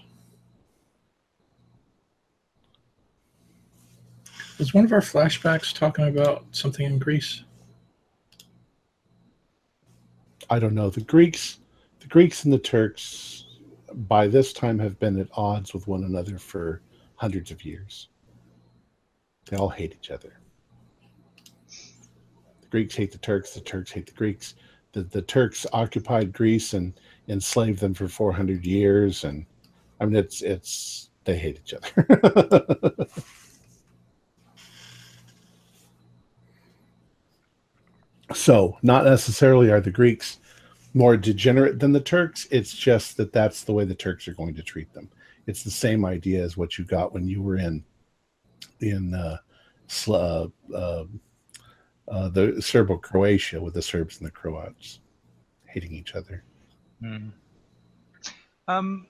Was 4.60 4.72
one 4.72 4.84
of 4.84 4.92
our 4.92 5.00
flashbacks 5.00 5.74
talking 5.74 6.06
about 6.06 6.44
something 6.52 6.86
in 6.86 7.00
Greece? 7.00 7.42
I 10.50 10.60
don't 10.60 10.76
know. 10.76 10.90
The 10.90 11.00
Greeks, 11.00 11.58
the 11.98 12.06
Greeks 12.06 12.44
and 12.44 12.52
the 12.52 12.60
Turks, 12.60 13.44
by 13.92 14.28
this 14.28 14.52
time 14.52 14.78
have 14.78 15.00
been 15.00 15.18
at 15.18 15.26
odds 15.32 15.74
with 15.74 15.88
one 15.88 16.04
another 16.04 16.38
for 16.38 16.80
hundreds 17.16 17.50
of 17.50 17.64
years. 17.64 18.09
They 19.50 19.56
all 19.56 19.68
hate 19.68 19.96
each 20.00 20.10
other. 20.12 20.38
The 22.60 22.68
Greeks 22.70 22.94
hate 22.94 23.10
the 23.10 23.18
Turks. 23.18 23.50
The 23.50 23.60
Turks 23.60 23.90
hate 23.90 24.06
the 24.06 24.12
Greeks. 24.12 24.54
The 24.92 25.02
the 25.02 25.22
Turks 25.22 25.66
occupied 25.72 26.32
Greece 26.32 26.72
and 26.72 26.94
enslaved 27.28 27.80
them 27.80 27.92
for 27.92 28.06
four 28.06 28.32
hundred 28.32 28.64
years, 28.64 29.24
and 29.24 29.44
I 30.00 30.06
mean 30.06 30.14
it's 30.14 30.40
it's 30.42 31.10
they 31.24 31.36
hate 31.36 31.60
each 31.64 31.74
other. 31.74 31.88
so 38.34 38.78
not 38.82 39.04
necessarily 39.04 39.70
are 39.70 39.80
the 39.80 39.90
Greeks 39.90 40.38
more 40.94 41.16
degenerate 41.16 41.80
than 41.80 41.92
the 41.92 42.00
Turks. 42.00 42.46
It's 42.52 42.72
just 42.72 43.16
that 43.16 43.32
that's 43.32 43.64
the 43.64 43.72
way 43.72 43.84
the 43.84 43.96
Turks 43.96 44.28
are 44.28 44.34
going 44.34 44.54
to 44.54 44.62
treat 44.62 44.92
them. 44.92 45.10
It's 45.48 45.64
the 45.64 45.72
same 45.72 46.04
idea 46.04 46.44
as 46.44 46.56
what 46.56 46.78
you 46.78 46.84
got 46.84 47.12
when 47.12 47.26
you 47.26 47.42
were 47.42 47.56
in 47.56 47.84
in 48.80 49.14
uh, 49.14 49.38
Sl- 49.86 50.14
uh, 50.14 50.46
uh, 50.74 51.04
uh, 52.08 52.28
the 52.28 52.60
Serbo-Croatia 52.60 53.60
with 53.60 53.74
the 53.74 53.82
Serbs 53.82 54.18
and 54.18 54.26
the 54.26 54.30
Croats 54.30 55.00
hating 55.66 55.92
each 55.92 56.14
other. 56.14 56.42
Hmm. 57.00 57.28
Um, 58.68 59.06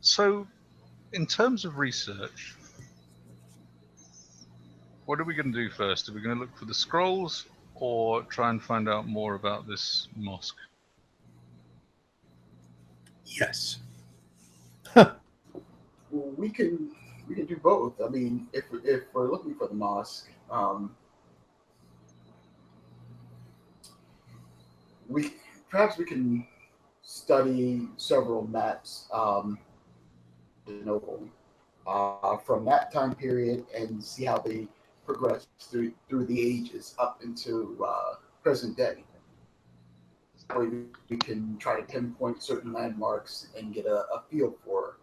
so, 0.00 0.46
in 1.12 1.26
terms 1.26 1.64
of 1.64 1.78
research, 1.78 2.56
what 5.06 5.20
are 5.20 5.24
we 5.24 5.34
going 5.34 5.52
to 5.52 5.58
do 5.58 5.70
first? 5.70 6.08
Are 6.08 6.12
we 6.12 6.20
going 6.20 6.36
to 6.36 6.40
look 6.40 6.56
for 6.56 6.64
the 6.64 6.74
scrolls 6.74 7.46
or 7.74 8.22
try 8.22 8.50
and 8.50 8.62
find 8.62 8.88
out 8.88 9.06
more 9.06 9.34
about 9.34 9.66
this 9.66 10.08
mosque? 10.16 10.56
Yes. 13.26 13.78
Well, 14.94 16.30
we 16.36 16.48
can 16.48 16.94
we 17.28 17.34
can 17.34 17.46
do 17.46 17.56
both. 17.56 18.00
I 18.00 18.08
mean, 18.08 18.48
if 18.52 18.64
if 18.84 19.02
we're 19.12 19.30
looking 19.30 19.54
for 19.54 19.68
the 19.68 19.74
mosque, 19.74 20.30
um, 20.50 20.94
we 25.08 25.34
perhaps 25.70 25.98
we 25.98 26.04
can 26.04 26.46
study 27.02 27.88
several 27.96 28.46
maps 28.46 29.06
um, 29.12 29.58
Constantinople, 30.64 31.28
uh, 31.86 32.36
from 32.38 32.64
that 32.64 32.92
time 32.92 33.14
period 33.14 33.66
and 33.76 34.02
see 34.02 34.24
how 34.24 34.38
they 34.38 34.66
progress 35.04 35.46
through 35.60 35.92
through 36.08 36.24
the 36.26 36.40
ages 36.40 36.94
up 36.98 37.22
into 37.22 37.78
uh, 37.86 38.14
present 38.42 38.76
day. 38.76 39.04
We 40.56 40.86
we 41.08 41.16
can 41.16 41.56
try 41.58 41.80
to 41.80 41.86
pinpoint 41.86 42.42
certain 42.42 42.72
landmarks 42.72 43.48
and 43.56 43.72
get 43.74 43.86
a, 43.86 44.04
a 44.12 44.22
feel 44.30 44.54
for 44.64 44.98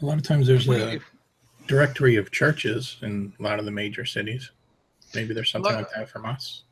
A 0.00 0.04
lot 0.06 0.16
of 0.16 0.22
times 0.22 0.46
there's 0.46 0.68
a 0.68 1.00
directory 1.66 2.16
of 2.16 2.30
churches 2.30 2.96
in 3.02 3.32
a 3.38 3.42
lot 3.42 3.58
of 3.58 3.64
the 3.64 3.70
major 3.70 4.04
cities. 4.04 4.50
Maybe 5.14 5.34
there's 5.34 5.50
something 5.50 5.72
Like- 5.72 5.86
like 5.86 5.94
that 5.94 6.08
from 6.08 6.24
us. 6.26 6.62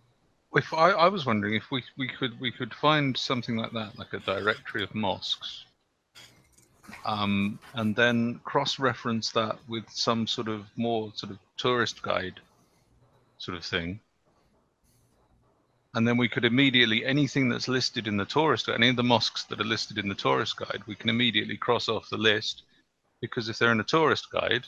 If 0.54 0.72
I, 0.72 0.90
I 0.90 1.08
was 1.08 1.26
wondering 1.26 1.54
if 1.54 1.70
we, 1.70 1.82
we 1.98 2.08
could 2.08 2.38
we 2.40 2.50
could 2.50 2.72
find 2.72 3.14
something 3.14 3.56
like 3.56 3.72
that, 3.72 3.98
like 3.98 4.14
a 4.14 4.20
directory 4.20 4.82
of 4.82 4.94
mosques, 4.94 5.66
um, 7.04 7.58
and 7.74 7.94
then 7.94 8.40
cross-reference 8.44 9.32
that 9.32 9.58
with 9.68 9.84
some 9.90 10.26
sort 10.26 10.48
of 10.48 10.64
more 10.76 11.12
sort 11.14 11.32
of 11.32 11.38
tourist 11.58 12.00
guide, 12.00 12.40
sort 13.36 13.58
of 13.58 13.66
thing, 13.66 14.00
and 15.94 16.08
then 16.08 16.16
we 16.16 16.28
could 16.28 16.46
immediately 16.46 17.04
anything 17.04 17.50
that's 17.50 17.68
listed 17.68 18.06
in 18.06 18.16
the 18.16 18.24
tourist 18.24 18.70
any 18.70 18.88
of 18.88 18.96
the 18.96 19.02
mosques 19.02 19.44
that 19.44 19.60
are 19.60 19.64
listed 19.64 19.98
in 19.98 20.08
the 20.08 20.14
tourist 20.14 20.56
guide, 20.56 20.80
we 20.86 20.94
can 20.94 21.10
immediately 21.10 21.56
cross 21.58 21.86
off 21.88 22.08
the 22.08 22.16
list, 22.16 22.62
because 23.20 23.48
if 23.48 23.58
they're 23.58 23.72
in 23.72 23.80
a 23.80 23.84
tourist 23.84 24.30
guide, 24.30 24.66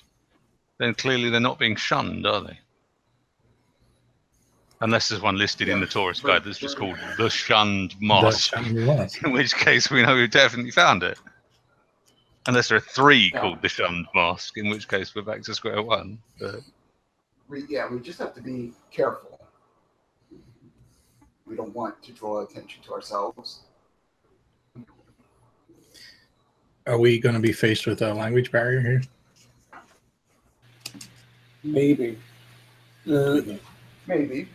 then 0.79 0.95
clearly 0.95 1.31
they're 1.31 1.41
not 1.41 1.59
being 1.59 1.77
shunned, 1.77 2.27
are 2.27 2.41
they? 2.43 2.59
Unless 4.81 5.09
there's 5.09 5.23
one 5.23 5.37
listed 5.37 5.69
in 5.69 5.81
the 5.81 5.87
tourist 5.87 6.23
guide 6.23 6.45
that's 6.45 6.59
just 6.59 6.77
called 6.79 6.97
the 7.19 7.29
Shunned 7.29 7.97
Mosque, 8.01 8.53
That's- 8.53 9.17
in 9.25 9.33
which 9.33 9.57
case 9.57 9.91
we 9.91 10.03
know 10.03 10.15
we've 10.15 10.31
definitely 10.31 10.71
found 10.71 11.03
it. 11.03 11.19
Unless 12.47 12.69
there 12.69 12.79
are 12.79 12.81
three 12.81 13.31
Yeah. 13.35 13.41
called 13.41 13.61
the 13.61 13.69
Shunned 13.69 14.07
Mosque, 14.15 14.57
in 14.57 14.71
which 14.71 14.87
case 14.89 15.15
we're 15.15 15.23
back 15.23 15.43
to 15.43 15.55
square 15.55 15.83
one. 15.83 16.21
But 16.41 16.61
We, 17.49 17.65
yeah, 17.69 17.89
we 17.91 17.99
just 17.99 18.21
have 18.21 18.35
to 18.35 18.41
be 18.41 18.73
careful. 18.93 19.41
We 21.45 21.57
don't 21.57 21.75
want 21.75 22.01
to 22.05 22.13
draw 22.13 22.43
attention 22.43 22.83
to 22.85 22.93
ourselves. 22.93 23.63
Are 26.89 26.99
we 26.99 27.18
going 27.18 27.34
to 27.34 27.41
be 27.41 27.53
faced 27.53 27.86
with 27.86 28.01
a 28.01 28.14
language 28.14 28.51
barrier 28.51 28.80
here? 28.80 29.03
Maybe. 31.62 32.18
The 33.05 33.61
Maybe. 34.07 34.49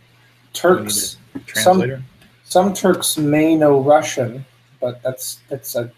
Turks, 0.52 1.16
Translator? 1.46 2.02
some 2.42 2.74
Turks 2.74 3.16
may 3.16 3.54
know 3.54 3.80
Russian, 3.80 4.44
but 4.80 5.00
that's 5.02 5.40
that's 5.48 5.76
a 5.76 5.92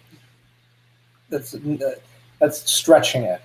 that's 1.31 1.55
uh, 1.55 1.95
that's 2.39 2.71
stretching 2.71 3.23
it. 3.23 3.41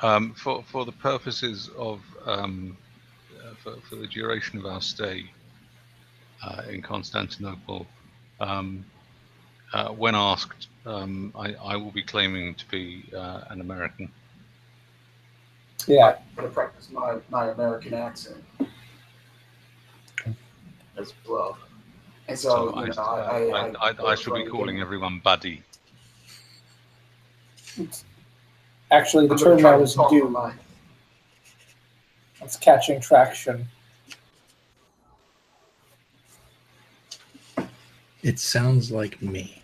um, 0.00 0.32
for 0.32 0.62
for 0.64 0.86
the 0.86 0.92
purposes 0.92 1.68
of 1.76 2.00
um, 2.24 2.76
uh, 3.38 3.54
for, 3.62 3.76
for 3.88 3.96
the 3.96 4.06
duration 4.06 4.58
of 4.58 4.64
our 4.64 4.80
stay 4.80 5.24
uh, 6.42 6.62
in 6.70 6.80
Constantinople, 6.80 7.86
um, 8.40 8.84
uh, 9.72 9.88
when 9.90 10.14
asked, 10.14 10.68
um, 10.86 11.32
I, 11.36 11.54
I 11.54 11.76
will 11.76 11.90
be 11.90 12.02
claiming 12.02 12.54
to 12.54 12.68
be 12.70 13.04
uh, 13.16 13.42
an 13.50 13.60
American. 13.60 14.10
Yeah, 15.86 16.16
I'm 16.18 16.24
gonna 16.36 16.48
practice 16.48 16.88
my, 16.90 17.16
my 17.30 17.50
American 17.50 17.94
accent 17.94 18.42
as 20.98 21.14
well. 21.28 21.56
And 22.28 22.38
so, 22.38 22.48
So 22.48 22.74
I, 22.74 22.84
you 22.86 22.92
know, 22.92 23.02
I, 23.02 23.18
I, 23.20 23.38
I, 23.88 23.90
I, 23.90 24.10
I 24.10 24.14
shall 24.14 24.34
be 24.34 24.44
calling 24.44 24.80
everyone 24.80 25.20
Buddy. 25.24 25.62
actually, 28.90 29.26
the 29.26 29.34
I'm 29.34 29.38
term 29.38 29.66
I 29.66 29.76
was 29.76 29.94
talk 29.94 30.10
due. 30.10 30.28
my- 30.28 30.52
It's 32.42 32.56
catching 32.56 33.00
traction. 33.00 33.66
It 38.22 38.38
sounds 38.38 38.90
like 38.92 39.20
me. 39.22 39.59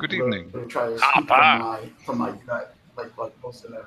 Good 0.00 0.12
I'm 0.12 0.18
gonna- 0.18 0.36
evening. 0.36 0.44
I'm 0.46 0.50
gonna 0.60 0.66
try 0.66 0.86
to 0.88 0.98
Ah, 1.02 1.12
from 1.14 1.26
my, 1.28 1.88
from 2.04 2.18
my 2.18 2.30
gut, 2.46 2.74
like, 2.96 3.16
like 3.18 3.32
most 3.42 3.64
of 3.64 3.70
them. 3.72 3.86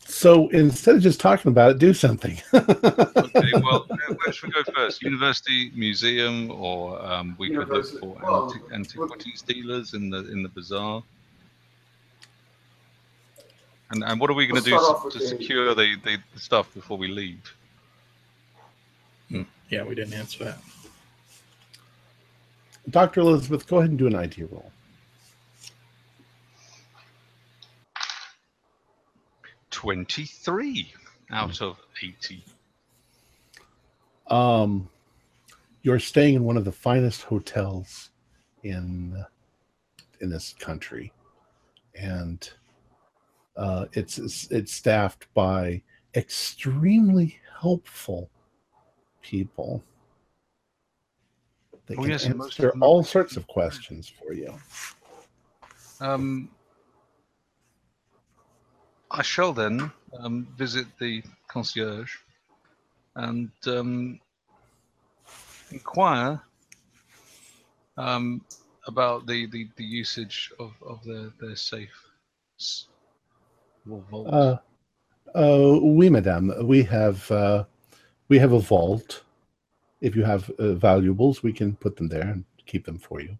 So 0.00 0.48
instead 0.48 0.96
of 0.96 1.02
just 1.02 1.20
talking 1.20 1.50
about 1.50 1.72
it, 1.72 1.78
do 1.78 1.92
something. 1.94 2.40
Okay, 3.38 3.52
well, 3.62 3.86
where 3.88 4.32
should 4.32 4.48
we 4.48 4.52
go 4.64 4.72
first? 4.74 5.00
University, 5.02 5.70
museum, 5.74 6.50
or 6.50 7.00
um, 7.04 7.36
we 7.38 7.50
could 7.54 7.68
look 7.68 7.86
for 8.00 8.16
Well, 8.22 8.52
anti- 8.72 8.74
antiquities 8.74 9.42
dealers 9.42 9.94
in 9.94 10.10
the 10.10 10.26
in 10.32 10.42
the 10.42 10.48
bazaar. 10.48 11.02
And 13.90 14.02
and 14.02 14.18
what 14.20 14.28
are 14.30 14.34
we 14.34 14.46
going 14.46 14.56
Let's 14.56 14.64
to 14.64 14.70
do 14.72 14.78
start 14.78 14.90
s- 14.90 14.96
off 14.98 15.04
with 15.04 15.14
to 15.14 15.20
secure 15.20 15.74
the, 15.74 15.94
the, 16.04 16.16
the 16.34 16.40
stuff 16.40 16.72
before 16.74 16.98
we 16.98 17.08
leave? 17.08 17.54
Yeah, 19.70 19.84
we 19.84 19.94
didn't 19.94 20.14
answer 20.14 20.44
that. 20.44 20.58
Dr. 22.90 23.20
Elizabeth, 23.20 23.66
go 23.66 23.78
ahead 23.78 23.90
and 23.90 23.98
do 23.98 24.06
an 24.06 24.14
IT 24.14 24.38
roll. 24.50 24.70
Twenty 29.70 30.24
three 30.24 30.92
out 31.30 31.60
of 31.60 31.78
eighty. 32.02 32.42
Um, 34.28 34.88
you're 35.82 36.00
staying 36.00 36.34
in 36.34 36.44
one 36.44 36.56
of 36.56 36.64
the 36.64 36.72
finest 36.72 37.22
hotels 37.22 38.10
in 38.64 39.24
in 40.20 40.30
this 40.30 40.54
country, 40.58 41.12
and 41.94 42.50
uh, 43.56 43.86
it's 43.92 44.18
it's 44.18 44.50
it's 44.50 44.72
staffed 44.72 45.32
by 45.34 45.82
extremely 46.14 47.38
helpful 47.60 48.30
people. 49.22 49.84
They 51.88 51.96
Oh, 51.96 52.02
can 52.02 52.10
yes, 52.10 52.26
and 52.26 52.36
most 52.36 52.58
of 52.58 52.66
answer 52.66 52.78
are 52.78 52.82
all 52.82 53.02
sorts 53.02 53.36
of 53.36 53.46
questions 53.46 54.08
for 54.08 54.34
you. 54.34 54.54
Um, 56.00 56.50
I 59.10 59.22
shall 59.22 59.52
then 59.52 59.90
um, 60.20 60.46
visit 60.56 60.86
the 61.00 61.22
concierge 61.48 62.14
and 63.16 63.50
um, 63.66 64.20
inquire 65.70 66.40
um, 67.96 68.44
about 68.86 69.26
the, 69.26 69.46
the, 69.46 69.68
the 69.76 69.84
usage 69.84 70.52
of, 70.58 70.72
of 70.86 71.02
their, 71.04 71.32
their 71.40 71.56
safe 71.56 72.04
or 73.90 74.02
vault. 74.10 74.28
Uh, 74.28 74.58
uh, 75.34 75.78
oui, 75.80 76.10
madame. 76.10 76.52
We 76.66 76.82
have 76.84 77.30
uh, 77.30 77.64
we 78.28 78.38
have 78.38 78.52
a 78.52 78.60
vault. 78.60 79.22
If 80.00 80.14
you 80.16 80.24
have 80.24 80.48
uh, 80.58 80.74
valuables, 80.74 81.42
we 81.42 81.52
can 81.52 81.74
put 81.76 81.96
them 81.96 82.08
there 82.08 82.28
and 82.28 82.44
keep 82.66 82.84
them 82.84 82.98
for 82.98 83.20
you. 83.20 83.36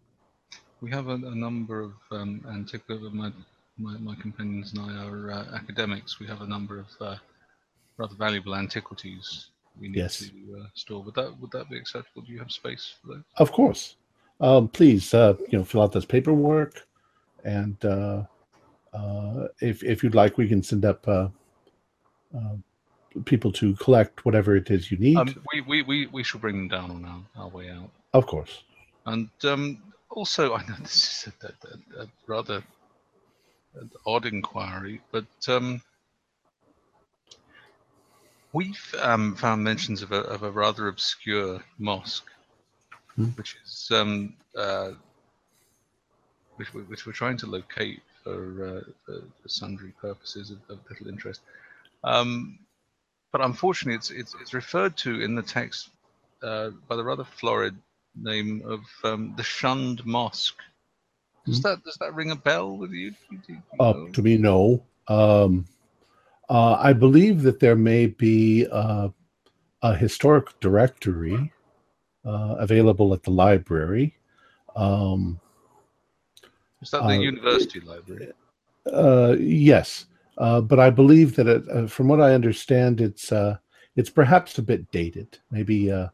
we 0.81 0.91
have 0.91 1.09
a, 1.09 1.15
a 1.15 1.35
number 1.35 1.81
of 1.81 1.93
um, 2.11 2.45
antiquity. 2.51 3.09
My, 3.13 3.31
my, 3.79 3.97
my 3.99 4.15
companions 4.17 4.73
and 4.73 4.81
I 4.91 5.05
are 5.07 5.31
uh, 5.33 5.45
academics. 5.55 6.19
We 6.21 6.27
have 6.27 6.41
a 6.41 6.47
number 6.47 6.79
of 6.81 6.87
uh, 7.01 7.17
rather 7.97 8.15
valuable 8.17 8.55
antiquities 8.55 9.51
we 9.81 9.89
need 9.89 9.99
Yes. 9.99 10.19
to 10.19 10.27
uh, 10.61 10.67
store. 10.75 11.03
Would 11.05 11.15
that 11.15 11.39
would 11.41 11.51
that 11.53 11.69
be 11.71 11.77
acceptable? 11.79 12.23
Do 12.23 12.33
you 12.33 12.39
have 12.41 12.51
space 12.51 12.95
for 13.01 13.15
those? 13.15 13.23
Of 13.37 13.53
course. 13.53 13.97
Um, 14.41 14.69
please, 14.69 15.15
uh, 15.15 15.35
you 15.51 15.59
know, 15.59 15.65
fill 15.65 15.83
out 15.83 15.93
this 15.93 16.05
paperwork, 16.05 16.87
and 17.45 17.77
uh, 17.85 18.23
uh, 18.93 19.49
if 19.61 19.83
if 19.85 20.03
you'd 20.03 20.15
like, 20.15 20.37
we 20.39 20.49
can 20.49 20.63
send 20.63 20.85
up 20.85 21.07
uh, 21.07 21.29
uh, 22.37 22.57
people 23.25 23.53
to 23.53 23.75
collect 23.77 24.25
whatever 24.25 24.57
it 24.57 24.71
is 24.71 24.91
you 24.91 24.99
need. 24.99 25.17
Um, 25.17 25.35
we, 25.53 25.61
we, 25.63 25.83
we, 25.83 26.07
we 26.07 26.23
shall 26.23 26.41
bring 26.41 26.57
them 26.57 26.69
down 26.69 26.91
on 26.91 27.05
our, 27.05 27.43
our 27.45 27.49
way 27.49 27.71
out. 27.71 27.91
of 28.15 28.27
course. 28.27 28.63
And 29.07 29.29
um, 29.45 29.83
also, 30.11 30.55
I 30.55 30.63
know 30.67 30.75
this 30.81 31.27
is 31.27 31.33
a, 31.43 31.47
a, 31.47 32.01
a, 32.01 32.05
a 32.05 32.09
rather 32.27 32.63
odd 34.07 34.27
inquiry, 34.27 35.01
but 35.13 35.27
um, 35.49 35.81
we've 38.53 38.95
um, 39.01 39.35
found 39.37 39.63
mentions 39.63 40.03
of 40.03 40.13
a, 40.13 40.21
of 40.21 40.43
a 40.43 40.51
rather 40.51 40.89
obscure 40.89 41.63
mosque, 41.79 42.31
Hmm. 43.17 43.27
which 43.31 43.57
is 43.65 43.89
um, 43.93 44.35
uh, 44.57 44.91
which, 46.57 46.73
we- 46.73 46.83
which 46.83 47.05
we're 47.05 47.13
trying 47.13 47.37
to 47.39 47.47
locate 47.47 48.01
for, 48.23 48.65
uh, 48.87 48.93
for, 49.05 49.23
for 49.43 49.49
sundry 49.49 49.93
purposes 50.01 50.51
of, 50.51 50.59
of 50.69 50.79
little 50.89 51.09
interest. 51.09 51.41
Um, 52.05 52.61
but 53.33 53.41
unfortunately, 53.41 53.97
it's, 53.97 54.11
it's 54.11 54.35
it's 54.41 54.55
referred 54.55 54.97
to 54.99 55.21
in 55.21 55.35
the 55.35 55.43
text 55.43 55.91
uh, 56.43 56.71
by 56.89 56.97
the 56.97 57.05
rather 57.05 57.25
florid 57.25 57.77
name 58.15 58.63
of 58.67 58.81
um, 59.05 59.35
the 59.37 59.43
Shunned 59.43 60.05
Mosque. 60.05 60.63
Does 61.47 61.63
that 61.63 61.83
does 61.85 61.97
that 62.01 62.15
ring 62.15 62.31
a 62.31 62.37
bell 62.37 62.77
with 62.77 62.93
you? 62.93 63.15
You- 63.31 63.41
you 63.49 63.63
Uh, 63.81 63.95
to 64.13 64.23
me, 64.23 64.37
no. 64.37 64.83
Um, 65.09 65.65
uh, 66.49 66.75
I 66.79 66.93
believe 66.93 67.43
that 67.43 67.61
there 67.61 67.77
may 67.77 68.07
be 68.07 68.67
uh, 68.71 69.09
a 69.83 69.95
historic 69.97 70.59
directory 70.61 71.53
uh, 72.25 72.57
available 72.59 73.15
at 73.15 73.23
the 73.23 73.31
library. 73.31 74.17
Um, 74.77 75.41
Is 76.83 76.91
that 76.91 77.03
the 77.03 77.17
uh, 77.17 77.21
university 77.21 77.81
library? 77.81 78.33
Uh, 78.91 79.37
yes, 79.39 80.07
uh, 80.39 80.61
but 80.61 80.79
I 80.79 80.91
believe 80.91 81.37
that 81.37 81.47
it, 81.47 81.69
uh, 81.69 81.87
from 81.87 82.09
what 82.09 82.21
I 82.21 82.35
understand, 82.35 83.01
it's 83.01 83.33
uh, 83.33 83.59
it's 83.97 84.11
perhaps 84.11 84.59
a 84.59 84.63
bit 84.63 84.91
dated, 84.91 85.39
maybe 85.51 85.91
uh, 85.91 86.09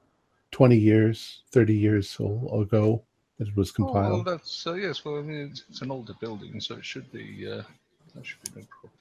twenty 0.50 0.76
years, 0.76 1.42
thirty 1.52 1.76
years 1.76 2.14
ago 2.16 3.02
that 3.38 3.48
it 3.48 3.56
was 3.56 3.70
compiled. 3.70 4.12
Oh, 4.12 4.14
well, 4.14 4.22
that's 4.24 4.66
uh, 4.66 4.74
yes. 4.74 5.04
Well, 5.04 5.18
I 5.18 5.22
mean, 5.22 5.48
it's, 5.50 5.64
it's 5.68 5.82
an 5.82 5.90
older 5.90 6.14
building, 6.20 6.60
so 6.60 6.76
it 6.76 6.84
should 6.84 7.10
be 7.12 7.46
uh, 7.50 7.62
that 8.14 8.24
should 8.24 8.42
be 8.44 8.60
no 8.60 8.66
problem. 8.80 8.92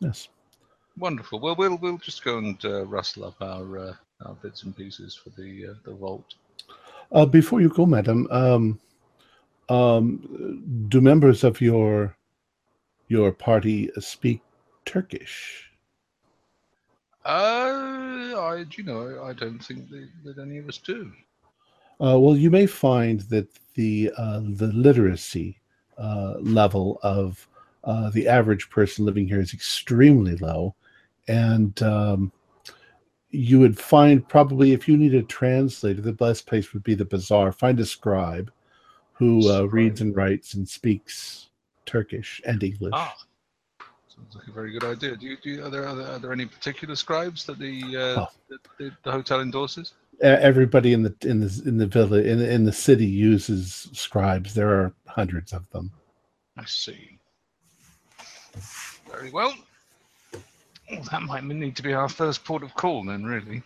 yes. 0.00 0.28
Wonderful. 0.98 1.38
Well, 1.38 1.54
we'll 1.56 1.76
we'll 1.76 1.98
just 1.98 2.24
go 2.24 2.38
and 2.38 2.62
uh, 2.64 2.84
rustle 2.84 3.24
up 3.24 3.40
our 3.40 3.78
uh, 3.78 3.94
our 4.26 4.34
bits 4.34 4.64
and 4.64 4.76
pieces 4.76 5.14
for 5.14 5.30
the 5.30 5.68
uh, 5.68 5.74
the 5.84 5.92
vault. 5.92 6.34
Uh, 7.12 7.26
before 7.26 7.60
you 7.60 7.68
go, 7.68 7.86
madam, 7.86 8.26
um, 8.30 8.78
um, 9.68 10.86
do 10.88 11.00
members 11.00 11.44
of 11.44 11.60
your 11.60 12.16
your 13.10 13.32
party 13.32 13.90
speak 13.98 14.40
Turkish? 14.86 15.70
Uh, 17.24 18.32
I 18.38 18.64
you 18.70 18.84
know 18.84 19.22
I 19.22 19.34
don't 19.34 19.58
think 19.58 19.90
that, 19.90 20.08
that 20.24 20.38
any 20.40 20.56
of 20.56 20.68
us 20.68 20.78
do. 20.78 21.12
Uh, 22.02 22.18
well, 22.18 22.34
you 22.34 22.50
may 22.50 22.64
find 22.64 23.20
that 23.22 23.48
the 23.74 24.10
uh, 24.16 24.40
the 24.42 24.72
literacy 24.72 25.60
uh, 25.98 26.36
level 26.40 26.98
of 27.02 27.46
uh, 27.84 28.08
the 28.10 28.26
average 28.26 28.70
person 28.70 29.04
living 29.04 29.28
here 29.28 29.40
is 29.40 29.52
extremely 29.52 30.36
low, 30.36 30.74
and 31.28 31.82
um, 31.82 32.32
you 33.30 33.58
would 33.58 33.78
find 33.78 34.26
probably 34.28 34.72
if 34.72 34.88
you 34.88 34.96
need 34.96 35.14
a 35.14 35.22
translator, 35.22 36.00
the 36.00 36.12
best 36.12 36.46
place 36.46 36.72
would 36.72 36.84
be 36.84 36.94
the 36.94 37.04
bazaar. 37.04 37.52
Find 37.52 37.78
a 37.80 37.84
scribe, 37.84 38.50
who 39.12 39.46
uh, 39.52 39.64
reads 39.64 40.00
and 40.00 40.16
writes 40.16 40.54
and 40.54 40.66
speaks 40.66 41.49
Turkish 41.90 42.40
and 42.46 42.62
English. 42.62 42.92
Ah, 42.94 43.16
sounds 44.06 44.36
like 44.36 44.46
a 44.46 44.52
very 44.52 44.70
good 44.70 44.84
idea. 44.84 45.16
Do 45.16 45.26
you, 45.26 45.36
do 45.42 45.50
you, 45.50 45.64
are 45.64 45.70
there 45.70 45.86
are 45.88 45.94
there, 45.96 46.06
are 46.06 46.18
there 46.20 46.32
any 46.32 46.46
particular 46.46 46.94
scribes 46.94 47.44
that 47.46 47.58
the, 47.58 47.82
uh, 47.96 48.20
Oh. 48.22 48.28
the, 48.48 48.58
the 48.78 48.96
the 49.02 49.10
hotel 49.10 49.40
endorses? 49.40 49.94
Everybody 50.22 50.92
in 50.92 51.02
the 51.02 51.14
in 51.22 51.40
the 51.40 51.62
in 51.66 51.78
the 51.78 51.86
village 51.86 52.26
in 52.26 52.38
the, 52.38 52.48
in 52.52 52.64
the 52.64 52.72
city 52.72 53.06
uses 53.06 53.88
scribes. 53.92 54.54
There 54.54 54.68
are 54.68 54.92
hundreds 55.06 55.52
of 55.52 55.68
them. 55.70 55.90
I 56.56 56.64
see. 56.66 57.18
Very 59.10 59.30
well. 59.30 59.54
Well, 60.90 61.02
that 61.10 61.22
might 61.22 61.44
need 61.44 61.74
to 61.76 61.82
be 61.82 61.94
our 61.94 62.08
first 62.08 62.44
port 62.44 62.62
of 62.62 62.74
call 62.74 63.04
then, 63.04 63.24
really. 63.24 63.62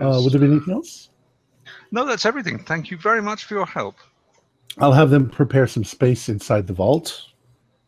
Uh, 0.00 0.20
would 0.22 0.32
there 0.32 0.40
be 0.40 0.46
anything 0.46 0.74
else? 0.74 1.10
No, 1.90 2.04
that's 2.04 2.26
everything. 2.26 2.58
Thank 2.58 2.90
you 2.90 2.98
very 2.98 3.22
much 3.22 3.44
for 3.44 3.54
your 3.54 3.66
help. 3.66 3.96
I'll 4.78 4.92
have 4.92 5.10
them 5.10 5.28
prepare 5.28 5.66
some 5.66 5.84
space 5.84 6.28
inside 6.28 6.66
the 6.66 6.72
vault, 6.72 7.22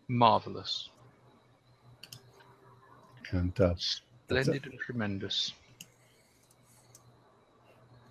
Marvelous. 0.09 0.89
and 3.31 3.59
uh, 3.61 3.75
Splendid 3.77 4.67
and 4.67 4.79
tremendous. 4.81 5.53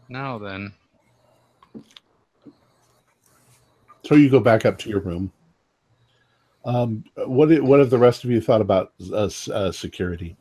Now 0.07 0.37
then, 0.37 0.73
so 4.05 4.15
you 4.15 4.29
go 4.29 4.39
back 4.39 4.65
up 4.65 4.77
to 4.79 4.89
your 4.89 5.01
room. 5.01 5.31
Um, 6.65 7.03
what 7.15 7.49
what 7.61 7.79
have 7.79 7.89
the 7.89 7.97
rest 7.97 8.23
of 8.23 8.29
you 8.29 8.39
thought 8.39 8.61
about 8.61 8.93
uh, 9.11 9.29
uh, 9.51 9.71
security? 9.71 10.37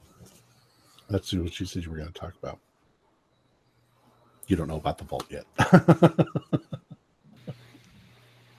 That's 1.11 1.33
what 1.33 1.59
you 1.59 1.67
said 1.67 1.85
you 1.85 1.91
were 1.91 1.97
going 1.97 2.13
to 2.13 2.21
talk 2.21 2.35
about. 2.41 2.59
You 4.49 4.57
don't 4.57 4.67
know 4.67 4.77
about 4.77 4.99
the 4.99 5.05
vault 5.05 5.27
yet. 5.31 5.45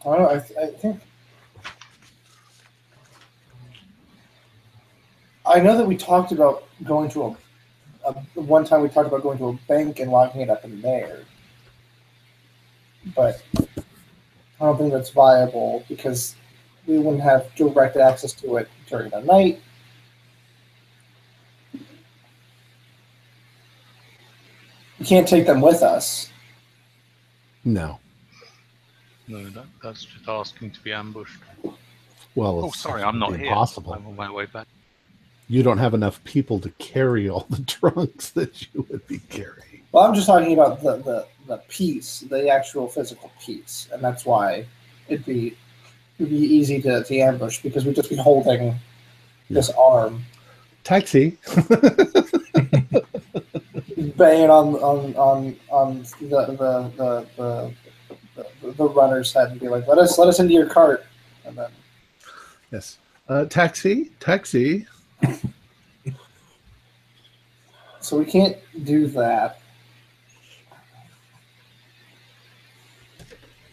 I. 0.06 0.36
I, 0.36 0.40
th- 0.40 0.60
I 0.60 0.68
think. 0.68 1.02
I 5.46 5.60
know 5.60 5.76
that 5.76 5.88
we 5.88 5.98
talked 5.98 6.32
about 6.32 6.64
going 6.84 7.10
to 7.10 7.24
a, 7.24 7.36
a. 8.06 8.14
One 8.40 8.66
time 8.66 8.84
we 8.84 8.90
talked 8.90 9.08
about 9.08 9.24
going 9.24 9.40
to 9.40 9.50
a 9.50 9.54
bank 9.68 10.00
and 10.00 10.12
locking 10.12 10.42
it 10.42 10.50
up 10.50 10.64
in 10.64 10.80
there. 10.80 11.22
But 13.16 13.44
I 13.66 14.66
don't 14.66 14.78
think 14.78 14.94
that's 14.94 15.10
viable 15.10 15.84
because 15.90 16.36
we 16.86 17.00
wouldn't 17.00 17.24
have 17.24 17.54
direct 17.56 17.98
access 17.98 18.34
to 18.34 18.58
it 18.58 18.70
during 18.88 19.10
the 19.10 19.22
night. 19.22 19.60
We 25.00 25.06
can't 25.06 25.28
take 25.28 25.46
them 25.46 25.62
with 25.62 25.82
us. 25.82 26.30
no. 27.64 28.00
no, 29.28 29.50
that, 29.52 29.66
that's 29.84 30.04
just 30.06 30.28
asking 30.28 30.72
to 30.72 30.80
be 30.82 30.92
ambushed. 30.92 31.40
Well, 32.36 32.64
Oh, 32.64 32.68
it's 32.68 32.80
sorry, 32.80 33.04
I'm 33.04 33.18
not 33.20 33.36
here. 33.36 33.48
impossible. 33.48 33.94
I'm 33.94 34.06
on 34.08 34.16
my 34.16 34.30
way 34.32 34.46
back. 34.46 34.68
You 35.48 35.64
don't 35.64 35.78
have 35.80 35.94
enough 35.94 36.24
people 36.26 36.60
to 36.60 36.70
carry 36.80 37.28
all 37.30 37.46
the 37.50 37.64
trunks 37.68 38.30
that 38.32 38.62
you 38.74 38.86
would 38.90 39.06
be 39.08 39.20
carrying. 39.30 39.82
Well, 39.92 40.04
I'm 40.04 40.14
just 40.14 40.28
talking 40.28 40.54
about 40.54 40.84
the, 40.84 40.98
the, 40.98 41.26
the 41.48 41.58
piece, 41.70 42.20
the 42.22 42.48
actual 42.50 42.88
physical 42.88 43.32
piece, 43.42 43.88
and 43.92 44.04
that's 44.04 44.26
why 44.26 44.66
it'd 45.08 45.26
be 45.26 45.58
it'd 46.20 46.30
be 46.30 46.38
easy 46.38 46.82
to, 46.82 47.04
to 47.04 47.18
ambush 47.20 47.62
because 47.62 47.86
we'd 47.86 47.96
just 47.96 48.10
be 48.10 48.16
holding 48.18 48.76
this 49.50 49.70
arm, 49.72 50.24
Taxi. 50.84 51.38
banging 54.08 54.50
on 54.50 54.76
on 54.76 55.16
on 55.16 55.56
on 55.70 56.04
the 56.22 56.46
the 56.46 56.92
the, 56.98 57.28
the, 57.38 58.46
the, 58.62 58.72
the 58.72 58.90
runner's 58.90 59.34
head 59.34 59.52
and 59.52 59.60
be 59.60 59.68
like, 59.68 59.88
"Let 59.88 59.98
us 59.98 60.18
let 60.18 60.28
us 60.28 60.40
into 60.40 60.54
your 60.54 60.68
cart," 60.68 61.06
and 61.46 61.58
then 61.58 61.72
yes. 62.72 62.98
Uh, 63.30 63.46
taxi. 63.46 64.12
Taxi. 64.20 64.88
so 68.00 68.18
we 68.18 68.26
can't 68.26 68.58
do 68.86 69.06
that. 69.08 69.62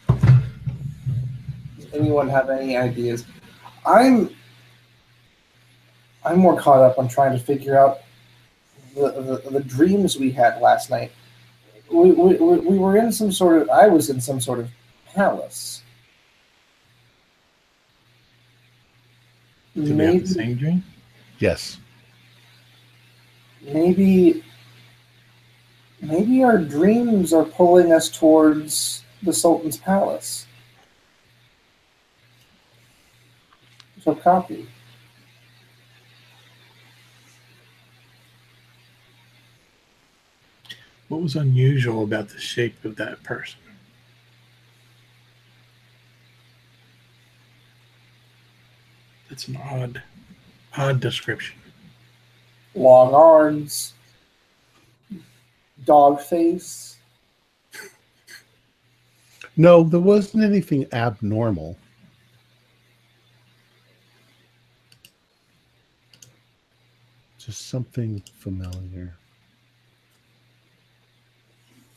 Does 0.09 1.94
anyone 1.94 2.28
have 2.28 2.51
any 2.51 2.77
ideas? 2.77 3.24
I'm 3.86 4.28
I'm 6.23 6.39
more 6.39 6.61
caught 6.61 6.82
up 6.82 6.98
on 6.98 7.09
trying 7.09 7.32
to 7.32 7.43
figure 7.43 7.78
out 7.78 8.01
the, 8.97 9.43
the, 9.44 9.51
the 9.51 9.60
dreams 9.60 10.16
we 10.16 10.31
had 10.32 10.60
last 10.60 10.90
night. 10.90 11.12
We, 11.90 12.10
we, 12.10 12.35
we 12.35 12.59
we 12.59 12.78
were 12.78 12.97
in 12.97 13.12
some 13.12 13.31
sort 13.31 13.62
of 13.62 13.70
I 13.70 13.86
was 13.86 14.10
in 14.10 14.20
some 14.20 14.40
sort 14.40 14.59
of 14.59 14.68
palace. 15.14 15.82
Did 19.74 19.97
we 19.97 20.05
have 20.05 20.20
the 20.23 20.27
same 20.27 20.55
dream? 20.56 20.85
Yes. 21.39 21.78
maybe 23.62 24.43
maybe 26.01 26.43
our 26.43 26.59
dreams 26.59 27.32
are 27.32 27.44
pulling 27.44 27.93
us 27.93 28.09
towards 28.09 29.02
the 29.23 29.32
sultan's 29.32 29.77
palace 29.77 30.47
so 34.02 34.14
copy 34.14 34.68
What 41.08 41.22
was 41.22 41.36
unusual 41.36 42.02
about 42.02 42.28
the 42.30 42.40
shape 42.40 42.84
of 42.84 42.96
that 42.96 43.22
person? 43.22 43.60
That's 49.28 49.48
an 49.48 49.56
odd, 49.56 50.02
odd 50.76 51.00
description. 51.00 51.56
long 52.74 53.14
arms 53.14 53.92
dog 55.84 56.20
face 56.20 56.96
No, 59.56 59.82
there 59.84 60.00
wasn't 60.00 60.44
anything 60.44 60.86
abnormal. 60.92 61.76
Just 67.38 67.68
something 67.68 68.22
familiar. 68.38 69.14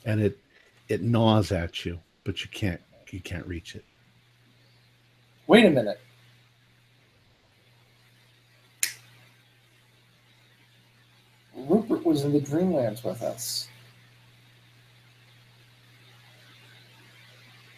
And 0.04 0.20
it 0.20 0.38
it 0.88 1.02
gnaws 1.02 1.52
at 1.52 1.84
you, 1.84 2.00
but 2.24 2.42
you 2.42 2.50
can't 2.50 2.80
you 3.12 3.20
can't 3.20 3.46
reach 3.46 3.74
it. 3.74 3.84
wait 5.46 5.64
a 5.64 5.70
minute 5.70 5.98
rupert 11.56 12.04
was 12.04 12.24
in 12.24 12.32
the 12.32 12.40
dreamlands 12.40 13.04
with 13.04 13.20
us 13.22 13.68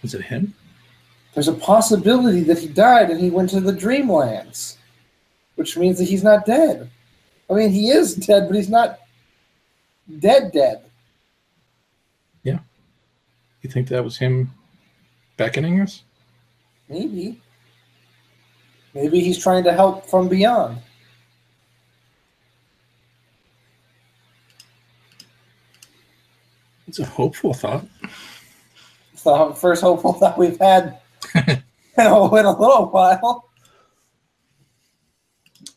Was 0.03 0.15
it 0.15 0.23
him? 0.23 0.55
there's 1.35 1.49
a 1.49 1.55
possibility 1.55 2.43
that 2.43 2.59
he 2.59 2.69
died 2.69 3.09
and 3.11 3.19
he 3.21 3.31
went 3.31 3.49
to 3.51 3.61
the 3.61 3.73
dreamlands 3.73 4.77
which 5.55 5.77
means 5.79 5.99
that 5.99 6.09
he's 6.09 6.23
not 6.23 6.45
dead 6.45 6.91
i 7.51 7.55
mean 7.55 7.71
he 7.71 7.89
is 7.89 8.15
dead 8.15 8.49
but 8.49 8.57
he's 8.57 8.69
not 8.69 9.01
dead 10.19 10.53
dead 10.53 10.85
You 13.63 13.71
think 13.71 13.89
that 13.89 14.05
was 14.05 14.19
him 14.19 14.51
beckoning 15.37 15.81
us? 15.81 16.03
maybe 16.89 17.41
maybe 18.93 19.21
he's 19.21 19.43
trying 19.43 19.65
to 19.65 19.73
help 19.73 20.07
from 20.07 20.29
beyond 20.29 20.79
It's 26.89 26.99
a 26.99 27.07
hopeful 27.07 27.55
thought. 27.55 27.87
it's 29.15 29.23
the 29.23 29.55
first 29.57 29.81
hopeful 29.81 30.13
that 30.15 30.37
we've 30.37 30.59
had 30.59 31.01
in 31.35 31.63
a, 31.97 32.37
in 32.37 32.45
a 32.45 32.59
little 32.61 32.91
while 32.91 33.49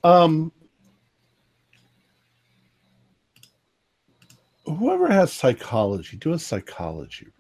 Um 0.04 0.52
whoever 4.66 5.08
has 5.08 5.32
psychology, 5.32 6.18
do 6.18 6.34
a 6.34 6.40
psychology 6.40 7.28
roll. 7.28 7.35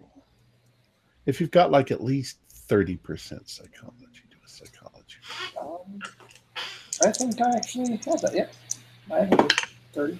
If 1.25 1.41
you've 1.41 1.51
got 1.51 1.71
like 1.71 1.91
at 1.91 2.03
least 2.03 2.37
30% 2.69 2.99
psychology, 3.49 4.21
do 4.29 4.37
a 4.43 4.47
psychology. 4.49 5.17
um, 5.61 5.99
i 7.05 7.11
think 7.11 7.39
i 7.41 7.49
actually 7.55 7.97
have 7.97 8.21
that 8.21 8.33
yeah 8.33 8.47
i 9.11 9.19
have 9.19 9.49
30 9.93 10.17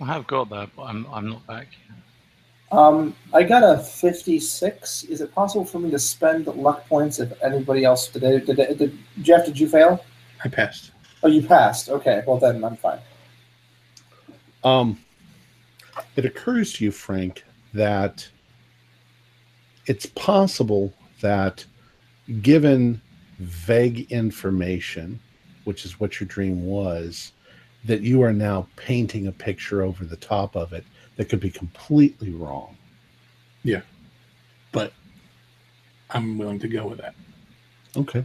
I 0.00 0.06
have 0.06 0.26
got 0.26 0.48
that, 0.50 0.70
but 0.74 0.84
I'm 0.84 1.06
I'm 1.12 1.28
not 1.28 1.46
back 1.46 1.68
yet. 1.88 2.78
Um, 2.78 3.14
I 3.34 3.42
got 3.42 3.62
a 3.62 3.82
56. 3.82 5.04
Is 5.04 5.20
it 5.20 5.34
possible 5.34 5.64
for 5.64 5.78
me 5.78 5.90
to 5.90 5.98
spend 5.98 6.46
luck 6.46 6.86
points 6.88 7.18
if 7.18 7.32
anybody 7.42 7.84
else 7.84 8.08
did? 8.08 8.22
It, 8.22 8.46
did, 8.46 8.58
it, 8.60 8.78
did 8.78 8.98
Jeff? 9.20 9.44
Did 9.44 9.58
you 9.58 9.68
fail? 9.68 10.02
I 10.44 10.48
passed. 10.48 10.92
Oh, 11.22 11.28
you 11.28 11.42
passed. 11.46 11.90
Okay, 11.90 12.22
well 12.26 12.38
then 12.38 12.64
I'm 12.64 12.76
fine. 12.76 13.00
Um, 14.64 14.98
it 16.16 16.24
occurs 16.24 16.72
to 16.74 16.84
you, 16.84 16.92
Frank, 16.92 17.44
that 17.74 18.28
it's 19.86 20.06
possible 20.06 20.92
that 21.20 21.64
given 22.42 23.00
vague 23.38 24.10
information, 24.12 25.18
which 25.64 25.84
is 25.84 25.98
what 25.98 26.20
your 26.20 26.28
dream 26.28 26.64
was, 26.64 27.32
that 27.84 28.02
you 28.02 28.22
are 28.22 28.32
now 28.32 28.66
painting 28.76 29.26
a 29.26 29.32
picture 29.32 29.82
over 29.82 30.04
the 30.04 30.16
top 30.16 30.54
of 30.54 30.72
it 30.72 30.84
that 31.16 31.28
could 31.28 31.40
be 31.40 31.50
completely 31.50 32.30
wrong. 32.30 32.76
Yeah. 33.62 33.82
But 34.72 34.92
I'm 36.10 36.38
willing 36.38 36.58
to 36.60 36.68
go 36.68 36.86
with 36.86 36.98
that. 36.98 37.14
Okay. 37.96 38.24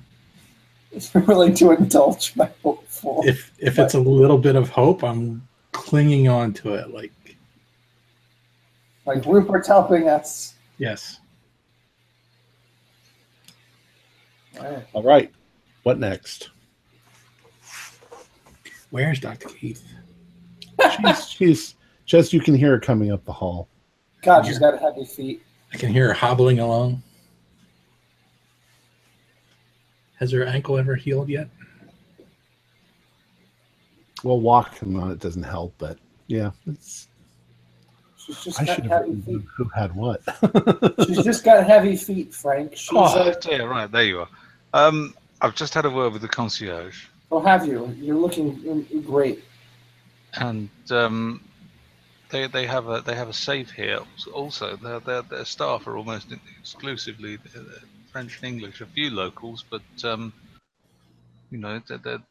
You're 0.92 1.24
willing 1.24 1.54
to 1.56 1.72
indulge 1.72 2.36
my 2.36 2.50
hopeful. 2.64 3.22
If 3.26 3.52
if 3.60 3.80
it's 3.80 3.96
a 3.96 4.00
little 4.00 4.38
bit 4.38 4.56
of 4.56 4.70
hope, 4.70 5.04
I'm 5.04 5.46
clinging 5.72 6.30
on 6.30 6.54
to 6.54 6.76
it. 6.76 6.94
Like 6.94 7.12
Like 9.06 9.26
Rupert's 9.26 9.68
helping 9.68 10.10
us. 10.10 10.56
yes, 10.78 11.20
Alright. 14.58 14.88
All 14.94 15.04
right. 15.04 15.32
What 15.84 16.00
next? 16.00 16.50
where's 18.90 19.20
Doctor 19.20 19.50
Keith? 19.50 19.84
She's, 20.96 21.30
she's 21.30 21.76
just, 22.06 22.32
you 22.32 22.40
can 22.40 22.56
hear 22.56 22.72
her 22.72 22.80
coming 22.80 23.12
up 23.12 23.26
the 23.26 23.34
hall. 23.34 23.68
God, 24.22 24.46
she's 24.46 24.60
got 24.60 24.80
heavy 24.80 25.04
feet. 25.04 25.44
I 25.74 25.78
can 25.78 25.92
hear 25.92 26.08
her 26.08 26.14
hobbling 26.14 26.60
along. 26.60 27.04
Has 30.20 30.32
her 30.32 30.46
ankle 30.46 30.78
ever 30.78 30.96
healed 30.96 31.28
yet? 31.28 31.50
Well, 34.24 34.40
walking 34.40 34.98
on 34.98 35.12
it 35.12 35.20
doesn't 35.20 35.44
help, 35.44 35.74
but 35.78 35.98
yeah, 36.28 36.52
it's, 36.66 37.10
She's 38.26 38.44
just 38.44 38.62
I 38.62 38.66
got 38.66 38.76
should 38.76 38.86
have 38.86 39.06
heavy 39.06 39.22
feet. 39.22 39.42
who 39.56 39.66
had 39.76 39.96
what. 39.96 40.22
She's 41.06 41.24
just 41.24 41.44
got 41.44 41.66
heavy 41.66 41.96
feet, 41.96 42.34
Frank. 42.34 42.72
She's 42.76 42.90
Oh, 42.94 43.04
uh, 43.04 43.34
dear, 43.40 43.68
right, 43.68 43.92
there 43.92 44.04
you 44.04 44.20
are. 44.22 44.30
Um, 44.74 45.14
I've 45.42 45.56
just 45.56 45.74
had 45.74 45.86
a 45.86 45.90
word 45.90 46.14
with 46.14 46.22
the 46.22 46.28
concierge, 46.28 47.06
oh, 47.32 47.40
have 47.42 47.66
you? 47.68 47.94
You're 48.00 48.16
looking 48.18 48.84
great. 49.06 49.44
and 50.34 50.70
um, 50.90 51.42
they 52.30 52.48
they 52.48 52.66
have 52.66 52.88
a 52.90 53.02
they 53.02 53.14
have 53.16 53.30
a 53.30 53.34
safe 53.34 53.70
here. 53.72 54.00
Also, 54.34 54.76
their 54.78 55.00
their, 55.02 55.22
their 55.22 55.46
staff 55.46 55.86
are 55.88 55.96
almost 55.98 56.28
exclusively 56.60 57.38
uh, 57.56 57.60
French 58.12 58.38
and 58.42 58.46
English. 58.54 58.82
A 58.82 58.86
few 58.88 59.12
locals, 59.12 59.64
but 59.70 59.82
um, 60.04 60.34
you 61.52 61.58
know 61.60 61.80
they're, 61.88 62.00
they're 62.00 62.22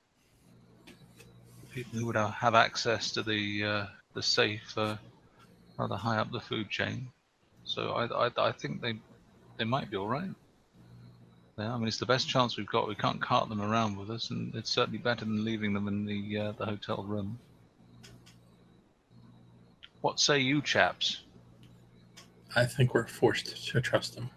people 1.72 1.98
who 1.98 2.06
would 2.06 2.16
have- 2.16 2.32
have 2.34 2.54
access 2.54 3.12
to 3.12 3.22
the 3.22 3.64
uh, 3.64 3.86
the 4.14 4.22
safe 4.22 4.76
uh, 4.76 4.96
rather 5.78 5.96
high 5.96 6.18
up 6.18 6.30
the 6.32 6.40
food 6.40 6.70
chain. 6.70 7.08
So 7.64 7.92
I, 7.92 8.26
I 8.26 8.30
I 8.36 8.52
think 8.52 8.80
they 8.80 8.94
they 9.56 9.64
might 9.64 9.90
be 9.90 9.96
all 9.96 10.08
right. 10.08 10.30
Yeah, 11.58 11.72
I 11.72 11.78
mean 11.78 11.88
it's 11.88 11.98
the 11.98 12.06
best 12.06 12.28
chance 12.28 12.56
we've 12.56 12.66
got. 12.66 12.88
We 12.88 12.94
can't 12.94 13.20
cart 13.20 13.48
them 13.48 13.62
around 13.62 13.96
with 13.96 14.10
us, 14.10 14.30
and 14.30 14.54
it's 14.54 14.70
certainly 14.70 14.98
better 14.98 15.24
than 15.24 15.44
leaving 15.44 15.72
them 15.72 15.88
in 15.88 16.04
the 16.04 16.38
uh, 16.38 16.52
the 16.52 16.66
hotel 16.66 17.04
room. 17.04 17.38
What 20.00 20.20
say 20.20 20.38
you, 20.38 20.60
chaps? 20.60 21.22
I 22.56 22.66
think 22.66 22.94
we're 22.94 23.06
forced 23.06 23.66
to 23.68 23.80
trust 23.80 24.14
them. 24.14 24.30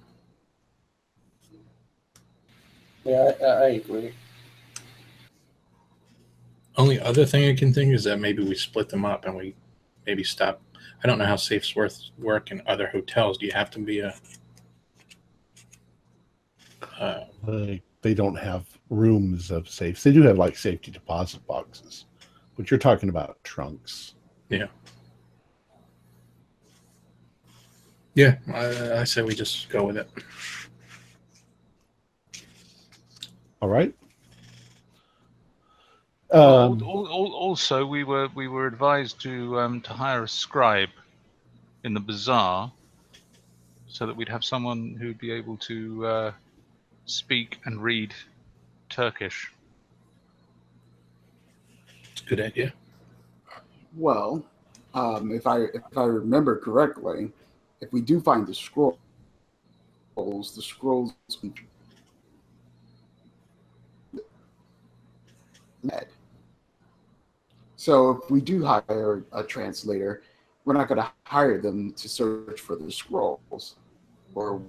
Yeah, 3.03 3.31
I, 3.41 3.45
I 3.45 3.67
agree. 3.69 4.13
Only 6.77 6.99
other 6.99 7.25
thing 7.25 7.49
I 7.49 7.55
can 7.55 7.73
think 7.73 7.93
is 7.93 8.03
that 8.03 8.19
maybe 8.19 8.43
we 8.43 8.55
split 8.55 8.89
them 8.89 9.05
up 9.05 9.25
and 9.25 9.35
we 9.35 9.55
maybe 10.05 10.23
stop. 10.23 10.61
I 11.07 11.09
don't 11.09 11.19
know 11.19 11.25
how 11.25 11.37
safes 11.37 11.73
work 12.17 12.51
in 12.51 12.61
other 12.67 12.87
hotels. 12.87 13.37
Do 13.37 13.45
you 13.45 13.53
have 13.53 13.71
to 13.71 13.79
be 13.79 14.01
a? 14.01 14.13
Uh, 16.99 17.23
they, 17.47 17.81
they 18.01 18.13
don't 18.13 18.35
have 18.35 18.65
rooms 18.89 19.49
of 19.49 19.69
safes. 19.69 20.03
They 20.03 20.11
do 20.11 20.21
have 20.23 20.37
like 20.37 20.57
safety 20.57 20.91
deposit 20.91 21.47
boxes, 21.47 22.07
but 22.57 22.69
you're 22.69 22.77
talking 22.77 23.07
about 23.07 23.41
trunks. 23.45 24.15
yeah, 28.13 28.35
I, 28.53 28.99
I 28.99 29.03
say 29.05 29.21
we 29.21 29.33
just 29.33 29.69
go 29.69 29.85
with 29.85 29.95
it. 29.95 30.09
All 33.61 33.69
right. 33.69 33.93
Al- 36.33 36.73
Um, 36.73 36.81
al- 36.83 37.07
al- 37.07 37.33
also, 37.33 37.85
we 37.85 38.03
were 38.03 38.27
we 38.35 38.47
were 38.47 38.67
advised 38.67 39.21
to 39.21 39.59
um, 39.59 39.81
to 39.81 39.93
hire 39.93 40.23
a 40.23 40.27
scribe 40.27 40.89
in 41.83 41.93
the 41.93 41.99
bazaar, 42.01 42.71
so 43.87 44.05
that 44.05 44.15
we'd 44.15 44.27
have 44.29 44.43
someone 44.43 44.95
who'd 44.99 45.17
be 45.19 45.31
able 45.31 45.55
to 45.57 46.05
uh, 46.05 46.31
speak 47.05 47.59
and 47.65 47.81
read 47.81 48.13
Turkish. 48.89 49.53
It's 52.11 52.21
a 52.21 52.25
good 52.25 52.41
idea. 52.41 52.73
Well, 53.95 54.43
um, 54.93 55.31
if 55.31 55.47
I 55.47 55.61
if 55.61 55.97
I 55.97 56.03
remember 56.03 56.57
correctly, 56.57 57.31
if 57.79 57.93
we 57.93 58.01
do 58.01 58.19
find 58.19 58.45
the 58.45 58.53
scrolls, 58.53 58.97
the 60.17 60.61
scrolls 60.61 61.13
Med. 65.83 66.07
So 67.87 68.09
if 68.21 68.29
we 68.29 68.41
do 68.41 68.65
hire 68.65 69.23
a 69.31 69.41
translator, 69.41 70.21
we're 70.65 70.73
not 70.73 70.89
going 70.89 70.99
to 70.99 71.09
hire 71.23 71.57
them 71.57 71.93
to 71.93 72.09
search 72.09 72.59
for 72.59 72.75
the 72.75 72.91
scrolls 72.91 73.75
or 74.35 74.61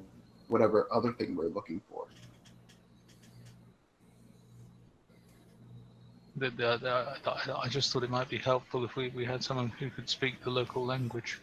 whatever 0.46 0.86
other 0.92 1.12
thing 1.12 1.34
we're 1.34 1.48
looking 1.48 1.80
for. 1.90 2.04
The, 6.36 6.50
the, 6.50 6.78
the, 6.80 7.28
I- 7.28 7.62
I 7.64 7.68
just 7.68 7.92
thought 7.92 8.04
it 8.04 8.10
might 8.10 8.28
be 8.28 8.38
helpful 8.38 8.84
if 8.84 8.94
we, 8.94 9.08
we 9.08 9.24
had 9.24 9.42
someone 9.42 9.70
who 9.80 9.90
could 9.90 10.08
speak 10.08 10.40
the 10.44 10.50
local 10.50 10.86
language. 10.86 11.40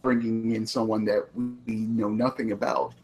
Bringing 0.00 0.54
in 0.56 0.66
someone 0.66 1.04
that 1.04 1.26
we 1.34 1.74
know 1.74 2.08
nothing 2.08 2.52
about. 2.52 2.94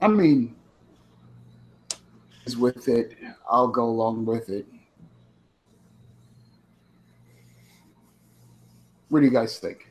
I 0.00 0.06
mean, 0.06 0.54
is 2.44 2.56
with 2.56 2.88
it. 2.88 3.16
I'll 3.48 3.68
go 3.68 3.84
along 3.84 4.26
with 4.26 4.48
it. 4.48 4.66
What 9.08 9.20
do 9.20 9.26
you 9.26 9.32
guys 9.32 9.58
think? 9.58 9.90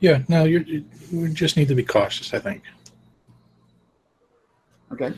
Yeah, 0.00 0.22
no, 0.28 0.44
you're, 0.44 0.62
you 0.62 0.84
we 1.12 1.32
just 1.32 1.56
need 1.56 1.68
to 1.68 1.74
be 1.74 1.82
cautious. 1.82 2.34
I 2.34 2.38
think. 2.38 2.62
Okay. 4.92 5.12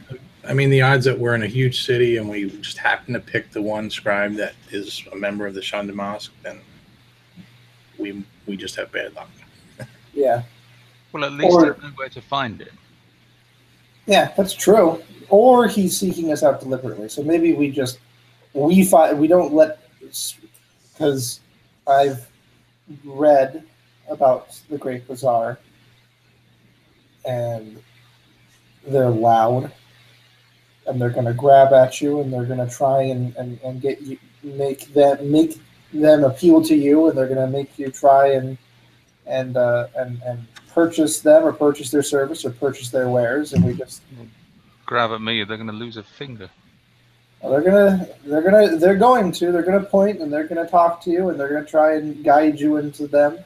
I 0.47 0.55
mean, 0.55 0.71
the 0.71 0.81
odds 0.83 1.05
that 1.07 1.19
we're 1.19 1.35
in 1.35 1.43
a 1.43 1.47
huge 1.49 1.85
city 1.85 2.19
and 2.19 2.29
we 2.29 2.49
just 2.61 2.79
happen 2.79 3.13
to 3.15 3.21
pick 3.21 3.51
the 3.51 3.61
one 3.61 3.91
scribe 3.91 4.35
that 4.35 4.55
is 4.71 5.03
a 5.13 5.17
member 5.17 5.47
of 5.47 5.55
the 5.55 5.63
Shunned 5.63 5.93
Mosque, 5.93 6.33
then 6.43 6.61
we 7.99 8.25
we 8.47 8.57
just 8.57 8.77
have 8.77 8.91
bad 8.93 9.15
luck. 9.15 9.29
Yeah. 10.15 10.45
Well, 11.13 11.25
at 11.25 11.33
least 11.33 11.53
Or- 11.55 11.75
they 11.75 11.83
know 11.83 11.93
where 11.97 12.09
to 12.09 12.23
find 12.23 12.63
it. 12.63 12.73
Yeah, 14.07 14.33
that's 14.37 14.55
true. 14.55 15.03
Or 15.29 15.67
he's 15.67 15.99
seeking 15.99 16.33
us 16.33 16.43
out 16.43 16.61
deliberately. 16.61 17.09
So 17.09 17.23
maybe 17.23 17.53
we 17.53 17.71
just 17.71 17.99
we 18.55 18.85
find 18.85 19.19
we 19.19 19.27
don't 19.27 19.53
let 19.53 19.81
because 20.93 21.41
I've 21.87 22.27
read 23.05 23.65
about 24.09 24.61
the 24.71 24.79
Great 24.79 25.07
Bazaar 25.07 25.59
and 27.25 27.83
they're 28.87 29.11
loud 29.11 29.73
and 30.87 31.01
they're 31.01 31.11
going 31.11 31.27
to 31.27 31.35
grab 31.35 31.73
at 31.73 32.01
you 32.01 32.21
and 32.21 32.33
they're 32.33 32.45
going 32.45 32.67
to 32.67 32.73
try 32.73 33.03
and, 33.03 33.35
and, 33.37 33.59
and 33.65 33.81
get 33.81 34.01
you 34.01 34.19
make 34.45 34.93
them 34.95 35.31
make 35.31 35.59
them 35.93 36.23
appeal 36.23 36.63
to 36.63 36.77
you 36.77 37.09
and 37.09 37.19
they're 37.19 37.27
going 37.27 37.41
to 37.41 37.47
make 37.49 37.79
you 37.79 37.91
try 37.91 38.29
and 38.29 38.57
and 39.27 39.57
uh, 39.57 39.89
and 39.97 40.23
and 40.23 40.47
purchase 40.73 41.21
them 41.21 41.45
or 41.45 41.53
purchase 41.53 41.91
their 41.91 42.03
service 42.03 42.45
or 42.45 42.51
purchase 42.51 42.91
their 42.91 43.09
wares 43.09 43.55
and 43.55 43.65
we 43.65 43.73
just 43.73 44.03
Grab 44.87 45.11
at 45.11 45.21
me, 45.21 45.43
they're 45.43 45.57
going 45.57 45.67
to 45.67 45.73
lose 45.73 45.97
a 45.97 46.03
finger. 46.05 46.49
Well, 47.43 47.53
they're 47.53 47.63
gonna, 47.63 48.09
they're 48.25 48.43
gonna, 48.43 48.77
they're 48.77 48.97
going 48.97 49.33
to, 49.33 49.53
they're 49.53 49.63
gonna 49.63 49.85
point 49.85 50.21
and 50.21 50.33
they're 50.33 50.47
gonna 50.47 50.67
talk 50.67 51.03
to 51.03 51.11
you 51.11 51.29
and 51.29 51.39
they're 51.39 51.49
gonna 51.49 51.67
try 51.67 51.97
and 51.97 52.25
guide 52.25 52.59
you 52.59 52.77
into 52.77 53.07
them. 53.07 53.39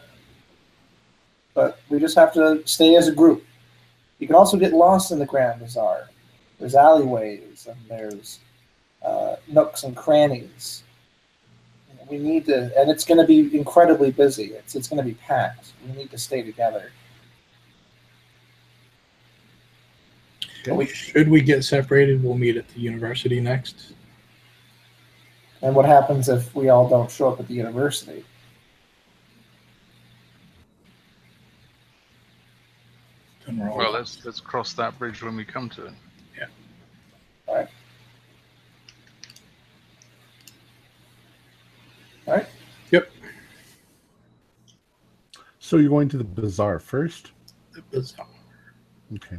But 1.54 1.80
we 1.88 1.98
just 1.98 2.14
have 2.14 2.32
to 2.34 2.62
stay 2.66 2.94
as 2.96 3.08
a 3.08 3.12
group. 3.12 3.44
You 4.18 4.26
can 4.26 4.36
also 4.36 4.56
get 4.58 4.72
lost 4.72 5.10
in 5.10 5.18
the 5.18 5.26
Grand 5.26 5.60
Bazaar. 5.60 6.08
There's 6.58 6.74
alleyways 6.74 7.66
and 7.68 7.78
there's 7.88 8.38
uh, 9.02 9.36
nooks 9.48 9.82
and 9.82 9.96
crannies. 9.96 10.84
We 12.10 12.18
need 12.18 12.46
to, 12.46 12.72
and 12.78 12.90
it's 12.90 13.04
going 13.04 13.20
to 13.20 13.26
be 13.26 13.56
incredibly 13.56 14.10
busy. 14.10 14.46
It's 14.54 14.74
it's 14.74 14.88
going 14.88 14.98
to 14.98 15.04
be 15.04 15.14
packed. 15.14 15.72
We 15.86 15.92
need 15.96 16.10
to 16.10 16.18
stay 16.18 16.42
together. 16.42 16.90
But 20.66 20.74
we- 20.74 20.86
Should 20.86 21.28
we 21.28 21.40
get 21.40 21.64
separated, 21.64 22.22
we'll 22.22 22.36
meet 22.36 22.56
at 22.56 22.68
the 22.68 22.80
university 22.80 23.40
next. 23.40 23.92
and 25.62 25.74
what 25.74 25.84
happens 25.84 26.28
if 26.28 26.54
we 26.54 26.68
all 26.70 26.88
don't 26.88 27.10
show 27.10 27.28
up 27.30 27.38
at 27.40 27.46
the 27.46 27.54
university? 27.54 28.24
Then 33.46 33.58
we're 33.58 33.70
all 33.70 33.76
Well, 33.78 33.92
let's 33.92 34.24
let's 34.24 34.40
cross 34.40 34.72
that 34.74 34.98
bridge 34.98 35.22
when 35.22 35.36
we 35.36 35.44
come 35.44 35.68
to 35.70 35.86
it. 35.86 35.92
So 45.70 45.76
you're 45.76 45.88
going 45.88 46.08
to 46.08 46.18
the 46.18 46.24
bazaar 46.24 46.80
first? 46.80 47.30
bizarre. 47.92 48.26
Okay. 49.14 49.38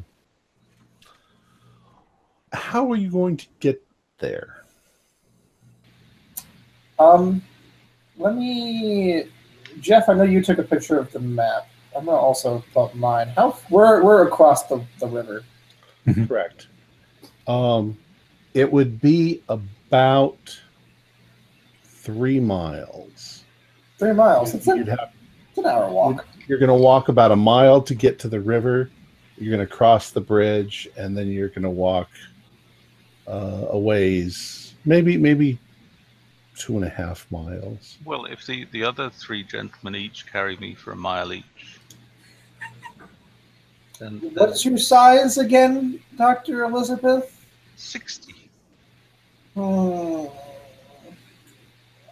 How 2.54 2.90
are 2.90 2.96
you 2.96 3.12
going 3.12 3.36
to 3.36 3.48
get 3.60 3.86
there? 4.20 4.64
Um, 7.00 7.42
let 8.18 8.38
me, 8.38 9.26
Jeff. 9.82 10.08
I 10.08 10.14
know 10.14 10.24
you 10.24 10.42
took 10.42 10.58
a 10.58 10.64
picture 10.64 10.98
of 10.98 11.12
the 11.12 11.20
map. 11.20 11.68
I'm 11.94 12.06
gonna 12.06 12.18
also 12.18 12.64
put 12.74 12.96
mine. 12.96 13.28
How 13.36 13.58
we're 13.70 14.02
we're 14.02 14.26
across 14.26 14.68
the, 14.68 14.82
the 15.00 15.08
river. 15.08 15.44
Correct. 16.28 16.68
Um, 17.46 17.98
it 18.54 18.72
would 18.72 19.02
be 19.02 19.42
about 19.50 20.61
three 22.02 22.40
miles. 22.40 23.44
Three 24.00 24.14
miles. 24.14 24.54
It's, 24.54 24.66
You'd 24.68 24.82
an, 24.82 24.98
have- 24.98 25.12
it's 25.50 25.58
an 25.60 25.66
hour 25.66 25.90
walk. 25.90 26.26
you're 26.48 26.58
going 26.60 26.70
to 26.70 26.74
walk 26.74 27.10
about 27.10 27.32
a 27.32 27.36
mile 27.36 27.82
to 27.82 27.94
get 27.96 28.18
to 28.20 28.28
the 28.30 28.40
river. 28.40 28.90
You're 29.38 29.56
going 29.56 29.68
to 29.68 29.72
cross 29.74 30.12
the 30.12 30.22
bridge, 30.22 30.88
and 30.98 31.18
then 31.18 31.28
you're 31.28 31.50
going 31.50 31.64
to 31.64 31.70
walk 31.70 32.10
uh, 33.28 33.68
a 33.70 33.80
ways, 33.80 34.74
maybe 34.86 35.18
maybe 35.18 35.58
two 36.58 36.76
and 36.76 36.86
a 36.86 36.90
half 36.90 37.26
miles. 37.32 37.98
Well, 38.06 38.26
if 38.26 38.46
the 38.46 38.66
the 38.72 38.84
other 38.84 39.10
three 39.10 39.44
gentlemen 39.44 39.96
each 39.96 40.32
carry 40.32 40.58
me 40.58 40.76
for 40.76 40.92
a 40.92 40.96
mile 40.96 41.34
each, 41.34 41.80
then, 44.00 44.20
then 44.20 44.32
What's 44.36 44.64
your 44.66 44.78
size 44.78 45.38
again, 45.38 46.00
Doctor 46.18 46.64
Elizabeth? 46.64 47.46
sixty. 47.78 48.36
Hmm. 49.56 50.26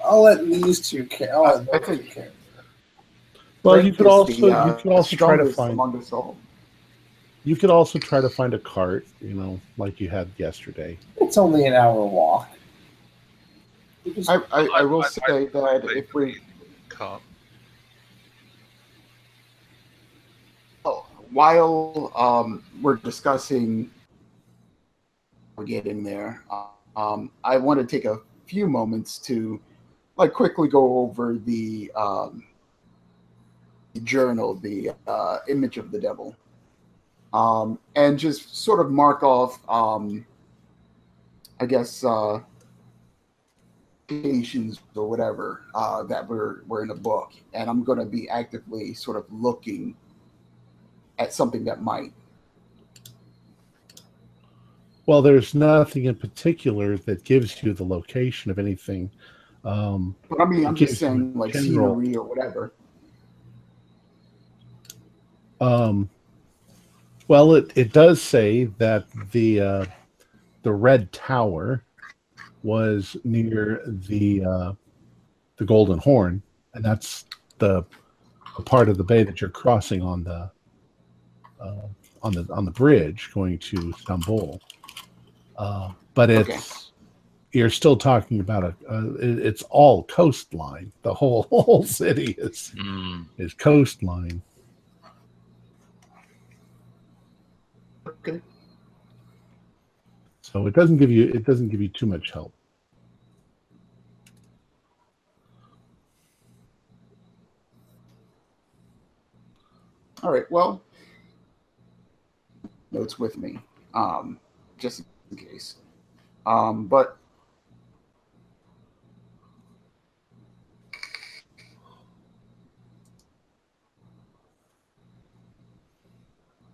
I'll 0.04 0.22
let 0.24 0.46
these 0.46 0.88
two 0.90 1.06
care. 1.06 1.36
I'll 1.36 1.44
let 1.44 1.74
I 1.74 1.78
those 1.80 1.88
two 1.88 1.98
think- 1.98 2.12
care. 2.14 2.32
Well, 3.62 3.76
Frank 3.76 3.88
you 3.88 3.94
could 3.94 4.06
is 4.06 4.12
also 4.12 4.34
the, 4.50 4.58
uh, 4.58 4.68
you 4.68 4.74
could 4.82 4.92
also 4.94 5.16
try 5.18 5.36
to 5.36 5.52
strongest 5.52 5.58
find 5.58 5.74
among 5.74 5.98
us 5.98 6.14
all. 6.14 6.38
you 7.44 7.56
could 7.58 7.70
also 7.70 8.00
try 8.00 8.22
to 8.22 8.30
find 8.30 8.54
a 8.54 8.60
cart, 8.60 9.06
you 9.20 9.34
know, 9.34 9.60
like 9.78 10.00
you 10.00 10.10
had 10.10 10.30
yesterday. 10.38 10.98
It's 11.18 11.38
only 11.38 11.66
an 11.66 11.74
hour 11.74 12.06
walk. 12.06 12.48
You 14.06 14.14
just- 14.14 14.30
I, 14.30 14.36
I, 14.54 14.66
I 14.78 14.82
will 14.84 15.02
I- 15.04 15.06
I- 15.06 15.10
say 15.10 15.46
that 15.48 15.84
if 15.96 16.14
we 16.14 16.40
Cart. 16.88 17.22
Oh, 20.86 21.06
while 21.32 22.12
um, 22.16 22.64
we're 22.82 22.96
discussing 22.96 23.92
getting 25.66 26.04
there, 26.04 26.44
um, 26.96 27.30
I 27.44 27.58
want 27.58 27.80
to 27.82 27.86
take 27.86 28.06
a 28.06 28.20
few 28.48 28.66
moments 28.68 29.18
to 29.20 29.60
like 30.20 30.34
quickly 30.34 30.68
go 30.68 31.00
over 31.00 31.38
the 31.46 31.90
um, 31.96 32.44
journal, 34.04 34.54
the 34.54 34.92
uh, 35.08 35.38
image 35.48 35.78
of 35.78 35.92
the 35.92 36.00
devil, 36.00 36.36
um, 37.32 37.80
and 37.96 38.20
just 38.20 38.58
sort 38.58 38.82
of 38.82 38.92
mark 38.92 39.24
off, 39.24 39.58
um, 39.70 40.26
I 41.62 41.66
guess, 41.66 42.04
uh, 42.04 42.42
locations 44.12 44.82
or 44.94 45.10
whatever 45.10 45.62
uh, 45.74 46.04
that 46.04 46.28
were, 46.28 46.66
were 46.68 46.82
in 46.82 46.90
the 46.90 46.96
book. 46.96 47.32
And 47.54 47.70
I'm 47.70 47.86
going 47.86 48.00
to 48.00 48.06
be 48.06 48.28
actively 48.28 48.94
sort 48.94 49.16
of 49.16 49.26
looking 49.32 49.96
at 51.18 51.32
something 51.32 51.64
that 51.64 51.82
might. 51.82 52.12
Well, 55.06 55.22
there's 55.22 55.56
nothing 55.56 56.06
in 56.06 56.16
particular 56.16 56.98
that 56.98 57.24
gives 57.24 57.64
you 57.64 57.74
the 57.74 57.86
location 57.86 58.52
of 58.52 58.60
anything. 58.60 59.10
Um, 59.66 60.16
But 60.30 60.42
I 60.42 60.46
mean, 60.46 60.66
I'm 60.66 60.76
just 60.76 60.98
saying 60.98 61.34
like 61.36 61.54
general. 61.54 61.96
scenery 61.96 62.16
or 62.16 62.24
whatever. 62.24 62.74
um, 65.62 66.10
well, 67.28 67.54
it, 67.56 67.72
it 67.76 67.94
does 67.94 68.22
say 68.22 68.66
that 68.78 69.06
the 69.32 69.60
uh, 69.62 69.86
the 70.64 70.72
red 70.72 71.12
tower 71.12 71.84
was 72.64 73.16
near 73.24 73.82
the 73.86 74.44
uh, 74.44 74.74
the 75.58 75.66
Golden 75.66 76.00
Horn, 76.00 76.42
and 76.74 76.84
that's 76.84 77.26
the, 77.60 77.86
the 78.58 78.64
part 78.64 78.90
of 78.90 78.98
the 78.98 79.04
bay 79.04 79.24
that 79.24 79.42
you're 79.42 79.50
crossing 79.50 80.02
on 80.02 80.24
the 80.24 80.50
uh, 81.60 81.88
on 82.24 82.34
the 82.34 82.48
on 82.52 82.66
the 82.66 82.72
bridge 82.72 83.30
going 83.34 83.60
to 83.60 83.90
Istanbul. 83.90 84.60
Uh, 85.58 85.92
but 86.14 86.30
it's 86.30 86.50
Okay. 86.50 86.60
You're 87.52 87.70
still 87.70 87.98
talking 87.98 88.40
about 88.40 88.64
a, 88.64 88.76
uh, 88.90 89.14
it, 89.20 89.40
it's 89.40 89.64
all 89.64 90.04
coastline. 90.04 90.92
The 91.02 91.14
whole 91.14 91.44
whole 91.50 91.84
city 91.84 92.36
is 92.38 92.74
Mm. 92.76 93.26
is 93.38 93.54
coastline. 93.54 94.42
Okay. 98.08 98.42
So 100.42 100.68
it 100.68 100.74
doesn't 100.74 100.98
give 100.98 101.12
you 101.12 101.30
it 101.30 101.46
doesn't 101.46 101.70
give 101.70 101.82
you 101.82 101.90
too 101.90 102.06
much 102.06 102.32
help. 102.32 102.54
All 110.22 110.32
right. 110.32 110.50
Well, 110.52 110.82
notes 112.92 113.18
with 113.18 113.38
me, 113.38 113.60
um, 113.94 114.40
just 114.78 115.04
in 115.32 115.38
case. 115.38 115.76
Um, 116.46 116.88
but 116.88 117.18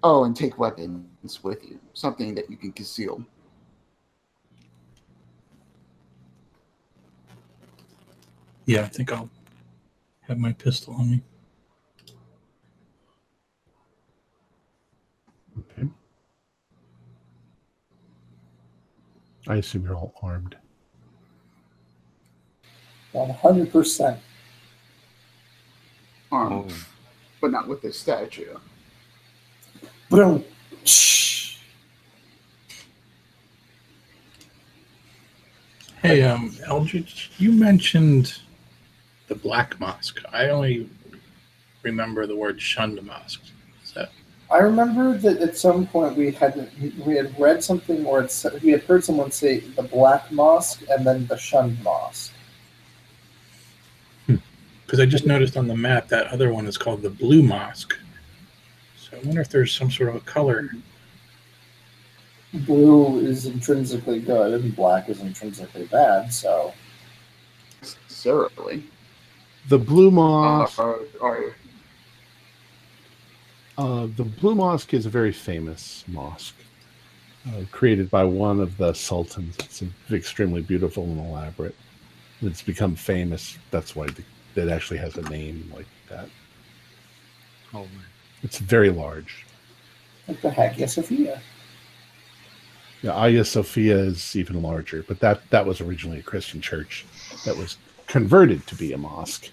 oh, 0.05 0.23
and 0.25 0.35
take 0.35 0.59
weapons 0.59 1.43
with 1.43 1.63
you, 1.67 1.79
something 1.93 2.35
that 2.35 2.47
you 2.47 2.55
can 2.57 2.71
conceal. 2.71 3.25
Yeah, 8.67 8.81
I 8.81 8.87
think 8.87 9.11
I'll 9.11 9.31
have 10.21 10.37
my 10.37 10.53
pistol 10.53 10.93
on 10.93 11.09
me. 11.09 11.21
Okay. 15.59 15.87
I 19.47 19.55
assume 19.55 19.85
you're 19.85 19.95
all 19.95 20.13
armed. 20.21 20.55
One 23.11 23.31
hundred 23.31 23.71
percent. 23.71 24.19
Armed, 26.31 26.71
Oh. 26.71 26.75
but 27.41 27.49
not 27.49 27.67
with 27.67 27.81
this 27.81 27.97
statue. 27.99 28.55
Boom. 30.09 30.43
Hey, 36.01 36.21
um, 36.21 36.55
Eldridge, 36.67 37.31
you 37.39 37.51
mentioned 37.51 38.39
the 39.27 39.35
Black 39.35 39.79
Mosque. 39.79 40.21
I 40.31 40.49
only 40.49 40.87
remember 41.81 42.27
the 42.27 42.35
word 42.35 42.61
shunned 42.61 43.01
mosque. 43.03 43.41
Is 43.83 43.93
that 43.93 44.11
I 44.51 44.57
remember 44.59 45.17
that 45.17 45.41
at 45.41 45.57
some 45.57 45.87
point 45.87 46.15
we 46.15 46.31
had 46.31 46.69
we 47.03 47.15
had 47.15 47.37
read 47.39 47.63
something 47.63 48.05
or 48.05 48.21
it's, 48.21 48.45
we 48.61 48.71
had 48.71 48.83
heard 48.83 49.03
someone 49.03 49.31
say 49.31 49.59
the 49.59 49.81
Black 49.83 50.31
Mosque 50.31 50.83
and 50.89 51.05
then 51.05 51.25
the 51.25 51.37
Shunned 51.37 51.81
Mosque. 51.83 52.31
because 54.27 54.99
I 54.99 55.07
just 55.07 55.25
noticed 55.25 55.57
on 55.57 55.67
the 55.67 55.75
map 55.75 56.07
that 56.09 56.27
other 56.27 56.53
one 56.53 56.67
is 56.67 56.77
called 56.77 57.01
the 57.01 57.09
Blue 57.09 57.41
Mosque. 57.41 57.97
So 59.15 59.21
I 59.21 59.25
wonder 59.25 59.41
if 59.41 59.49
there's 59.49 59.71
some 59.75 59.89
sort 59.91 60.09
of 60.09 60.15
a 60.15 60.19
color. 60.21 60.69
Blue 62.53 63.19
is 63.19 63.45
intrinsically 63.45 64.19
good 64.19 64.61
and 64.61 64.75
black 64.75 65.09
is 65.09 65.21
intrinsically 65.21 65.85
bad. 65.87 66.33
So 66.33 66.73
Necessarily. 67.81 68.83
The 69.69 69.77
Blue 69.77 70.07
Uh, 70.07 70.11
Mosque. 70.11 70.79
or, 70.79 70.99
or 71.19 71.55
Uh, 73.77 74.07
the 74.15 74.23
Blue 74.23 74.55
Mosque 74.55 74.93
is 74.93 75.05
a 75.05 75.09
very 75.09 75.33
famous 75.33 76.03
mosque, 76.07 76.55
uh, 77.47 77.63
created 77.71 78.09
by 78.09 78.23
one 78.23 78.59
of 78.61 78.77
the 78.77 78.93
sultans. 78.93 79.55
It's 79.59 79.83
extremely 80.11 80.61
beautiful 80.61 81.03
and 81.03 81.19
elaborate. 81.19 81.75
It's 82.41 82.61
become 82.61 82.95
famous. 82.95 83.57
That's 83.71 83.95
why 83.95 84.07
the, 84.07 84.23
it 84.55 84.69
actually 84.69 84.97
has 84.99 85.17
a 85.17 85.23
name 85.23 85.71
like 85.75 85.87
that. 86.09 86.29
Oh, 87.73 87.85
It's 88.45 88.59
very 88.59 88.91
large. 88.91 89.43
what 90.27 90.39
the 90.43 90.51
heck, 90.51 90.77
yes, 90.77 90.93
Sophia. 90.93 91.41
Yeah, 93.01 93.19
Hagia 93.19 93.43
Sophia 93.43 93.97
is 93.97 94.35
even 94.35 94.61
larger, 94.61 95.03
but 95.07 95.19
that 95.19 95.41
that 95.49 95.65
was 95.65 95.81
originally 95.81 96.19
a 96.19 96.23
Christian 96.23 96.61
church 96.61 97.05
that 97.43 97.57
was 97.57 97.77
converted 98.05 98.65
to 98.67 98.75
be 98.75 98.93
a 98.93 98.97
mosque. 98.99 99.49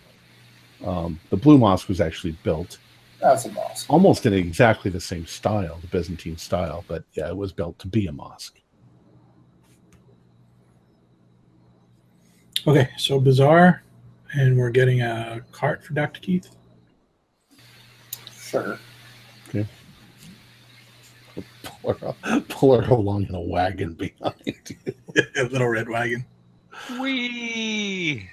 Um, 0.85 1.19
the 1.31 1.39
Blue 1.39 1.56
Mosque 1.56 1.89
was 1.89 2.02
actually 2.02 2.32
built 2.43 2.77
That's 3.19 3.47
a 3.47 3.52
mosque. 3.52 3.86
almost 3.89 4.27
in 4.27 4.35
exactly 4.35 4.90
the 4.90 5.01
same 5.01 5.27
style, 5.27 5.78
the 5.81 5.86
Byzantine 5.86 6.36
style, 6.36 6.85
but 6.86 7.02
yeah, 7.14 7.28
it 7.28 7.36
was 7.36 7.51
built 7.52 7.78
to 7.78 7.89
be 7.89 8.06
a 8.09 8.12
mosque. 8.12 8.60
Okay, 12.66 12.90
so 12.98 13.19
bazaar, 13.19 13.82
and 14.35 14.56
we're 14.59 14.70
getting 14.70 15.01
a 15.01 15.40
cart 15.51 15.82
for 15.82 15.94
Dr. 15.94 16.20
Keith. 16.20 16.55
Sure. 18.52 18.78
Pull 21.62 21.94
her, 21.94 22.14
pull 22.50 22.78
her 22.78 22.90
along 22.92 23.24
in 23.26 23.34
a 23.34 23.40
wagon 23.40 23.94
behind 23.94 24.34
you. 24.68 24.76
a 25.36 25.44
little 25.44 25.68
red 25.68 25.88
wagon. 25.88 26.26
Wee. 27.00 28.28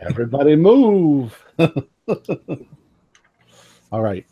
Everybody 0.00 0.56
move. 0.56 1.42
All 3.90 4.02
right. 4.02 4.26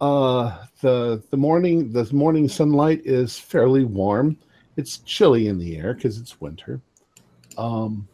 Uh 0.00 0.64
the 0.80 1.22
the 1.30 1.36
morning 1.36 1.92
the 1.92 2.12
morning 2.12 2.48
sunlight 2.48 3.02
is 3.04 3.38
fairly 3.38 3.84
warm. 3.84 4.36
It's 4.76 4.98
chilly 4.98 5.46
in 5.46 5.58
the 5.58 5.76
air 5.76 5.94
because 5.94 6.18
it's 6.18 6.40
winter. 6.40 6.80
Um 7.56 8.08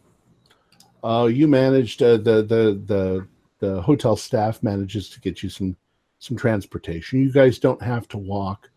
uh 1.02 1.30
you 1.32 1.48
managed 1.48 2.02
uh, 2.02 2.18
the 2.18 2.42
the 2.42 2.82
the 2.84 3.26
the 3.58 3.80
hotel 3.82 4.16
staff 4.16 4.62
manages 4.62 5.08
to 5.10 5.20
get 5.20 5.42
you 5.42 5.48
some 5.48 5.76
some 6.18 6.36
transportation. 6.36 7.20
You 7.20 7.32
guys 7.32 7.58
don't 7.58 7.82
have 7.82 8.08
to 8.08 8.18
walk. 8.18 8.70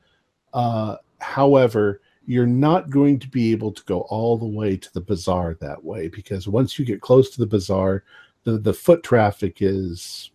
Uh 0.53 0.97
however, 1.19 2.01
you're 2.25 2.45
not 2.45 2.89
going 2.89 3.17
to 3.19 3.27
be 3.27 3.51
able 3.51 3.71
to 3.71 3.83
go 3.85 4.01
all 4.01 4.37
the 4.37 4.45
way 4.45 4.77
to 4.77 4.93
the 4.93 5.01
bazaar 5.01 5.55
that 5.55 5.83
way 5.83 6.07
because 6.07 6.47
once 6.47 6.77
you 6.77 6.85
get 6.85 7.01
close 7.01 7.31
to 7.31 7.39
the 7.39 7.47
bazaar, 7.47 8.03
the, 8.43 8.57
the 8.57 8.73
foot 8.73 9.03
traffic 9.03 9.57
is 9.61 10.31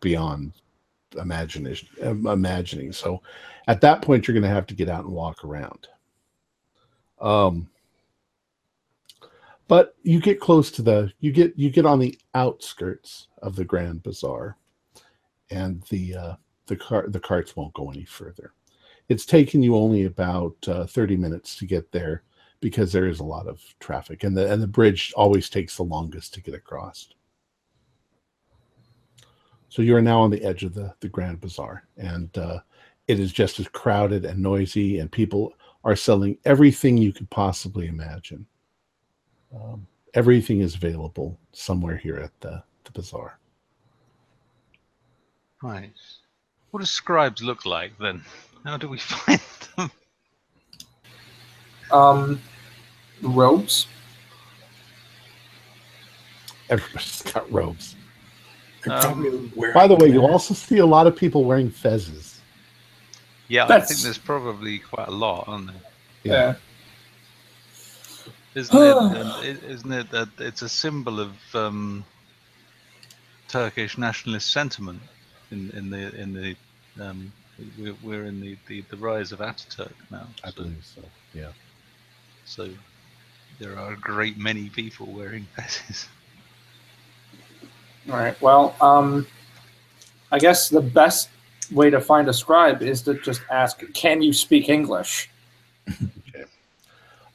beyond 0.00 0.52
imagination 1.18 1.88
um, 2.02 2.26
imagining. 2.26 2.92
So 2.92 3.22
at 3.68 3.80
that 3.80 4.02
point, 4.02 4.26
you're 4.26 4.34
going 4.34 4.42
to 4.42 4.48
have 4.48 4.66
to 4.66 4.74
get 4.74 4.88
out 4.88 5.04
and 5.04 5.12
walk 5.12 5.44
around. 5.44 5.88
Um, 7.20 7.68
but 9.68 9.96
you 10.02 10.20
get 10.20 10.40
close 10.40 10.70
to 10.72 10.82
the 10.82 11.12
you 11.20 11.32
get 11.32 11.52
you 11.56 11.70
get 11.70 11.86
on 11.86 11.98
the 11.98 12.18
outskirts 12.34 13.28
of 13.42 13.56
the 13.56 13.64
Grand 13.64 14.02
Bazaar, 14.02 14.56
and 15.50 15.82
the 15.90 16.14
uh, 16.14 16.34
the 16.66 16.76
car 16.76 17.06
the 17.08 17.20
carts 17.20 17.56
won't 17.56 17.74
go 17.74 17.90
any 17.90 18.04
further. 18.04 18.52
It's 19.08 19.26
taken 19.26 19.62
you 19.62 19.76
only 19.76 20.04
about 20.04 20.56
uh, 20.66 20.84
30 20.86 21.16
minutes 21.16 21.56
to 21.56 21.66
get 21.66 21.92
there 21.92 22.24
because 22.60 22.92
there 22.92 23.06
is 23.06 23.20
a 23.20 23.24
lot 23.24 23.46
of 23.46 23.62
traffic 23.78 24.24
and 24.24 24.36
the 24.36 24.50
and 24.50 24.62
the 24.62 24.66
bridge 24.66 25.12
always 25.16 25.48
takes 25.48 25.76
the 25.76 25.84
longest 25.84 26.34
to 26.34 26.42
get 26.42 26.54
across. 26.54 27.08
So 29.68 29.82
you 29.82 29.96
are 29.96 30.02
now 30.02 30.20
on 30.20 30.30
the 30.30 30.44
edge 30.44 30.62
of 30.64 30.74
the 30.74 30.94
the 31.00 31.08
grand 31.08 31.40
bazaar 31.40 31.84
and 31.96 32.36
uh, 32.38 32.60
it 33.08 33.20
is 33.20 33.32
just 33.32 33.60
as 33.60 33.68
crowded 33.68 34.24
and 34.24 34.40
noisy 34.40 35.00
and 35.00 35.10
people 35.10 35.52
are 35.84 35.96
selling 35.96 36.38
everything 36.44 36.96
you 36.96 37.12
could 37.12 37.30
possibly 37.30 37.86
imagine 37.86 38.46
um, 39.54 39.86
everything 40.14 40.60
is 40.60 40.74
available 40.74 41.38
somewhere 41.52 41.96
here 41.96 42.16
at 42.16 42.38
the, 42.40 42.62
the 42.84 42.92
bazaar 42.92 43.38
Right. 45.62 45.92
What 46.70 46.80
do 46.80 46.86
scribes 46.86 47.42
look 47.42 47.64
like 47.66 47.96
then? 47.98 48.22
How 48.64 48.76
do 48.76 48.88
we 48.88 48.98
find 49.00 49.40
them? 49.76 49.90
Um, 51.90 52.40
robes. 53.22 53.86
everybody's 56.68 57.22
got 57.32 57.50
robes 57.50 57.94
Um, 58.88 59.52
by 59.74 59.86
the 59.86 59.94
way 59.96 60.08
you 60.08 60.20
that. 60.20 60.30
also 60.30 60.54
see 60.54 60.78
a 60.78 60.86
lot 60.86 61.06
of 61.06 61.16
people 61.16 61.44
wearing 61.44 61.70
fezzes 61.70 62.38
Yeah, 63.48 63.66
I 63.68 63.80
think 63.80 64.00
there's 64.00 64.18
probably 64.18 64.78
quite 64.78 65.08
a 65.08 65.12
lot, 65.12 65.44
aren't 65.48 65.68
there? 65.68 65.76
Yeah. 66.24 66.54
Isn't 68.56 68.76
it? 68.76 69.26
it- 69.44 69.64
Isn't 69.64 69.92
it 69.92 70.10
that 70.10 70.28
it's 70.38 70.62
a 70.62 70.68
symbol 70.68 71.20
of 71.20 71.32
um, 71.54 72.04
Turkish 73.48 73.96
nationalist 73.98 74.50
sentiment 74.50 75.00
in 75.50 75.70
in 75.70 75.90
the 75.90 76.14
in 76.20 76.32
the 76.32 76.56
um, 77.00 77.32
we're, 77.78 77.94
we're 78.02 78.24
in 78.24 78.40
the, 78.40 78.56
the, 78.66 78.80
the 78.90 78.96
rise 78.96 79.32
of 79.32 79.38
Ataturk 79.38 79.92
now. 80.10 80.26
i 80.44 80.50
so, 80.50 80.56
believe 80.56 80.84
so 80.94 81.02
yeah 81.32 81.48
so 82.44 82.68
there 83.58 83.78
are 83.78 83.92
a 83.92 83.96
great 83.96 84.36
many 84.38 84.68
people 84.68 85.06
wearing 85.06 85.46
fezzes. 85.58 86.06
All 88.08 88.16
right. 88.16 88.40
Well, 88.40 88.74
um, 88.80 89.26
I 90.30 90.38
guess 90.38 90.68
the 90.68 90.80
best 90.80 91.30
way 91.72 91.90
to 91.90 92.00
find 92.00 92.28
a 92.28 92.32
scribe 92.32 92.82
is 92.82 93.02
to 93.02 93.14
just 93.14 93.42
ask, 93.50 93.80
"Can 93.94 94.22
you 94.22 94.32
speak 94.32 94.68
English?" 94.68 95.30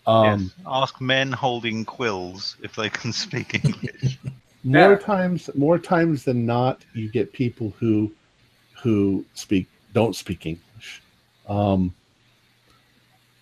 um 0.07 0.23
yes. 0.25 0.55
Ask 0.65 0.99
men 1.01 1.31
holding 1.31 1.85
quills 1.85 2.57
if 2.63 2.75
they 2.75 2.89
can 2.89 3.13
speak 3.13 3.53
English. 3.65 4.19
more 4.63 4.95
Yeah. 4.95 4.97
times 4.97 5.49
more 5.55 5.79
times 5.79 6.23
than 6.25 6.45
not 6.45 6.85
you 6.93 7.09
get 7.09 7.33
people 7.33 7.73
who 7.79 8.11
who 8.81 9.25
speak 9.33 9.67
don't 9.93 10.15
speak 10.15 10.45
english 10.45 11.01
um 11.47 11.93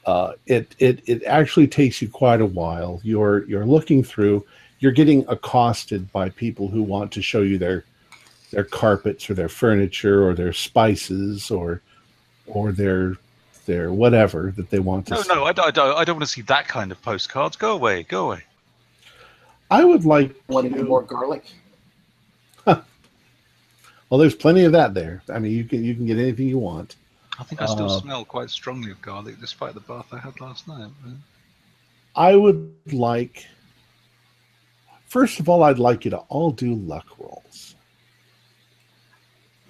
uh 0.06 0.34
it 0.48 0.76
it 0.80 1.02
it 1.07 1.23
actually 1.26 1.68
takes 1.68 2.02
you 2.02 2.10
quite 2.10 2.41
a 2.41 2.45
while 2.45 2.99
you're 3.03 3.45
you're 3.48 3.65
looking 3.65 4.03
through 4.03 4.45
you're 4.80 4.91
getting 4.94 5.26
accosted 5.27 6.11
by 6.11 6.30
people 6.30 6.68
who 6.69 6.81
want 6.81 7.11
to 7.11 7.22
show 7.22 7.41
you 7.41 7.57
their 7.57 7.86
their 8.52 8.64
carpets 8.64 9.30
or 9.30 9.34
their 9.34 9.49
furniture 9.49 10.27
or 10.27 10.34
their 10.34 10.53
spices 10.53 11.52
or 11.52 11.81
or 12.48 12.72
their 12.72 13.15
their 13.70 13.94
whatever 13.94 14.52
that 14.58 14.70
they 14.72 14.80
want 14.80 15.06
to 15.08 15.14
no, 15.14 15.22
see. 15.22 15.34
no, 15.34 15.44
I 15.46 15.54
don't, 15.54 15.68
I 15.68 15.72
don't. 15.72 15.98
I 15.98 16.04
don't 16.04 16.16
want 16.18 16.28
to 16.28 16.34
see 16.38 16.41
that 16.54 16.68
kind 16.68 16.91
of 16.91 17.02
postcards. 17.02 17.56
Go 17.56 17.72
away. 17.80 18.04
Go 18.04 18.26
away. 18.28 18.41
i 19.70 19.82
would 19.90 20.04
like 20.06 20.36
Want 20.48 20.72
to 20.72 20.78
do 20.80 20.84
more 20.84 21.04
garlic? 21.04 21.46
well 22.66 24.18
there's 24.22 24.36
plenty 24.36 24.64
of 24.66 24.72
that 24.74 24.94
there 24.94 25.22
i 25.34 25.40
mean 25.40 25.52
you 25.52 25.64
can 25.64 25.84
you 25.84 25.94
can 25.96 26.06
get 26.06 26.18
anything 26.18 26.48
you 26.48 26.60
want 26.60 26.96
I 27.40 27.44
think 27.44 27.62
I 27.62 27.66
still 27.68 27.90
Uh, 27.90 28.00
smell 28.02 28.26
quite 28.26 28.50
strongly 28.50 28.91
of 28.91 29.02
garlic, 29.02 29.36
despite 29.40 29.74
the 29.74 29.80
bath 29.80 30.08
I 30.12 30.18
had 30.20 30.41
last 30.41 30.68
night. 30.68 30.90
I 32.14 32.36
would 32.36 32.74
like, 32.91 33.48
first 35.08 35.40
of 35.40 35.48
all, 35.48 35.64
I'd 35.64 35.80
like 35.80 36.04
you 36.04 36.12
to 36.12 36.18
all 36.28 36.52
do 36.52 36.76
luck 36.76 37.08
rolls. 37.18 37.76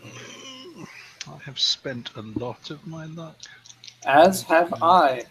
I 0.04 1.38
have 1.46 1.60
spent 1.60 2.10
a 2.16 2.22
lot 2.22 2.72
of 2.72 2.88
my 2.88 3.06
luck. 3.06 3.38
As 4.06 4.42
have 4.44 4.74
I, 4.82 5.24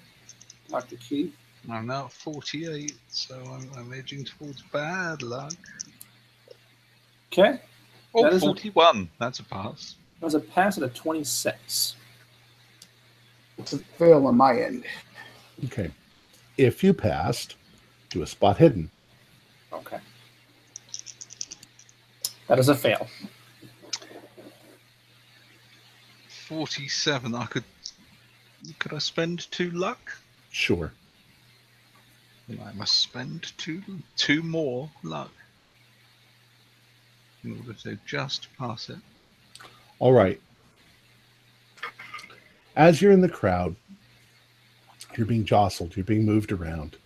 Doctor 0.69 0.97
Keith. 0.97 1.35
I'm 1.70 1.86
now 1.86 2.09
48, 2.09 2.95
so 3.09 3.35
I'm, 3.47 3.69
I'm 3.77 3.93
edging 3.93 4.24
towards 4.24 4.62
bad 4.73 5.23
luck. 5.23 5.53
Okay. 7.32 7.61
Oh, 8.15 8.23
That 8.23 8.32
is 8.32 8.43
a- 8.43 8.47
41. 8.47 9.11
That's 9.19 9.40
a 9.40 9.45
pass. 9.45 9.97
That 10.20 10.27
was 10.27 10.35
a 10.35 10.40
pass 10.40 10.78
at 10.78 10.85
a 10.85 10.89
twenty-six. 10.89 11.95
It's 13.59 13.73
a 13.73 13.78
fail 13.78 14.27
on 14.27 14.36
my 14.36 14.59
end. 14.59 14.85
Okay. 15.66 15.90
If 16.57 16.82
you 16.82 16.93
passed, 16.95 17.57
do 18.11 18.23
a 18.23 18.27
spot 18.27 18.57
hidden. 18.57 18.90
Okay. 19.73 19.99
That 22.49 22.59
is 22.59 22.69
a 22.69 22.74
fail. 22.74 23.07
47. 26.49 27.35
I 27.35 27.47
could. 27.47 27.65
Could 28.78 28.93
I 28.93 28.98
spend 28.98 29.51
two 29.51 29.70
luck? 29.70 30.12
Sure. 30.51 30.93
I 32.51 32.72
must 32.72 32.98
spend 33.01 33.52
two 33.59 33.82
two 34.16 34.43
more 34.43 34.90
luck 35.02 35.30
in 37.44 37.56
order 37.59 37.74
to 37.74 37.98
just 38.06 38.48
pass 38.59 38.89
it. 38.89 38.98
All 39.98 40.12
right. 40.12 40.40
As 42.74 43.02
you're 43.02 43.12
in 43.12 43.20
the 43.20 43.28
crowd, 43.28 43.76
you're 45.16 45.26
being 45.26 45.44
jostled, 45.44 45.97
you're 45.97 46.05
being 46.05 46.24
moved 46.24 46.52
around. 46.52 46.97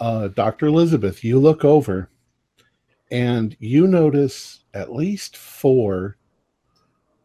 Uh, 0.00 0.28
Dr. 0.28 0.66
Elizabeth, 0.66 1.24
you 1.24 1.38
look 1.38 1.64
over 1.64 2.08
and 3.10 3.56
you 3.60 3.86
notice 3.86 4.60
at 4.74 4.92
least 4.92 5.36
four 5.36 6.16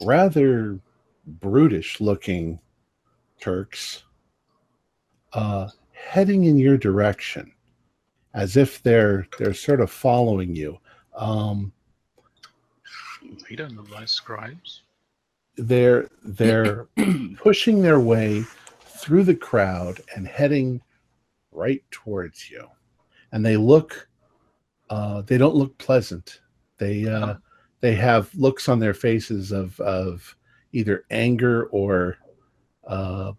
rather 0.04 0.80
brutish 1.26 2.00
looking 2.00 2.60
Turks 3.42 4.04
uh, 5.34 5.68
heading 5.92 6.46
in 6.46 6.58
your 6.58 6.78
direction 6.78 7.52
as 8.34 8.56
if 8.56 8.82
they're 8.84 9.28
they're 9.38 9.54
sort 9.54 9.82
of 9.82 9.92
following 9.92 10.56
you. 10.56 10.78
Um, 11.16 11.74
They 13.50 13.56
don't 13.58 13.76
look 13.76 13.90
like 13.92 14.08
scribes. 14.08 14.84
they're 15.58 16.08
they're 16.24 16.88
pushing 17.38 17.82
their 17.82 18.00
way 18.00 18.44
through 18.82 19.24
the 19.26 19.36
crowd 19.36 20.00
and 20.16 20.28
heading 20.28 20.82
right 21.52 21.84
towards 21.92 22.50
you. 22.50 22.66
And 23.34 23.46
they 23.46 23.58
look, 23.58 24.08
uh, 24.90 25.22
they 25.24 25.38
don't 25.38 25.56
look 25.56 25.78
pleasant. 25.78 26.40
They, 26.78 27.08
uh, 27.08 27.36
they 27.80 27.96
have 27.96 28.34
looks 28.36 28.70
on 28.70 28.80
their 28.80 28.94
faces 28.94 29.52
of, 29.52 29.80
of 29.82 30.36
either 30.72 31.06
anger 31.12 31.66
or, 31.68 32.18
uh, 32.88 33.34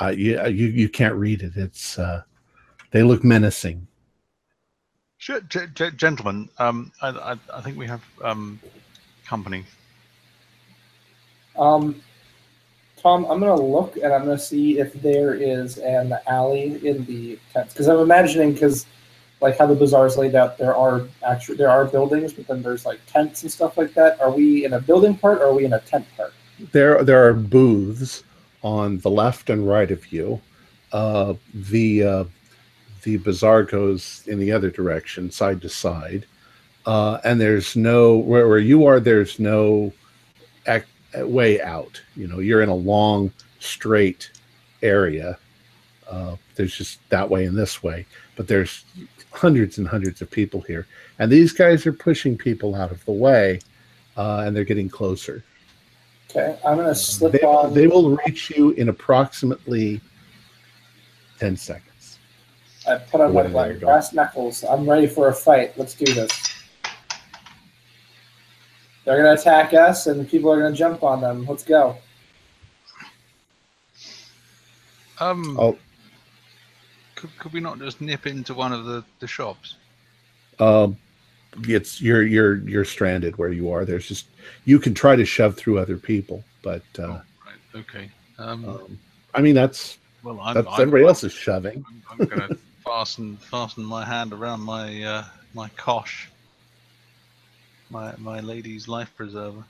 uh, 0.00 0.08
you, 0.08 0.40
you, 0.46 0.66
you 0.68 0.88
can't 0.88 1.14
read 1.14 1.42
it. 1.42 1.56
It's, 1.56 1.98
uh, 1.98 2.22
they 2.90 3.02
look 3.02 3.22
menacing. 3.24 3.86
Sure, 5.18 5.40
g- 5.42 5.66
g- 5.74 5.90
gentlemen, 5.96 6.48
um, 6.58 6.92
I, 7.02 7.08
I, 7.10 7.36
I 7.54 7.60
think 7.60 7.76
we 7.76 7.86
have 7.86 8.02
um, 8.24 8.58
company. 9.26 9.64
Um, 11.58 12.00
Tom, 12.96 13.26
I'm 13.26 13.40
gonna 13.40 13.54
look 13.54 13.96
and 13.96 14.12
I'm 14.12 14.24
gonna 14.24 14.38
see 14.38 14.78
if 14.78 14.92
there 14.94 15.34
is 15.34 15.78
an 15.78 16.14
alley 16.26 16.86
in 16.86 17.04
the 17.06 17.38
tents 17.52 17.72
because 17.72 17.88
I'm 17.88 17.98
imagining 17.98 18.52
because 18.52 18.86
like 19.40 19.58
how 19.58 19.66
the 19.66 19.74
bazaar 19.74 20.06
is 20.06 20.16
laid 20.16 20.34
out, 20.34 20.58
there 20.58 20.74
are 20.74 21.06
actually 21.26 21.56
there 21.56 21.70
are 21.70 21.84
buildings, 21.84 22.32
but 22.32 22.46
then 22.46 22.62
there's 22.62 22.84
like 22.84 23.00
tents 23.06 23.42
and 23.42 23.50
stuff 23.50 23.76
like 23.78 23.94
that. 23.94 24.20
Are 24.20 24.30
we 24.30 24.64
in 24.64 24.74
a 24.74 24.80
building 24.80 25.16
part 25.16 25.38
or 25.38 25.46
are 25.46 25.54
we 25.54 25.64
in 25.64 25.72
a 25.74 25.80
tent 25.80 26.06
part? 26.16 26.32
there 26.72 27.02
there 27.02 27.26
are 27.26 27.32
booths 27.32 28.22
on 28.62 28.98
the 28.98 29.10
left 29.10 29.50
and 29.50 29.66
right 29.66 29.90
of 29.90 30.12
you. 30.12 30.40
Uh, 30.92 31.34
the 31.54 32.02
uh, 32.02 32.24
the 33.02 33.16
bazaar 33.18 33.62
goes 33.62 34.22
in 34.26 34.38
the 34.38 34.52
other 34.52 34.70
direction, 34.70 35.30
side 35.30 35.62
to 35.62 35.68
side, 35.68 36.26
uh, 36.86 37.18
and 37.24 37.40
there's 37.40 37.76
no 37.76 38.16
where, 38.16 38.48
where 38.48 38.58
you 38.58 38.86
are. 38.86 39.00
There's 39.00 39.38
no 39.38 39.92
way 41.16 41.60
out. 41.60 42.00
You 42.16 42.26
know, 42.26 42.38
you're 42.38 42.62
in 42.62 42.68
a 42.68 42.74
long 42.74 43.32
straight 43.58 44.30
area. 44.82 45.38
Uh, 46.08 46.36
there's 46.56 46.76
just 46.76 46.98
that 47.10 47.28
way 47.30 47.44
and 47.44 47.56
this 47.56 47.82
way, 47.82 48.06
but 48.36 48.48
there's 48.48 48.84
hundreds 49.32 49.78
and 49.78 49.86
hundreds 49.86 50.20
of 50.20 50.30
people 50.30 50.60
here, 50.62 50.86
and 51.18 51.30
these 51.30 51.52
guys 51.52 51.86
are 51.86 51.92
pushing 51.92 52.36
people 52.36 52.74
out 52.74 52.90
of 52.90 53.04
the 53.04 53.12
way, 53.12 53.60
uh, 54.16 54.42
and 54.44 54.56
they're 54.56 54.64
getting 54.64 54.88
closer. 54.88 55.44
Okay, 56.30 56.56
I'm 56.64 56.76
gonna 56.76 56.94
slip 56.94 57.32
They, 57.32 57.40
on. 57.40 57.74
they 57.74 57.86
will 57.88 58.16
reach 58.24 58.50
you 58.50 58.70
in 58.72 58.88
approximately 58.88 60.00
10 61.40 61.56
seconds. 61.56 62.18
I 62.88 62.96
put 62.98 63.20
on 63.20 63.34
my 63.34 63.42
Where 63.42 63.48
black 63.48 63.70
you're 63.70 63.80
brass 63.80 64.12
knuckles. 64.12 64.62
I'm 64.64 64.88
ready 64.88 65.06
for 65.08 65.28
a 65.28 65.34
fight. 65.34 65.76
Let's 65.76 65.94
do 65.94 66.12
this. 66.14 66.30
They're 69.04 69.16
gonna 69.16 69.32
attack 69.34 69.74
us, 69.74 70.06
and 70.06 70.28
people 70.28 70.52
are 70.52 70.60
gonna 70.60 70.74
jump 70.74 71.02
on 71.02 71.20
them. 71.20 71.46
Let's 71.46 71.64
go. 71.64 71.96
Um, 75.18 75.58
Oh. 75.58 75.76
could, 77.16 77.36
could 77.38 77.52
we 77.52 77.60
not 77.60 77.78
just 77.78 78.00
nip 78.00 78.26
into 78.26 78.54
one 78.54 78.72
of 78.72 78.84
the, 78.84 79.04
the 79.18 79.26
shops? 79.26 79.76
Um, 80.60 80.96
it's 81.62 82.00
you're 82.00 82.22
you're 82.22 82.56
you're 82.68 82.84
stranded 82.84 83.36
where 83.38 83.50
you 83.50 83.70
are. 83.70 83.84
There's 83.84 84.06
just 84.06 84.26
you 84.64 84.78
can 84.78 84.94
try 84.94 85.16
to 85.16 85.24
shove 85.24 85.56
through 85.56 85.78
other 85.78 85.96
people, 85.96 86.44
but 86.62 86.82
uh, 86.98 87.02
Oh, 87.02 87.22
right, 87.46 87.56
okay. 87.74 88.10
Um, 88.38 88.68
um, 88.68 88.98
I 89.34 89.40
mean 89.40 89.54
that's 89.54 89.98
well, 90.22 90.38
I'm, 90.40 90.54
that's 90.54 90.66
I'm, 90.68 90.80
everybody 90.80 91.04
else 91.04 91.24
is 91.24 91.32
shoving. 91.32 91.84
I'm, 91.86 92.02
I'm 92.20 92.26
going 92.26 92.48
to 92.48 92.58
fasten 92.84 93.36
fasten 93.36 93.84
my 93.84 94.04
hand 94.04 94.32
around 94.32 94.60
my 94.60 95.02
uh, 95.02 95.24
my 95.54 95.68
cosh, 95.70 96.28
my 97.90 98.14
my 98.18 98.40
lady's 98.40 98.88
life 98.88 99.12
preserver. 99.16 99.64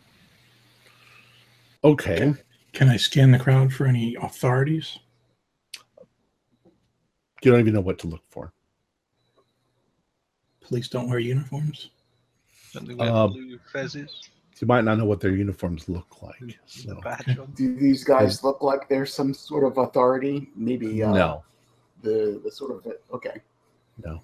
Okay, 1.82 2.34
Can 2.74 2.90
I 2.90 2.98
scan 2.98 3.30
the 3.30 3.38
crowd 3.38 3.72
for 3.72 3.86
any 3.86 4.14
authorities? 4.16 4.98
you 7.42 7.50
don't 7.50 7.60
even 7.60 7.74
know 7.74 7.80
what 7.80 7.98
to 8.00 8.06
look 8.06 8.22
for. 8.28 8.52
Police 10.70 10.88
don't 10.88 11.08
wear 11.10 11.18
uniforms. 11.18 11.90
Don't 12.72 12.86
they 12.86 12.94
wear 12.94 13.10
Uh, 13.10 13.26
blue 13.26 13.58
fezzes? 13.74 14.28
You 14.60 14.68
might 14.68 14.84
not 14.84 14.98
know 14.98 15.04
what 15.04 15.18
their 15.20 15.34
uniforms 15.34 15.88
look 15.88 16.22
like. 16.22 16.36
So? 16.66 17.00
Do 17.56 17.74
these 17.76 18.04
guys 18.04 18.44
look 18.44 18.62
like 18.62 18.88
they're 18.88 19.04
some 19.06 19.34
sort 19.34 19.64
of 19.64 19.78
authority? 19.78 20.48
Maybe 20.54 21.02
uh, 21.02 21.12
no, 21.12 21.44
the 22.02 22.40
the 22.44 22.52
sort 22.52 22.70
of 22.76 22.92
okay. 23.12 23.40
no. 24.04 24.22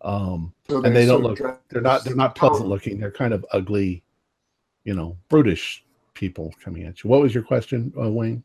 Um, 0.00 0.54
So 0.66 0.82
and 0.82 0.96
they 0.96 1.04
don't 1.04 1.22
look. 1.22 1.36
dressed- 1.36 1.60
They're 1.68 1.82
not. 1.82 2.04
They're 2.04 2.16
not 2.16 2.34
pleasant 2.36 2.68
looking. 2.70 2.98
They're 2.98 3.10
kind 3.10 3.34
of 3.34 3.44
ugly, 3.52 4.02
you 4.84 4.94
know, 4.94 5.16
brutish 5.28 5.84
people 6.14 6.54
coming 6.62 6.84
at 6.84 7.04
you. 7.04 7.10
What 7.10 7.20
was 7.20 7.34
your 7.34 7.42
question, 7.44 7.92
uh, 8.00 8.10
Wayne? 8.10 8.42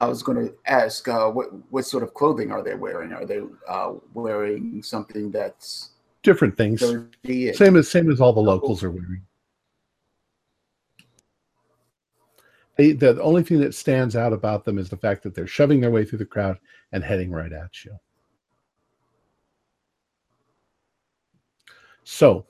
I 0.00 0.06
was 0.06 0.22
going 0.22 0.46
to 0.46 0.54
ask, 0.66 1.08
uh, 1.08 1.30
what 1.30 1.48
what 1.70 1.86
sort 1.86 2.02
of 2.02 2.12
clothing 2.12 2.52
are 2.52 2.62
they 2.62 2.74
wearing? 2.74 3.12
Are 3.12 3.24
they 3.24 3.40
uh, 3.68 3.94
wearing 4.12 4.82
something 4.82 5.30
that's 5.30 5.90
Different 6.22 6.56
things. 6.56 6.80
Same 6.80 7.76
as 7.76 7.88
same 7.88 8.10
as 8.10 8.20
all 8.20 8.32
the 8.32 8.40
locals 8.40 8.82
are 8.82 8.90
wearing. 8.90 9.22
They, 12.76 12.92
the 12.92 13.22
only 13.22 13.42
thing 13.42 13.60
that 13.60 13.74
stands 13.74 14.16
out 14.16 14.32
about 14.32 14.64
them 14.64 14.76
is 14.78 14.90
the 14.90 14.96
fact 14.96 15.22
that 15.22 15.34
they're 15.34 15.46
shoving 15.46 15.80
their 15.80 15.90
way 15.90 16.04
through 16.04 16.18
the 16.18 16.26
crowd 16.26 16.58
and 16.92 17.02
heading 17.02 17.30
right 17.30 17.52
at 17.52 17.84
you. 17.84 17.96
So 22.04 22.46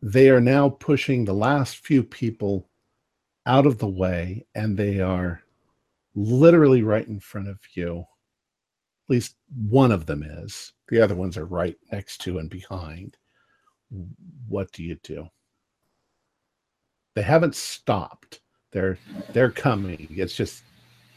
they 0.00 0.28
are 0.30 0.40
now 0.40 0.70
pushing 0.70 1.24
the 1.24 1.34
last 1.34 1.76
few 1.76 2.02
people 2.02 2.68
out 3.46 3.66
of 3.66 3.78
the 3.78 3.88
way, 3.88 4.46
and 4.54 4.76
they 4.76 5.00
are 5.00 5.42
literally 6.14 6.82
right 6.82 7.06
in 7.06 7.20
front 7.20 7.48
of 7.48 7.58
you. 7.74 8.00
At 8.00 9.10
least 9.10 9.36
one 9.68 9.92
of 9.92 10.06
them 10.06 10.22
is. 10.22 10.72
The 10.88 11.00
other 11.00 11.14
ones 11.14 11.36
are 11.36 11.46
right 11.46 11.76
next 11.90 12.18
to 12.22 12.38
and 12.38 12.48
behind. 12.48 13.16
What 14.48 14.72
do 14.72 14.82
you 14.82 14.96
do? 15.02 15.28
They 17.14 17.22
haven't 17.22 17.54
stopped. 17.54 18.40
They're 18.70 18.98
they're 19.32 19.50
coming. 19.50 20.08
It's 20.10 20.34
just 20.34 20.62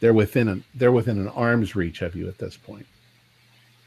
they're 0.00 0.12
within 0.12 0.48
a 0.48 0.60
they're 0.74 0.92
within 0.92 1.18
an 1.18 1.28
arm's 1.28 1.74
reach 1.74 2.02
of 2.02 2.14
you 2.14 2.28
at 2.28 2.38
this 2.38 2.56
point. 2.56 2.86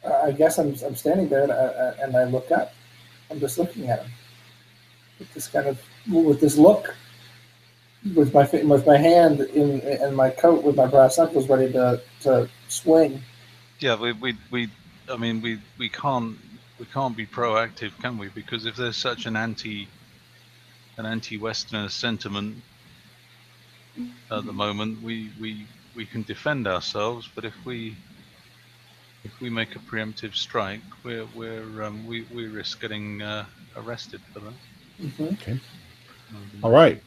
I 0.04 0.32
guess 0.32 0.58
I'm, 0.58 0.76
I'm 0.86 0.96
standing 0.96 1.28
there 1.28 1.44
and 1.44 1.52
I, 1.52 1.94
and 2.02 2.16
I 2.16 2.24
look 2.24 2.52
up. 2.52 2.74
I'm 3.30 3.40
just 3.40 3.58
looking 3.58 3.90
at 3.90 4.04
him 4.04 4.12
with 5.20 5.34
this 5.34 5.48
kind 5.48 5.68
of 5.68 5.80
with 6.10 6.40
this 6.40 6.58
look, 6.58 6.96
with 8.16 8.34
my 8.34 8.44
with 8.64 8.86
my 8.86 8.98
hand 8.98 9.42
in 9.42 9.82
in 9.82 10.16
my 10.16 10.30
coat 10.30 10.64
with 10.64 10.76
my 10.76 10.86
brass 10.86 11.18
knuckles 11.18 11.50
ready 11.50 11.72
to 11.74 12.02
to 12.22 12.50
swing. 12.68 13.22
Yeah, 13.80 14.00
we, 14.00 14.14
we, 14.14 14.38
we 14.52 14.70
I 15.10 15.18
mean 15.18 15.42
we, 15.42 15.60
we 15.78 15.90
can't 15.90 16.38
we 16.80 16.86
can't 16.86 17.16
be 17.16 17.26
proactive, 17.26 17.92
can 18.02 18.18
we? 18.18 18.30
Because 18.30 18.66
if 18.66 18.76
there's 18.76 18.98
such 18.98 19.26
an 19.26 19.36
anti 19.36 19.88
an 20.98 21.06
anti-Westerner 21.06 21.90
sentiment 21.90 22.58
at 24.32 24.46
the 24.46 24.54
moment, 24.54 25.02
we, 25.02 25.30
we 25.40 25.66
we 25.96 26.06
can 26.06 26.24
defend 26.24 26.68
ourselves. 26.68 27.30
But 27.34 27.46
if 27.46 27.54
we 27.66 27.96
if 29.24 29.40
we 29.42 29.50
make 29.50 29.76
a 29.76 29.80
preemptive 29.80 30.36
strike, 30.36 30.82
we're 31.04 31.26
we're 31.36 31.84
um, 31.84 32.06
we 32.08 32.26
we 32.34 32.48
risk 32.48 32.82
getting 32.82 33.22
uh, 33.22 33.46
arrested 33.76 34.22
for 34.34 34.40
that. 34.40 34.54
hmm 35.00 35.34
Um, 36.36 36.50
All 36.64 36.72
right. 36.72 37.02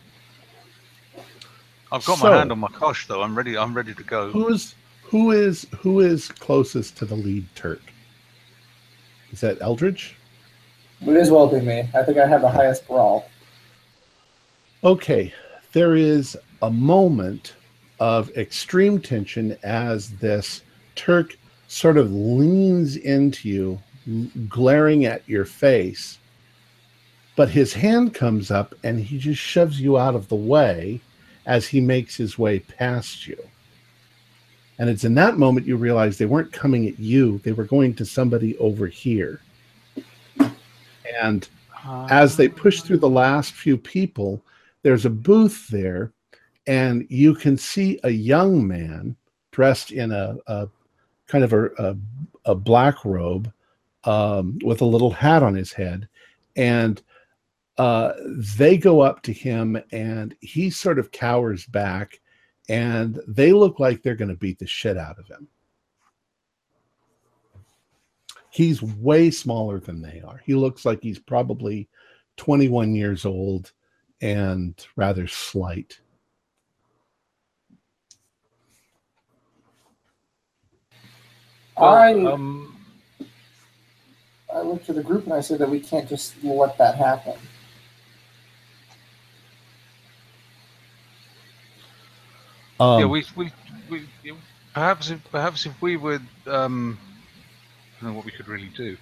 I've 1.92 2.04
got 2.06 2.18
So- 2.18 2.30
my 2.30 2.38
hand 2.38 2.50
on 2.50 2.58
my 2.58 2.68
cosh 2.68 3.06
though. 3.06 3.22
I'm 3.22 3.36
ready. 3.36 3.56
I'm 3.56 3.74
ready 3.74 3.94
to 3.94 4.02
go. 4.02 4.30
Who's 4.30 4.74
who 5.02 5.30
is 5.30 5.66
who 5.78 6.00
is 6.00 6.28
closest 6.28 6.96
to 6.98 7.04
the 7.04 7.14
lead 7.14 7.46
Turk? 7.54 7.82
Is 9.30 9.40
that 9.42 9.58
Eldridge? 9.60 10.16
It 11.02 11.16
is 11.16 11.30
well 11.30 11.46
be 11.48 11.60
me. 11.60 11.88
I 11.94 12.02
think 12.02 12.16
I 12.18 12.26
have 12.26 12.40
the 12.40 12.50
highest 12.50 12.86
brawl. 12.86 13.28
Okay, 14.84 15.32
there 15.72 15.94
is 15.94 16.36
a 16.62 16.70
moment 16.70 17.54
of 18.00 18.30
extreme 18.36 19.00
tension 19.00 19.56
as 19.62 20.10
this 20.16 20.62
Turk 20.94 21.36
sort 21.68 21.96
of 21.96 22.12
leans 22.12 22.96
into 22.96 23.48
you, 23.48 23.82
glaring 24.48 25.04
at 25.04 25.28
your 25.28 25.44
face. 25.44 26.18
But 27.36 27.50
his 27.50 27.72
hand 27.74 28.14
comes 28.14 28.50
up 28.50 28.74
and 28.82 29.00
he 29.00 29.18
just 29.18 29.40
shoves 29.40 29.80
you 29.80 29.98
out 29.98 30.14
of 30.14 30.28
the 30.28 30.36
way 30.36 31.00
as 31.46 31.66
he 31.66 31.80
makes 31.80 32.16
his 32.16 32.38
way 32.38 32.60
past 32.60 33.26
you. 33.26 33.36
And 34.78 34.88
it's 34.88 35.04
in 35.04 35.14
that 35.14 35.38
moment 35.38 35.66
you 35.66 35.76
realize 35.76 36.18
they 36.18 36.26
weren't 36.26 36.52
coming 36.52 36.88
at 36.88 36.98
you, 36.98 37.38
they 37.44 37.52
were 37.52 37.64
going 37.64 37.94
to 37.94 38.04
somebody 38.04 38.56
over 38.58 38.86
here. 38.86 39.40
And 41.20 41.48
as 42.10 42.36
they 42.36 42.48
push 42.48 42.80
through 42.80 42.98
the 42.98 43.08
last 43.08 43.52
few 43.52 43.76
people, 43.76 44.42
there's 44.82 45.04
a 45.04 45.10
booth 45.10 45.68
there, 45.68 46.12
and 46.66 47.06
you 47.08 47.34
can 47.34 47.56
see 47.56 48.00
a 48.04 48.10
young 48.10 48.66
man 48.66 49.16
dressed 49.50 49.92
in 49.92 50.10
a, 50.10 50.36
a 50.46 50.68
kind 51.26 51.44
of 51.44 51.52
a, 51.52 51.66
a, 51.78 51.96
a 52.46 52.54
black 52.54 53.04
robe 53.04 53.52
um, 54.04 54.58
with 54.64 54.80
a 54.80 54.86
little 54.86 55.10
hat 55.10 55.42
on 55.42 55.54
his 55.54 55.72
head. 55.72 56.08
And 56.56 57.00
uh, 57.78 58.12
they 58.58 58.76
go 58.76 59.00
up 59.00 59.22
to 59.22 59.32
him, 59.32 59.80
and 59.92 60.34
he 60.40 60.70
sort 60.70 60.98
of 60.98 61.10
cowers 61.10 61.66
back 61.66 62.20
and 62.68 63.20
they 63.26 63.52
look 63.52 63.80
like 63.80 64.02
they're 64.02 64.14
going 64.14 64.30
to 64.30 64.36
beat 64.36 64.58
the 64.58 64.66
shit 64.66 64.96
out 64.96 65.18
of 65.18 65.26
him. 65.28 65.48
He's 68.50 68.82
way 68.82 69.30
smaller 69.30 69.80
than 69.80 70.02
they 70.02 70.22
are. 70.26 70.40
He 70.44 70.54
looks 70.54 70.84
like 70.84 71.02
he's 71.02 71.18
probably 71.18 71.88
21 72.36 72.94
years 72.94 73.24
old 73.24 73.72
and 74.20 74.74
rather 74.96 75.26
slight. 75.26 75.98
I 81.76 82.12
um, 82.24 82.76
I 84.54 84.60
looked 84.60 84.84
to 84.86 84.92
the 84.92 85.02
group 85.02 85.24
and 85.24 85.32
I 85.32 85.40
said 85.40 85.58
that 85.60 85.70
we 85.70 85.80
can't 85.80 86.08
just 86.08 86.42
let 86.44 86.76
that 86.76 86.96
happen. 86.96 87.34
Um, 92.80 93.00
yeah, 93.00 93.06
we, 93.06 93.24
we, 93.36 93.52
we, 93.90 94.08
perhaps 94.74 95.10
if 95.10 95.20
perhaps 95.30 95.66
if 95.66 95.80
we 95.82 95.96
would, 95.96 96.22
um, 96.46 96.98
I 97.98 98.02
don't 98.02 98.10
know 98.10 98.16
what 98.16 98.24
we 98.24 98.32
could 98.32 98.48
really 98.48 98.70
do. 98.76 98.96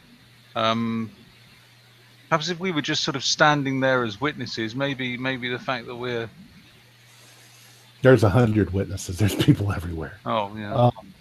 Um, 0.55 1.11
perhaps 2.29 2.49
if 2.49 2.59
we 2.59 2.73
were 2.73 2.83
just 2.83 3.05
sort 3.05 3.17
of 3.17 3.25
standing 3.25 3.81
there 3.81 4.05
as 4.05 4.21
witnesses, 4.21 4.75
maybe 4.75 5.17
maybe 5.17 5.49
the 5.49 5.59
fact 5.59 5.87
that 5.87 5.97
we're 5.97 6.29
there's 8.03 8.25
a 8.25 8.31
hundred 8.31 8.73
witnesses. 8.73 9.19
There's 9.19 9.35
people 9.35 9.73
everywhere. 9.73 10.19
oh 10.27 10.53
yeah. 10.57 10.75
Um, 10.75 11.13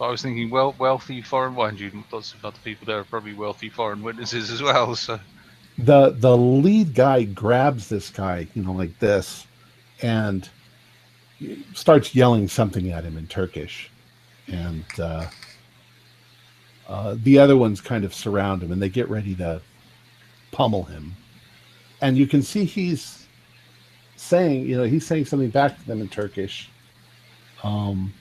I 0.00 0.08
was 0.08 0.22
thinking, 0.22 0.48
well, 0.48 0.74
wealthy 0.78 1.20
foreign. 1.20 1.54
Mind 1.54 1.78
you, 1.78 1.90
lots 2.10 2.32
of 2.32 2.44
other 2.44 2.58
people 2.64 2.86
there 2.86 2.98
are 2.98 3.04
probably 3.04 3.34
wealthy 3.34 3.68
foreign 3.68 4.02
witnesses 4.02 4.50
as 4.50 4.62
well. 4.62 4.94
So 4.96 5.20
the 5.78 6.10
the 6.10 6.36
lead 6.36 6.94
guy 6.94 7.24
grabs 7.24 7.88
this 7.88 8.10
guy, 8.10 8.48
you 8.54 8.62
know, 8.62 8.72
like 8.72 8.98
this, 8.98 9.46
and 10.02 10.48
starts 11.74 12.14
yelling 12.14 12.48
something 12.48 12.90
at 12.90 13.04
him 13.04 13.16
in 13.16 13.26
Turkish, 13.26 13.90
and 14.46 14.84
uh, 14.98 15.26
uh, 16.88 17.16
the 17.22 17.38
other 17.38 17.56
ones 17.56 17.80
kind 17.80 18.04
of 18.04 18.14
surround 18.14 18.62
him, 18.62 18.72
and 18.72 18.82
they 18.82 18.88
get 18.88 19.08
ready 19.08 19.34
to 19.36 19.60
pummel 20.52 20.84
him, 20.84 21.14
and 22.00 22.16
you 22.16 22.26
can 22.26 22.42
see 22.42 22.64
he's 22.64 23.26
saying, 24.16 24.66
you 24.66 24.76
know, 24.76 24.84
he's 24.84 25.06
saying 25.06 25.24
something 25.24 25.50
back 25.50 25.78
to 25.78 25.86
them 25.86 26.00
in 26.00 26.08
Turkish. 26.08 26.68
Um, 27.62 28.12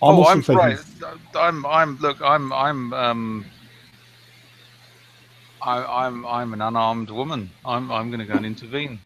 oh, 0.00 0.24
I'm 0.24 0.36
looks 0.36 0.48
like 0.48 0.58
right. 0.58 0.78
I'm 1.34 1.66
I'm 1.66 1.98
look. 1.98 2.20
I'm 2.22 2.52
I'm 2.52 2.92
um. 2.92 3.46
I, 5.62 6.06
I'm 6.06 6.24
I'm 6.26 6.52
an 6.52 6.62
unarmed 6.62 7.10
woman. 7.10 7.50
I'm 7.64 7.90
I'm 7.90 8.10
going 8.10 8.20
to 8.20 8.26
go 8.26 8.34
and 8.34 8.46
intervene. 8.46 9.00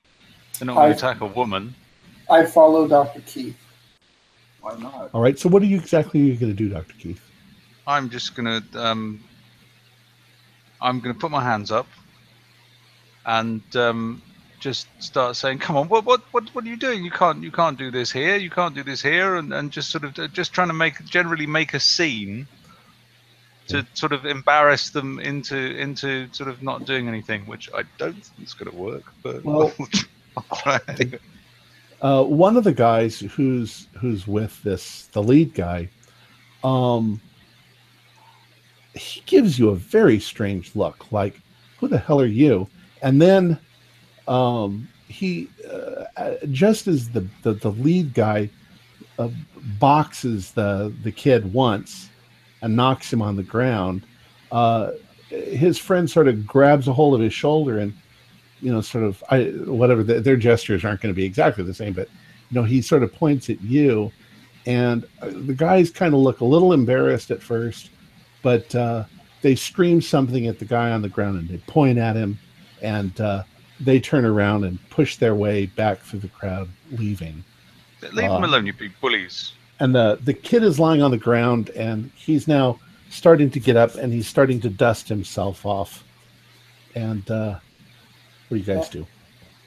They're 0.59 0.66
not 0.66 0.74
going 0.74 0.90
to 0.90 0.97
attack 0.97 1.20
a 1.20 1.26
woman. 1.26 1.74
I 2.31 2.47
follow 2.47 2.86
Dr. 2.86 3.20
Keith. 3.27 3.57
Why 4.61 4.77
not? 4.77 5.11
All 5.12 5.20
right. 5.20 5.39
So, 5.39 5.48
what 5.48 5.62
are 5.62 5.66
you 5.66 5.77
exactly 5.77 6.35
going 6.36 6.52
to 6.52 6.57
do, 6.57 6.69
Doctor 6.69 6.94
Keith? 6.98 7.20
I'm 7.86 8.11
just 8.11 8.35
gonna 8.35 8.62
um, 8.74 9.23
I'm 10.81 11.01
gonna 11.01 11.15
put 11.15 11.31
my 11.31 11.43
hands 11.43 11.73
up 11.73 11.86
and 13.27 13.62
um, 13.74 14.23
just 14.61 14.86
start 14.98 15.35
saying, 15.36 15.59
"Come 15.59 15.77
on, 15.77 15.89
what 15.89 16.05
what 16.05 16.20
what 16.32 16.48
what 16.55 16.65
are 16.65 16.69
you 16.69 16.77
doing? 16.77 17.02
You 17.05 17.11
can't 17.11 17.43
you 17.43 17.51
can't 17.51 17.78
do 17.78 17.90
this 17.90 18.12
here. 18.12 18.36
You 18.36 18.51
can't 18.51 18.74
do 18.74 18.82
this 18.85 19.02
here," 19.02 19.36
and, 19.36 19.52
and 19.52 19.73
just 19.73 19.90
sort 19.90 20.05
of 20.05 20.19
uh, 20.19 20.28
just 20.28 20.52
trying 20.52 20.69
to 20.69 20.74
make 20.74 21.05
generally 21.05 21.47
make 21.47 21.74
a 21.74 21.81
scene 21.81 22.47
to 23.69 23.86
sort 23.94 24.12
of 24.12 24.27
embarrass 24.27 24.90
them 24.90 25.19
into 25.20 25.57
into 25.57 26.28
sort 26.32 26.51
of 26.51 26.62
not 26.62 26.85
doing 26.85 27.09
anything, 27.09 27.47
which 27.47 27.70
I 27.74 27.82
don't 27.98 28.23
think 28.24 28.47
is 28.47 28.55
going 28.55 28.70
to 28.70 28.77
work, 28.77 29.05
but 29.23 29.44
Well- 29.44 29.73
I'll 30.36 30.57
try 30.59 30.81
anyway. 30.86 31.19
Uh, 32.02 32.24
one 32.24 32.56
of 32.56 32.64
the 32.64 32.72
guys 32.72 33.20
who's 33.20 33.89
who's 33.98 34.27
with 34.27 34.62
this 34.62 35.06
the 35.12 35.22
lead 35.22 35.55
guy 35.55 35.89
um 36.64 37.20
he 38.94 39.22
gives 39.27 39.59
you 39.59 39.68
a 39.70 39.77
very 39.77 40.18
strange 40.18 40.74
look 40.74 41.10
like 41.12 41.40
who 41.78 41.89
the 41.89 41.98
hell 41.98 42.20
are 42.20 42.27
you? 42.27 42.68
And 43.02 43.20
then 43.20 43.59
um 44.28 44.89
he 45.09 45.48
uh, 45.68 46.05
uh, 46.16 46.35
just 46.51 46.86
as 46.86 47.10
the, 47.10 47.27
the 47.43 47.55
the 47.55 47.72
lead 47.72 48.14
guy 48.14 48.48
uh, 49.18 49.28
boxes 49.78 50.52
the 50.52 50.93
the 51.02 51.10
kid 51.12 51.52
once 51.52 52.10
and 52.62 52.77
knocks 52.77 53.12
him 53.12 53.20
on 53.22 53.36
the 53.36 53.43
ground 53.43 54.02
uh 54.52 54.93
his 55.28 55.78
friend 55.78 56.09
sort 56.09 56.28
of 56.28 56.47
grabs 56.47 56.86
a 56.89 56.93
hold 56.93 57.14
of 57.14 57.20
his 57.20 57.32
shoulder 57.32 57.78
and 57.78 57.93
you 58.61 58.73
know, 58.73 58.81
sort 58.81 59.05
of, 59.05 59.23
I 59.31 59.45
whatever 59.66 60.03
the, 60.03 60.20
their 60.20 60.37
gestures 60.37 60.85
aren't 60.85 61.01
going 61.01 61.15
to 61.15 61.16
be 61.16 61.24
exactly 61.24 61.65
the 61.65 61.74
same, 61.74 61.93
but 61.93 62.09
you 62.51 62.61
know, 62.61 62.65
he 62.65 62.82
sort 62.82 63.03
of 63.03 63.15
points 63.15 63.49
at 63.51 63.61
you, 63.61 64.12
and 64.66 65.05
uh, 65.23 65.31
the 65.31 65.55
guys 65.55 65.91
kind 65.91 66.15
of 66.15 66.20
look 66.20 66.41
a 66.41 66.45
little 66.45 66.73
embarrassed 66.73 67.31
at 67.31 67.43
first, 67.43 67.91
but 68.43 68.74
uh, 68.74 69.05
they 69.43 69.55
scream 69.55 70.01
something 70.01 70.47
at 70.47 70.59
the 70.59 70.65
guy 70.65 70.91
on 70.91 71.03
the 71.03 71.09
ground 71.09 71.39
and 71.39 71.49
they 71.49 71.59
point 71.59 71.99
at 71.99 72.16
him, 72.16 72.39
and 72.82 73.20
uh, 73.20 73.43
they 73.81 73.99
turn 74.01 74.24
around 74.24 74.65
and 74.65 74.78
push 74.91 75.16
their 75.16 75.35
way 75.35 75.66
back 75.66 75.99
through 76.01 76.20
the 76.20 76.28
crowd, 76.28 76.69
leaving. 76.93 77.43
Leave 78.03 78.31
them 78.31 78.45
Uh, 78.45 78.47
alone, 78.47 78.66
you 78.66 78.73
big 78.73 78.93
bullies. 79.01 79.53
And 79.78 79.95
the 79.95 80.19
the 80.24 80.35
kid 80.35 80.62
is 80.62 80.78
lying 80.78 81.03
on 81.03 81.11
the 81.11 81.19
ground, 81.19 81.70
and 81.70 82.11
he's 82.15 82.47
now 82.47 82.78
starting 83.09 83.51
to 83.51 83.61
get 83.61 83.77
up, 83.77 83.95
and 83.95 84.12
he's 84.12 84.27
starting 84.27 84.61
to 84.61 84.69
dust 84.69 85.09
himself 85.09 85.65
off. 85.65 86.05
And 86.95 87.31
uh, 87.31 87.59
what 88.51 88.56
do 88.56 88.72
you 88.72 88.74
guys 88.74 88.89
do? 88.89 89.06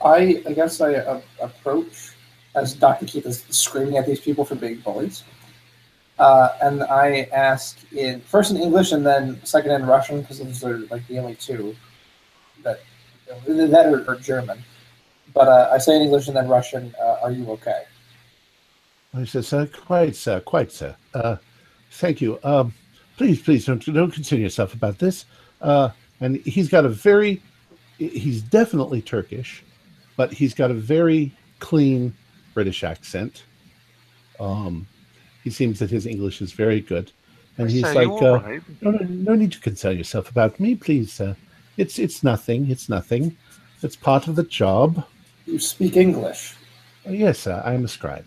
I, 0.03 0.43
I 0.45 0.51
guess 0.51 0.81
I 0.81 0.95
uh, 0.95 1.21
approach 1.41 2.11
as 2.53 2.75
Dr. 2.75 3.05
Keith 3.05 3.25
is 3.25 3.45
screaming 3.49 3.95
at 3.95 4.05
these 4.05 4.19
people 4.19 4.43
for 4.43 4.55
being 4.55 4.79
bullies. 4.81 5.23
Uh, 6.19 6.49
and 6.61 6.83
I 6.83 7.29
ask 7.31 7.79
in 7.93 8.19
first 8.19 8.51
in 8.51 8.57
English 8.57 8.91
and 8.91 9.05
then 9.05 9.39
second 9.45 9.71
in 9.71 9.85
Russian 9.85 10.21
because 10.21 10.39
those 10.39 10.63
are 10.65 10.79
like 10.91 11.07
the 11.07 11.17
only 11.17 11.35
two 11.35 11.75
that 12.61 12.81
that 13.47 13.85
are, 13.85 14.09
are 14.09 14.15
German. 14.17 14.61
But 15.33 15.47
uh, 15.47 15.69
I 15.71 15.77
say 15.77 15.95
in 15.95 16.01
English 16.01 16.27
and 16.27 16.35
then 16.35 16.49
Russian. 16.49 16.93
Uh, 17.01 17.23
are 17.23 17.31
you 17.31 17.49
okay? 17.51 17.83
I 19.15 19.23
said, 19.23 19.45
sir, 19.45 19.67
quite, 19.67 20.15
sir, 20.15 20.41
quite, 20.41 20.71
sir. 20.71 20.95
Uh, 21.13 21.37
thank 21.91 22.19
you. 22.19 22.37
Um, 22.43 22.73
please, 23.15 23.41
please 23.41 23.65
don't 23.65 23.83
don't 23.85 24.11
concern 24.11 24.41
yourself 24.41 24.73
about 24.73 24.99
this. 24.99 25.25
Uh, 25.61 25.89
and 26.19 26.37
he's 26.37 26.69
got 26.69 26.85
a 26.85 26.89
very, 26.89 27.41
he's 27.97 28.41
definitely 28.41 29.01
Turkish, 29.01 29.63
but 30.15 30.31
he's 30.31 30.53
got 30.53 30.71
a 30.71 30.75
very 30.75 31.31
clean 31.59 32.13
British 32.53 32.83
accent. 32.83 33.43
Um, 34.39 34.87
he 35.43 35.49
seems 35.49 35.79
that 35.79 35.89
his 35.89 36.05
English 36.05 36.41
is 36.41 36.53
very 36.53 36.81
good, 36.81 37.11
and 37.57 37.67
I 37.67 37.71
he's 37.71 37.83
like, 37.83 38.07
uh, 38.07 38.39
right? 38.39 38.61
no, 38.81 38.91
no, 38.91 39.05
no 39.05 39.35
need 39.35 39.51
to 39.53 39.59
concern 39.59 39.97
yourself 39.97 40.29
about 40.29 40.59
me, 40.59 40.75
please, 40.75 41.11
sir. 41.11 41.35
It's 41.77 41.99
it's 41.99 42.23
nothing. 42.23 42.69
It's 42.69 42.89
nothing. 42.89 43.37
It's 43.81 43.95
part 43.95 44.27
of 44.27 44.35
the 44.35 44.43
job. 44.43 45.05
You 45.45 45.59
speak 45.59 45.97
English. 45.97 46.55
Uh, 47.05 47.11
yes, 47.11 47.39
sir. 47.39 47.61
I 47.65 47.73
am 47.73 47.83
a 47.83 47.87
scribe. 47.87 48.25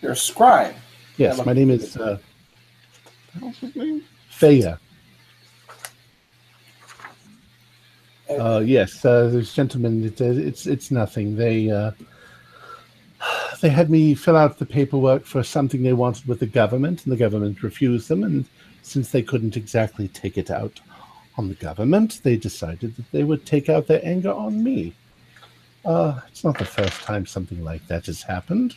You're 0.00 0.12
a 0.12 0.16
scribe. 0.16 0.74
Yes, 1.16 1.44
my 1.44 1.52
name 1.52 1.70
is. 1.70 1.96
Uh, 1.96 2.18
what's 3.40 3.58
his 3.58 3.74
name? 3.76 4.02
Feya. 4.30 4.78
Uh, 8.28 8.62
yes, 8.64 9.04
uh, 9.04 9.28
there's 9.28 9.54
gentlemen. 9.54 10.04
It, 10.04 10.20
uh, 10.20 10.24
it's 10.24 10.66
it's 10.66 10.90
nothing. 10.90 11.36
They 11.36 11.70
uh, 11.70 11.92
they 13.60 13.68
had 13.68 13.88
me 13.88 14.14
fill 14.14 14.36
out 14.36 14.58
the 14.58 14.66
paperwork 14.66 15.24
for 15.24 15.42
something 15.42 15.82
they 15.82 15.92
wanted 15.92 16.26
with 16.26 16.40
the 16.40 16.46
government, 16.46 17.04
and 17.04 17.12
the 17.12 17.16
government 17.16 17.62
refused 17.62 18.08
them. 18.08 18.24
And 18.24 18.44
since 18.82 19.10
they 19.10 19.22
couldn't 19.22 19.56
exactly 19.56 20.08
take 20.08 20.36
it 20.38 20.50
out 20.50 20.80
on 21.38 21.48
the 21.48 21.54
government, 21.54 22.20
they 22.24 22.36
decided 22.36 22.96
that 22.96 23.10
they 23.12 23.22
would 23.22 23.46
take 23.46 23.68
out 23.68 23.86
their 23.86 24.04
anger 24.04 24.32
on 24.32 24.62
me. 24.62 24.92
Uh, 25.84 26.20
it's 26.26 26.42
not 26.42 26.58
the 26.58 26.64
first 26.64 27.02
time 27.02 27.26
something 27.26 27.62
like 27.62 27.86
that 27.86 28.06
has 28.06 28.22
happened. 28.22 28.74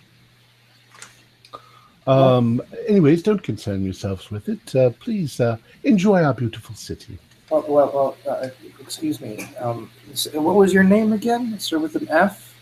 Um, 2.05 2.61
anyways, 2.87 3.23
don't 3.23 3.41
concern 3.41 3.83
yourselves 3.83 4.29
with 4.29 4.47
it. 4.47 4.75
Uh, 4.75 4.91
please 4.91 5.41
enjoy 5.83 6.23
our 6.23 6.33
beautiful 6.33 6.75
city. 6.75 7.17
Well, 7.49 7.65
well, 7.67 7.91
well 7.93 8.17
uh, 8.27 8.49
excuse 8.79 9.19
me. 9.19 9.49
Um, 9.59 9.89
what 10.33 10.55
was 10.55 10.73
your 10.73 10.83
name 10.83 11.13
again? 11.13 11.59
Sir 11.59 11.79
with 11.79 11.95
an 11.95 12.07
F? 12.09 12.55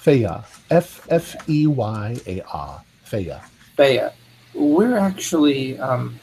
Feya. 0.00 0.44
F 0.70 1.06
F 1.10 1.48
E 1.48 1.66
Y 1.66 2.16
A 2.26 2.42
R. 2.52 2.82
Feya. 3.06 3.42
Bea. 3.76 4.08
We're 4.54 4.98
actually 4.98 5.78
um, 5.78 6.20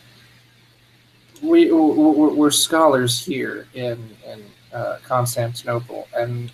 we 1.42 1.72
we're, 1.72 2.34
we're 2.34 2.52
scholars 2.52 3.26
here 3.26 3.68
in 3.74 3.98
in 4.26 4.44
uh, 4.74 5.00
Constantinople, 5.04 6.08
and 6.16 6.52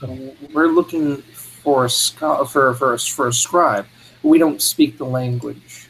we're 0.54 0.68
looking 0.68 1.18
for 1.18 1.86
a 1.86 1.90
scho- 1.90 2.46
for 2.46 2.74
for 2.74 2.94
a, 2.94 3.00
for 3.00 3.28
a 3.28 3.34
scribe. 3.34 3.86
We 4.24 4.40
don't 4.40 4.62
speak 4.62 4.98
the 4.98 5.06
language. 5.06 5.90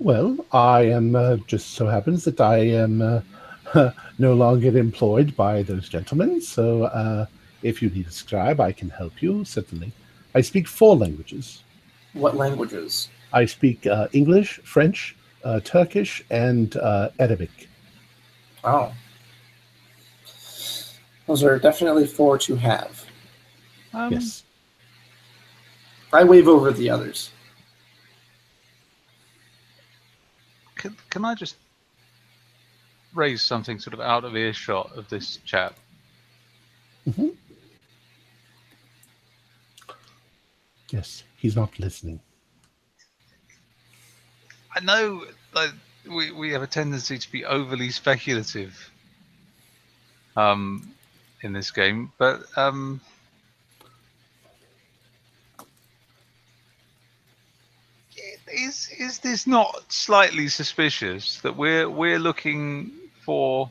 Well, 0.00 0.44
I 0.52 0.82
am 0.82 1.14
uh, 1.14 1.36
just 1.46 1.72
so 1.72 1.86
happens 1.86 2.24
that 2.24 2.40
I 2.40 2.58
am 2.58 3.02
uh, 3.02 3.20
no 4.18 4.34
longer 4.34 4.76
employed 4.76 5.36
by 5.36 5.62
those 5.62 5.88
gentlemen. 5.88 6.40
So 6.40 6.84
uh, 6.84 7.26
if 7.62 7.80
you 7.82 7.90
need 7.90 8.06
a 8.06 8.10
scribe, 8.10 8.60
I 8.60 8.72
can 8.72 8.90
help 8.90 9.22
you, 9.22 9.44
certainly. 9.44 9.92
I 10.34 10.40
speak 10.40 10.68
four 10.68 10.96
languages. 10.96 11.62
What 12.12 12.36
languages? 12.36 13.08
I 13.32 13.46
speak 13.46 13.86
uh, 13.86 14.08
English, 14.12 14.60
French, 14.64 15.16
uh, 15.44 15.60
Turkish, 15.60 16.24
and 16.30 16.76
uh, 16.76 17.10
Arabic. 17.18 17.68
Oh. 18.64 18.92
Those 21.26 21.44
are 21.44 21.58
definitely 21.58 22.06
four 22.06 22.38
to 22.38 22.56
have. 22.56 23.04
Um, 23.92 24.12
Yes. 24.12 24.44
I 26.12 26.24
wave 26.24 26.48
over 26.48 26.72
the 26.72 26.88
others. 26.88 27.30
Can, 30.76 30.96
can 31.10 31.24
I 31.24 31.34
just 31.34 31.56
raise 33.18 33.42
something 33.42 33.78
sort 33.78 33.94
of 33.94 34.00
out 34.00 34.24
of 34.24 34.36
earshot 34.36 34.96
of 34.96 35.08
this 35.08 35.38
chap? 35.44 35.74
Yes. 40.90 41.24
He's 41.36 41.54
not 41.54 41.78
listening. 41.78 42.20
I 44.74 44.80
know 44.80 45.24
like, 45.54 45.70
we, 46.08 46.32
we 46.32 46.52
have 46.52 46.62
a 46.62 46.66
tendency 46.66 47.18
to 47.18 47.32
be 47.32 47.44
overly 47.44 47.90
speculative 47.90 48.90
um, 50.36 50.90
in 51.42 51.52
this 51.52 51.70
game, 51.70 52.12
but 52.18 52.42
um, 52.56 53.00
is 58.52 58.88
is 58.98 59.18
this 59.18 59.46
not 59.46 59.84
slightly 59.88 60.48
suspicious 60.48 61.40
that 61.42 61.56
we're 61.56 61.88
we're 61.88 62.18
looking 62.18 62.90
for 63.28 63.70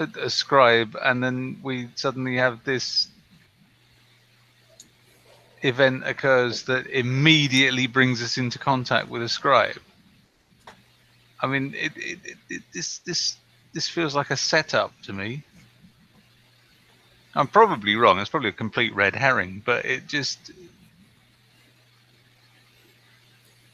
a, 0.00 0.08
a 0.22 0.28
scribe 0.28 0.96
and 1.00 1.22
then 1.22 1.60
we 1.62 1.88
suddenly 1.94 2.36
have 2.36 2.64
this 2.64 3.06
event 5.62 6.02
occurs 6.04 6.64
that 6.64 6.88
immediately 6.88 7.86
brings 7.86 8.20
us 8.24 8.38
into 8.38 8.58
contact 8.58 9.08
with 9.08 9.22
a 9.22 9.28
scribe. 9.28 9.80
I 11.40 11.46
mean, 11.46 11.76
it, 11.76 11.92
it, 11.94 12.18
it, 12.50 12.62
this 12.74 12.98
this 12.98 13.36
this 13.72 13.88
feels 13.88 14.16
like 14.16 14.30
a 14.30 14.36
setup 14.36 14.90
to 15.02 15.12
me. 15.12 15.44
I'm 17.36 17.46
probably 17.46 17.94
wrong. 17.94 18.18
It's 18.18 18.30
probably 18.30 18.48
a 18.48 18.60
complete 18.64 18.92
red 18.96 19.14
herring, 19.14 19.62
but 19.64 19.84
it 19.84 20.08
just 20.08 20.50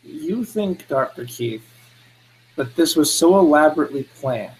You 0.02 0.44
think, 0.44 0.86
Dr. 0.86 1.24
Keith, 1.24 1.64
that 2.60 2.76
this 2.76 2.94
was 2.94 3.10
so 3.10 3.38
elaborately 3.38 4.02
planned 4.20 4.52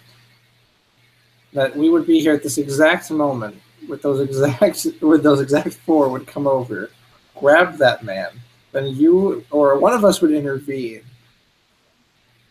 that 1.52 1.76
we 1.76 1.90
would 1.90 2.06
be 2.06 2.18
here 2.18 2.32
at 2.32 2.42
this 2.42 2.56
exact 2.56 3.10
moment 3.10 3.60
with 3.86 4.00
those 4.00 4.20
exact 4.20 4.86
with 5.02 5.22
those 5.22 5.42
exact 5.42 5.74
four 5.74 6.08
would 6.08 6.26
come 6.26 6.46
over, 6.46 6.90
grab 7.36 7.76
that 7.76 8.02
man, 8.02 8.30
then 8.72 8.86
you 8.86 9.44
or 9.50 9.78
one 9.78 9.92
of 9.92 10.02
us 10.02 10.22
would 10.22 10.30
intervene, 10.30 11.02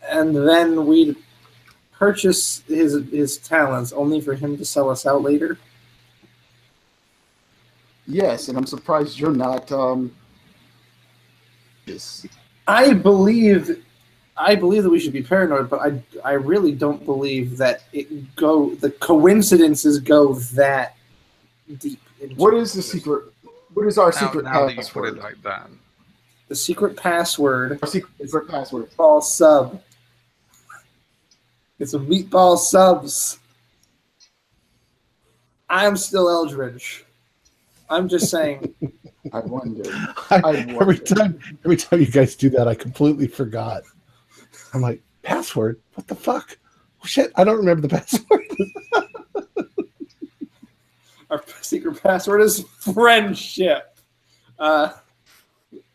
and 0.07 0.35
then 0.35 0.85
we'd 0.85 1.15
purchase 1.91 2.61
his 2.67 3.03
his 3.09 3.39
talents 3.39 3.91
only 3.91 4.21
for 4.21 4.35
him 4.35 4.55
to 4.55 4.63
sell 4.63 4.87
us 4.87 5.07
out 5.07 5.23
later. 5.23 5.57
Yes, 8.05 8.49
and 8.49 8.57
I'm 8.57 8.67
surprised 8.67 9.19
you're 9.19 9.31
not. 9.31 9.71
Um, 9.71 10.15
this. 11.87 12.27
I 12.67 12.93
believe, 12.93 13.83
I 14.39 14.55
believe 14.55 14.83
that 14.83 14.89
we 14.89 15.01
should 15.01 15.11
be 15.11 15.21
paranoid, 15.21 15.69
but 15.69 15.81
I, 15.81 16.01
I 16.23 16.31
really 16.33 16.71
don't 16.71 17.03
believe 17.03 17.57
that 17.57 17.83
it 17.91 18.35
go 18.37 18.73
the 18.75 18.89
coincidences 18.89 19.99
go 19.99 20.33
that 20.33 20.95
deep. 21.77 21.99
What 22.37 22.53
is 22.53 22.71
the 22.71 22.81
secret? 22.81 23.33
What 23.73 23.85
is 23.85 23.97
our 23.97 24.11
now, 24.11 24.17
secret 24.17 24.45
now 24.45 24.65
that 24.65 24.77
you 24.77 24.83
put 24.83 25.09
it 25.09 25.17
like 25.17 25.41
that, 25.43 25.69
The 26.47 26.55
secret 26.55 26.95
password 26.95 27.79
Our 27.81 27.87
secret 27.87 28.47
password. 28.47 28.89
meatball 28.89 29.21
sub. 29.21 29.81
It's 31.77 31.93
a 31.93 31.99
meatball 31.99 32.57
subs. 32.57 33.39
I'm 35.69 35.97
still 35.97 36.29
Eldridge. 36.29 37.05
I'm 37.89 38.07
just 38.07 38.29
saying. 38.29 38.73
I 39.33 39.39
wonder. 39.41 39.83
I, 40.29 40.41
I 40.43 40.55
every 40.79 40.99
time, 40.99 41.39
every 41.65 41.77
time 41.77 41.99
you 41.99 42.07
guys 42.07 42.35
do 42.35 42.49
that, 42.51 42.67
I 42.67 42.75
completely 42.75 43.27
forgot. 43.27 43.83
I'm 44.73 44.81
like, 44.81 45.01
password? 45.23 45.79
What 45.95 46.07
the 46.07 46.15
fuck? 46.15 46.57
Oh, 47.03 47.05
shit, 47.05 47.31
I 47.35 47.43
don't 47.43 47.57
remember 47.57 47.87
the 47.87 47.89
password. 47.97 48.45
Our 51.29 51.43
secret 51.61 52.01
password 52.01 52.41
is 52.41 52.65
friendship. 52.79 53.97
Uh, 54.57 54.93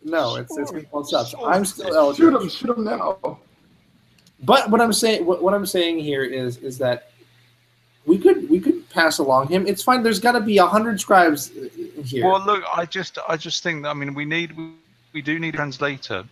no, 0.05 0.37
it's 0.37 0.57
it's 0.57 0.71
meatball 0.71 1.05
subs. 1.05 1.35
I'm 1.45 1.65
still 1.65 1.95
Eldridge. 1.95 2.17
Shoot 2.19 2.43
him! 2.43 2.49
Shoot 2.49 2.79
him 2.79 2.85
now! 2.85 3.39
But 4.43 4.71
what 4.71 4.81
I'm 4.81 4.93
saying, 4.93 5.25
what, 5.25 5.43
what 5.43 5.55
I'm 5.55 5.67
saying 5.67 5.99
here 5.99 6.23
is, 6.23 6.59
is 6.59 6.79
that 6.79 7.11
we 8.07 8.19
could 8.19 8.49
we 8.51 8.61
could 8.61 8.89
pass 8.91 9.19
along 9.19 9.49
him. 9.49 9.67
It's 9.67 9.83
fine. 9.83 10.03
There's 10.03 10.21
got 10.21 10.33
to 10.33 10.41
be 10.41 10.59
a 10.59 10.67
hundred 10.67 11.01
scribes 11.01 11.51
uh, 11.51 12.03
here. 12.03 12.27
Well, 12.27 12.45
look, 12.45 12.63
I 12.75 12.85
just, 12.85 13.19
I 13.29 13.37
just 13.37 13.63
think 13.63 13.83
that 13.83 13.89
I 13.89 13.95
mean, 13.95 14.15
we 14.15 14.25
need, 14.25 14.57
we, 14.57 14.73
we 15.13 15.23
do 15.23 15.39
need 15.39 15.55
a 15.55 15.57
translator, 15.57 16.25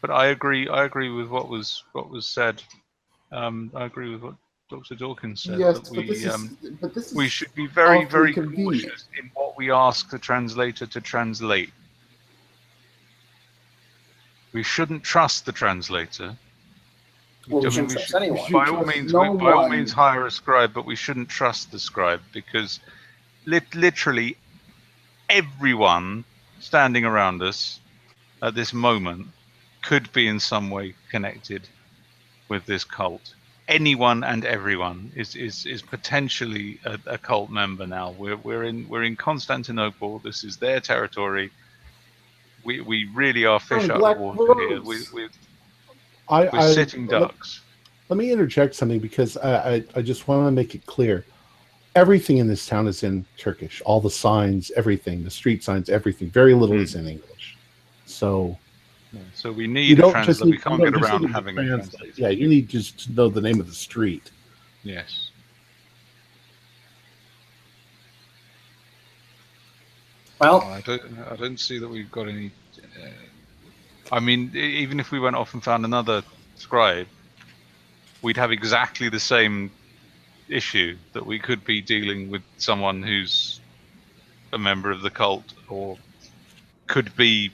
but 0.00 0.10
I 0.10 0.26
agree, 0.26 0.68
I 0.68 0.84
agree 0.84 1.10
with 1.10 1.28
what 1.28 1.48
was, 1.48 1.82
what 1.92 2.10
was 2.10 2.26
said. 2.26 2.62
Um, 3.32 3.70
I 3.74 3.84
agree 3.86 4.10
with 4.10 4.22
what 4.22 4.34
Dr. 4.70 4.94
Dawkins 4.94 5.42
said. 5.42 5.58
Yes, 5.58 5.78
that 5.78 5.88
but 5.94 5.96
we, 5.98 6.06
this 6.06 6.24
is. 6.24 6.34
um, 6.34 6.58
but 6.80 6.94
this 6.94 7.08
is. 7.10 7.14
we 7.14 7.28
should 7.28 7.54
be 7.54 7.66
very, 7.66 8.04
very 8.04 8.32
convenient. 8.32 8.84
cautious 8.84 9.04
in 9.18 9.30
what 9.34 9.56
we 9.56 9.70
ask 9.70 10.10
the 10.10 10.18
translator 10.18 10.86
to 10.86 11.00
translate. 11.00 11.72
We 14.52 14.62
shouldn't 14.62 15.02
trust 15.02 15.44
the 15.46 15.52
translator. 15.52 16.36
Well, 17.48 17.60
we 17.62 17.66
I 17.66 17.70
mean, 17.70 17.70
shouldn't 17.70 17.94
we 17.94 18.02
should- 18.02 18.14
anyone. 18.16 18.52
By 18.52 18.66
all 18.66 18.84
means, 18.84 19.12
no 19.12 19.32
we- 19.32 19.38
by 19.38 19.52
all 19.52 19.68
means, 19.68 19.92
hire 19.92 20.26
a 20.26 20.30
scribe, 20.30 20.72
but 20.72 20.84
we 20.86 20.96
shouldn't 20.96 21.28
trust 21.28 21.70
the 21.72 21.78
scribe 21.78 22.20
because 22.32 22.80
lit- 23.44 23.74
literally 23.74 24.36
everyone 25.28 26.24
standing 26.60 27.04
around 27.04 27.42
us 27.42 27.80
at 28.42 28.54
this 28.54 28.72
moment 28.72 29.28
could 29.86 30.12
be 30.12 30.26
in 30.26 30.40
some 30.40 30.68
way 30.70 30.94
connected 31.10 31.62
with 32.48 32.66
this 32.66 32.84
cult. 32.84 33.34
Anyone 33.68 34.22
and 34.24 34.44
everyone 34.44 35.10
is 35.16 35.34
is, 35.36 35.66
is 35.66 35.82
potentially 35.82 36.78
a, 36.84 36.98
a 37.06 37.18
cult 37.18 37.50
member 37.50 37.86
now. 37.86 38.10
We're 38.18 38.36
we're 38.36 38.64
in 38.64 38.88
we're 38.88 39.04
in 39.04 39.16
Constantinople. 39.16 40.20
This 40.20 40.44
is 40.44 40.56
their 40.56 40.80
territory. 40.80 41.50
We 42.64 42.80
we 42.80 42.98
really 43.14 43.44
are 43.44 43.60
fish 43.60 43.88
out 43.88 44.02
of 44.02 44.18
water 44.18 44.54
here. 44.68 44.78
Rose. 44.80 45.12
We, 45.12 45.22
we, 45.22 45.28
I, 46.28 46.44
we're 46.44 46.58
I- 46.58 46.70
sitting 46.74 47.06
let- 47.06 47.20
ducks. 47.20 47.60
Let 48.08 48.18
me 48.18 48.30
interject 48.30 48.76
something 48.76 49.00
because 49.00 49.36
I, 49.36 49.50
I, 49.74 49.84
I 49.96 50.00
just 50.02 50.28
want 50.28 50.46
to 50.46 50.52
make 50.52 50.76
it 50.76 50.86
clear. 50.86 51.24
Everything 51.96 52.36
in 52.38 52.46
this 52.46 52.64
town 52.64 52.86
is 52.86 53.02
in 53.02 53.24
Turkish. 53.36 53.82
All 53.84 54.00
the 54.00 54.10
signs, 54.10 54.70
everything, 54.76 55.24
the 55.24 55.30
street 55.30 55.64
signs, 55.64 55.88
everything. 55.88 56.30
Very 56.30 56.54
little 56.54 56.76
Hmm. 56.76 56.82
is 56.82 56.94
in 56.94 57.08
English. 57.08 57.56
So 58.04 58.56
So 59.34 59.52
we 59.52 59.66
need 59.66 59.98
a 59.98 60.02
don't 60.02 60.24
just 60.24 60.40
translator. 60.40 60.44
need, 60.46 60.50
We 60.50 60.58
can't 60.58 60.82
you 60.82 60.90
get 60.90 61.02
around 61.02 61.24
having 61.32 61.58
a 61.58 61.64
translate. 61.66 61.90
translator. 62.00 62.20
Yeah, 62.22 62.28
you 62.28 62.48
need 62.48 62.68
just 62.68 62.98
to 63.06 63.12
know 63.12 63.28
the 63.28 63.40
name 63.40 63.60
of 63.60 63.66
the 63.66 63.74
street. 63.74 64.30
Yes. 64.82 65.30
well, 70.40 70.62
I 70.62 70.80
don't. 70.82 71.02
I 71.30 71.36
don't 71.36 71.58
see 71.58 71.78
that 71.78 71.88
we've 71.88 72.10
got 72.10 72.28
any. 72.28 72.50
Uh, 73.02 73.08
I 74.12 74.20
mean, 74.20 74.50
even 74.54 75.00
if 75.00 75.10
we 75.10 75.18
went 75.18 75.34
off 75.36 75.54
and 75.54 75.62
found 75.64 75.84
another 75.84 76.22
scribe, 76.56 77.06
we'd 78.22 78.36
have 78.36 78.52
exactly 78.52 79.08
the 79.08 79.20
same 79.20 79.70
issue 80.48 80.96
that 81.12 81.24
we 81.24 81.38
could 81.38 81.64
be 81.64 81.80
dealing 81.80 82.30
with 82.30 82.42
someone 82.58 83.02
who's 83.02 83.60
a 84.52 84.58
member 84.58 84.90
of 84.90 85.00
the 85.00 85.10
cult, 85.10 85.54
or 85.68 85.98
could 86.86 87.14
be. 87.16 87.50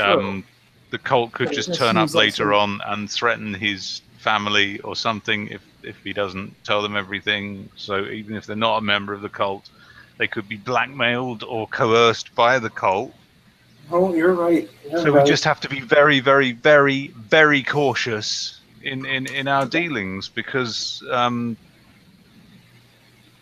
Um, 0.00 0.44
the 0.90 0.98
cult 0.98 1.32
could 1.32 1.50
just 1.52 1.72
just 1.72 1.74
turn 1.74 1.96
up 1.96 2.14
later 2.14 2.52
on 2.54 2.80
and 2.86 3.10
threaten 3.10 3.54
his 3.54 4.02
family 4.18 4.80
or 4.80 4.96
something 4.96 5.48
if 5.48 5.64
if 5.82 6.02
he 6.04 6.12
doesn't 6.12 6.56
tell 6.64 6.82
them 6.82 6.96
everything. 6.96 7.70
So 7.76 8.06
even 8.06 8.36
if 8.36 8.46
they're 8.46 8.56
not 8.56 8.78
a 8.78 8.82
member 8.82 9.12
of 9.14 9.20
the 9.22 9.28
cult, 9.30 9.70
they 10.18 10.28
could 10.28 10.48
be 10.48 10.56
blackmailed 10.56 11.42
or 11.44 11.68
coerced 11.68 12.34
by 12.34 12.58
the 12.58 12.70
cult. 12.70 13.14
oh, 13.90 14.14
you're 14.14 14.34
right. 14.34 14.68
You're 14.84 15.00
So 15.02 15.10
right. 15.10 15.12
we 15.12 15.22
just 15.22 15.44
have 15.44 15.60
to 15.60 15.68
be 15.68 15.80
very, 15.80 16.20
very, 16.20 16.52
very, 16.52 17.08
very 17.16 17.62
cautious 17.62 18.62
in, 18.82 19.04
in, 19.06 19.26
in 19.26 19.48
our 19.48 19.66
dealings 19.66 20.28
because 20.28 21.02
um, 21.10 21.58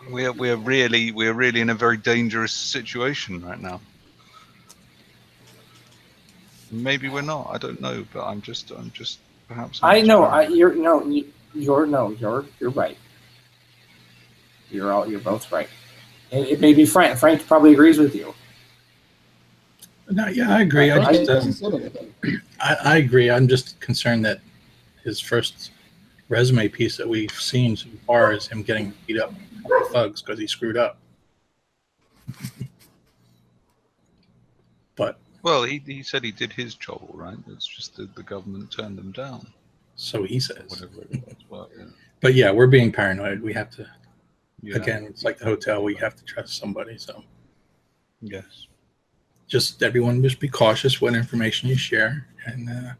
we're 0.09 0.33
we're 0.33 0.57
really 0.57 1.11
we're 1.11 1.33
really 1.33 1.61
in 1.61 1.69
a 1.69 1.75
very 1.75 1.97
dangerous 1.97 2.53
situation 2.53 3.41
right 3.41 3.59
now. 3.59 3.81
Maybe 6.83 7.09
we're 7.09 7.21
not. 7.21 7.49
I 7.51 7.57
don't 7.57 7.79
know, 7.81 8.05
but 8.13 8.25
I'm 8.25 8.41
just 8.41 8.71
I'm 8.71 8.91
just 8.91 9.19
perhaps. 9.47 9.79
I'm 9.81 9.97
I 9.97 10.01
know. 10.01 10.21
worried. 10.21 10.31
I 10.31 10.47
you're 10.47 10.75
no. 10.75 11.05
You, 11.05 11.31
you're 11.53 11.85
no. 11.85 12.11
You're 12.11 12.45
you're 12.59 12.71
right. 12.71 12.97
You're 14.69 14.91
all. 14.91 15.07
You're 15.07 15.19
both 15.19 15.51
right. 15.51 15.69
It, 16.31 16.47
it 16.49 16.59
may 16.59 16.73
be 16.73 16.85
Frank. 16.85 17.17
Frank 17.17 17.45
probably 17.47 17.73
agrees 17.73 17.97
with 17.97 18.15
you. 18.15 18.33
No, 20.09 20.27
yeah, 20.27 20.55
I 20.55 20.61
agree. 20.61 20.91
I 20.91 21.03
I 21.03 21.25
just, 21.25 21.63
um. 21.63 21.83
I, 22.59 22.75
I 22.83 22.97
agree. 22.97 23.29
I'm 23.31 23.47
just 23.47 23.79
concerned 23.79 24.23
that 24.25 24.39
his 25.03 25.19
first 25.19 25.71
resume 26.29 26.67
piece 26.67 26.97
that 26.97 27.07
we've 27.07 27.31
seen 27.31 27.75
so 27.75 27.87
far 28.05 28.33
is 28.33 28.47
him 28.47 28.63
getting 28.63 28.93
beat 29.05 29.19
up 29.19 29.33
by 29.63 29.87
thugs 29.91 30.21
because 30.21 30.39
he 30.39 30.47
screwed 30.47 30.77
up. 30.77 30.97
but 34.95 35.19
Well, 35.45 35.61
he, 35.63 35.77
he 35.85 36.01
said 36.01 36.23
he 36.23 36.31
did 36.31 36.51
his 36.51 36.73
job 36.73 37.05
all 37.07 37.19
right. 37.19 37.37
It's 37.49 37.67
just 37.67 37.95
that 37.97 38.15
the 38.15 38.23
government 38.23 38.71
turned 38.71 38.97
them 38.97 39.11
down. 39.11 39.45
so 39.95 40.23
he 40.23 40.39
says. 40.39 40.65
Whatever 40.67 41.03
it 41.03 41.23
was. 41.23 41.35
Well, 41.49 41.69
yeah. 41.77 41.85
But 42.19 42.33
yeah, 42.33 42.49
we're 42.51 42.65
being 42.65 42.91
paranoid. 42.91 43.41
We 43.41 43.53
have 43.53 43.69
to 43.77 43.87
Yeah. 44.63 44.77
again. 44.77 45.03
It's 45.03 45.23
like 45.23 45.37
the 45.37 45.45
hotel. 45.45 45.83
We 45.83 45.93
have 45.95 46.15
to 46.15 46.23
trust 46.25 46.57
somebody. 46.57 46.97
So 46.97 47.23
Yes. 48.21 48.65
just 49.47 49.83
everyone, 49.83 50.23
just 50.23 50.39
be 50.39 50.49
cautious 50.49 50.99
what 50.99 51.13
information 51.13 51.69
you 51.69 51.77
share 51.77 52.27
and. 52.45 52.67
uh 52.69 52.93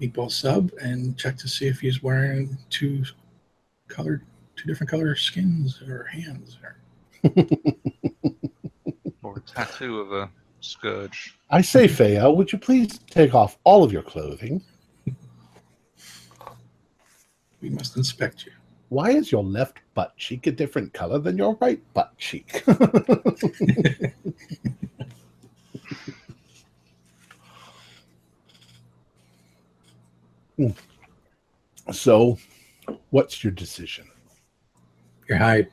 Meatball 0.00 0.30
sub 0.30 0.70
and 0.82 1.16
check 1.16 1.38
to 1.38 1.48
see 1.48 1.66
if 1.66 1.80
he's 1.80 2.02
wearing 2.02 2.58
two 2.68 3.02
colored, 3.88 4.20
two 4.54 4.66
different 4.66 4.90
color 4.90 5.16
skins 5.16 5.80
or 5.88 6.04
hands. 6.04 6.58
Or 6.62 6.76
Or 7.24 7.32
a 7.36 7.95
tattoo 9.46 10.00
of 10.00 10.12
a 10.12 10.30
scourge. 10.60 11.38
I 11.50 11.62
say, 11.62 11.86
Faya, 11.86 12.34
would 12.34 12.52
you 12.52 12.58
please 12.58 12.98
take 13.10 13.34
off 13.34 13.58
all 13.64 13.84
of 13.84 13.92
your 13.92 14.02
clothing? 14.02 14.62
we 17.60 17.70
must 17.70 17.96
inspect 17.96 18.44
you. 18.46 18.52
Why 18.88 19.10
is 19.10 19.32
your 19.32 19.42
left 19.42 19.78
butt 19.94 20.16
cheek 20.16 20.46
a 20.46 20.52
different 20.52 20.92
color 20.92 21.18
than 21.18 21.36
your 21.36 21.56
right 21.60 21.80
butt 21.94 22.16
cheek? 22.18 22.64
Hmm. 30.56 30.70
so, 31.92 32.38
what's 33.10 33.44
your 33.44 33.50
decision? 33.50 34.06
Your 35.28 35.36
hide. 35.36 35.68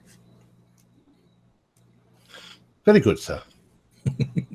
Very 2.83 2.99
good, 2.99 3.17
sir. 3.17 3.41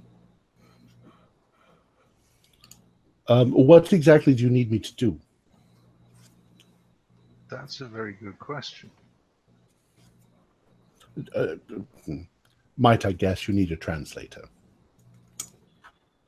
um, 3.29 3.53
what 3.53 3.93
exactly 3.93 4.35
do 4.35 4.43
you 4.45 4.51
need 4.51 4.71
me 4.71 4.79
to 4.79 4.95
do? 4.95 5.19
That's 7.51 7.81
a 7.81 7.87
very 7.87 8.13
good 8.13 8.39
question. 8.39 8.91
Uh, 11.35 11.57
might 12.77 13.05
I 13.05 13.13
guess 13.13 13.49
you 13.49 13.55
need 13.55 13.73
a 13.73 13.77
translator? 13.77 14.45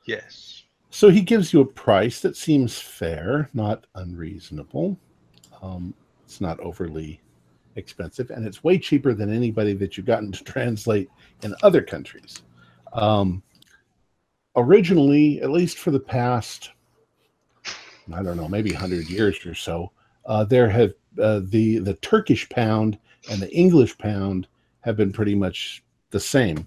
Yes. 0.04 0.64
So 0.90 1.08
he 1.08 1.20
gives 1.20 1.52
you 1.52 1.60
a 1.60 1.66
price 1.66 2.20
that 2.20 2.36
seems 2.36 2.78
fair, 2.78 3.48
not 3.54 3.86
unreasonable. 3.94 4.98
Um, 5.62 5.94
it's 6.24 6.40
not 6.40 6.58
overly 6.60 7.20
expensive, 7.76 8.30
and 8.30 8.44
it's 8.44 8.64
way 8.64 8.78
cheaper 8.78 9.14
than 9.14 9.32
anybody 9.32 9.72
that 9.74 9.96
you've 9.96 10.06
gotten 10.06 10.32
to 10.32 10.44
translate 10.52 11.08
in 11.42 11.54
other 11.62 11.82
countries. 11.82 12.42
Um, 12.92 13.42
originally, 14.56 15.40
at 15.42 15.50
least 15.50 15.78
for 15.78 15.90
the 15.90 16.00
past, 16.00 16.70
I 18.12 18.22
don't 18.22 18.36
know, 18.36 18.48
maybe 18.48 18.72
100 18.72 19.08
years 19.08 19.44
or 19.46 19.54
so, 19.54 19.92
uh, 20.26 20.44
there 20.44 20.68
have 20.68 20.92
uh, 21.20 21.40
the 21.44 21.78
the 21.78 21.94
Turkish 21.94 22.48
pound 22.48 22.98
and 23.30 23.40
the 23.40 23.52
English 23.54 23.98
pound 23.98 24.46
have 24.80 24.96
been 24.96 25.12
pretty 25.12 25.34
much 25.34 25.82
the 26.10 26.20
same. 26.20 26.66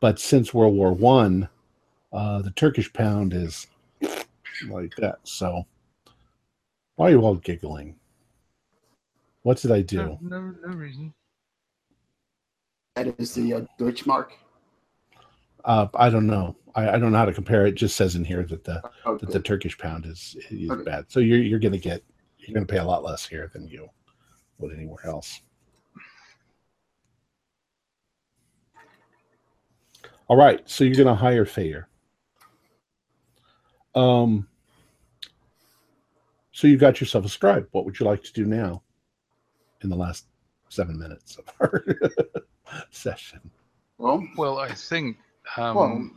But 0.00 0.18
since 0.18 0.54
World 0.54 0.74
War 0.74 0.92
One, 0.92 1.48
uh, 2.12 2.42
the 2.42 2.50
Turkish 2.50 2.92
pound 2.92 3.32
is 3.34 3.66
like 4.68 4.94
that. 4.96 5.18
So, 5.24 5.66
why 6.96 7.08
are 7.08 7.10
you 7.10 7.20
all 7.20 7.36
giggling? 7.36 7.96
What 9.42 9.58
did 9.58 9.70
I 9.70 9.82
do? 9.82 9.96
No, 9.96 10.18
no, 10.20 10.54
no 10.66 10.76
reason. 10.76 11.14
That 12.96 13.14
is 13.18 13.34
the 13.34 13.54
uh, 13.54 13.60
Deutschmark. 13.78 14.30
Uh, 15.64 15.86
I 15.94 16.10
don't 16.10 16.26
know. 16.26 16.56
I, 16.74 16.90
I 16.90 16.98
don't 16.98 17.12
know 17.12 17.18
how 17.18 17.24
to 17.24 17.32
compare. 17.32 17.66
It 17.66 17.74
just 17.74 17.96
says 17.96 18.16
in 18.16 18.24
here 18.24 18.44
that 18.44 18.64
the 18.64 18.82
Oh, 19.04 19.16
that 19.18 19.30
the. 19.30 19.40
Turkish 19.40 19.76
pound 19.78 20.06
is 20.06 20.36
is 20.50 20.70
Okay. 20.70 20.82
bad. 20.84 21.06
So 21.08 21.20
you're 21.20 21.38
you're 21.42 21.58
gonna 21.58 21.78
get 21.78 22.02
you're 22.38 22.54
gonna 22.54 22.66
pay 22.66 22.78
a 22.78 22.84
lot 22.84 23.02
less 23.02 23.26
here 23.26 23.50
than 23.52 23.66
you 23.68 23.88
would 24.58 24.72
anywhere 24.72 25.04
else. 25.06 25.40
All 30.28 30.36
right, 30.36 30.62
so 30.68 30.84
you're 30.84 30.94
gonna 30.96 31.14
hire 31.14 31.44
Fayer. 31.44 31.86
Um. 33.94 34.46
So 36.52 36.66
you 36.66 36.76
got 36.76 37.00
yourself 37.00 37.24
a 37.24 37.28
scribe. 37.28 37.66
What 37.72 37.84
would 37.84 37.98
you 37.98 38.06
like 38.06 38.22
to 38.24 38.32
do 38.32 38.44
now? 38.44 38.82
In 39.82 39.88
the 39.88 39.96
last 39.96 40.26
seven 40.68 40.98
minutes 40.98 41.36
of 41.38 41.44
our 41.60 41.84
session. 42.90 43.40
Well, 43.98 44.22
Well, 44.36 44.58
I 44.58 44.72
think. 44.72 45.16
Um, 45.56 45.74
Well- 45.76 46.10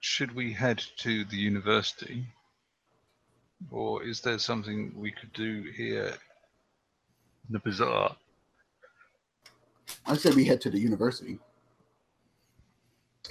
should 0.00 0.34
we 0.34 0.52
head 0.52 0.82
to 0.98 1.24
the 1.26 1.36
university? 1.36 2.26
Or 3.70 4.02
is 4.02 4.20
there 4.20 4.38
something 4.38 4.92
we 4.94 5.10
could 5.10 5.32
do 5.32 5.62
here 5.74 6.08
in 7.48 7.50
the 7.52 7.58
bazaar? 7.60 8.16
I 10.06 10.16
said 10.16 10.34
we 10.34 10.44
head 10.44 10.60
to 10.62 10.70
the 10.70 10.78
university. 10.78 11.38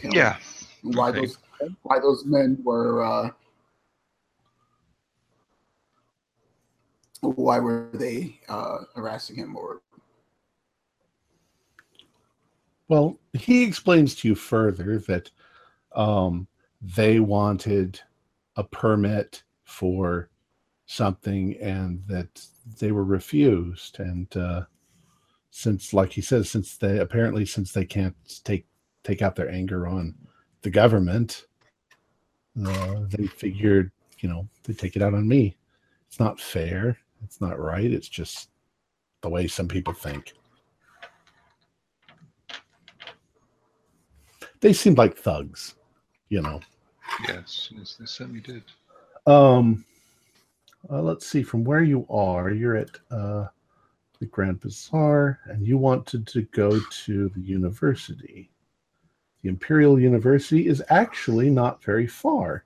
You 0.01 0.09
know, 0.09 0.15
Yeah. 0.15 0.37
Why 0.81 1.09
okay. 1.09 1.21
those 1.21 1.37
why 1.83 1.99
those 1.99 2.25
men 2.25 2.61
were 2.63 3.03
uh, 3.03 3.31
why 7.21 7.59
were 7.59 7.89
they 7.93 8.39
uh, 8.49 8.79
harassing 8.95 9.35
him 9.35 9.55
or 9.55 9.81
Well, 12.87 13.17
he 13.33 13.63
explains 13.63 14.15
to 14.15 14.27
you 14.27 14.35
further 14.35 14.99
that 14.99 15.31
um, 15.95 16.47
they 16.81 17.19
wanted 17.19 17.99
a 18.57 18.63
permit 18.63 19.43
for 19.63 20.29
something 20.85 21.57
and 21.59 22.03
that 22.07 22.45
they 22.79 22.91
were 22.91 23.03
refused. 23.03 23.99
And 23.99 24.35
uh, 24.37 24.65
since, 25.49 25.93
like 25.93 26.11
he 26.11 26.21
says, 26.21 26.49
since 26.49 26.77
they 26.77 26.99
apparently 26.99 27.45
since 27.45 27.71
they 27.71 27.85
can't 27.85 28.15
take 28.43 28.67
take 29.03 29.21
out 29.21 29.35
their 29.35 29.49
anger 29.49 29.87
on 29.87 30.15
the 30.61 30.69
government, 30.69 31.45
uh, 32.65 33.01
they 33.09 33.27
figured, 33.27 33.91
you 34.19 34.29
know, 34.29 34.47
they 34.63 34.73
take 34.73 34.95
it 34.95 35.01
out 35.01 35.13
on 35.13 35.27
me. 35.27 35.57
It's 36.07 36.19
not 36.19 36.39
fair. 36.39 36.97
It's 37.25 37.41
not 37.41 37.59
right. 37.59 37.91
It's 37.91 38.07
just 38.07 38.49
the 39.21 39.29
way 39.29 39.47
some 39.47 39.67
people 39.67 39.93
think. 39.93 40.33
They 44.61 44.73
seemed 44.73 44.99
like 44.99 45.17
thugs, 45.17 45.73
you 46.29 46.41
know. 46.41 46.61
Yes, 47.27 47.69
yes, 47.75 47.95
they 47.99 48.05
certainly 48.05 48.41
did. 48.41 48.63
Um, 49.25 49.83
uh, 50.89 51.01
let's 51.01 51.25
see. 51.25 51.41
From 51.41 51.63
where 51.63 51.83
you 51.83 52.05
are, 52.11 52.51
you're 52.51 52.75
at 52.75 52.91
uh, 53.09 53.47
the 54.19 54.27
Grand 54.27 54.59
Bazaar, 54.59 55.39
and 55.45 55.65
you 55.65 55.79
wanted 55.79 56.27
to 56.27 56.43
go 56.43 56.79
to 56.79 57.29
the 57.29 57.41
university. 57.41 58.51
The 59.41 59.49
Imperial 59.49 59.99
University 59.99 60.67
is 60.67 60.83
actually 60.89 61.49
not 61.49 61.83
very 61.83 62.05
far. 62.05 62.65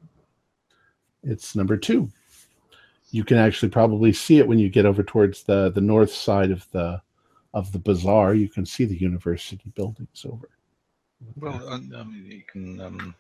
It's 1.23 1.56
number 1.56 1.77
two. 1.77 2.10
You 3.11 3.23
can 3.23 3.38
actually 3.38 3.69
probably 3.69 4.14
see 4.14 4.38
it 4.38 4.48
when 4.48 4.60
you 4.60 4.69
get 4.69 4.86
over 4.86 5.03
towards 5.03 5.44
the 5.44 5.72
the 5.72 5.81
north 5.81 6.11
side 6.11 6.52
of 6.52 6.69
the 6.72 7.02
of 7.53 7.72
the 7.72 7.80
bazaar. 7.80 8.36
You 8.36 8.49
can 8.49 8.65
see 8.65 8.86
the 8.86 8.99
university 8.99 9.72
buildings 9.76 10.26
over. 10.26 10.49
Well, 11.36 11.61
I, 11.68 11.76
I 11.76 12.03
mean, 12.03 12.26
he 12.26 12.45
can, 12.49 12.80
um, 12.80 13.15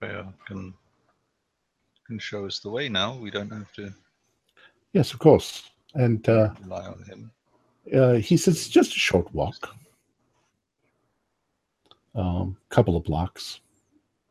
can 0.00 0.74
can 2.06 2.18
show 2.18 2.46
us 2.46 2.58
the 2.58 2.70
way 2.70 2.88
now. 2.88 3.16
We 3.16 3.30
don't 3.30 3.50
have 3.50 3.72
to 3.74 3.92
yes, 4.94 5.12
of 5.12 5.18
course. 5.18 5.70
And 5.94 6.26
uh, 6.28 6.50
rely 6.62 6.86
on 6.86 7.02
him. 7.04 7.30
Uh, 7.94 8.14
he 8.14 8.36
says 8.36 8.54
it's 8.56 8.68
just 8.68 8.96
a 8.96 8.98
short 8.98 9.32
walk. 9.34 9.74
Um, 12.14 12.56
couple 12.68 12.96
of 12.96 13.04
blocks. 13.04 13.60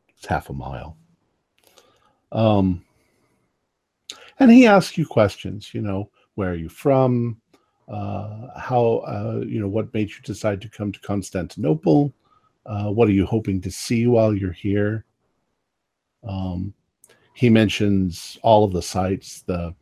It's 0.08 0.26
half 0.26 0.50
a 0.50 0.52
mile. 0.52 0.96
Um, 2.32 2.84
and 4.38 4.50
he 4.50 4.66
asks 4.66 4.98
you 4.98 5.06
questions. 5.06 5.72
You 5.74 5.82
know, 5.82 6.10
where 6.34 6.50
are 6.50 6.56
you 6.56 6.68
from? 6.68 7.40
Uh, 7.88 8.58
how 8.58 9.02
uh, 9.06 9.42
you 9.46 9.60
know 9.60 9.68
what 9.68 9.92
made 9.92 10.10
you 10.10 10.16
decide 10.22 10.60
to 10.62 10.68
come 10.68 10.90
to 10.92 11.00
Constantinople? 11.00 12.12
Uh, 12.66 12.90
what 12.90 13.08
are 13.08 13.12
you 13.12 13.26
hoping 13.26 13.60
to 13.60 13.70
see 13.70 14.06
while 14.06 14.34
you're 14.34 14.52
here? 14.52 15.04
Um, 16.26 16.72
he 17.34 17.50
mentions 17.50 18.38
all 18.42 18.64
of 18.64 18.72
the 18.72 18.82
sites, 18.82 19.42
the 19.42 19.74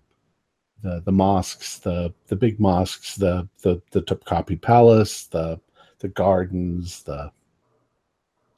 the 0.82 1.00
the 1.04 1.12
mosques, 1.12 1.78
the 1.78 2.12
the 2.26 2.36
big 2.36 2.58
mosques, 2.58 3.14
the 3.14 3.48
the 3.62 3.80
the 3.92 4.02
Topkapi 4.02 4.60
Palace, 4.60 5.26
the 5.26 5.60
the 6.00 6.08
gardens, 6.08 7.02
the 7.04 7.30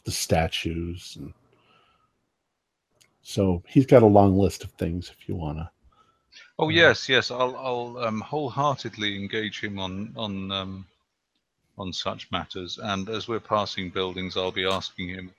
the 0.05 0.11
statues, 0.11 1.17
and 1.21 1.35
so 3.23 3.63
he's 3.67 3.87
got 3.87 4.03
a 4.03 4.07
long 4.07 4.39
list 4.39 4.65
of 4.65 4.71
things 4.73 5.11
if 5.11 5.29
you 5.29 5.35
want 5.35 5.59
to. 5.59 5.71
Oh 6.59 6.69
yes, 6.69 7.09
yes. 7.09 7.31
I'll 7.31 7.57
I'll 7.57 7.99
um, 7.99 8.21
wholeheartedly 8.21 9.17
engage 9.17 9.61
him 9.61 9.79
on 9.79 10.13
on 10.17 10.53
um, 10.53 10.87
on 11.77 11.93
such 11.93 12.31
matters. 12.31 12.79
And 12.83 13.09
as 13.09 13.27
we're 13.27 13.41
passing 13.41 13.91
buildings, 13.91 14.37
I'll 14.37 14.53
be 14.53 14.67
asking 14.67 15.09
him 15.09 15.33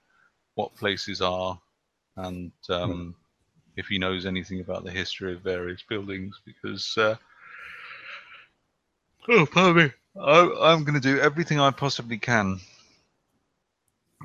what 0.56 0.76
places 0.76 1.22
are, 1.22 1.60
and 2.18 2.52
um, 2.70 3.16
if 3.78 3.88
he 3.88 3.98
knows 3.98 4.26
anything 4.26 4.60
about 4.60 4.84
the 4.84 4.92
history 4.92 5.34
of 5.34 5.42
various 5.42 5.82
buildings. 5.88 6.40
Because 6.46 6.98
uh, 6.98 7.16
oh, 9.30 9.46
pardon 9.46 9.86
me, 9.86 9.92
I, 10.22 10.40
I'm 10.62 10.84
going 10.84 11.00
to 11.00 11.00
do 11.00 11.20
everything 11.20 11.60
I 11.60 11.72
possibly 11.72 12.18
can 12.18 12.60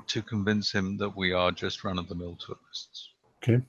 to 0.08 0.22
convince 0.22 0.72
him 0.72 0.96
that 0.96 1.16
we 1.16 1.32
are 1.32 1.52
just 1.52 1.84
run-of-the-mill 1.84 2.36
tourists. 2.44 3.10
Okay. 3.42 3.62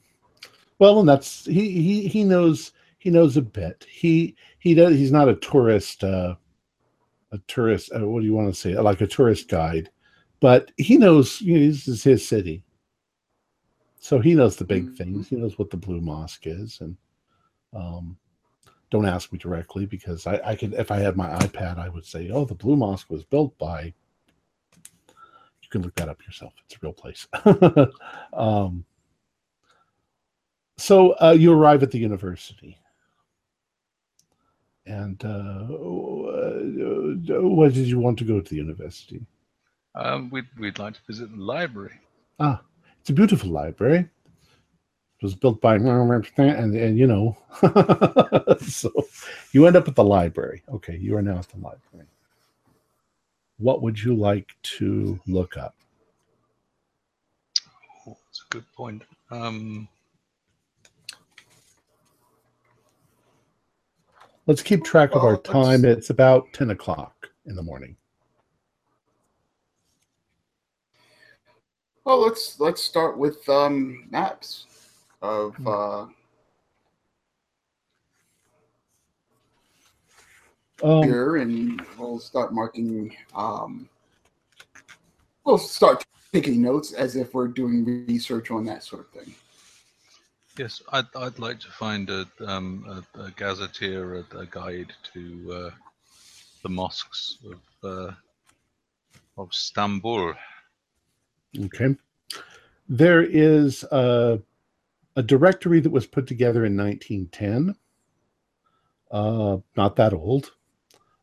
Well, 0.80 1.00
and 1.00 1.10
that's 1.10 1.46
he 1.46 1.70
he 1.70 2.08
he 2.08 2.24
knows 2.24 2.72
he 3.02 3.10
knows 3.10 3.36
a 3.36 3.42
bit. 3.42 3.84
He 3.90 4.36
he 4.60 4.76
does 4.76 4.96
he's 4.96 5.12
not 5.12 5.28
a 5.28 5.34
tourist 5.38 6.04
uh 6.04 6.36
a 7.32 7.40
tourist 7.48 7.92
uh, 7.96 8.08
what 8.08 8.20
do 8.20 8.28
you 8.28 8.36
want 8.36 8.54
to 8.54 8.60
say? 8.60 8.78
Like 8.78 9.02
a 9.02 9.08
tourist 9.08 9.48
guide. 9.48 9.90
But 10.40 10.72
he 10.78 10.98
knows 11.00 11.42
you 11.42 11.56
know, 11.60 11.66
this 11.66 11.88
is 11.88 12.04
his 12.04 12.28
city. 12.28 12.64
So 14.00 14.20
he 14.20 14.36
knows 14.36 14.56
the 14.56 14.66
big 14.66 14.86
Mhm. 14.86 14.98
things. 14.98 15.30
He 15.30 15.36
knows 15.36 15.58
what 15.58 15.72
the 15.72 15.78
Blue 15.78 16.00
Mosque 16.00 16.46
is 16.46 16.80
and 16.82 16.96
um 17.74 18.16
don't 18.92 19.08
ask 19.08 19.32
me 19.34 19.40
directly 19.40 19.88
because 19.88 20.28
I, 20.28 20.40
I 20.46 20.56
could 20.56 20.76
if 20.76 20.92
I 20.92 20.98
had 21.00 21.18
my 21.18 21.30
iPad 21.40 21.80
I 21.80 21.90
would 21.90 22.06
say, 22.06 22.30
Oh, 22.30 22.46
the 22.46 22.54
Blue 22.54 22.76
Mosque 22.76 23.10
was 23.10 23.24
built 23.24 23.58
by 23.58 23.82
you 25.64 25.70
can 25.72 25.82
look 25.82 25.96
that 25.96 26.08
up 26.10 26.24
yourself. 26.24 26.54
It's 26.66 26.76
a 26.76 26.80
real 26.84 26.94
place. 26.94 27.28
um 28.34 28.86
so 30.78 31.14
uh, 31.14 31.32
you 31.36 31.52
arrive 31.52 31.82
at 31.82 31.90
the 31.90 31.98
university 31.98 32.78
and 34.86 35.24
uh, 35.24 35.68
uh, 35.68 37.42
why 37.42 37.70
did 37.70 37.88
you 37.88 38.00
want 38.00 38.18
to 38.20 38.26
go 38.26 38.40
to 38.42 38.50
the 38.50 38.56
university? 38.56 39.26
Um, 39.96 40.30
we'd 40.30 40.48
we'd 40.58 40.80
like 40.80 40.94
to 40.96 41.00
visit 41.08 41.32
the 41.32 41.44
library. 41.44 42.00
ah 42.40 42.62
it's 43.00 43.10
a 43.10 43.14
beautiful 43.14 43.50
library. 43.50 44.00
It 44.00 45.24
was 45.24 45.36
built 45.36 45.62
by 45.62 45.76
and 45.76 46.76
and 46.76 46.98
you 46.98 47.08
know 47.08 47.38
so 48.60 48.92
you 49.52 49.68
end 49.68 49.76
up 49.76 49.88
at 49.88 49.96
the 49.96 50.04
library. 50.04 50.64
Okay 50.70 50.98
you 50.98 51.16
are 51.18 51.22
now 51.22 51.38
at 51.38 51.50
the 51.50 51.58
library. 51.60 52.08
What 53.58 53.82
would 53.84 54.02
you 54.02 54.16
like 54.16 54.56
to 54.80 55.20
look 55.28 55.58
up? 55.58 55.76
Oh, 58.08 58.18
that's 58.26 58.44
a 58.50 58.50
good 58.50 58.66
point. 58.74 59.04
Um, 59.30 59.88
let's 64.52 64.62
keep 64.62 64.84
track 64.84 65.16
of 65.16 65.24
our 65.24 65.38
time 65.38 65.86
it's 65.86 66.10
about 66.10 66.52
10 66.52 66.72
o'clock 66.72 67.30
in 67.46 67.56
the 67.56 67.64
morning 67.64 67.96
Well, 72.04 72.20
let's 72.20 72.60
let's 72.60 72.82
start 72.82 73.18
with 73.18 73.48
um, 73.48 74.08
maps 74.10 74.66
of 75.22 75.56
uh, 75.68 76.08
um, 80.84 81.04
here, 81.04 81.38
and 81.38 81.80
we'll 81.98 82.20
start 82.20 82.54
marking. 82.54 83.16
Um, 83.36 83.88
we'll 85.46 85.60
start 85.60 86.04
taking 86.34 86.62
notes 86.62 86.92
as 86.92 87.16
if 87.16 87.36
we're 87.36 87.48
doing 87.48 88.06
research 88.08 88.50
on 88.50 88.66
that 88.66 88.84
sort 88.84 89.02
of 89.02 89.24
thing. 89.24 89.36
Yes, 90.58 90.82
I'd, 90.92 91.06
I'd 91.16 91.40
like 91.40 91.60
to 91.62 91.70
find 91.70 92.10
a, 92.10 92.28
um, 92.46 92.86
a, 93.16 93.22
a 93.22 93.32
gazetteer, 93.32 94.16
a, 94.16 94.38
a 94.38 94.46
guide 94.46 94.92
to 95.14 95.54
uh, 95.54 95.70
the 96.62 96.70
mosques 96.70 97.38
of 97.46 97.60
uh, 97.84 98.12
of 99.38 99.50
Istanbul. 99.52 100.34
Okay. 101.66 101.96
There 102.88 103.24
is 103.24 103.84
a, 103.92 104.40
a 105.16 105.24
directory 105.24 105.80
that 105.80 105.90
was 105.90 106.06
put 106.06 106.28
together 106.28 106.66
in 106.66 106.78
1910. 106.78 107.76
Uh, 109.10 109.58
not 109.76 109.96
that 109.96 110.14
old. 110.14 110.52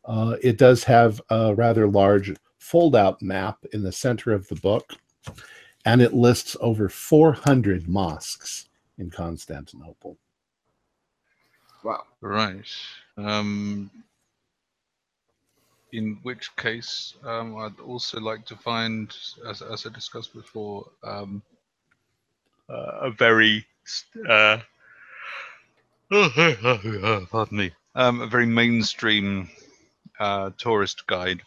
Uh, 0.05 0.36
it 0.42 0.56
does 0.56 0.84
have 0.84 1.20
a 1.30 1.55
rather 1.55 1.86
large 1.86 2.34
fold 2.59 2.96
out 2.96 3.20
map 3.20 3.59
in 3.72 3.82
the 3.82 3.92
center 3.92 4.32
of 4.32 4.48
the 4.48 4.56
book, 4.56 4.94
and 5.84 6.00
it 6.00 6.14
lists 6.14 6.56
over 6.60 6.88
400 6.88 7.88
mosques 7.88 8.67
in 8.98 9.10
Constantinople. 9.10 10.16
Wow. 11.82 12.04
Right. 12.20 12.66
Um, 13.16 13.90
in 15.92 16.18
which 16.22 16.54
case, 16.56 17.14
um, 17.24 17.56
I'd 17.56 17.80
also 17.80 18.20
like 18.20 18.44
to 18.46 18.56
find, 18.56 19.14
as, 19.46 19.62
as 19.62 19.86
I 19.86 19.90
discussed 19.90 20.34
before, 20.34 20.86
um, 21.02 21.42
uh, 22.68 22.98
a 23.02 23.10
very, 23.10 23.64
uh, 24.28 24.58
pardon 27.30 27.58
me, 27.58 27.72
um, 27.94 28.20
a 28.20 28.26
very 28.26 28.46
mainstream 28.46 29.48
uh, 30.18 30.50
tourist 30.58 31.06
guide. 31.06 31.42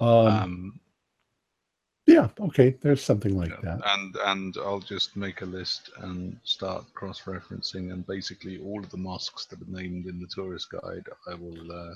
Um, 0.00 0.26
Um, 0.26 0.80
yeah, 2.14 2.28
okay, 2.46 2.76
there's 2.80 3.02
something 3.02 3.36
like 3.36 3.50
Yeah, 3.50 3.60
that. 3.62 3.80
And 3.94 4.16
and 4.32 4.56
I'll 4.64 4.80
just 4.94 5.16
make 5.16 5.42
a 5.42 5.46
list 5.46 5.90
and 5.98 6.38
start 6.44 6.84
cross-referencing, 6.94 7.92
and 7.92 8.06
basically 8.06 8.58
all 8.58 8.80
of 8.80 8.90
the 8.90 8.96
mosques 8.96 9.46
that 9.46 9.60
are 9.60 9.70
named 9.80 10.06
in 10.06 10.20
the 10.20 10.26
tourist 10.28 10.70
guide, 10.70 11.06
I 11.30 11.34
will 11.34 11.72
uh, 11.72 11.94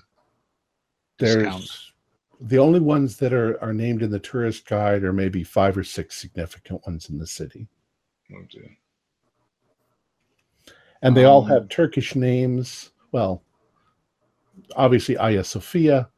discount. 1.19 1.63
There's 1.63 1.93
the 2.41 2.59
only 2.59 2.81
ones 2.81 3.17
that 3.19 3.33
are, 3.33 3.61
are 3.63 3.73
named 3.75 4.03
in 4.03 4.11
the 4.11 4.21
tourist 4.21 4.67
guide 4.67 5.03
are 5.05 5.13
maybe 5.13 5.43
five 5.45 5.77
or 5.77 5.85
six 5.85 6.17
significant 6.17 6.85
ones 6.87 7.09
in 7.11 7.19
the 7.19 7.27
city. 7.27 7.67
Oh 8.33 8.43
dear. 8.51 8.71
and 11.03 11.17
they 11.17 11.25
all 11.25 11.43
Um, 11.43 11.49
have 11.49 11.69
Turkish 11.69 12.15
names. 12.15 12.91
Well, 13.13 13.43
obviously 14.77 15.15
Hagia 15.17 15.45
Sophia, 15.45 16.09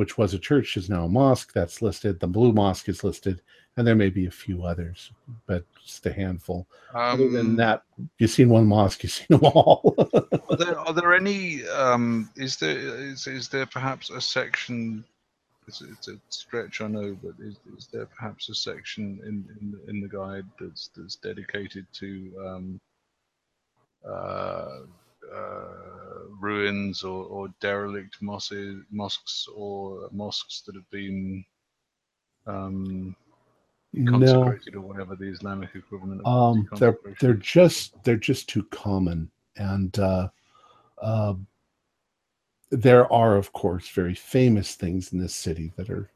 which 0.00 0.16
was 0.16 0.32
a 0.32 0.38
church, 0.38 0.78
is 0.78 0.88
now 0.88 1.04
a 1.04 1.08
mosque. 1.10 1.52
That's 1.52 1.82
listed. 1.82 2.20
The 2.20 2.26
Blue 2.26 2.54
Mosque 2.54 2.88
is 2.88 3.04
listed, 3.04 3.42
and 3.76 3.86
there 3.86 3.94
may 3.94 4.08
be 4.08 4.24
a 4.24 4.30
few 4.30 4.64
others, 4.64 5.12
but 5.44 5.62
just 5.84 6.06
a 6.06 6.12
handful. 6.14 6.66
Other 6.94 7.28
than 7.28 7.48
Um, 7.48 7.56
that, 7.56 7.82
you've 8.16 8.30
seen 8.30 8.48
one 8.48 8.64
mosque, 8.66 9.02
you've 9.02 9.12
seen 9.12 9.26
them 9.28 9.44
all. 9.44 9.94
are 10.48 10.56
there 10.56 10.78
are 10.78 10.94
there 10.94 11.12
any? 11.12 11.66
Um, 11.68 12.30
is 12.34 12.56
there 12.56 12.78
is 12.78 13.26
is 13.26 13.50
there 13.50 13.66
perhaps 13.66 14.08
a 14.08 14.22
section? 14.22 15.04
It's, 15.68 15.82
it's 15.82 16.08
a 16.08 16.16
stretch, 16.30 16.80
I 16.80 16.86
know, 16.86 17.14
but 17.22 17.34
is, 17.38 17.56
is 17.76 17.86
there 17.92 18.06
perhaps 18.06 18.48
a 18.48 18.54
section 18.54 19.20
in 19.28 19.44
in, 19.60 19.70
the- 19.72 19.90
in 19.90 20.00
the 20.00 20.08
guide 20.08 20.46
that's 20.58 20.88
that's 20.96 21.16
dedicated 21.16 21.86
to 22.00 22.08
um, 22.46 22.80
uh, 24.10 24.78
uh, 25.34 26.28
ruins 26.38 27.02
or, 27.02 27.24
or 27.24 27.48
derelict 27.60 28.16
mosques, 28.20 28.54
mosques 28.90 29.46
or 29.54 30.08
mosques 30.12 30.62
that 30.62 30.74
have 30.74 30.90
been 30.90 31.44
um, 32.46 33.14
no, 33.92 34.12
consecrated 34.12 34.74
or 34.76 34.80
whatever 34.80 35.16
the 35.16 35.28
Islamic 35.28 35.70
equivalent 35.74 36.22
of 36.24 36.56
um, 36.56 36.68
they're 36.78 36.98
they're 37.20 37.34
just 37.34 38.02
they're 38.04 38.16
just 38.16 38.48
too 38.48 38.62
common, 38.64 39.30
and 39.56 39.98
uh, 39.98 40.28
uh, 41.00 41.34
there 42.70 43.12
are, 43.12 43.36
of 43.36 43.52
course, 43.52 43.88
very 43.88 44.14
famous 44.14 44.74
things 44.74 45.12
in 45.12 45.18
this 45.18 45.34
city 45.34 45.72
that 45.76 45.90
are, 45.90 46.08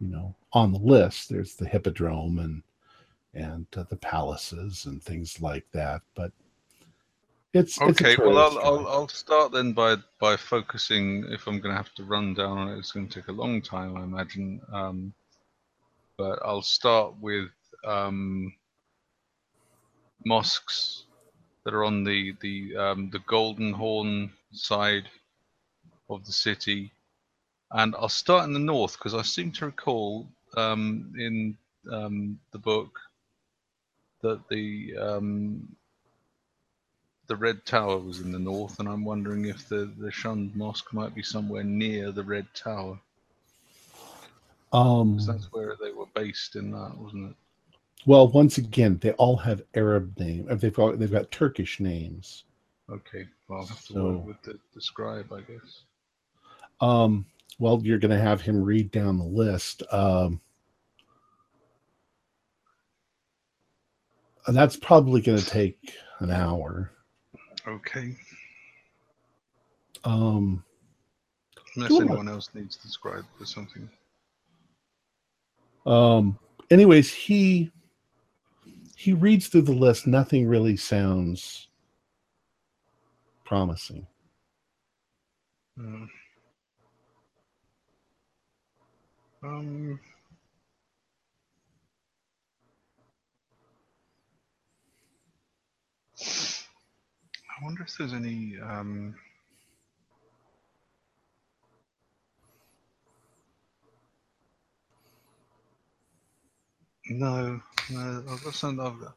you 0.00 0.08
know, 0.08 0.34
on 0.52 0.72
the 0.72 0.78
list. 0.78 1.28
There's 1.28 1.54
the 1.54 1.66
Hippodrome 1.66 2.38
and 2.38 2.62
and 3.34 3.66
uh, 3.76 3.84
the 3.88 3.96
palaces 3.96 4.84
and 4.86 5.02
things 5.02 5.40
like 5.40 5.64
that, 5.72 6.02
but 6.14 6.32
it's 7.52 7.80
it's 7.80 8.00
Okay, 8.00 8.16
well, 8.16 8.38
I'll, 8.38 8.58
I'll. 8.58 8.88
I'll 8.88 9.08
start 9.08 9.52
then 9.52 9.72
by 9.72 9.96
by 10.18 10.36
focusing. 10.36 11.24
If 11.28 11.46
I'm 11.46 11.60
going 11.60 11.74
to 11.74 11.76
have 11.76 11.92
to 11.94 12.04
run 12.04 12.34
down 12.34 12.58
on 12.58 12.68
it, 12.68 12.78
it's 12.78 12.92
going 12.92 13.08
to 13.08 13.20
take 13.20 13.28
a 13.28 13.32
long 13.32 13.60
time, 13.60 13.96
I 13.96 14.02
imagine. 14.02 14.60
Um, 14.72 15.12
but 16.16 16.38
I'll 16.44 16.62
start 16.62 17.14
with 17.20 17.50
um, 17.84 18.54
mosques 20.24 21.04
that 21.64 21.74
are 21.74 21.84
on 21.84 22.04
the 22.04 22.34
the 22.40 22.76
um, 22.76 23.10
the 23.10 23.20
Golden 23.20 23.72
Horn 23.72 24.32
side 24.52 25.08
of 26.08 26.24
the 26.24 26.32
city, 26.32 26.92
and 27.70 27.94
I'll 27.96 28.08
start 28.08 28.44
in 28.46 28.52
the 28.52 28.58
north 28.58 28.98
because 28.98 29.14
I 29.14 29.22
seem 29.22 29.52
to 29.52 29.66
recall 29.66 30.26
um, 30.56 31.12
in 31.18 31.56
um, 31.90 32.38
the 32.52 32.58
book 32.58 32.98
that 34.22 34.40
the 34.48 34.96
um, 34.98 35.76
the 37.32 37.36
red 37.36 37.64
tower 37.64 37.96
was 37.96 38.20
in 38.20 38.30
the 38.30 38.38
north, 38.38 38.78
and 38.78 38.86
I'm 38.86 39.06
wondering 39.06 39.46
if 39.46 39.66
the 39.66 39.90
the 39.96 40.10
shunned 40.12 40.54
mosque 40.54 40.92
might 40.92 41.14
be 41.14 41.22
somewhere 41.22 41.64
near 41.64 42.12
the 42.12 42.22
red 42.22 42.46
tower. 42.54 43.00
Um, 44.74 45.18
that's 45.26 45.50
where 45.50 45.74
they 45.82 45.92
were 45.92 46.08
based 46.14 46.56
in 46.56 46.72
that, 46.72 46.92
wasn't 46.98 47.30
it? 47.30 47.36
well, 48.04 48.28
once 48.28 48.58
again, 48.58 48.98
they 49.00 49.12
all 49.12 49.38
have 49.38 49.62
Arab 49.74 50.18
names. 50.18 50.60
They've 50.60 50.74
got 50.74 50.98
they've 50.98 51.10
got 51.10 51.30
Turkish 51.30 51.80
names. 51.80 52.44
Okay, 52.90 53.26
well, 53.48 53.60
I'll 53.60 53.66
have 53.66 53.82
to 53.86 53.92
So- 53.94 54.04
work 54.10 54.26
with 54.26 54.42
the, 54.42 54.58
the 54.74 54.82
scribe, 54.82 55.32
I 55.32 55.40
guess. 55.40 55.84
Um, 56.82 57.24
well, 57.58 57.80
you're 57.82 57.98
going 57.98 58.10
to 58.10 58.18
have 58.20 58.42
him 58.42 58.62
read 58.62 58.90
down 58.90 59.16
the 59.16 59.24
list. 59.24 59.82
Um, 59.90 60.38
that's 64.48 64.76
probably 64.76 65.22
going 65.22 65.38
to 65.38 65.46
take 65.46 65.94
an 66.18 66.30
hour. 66.30 66.90
Okay, 67.68 68.16
Um, 70.04 70.64
unless 71.76 72.00
anyone 72.00 72.28
else 72.28 72.50
needs 72.54 72.76
the 72.78 72.88
scribe 72.88 73.24
for 73.38 73.46
something. 73.46 73.88
um, 75.86 76.38
anyways, 76.70 77.12
he 77.12 77.72
he 78.96 79.12
reads 79.12 79.48
through 79.48 79.62
the 79.62 79.72
list. 79.72 80.06
Nothing 80.06 80.46
really 80.48 80.76
sounds 80.76 81.68
promising. 83.44 84.06
Uh, 85.78 86.06
um, 89.44 90.00
I 97.62 97.64
wonder 97.64 97.82
if 97.82 97.96
there's 97.96 98.12
any. 98.12 98.58
Um, 98.60 99.14
no, 107.08 107.60
no. 107.90 108.24
I've 108.28 108.42
got 108.42 108.54
some, 108.54 108.80
I've 108.80 108.98
got 109.00 109.14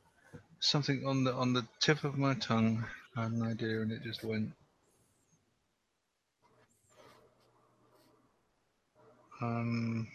something 0.60 1.04
on 1.08 1.24
the 1.24 1.34
on 1.34 1.54
the 1.54 1.66
tip 1.80 2.04
of 2.04 2.20
my 2.20 2.36
tongue. 2.36 2.86
I 3.18 3.24
had 3.24 3.32
an 3.32 3.42
idea, 3.42 3.82
and 3.82 3.92
it 3.92 4.04
just 4.04 4.24
went. 4.24 4.52
Um, 9.42 10.08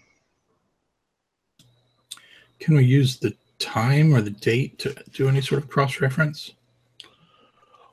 Can 2.61 2.77
we 2.77 2.85
use 2.85 3.16
the 3.16 3.35
time 3.59 4.15
or 4.15 4.20
the 4.20 4.31
date 4.31 4.78
to 4.81 4.94
do 5.12 5.28
any 5.28 5.40
sort 5.40 5.62
of 5.62 5.69
cross 5.69 6.01
reference? 6.01 6.52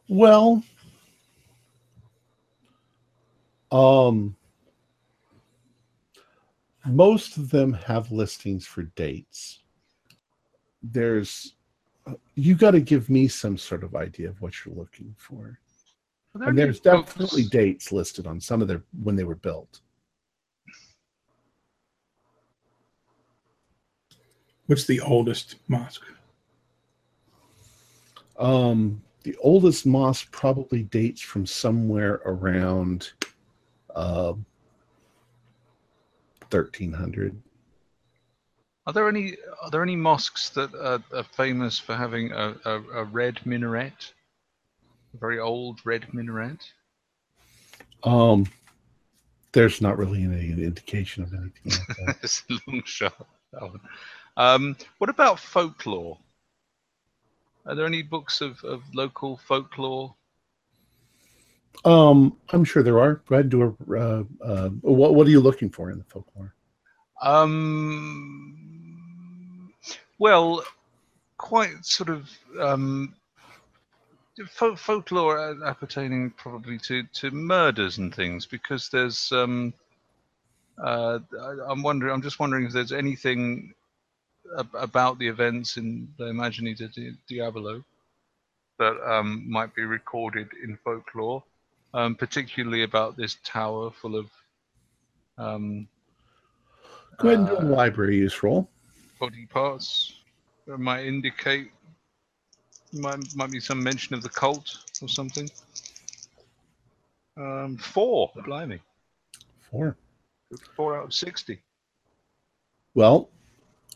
Well, 0.10 0.64
um, 3.72 4.36
most 6.86 7.38
of 7.38 7.50
them 7.50 7.74
have 7.74 8.12
listings 8.12 8.66
for 8.66 8.84
dates. 8.84 9.64
There's, 10.82 11.56
you 12.36 12.56
got 12.56 12.72
to 12.72 12.80
give 12.80 13.10
me 13.10 13.28
some 13.28 13.58
sort 13.58 13.84
of 13.84 13.96
idea 13.96 14.30
of 14.30 14.42
what 14.42 14.54
you're 14.66 14.76
looking 14.76 15.14
for. 15.18 15.60
are 16.36 16.40
there 16.40 16.50
And 16.50 16.58
there's 16.58 16.80
definitely 16.80 17.44
books- 17.44 17.52
dates 17.52 17.92
listed 17.92 18.28
on 18.28 18.40
some 18.40 18.62
of 18.62 18.68
their 18.70 18.84
when 19.04 19.16
they 19.18 19.26
were 19.26 19.36
built. 19.36 19.82
What's 24.68 24.86
the 24.86 25.00
oldest 25.02 25.56
mosque? 25.68 26.04
Um, 28.38 29.02
the 29.24 29.36
oldest 29.42 29.86
mosque 29.86 30.32
probably 30.32 30.84
dates 30.84 31.22
from 31.22 31.46
somewhere 31.46 32.22
around 32.26 33.12
uh, 33.96 34.34
1300. 36.50 37.42
Are 38.86 38.94
there 38.94 39.10
any 39.10 39.36
are 39.62 39.70
there 39.70 39.84
any 39.84 39.98
mosques 39.98 40.50
that 40.52 40.74
are, 40.74 41.04
are 41.14 41.24
famous 41.24 41.78
for 41.78 41.94
having 41.94 42.32
a, 42.32 42.56
a, 42.64 42.82
a 42.94 43.04
red 43.04 43.46
minaret? 43.46 44.14
A 45.14 45.18
very 45.18 45.40
old 45.40 45.82
red 45.86 46.14
minaret? 46.14 46.72
Um, 48.04 48.46
there's 49.52 49.82
not 49.82 49.98
really 49.98 50.24
any 50.24 50.52
indication 50.64 51.24
of 51.24 51.34
anything 51.34 51.72
like 51.72 51.98
that. 51.98 52.18
it's 52.24 52.44
a 52.50 52.54
long 52.68 52.82
shot. 52.86 53.28
That 53.52 53.64
one. 53.64 53.82
Um, 54.38 54.78
what 55.00 55.10
about 55.10 55.40
folklore? 55.40 56.18
Are 57.68 57.76
there 57.76 57.86
any 57.86 58.02
books 58.02 58.40
of, 58.42 58.64
of 58.64 58.82
local 58.94 59.38
folklore? 59.38 60.16
um, 61.86 62.38
I'm 62.50 62.64
sure 62.64 62.82
there 62.82 63.00
are. 63.00 63.22
Go 63.28 63.36
ahead 63.36 63.46
and 63.46 63.52
do 63.52 63.64
a. 63.64 63.76
Uh, 63.94 64.24
uh, 64.42 64.70
what 64.82 65.14
What 65.16 65.28
are 65.28 65.30
you 65.30 65.42
looking 65.42 65.70
for 65.70 65.92
in 65.92 65.98
the 65.98 66.06
folklore? 66.06 66.54
Um, 67.22 68.54
well, 70.18 70.64
quite 71.38 71.86
sort 71.86 72.10
of 72.10 72.30
um, 72.60 73.14
fo- 74.50 74.76
folklore 74.76 75.58
appertaining 75.66 76.32
probably 76.32 76.78
to, 76.80 77.04
to 77.04 77.32
murders 77.32 77.98
and 77.98 78.16
things, 78.16 78.46
because 78.46 78.90
there's. 78.90 79.32
Um, 79.32 79.74
uh, 80.82 81.20
I'm 81.68 81.84
wondering. 81.84 82.14
I'm 82.14 82.22
just 82.22 82.40
wondering 82.40 82.66
if 82.66 82.72
there's 82.72 82.94
anything 82.94 83.74
ab- 84.58 84.76
about 84.76 85.20
the 85.20 85.28
events 85.28 85.78
in 85.78 86.08
the 86.18 86.26
Immagini 86.26 86.76
di 86.78 87.12
Di- 87.28 87.84
that 88.80 89.12
um, 89.12 89.44
might 89.50 89.74
be 89.76 89.84
recorded 89.84 90.50
in 90.64 90.78
folklore, 90.84 91.44
um, 91.94 92.16
particularly 92.16 92.84
about 92.84 93.18
this 93.18 93.38
tower 93.44 93.92
full 93.92 94.16
of. 94.16 94.30
Um, 95.38 95.88
Go 97.18 97.30
ahead 97.30 97.40
and 97.40 97.48
do 97.48 97.58
a 97.58 97.66
library 97.66 98.18
use 98.18 98.44
roll. 98.44 98.70
body 99.20 99.48
parts 99.48 100.14
that 100.68 100.78
might 100.78 101.06
indicate 101.06 101.72
might 102.94 103.20
might 103.36 103.52
be 103.52 103.60
some 103.60 103.82
mention 103.82 104.14
of 104.16 104.22
the 104.22 104.30
cult 104.30 104.78
or 105.02 105.08
something. 105.08 105.50
Um, 107.36 107.78
four, 107.78 108.32
blimey, 108.46 108.80
Four. 109.72 109.96
four 110.76 110.98
out 110.98 111.06
of 111.06 111.14
sixty. 111.14 111.60
Well, 112.94 113.30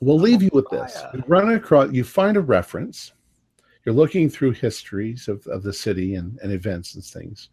we'll 0.01 0.19
leave 0.19 0.43
you 0.43 0.49
with 0.51 0.69
this. 0.69 1.01
You 1.13 1.23
run 1.27 1.53
across, 1.53 1.93
you 1.93 2.03
find 2.03 2.35
a 2.35 2.41
reference. 2.41 3.13
You're 3.85 3.95
looking 3.95 4.29
through 4.29 4.51
histories 4.51 5.27
of, 5.27 5.45
of 5.47 5.63
the 5.63 5.73
city 5.73 6.15
and, 6.15 6.37
and 6.43 6.51
events 6.51 6.95
and 6.95 7.03
things. 7.03 7.49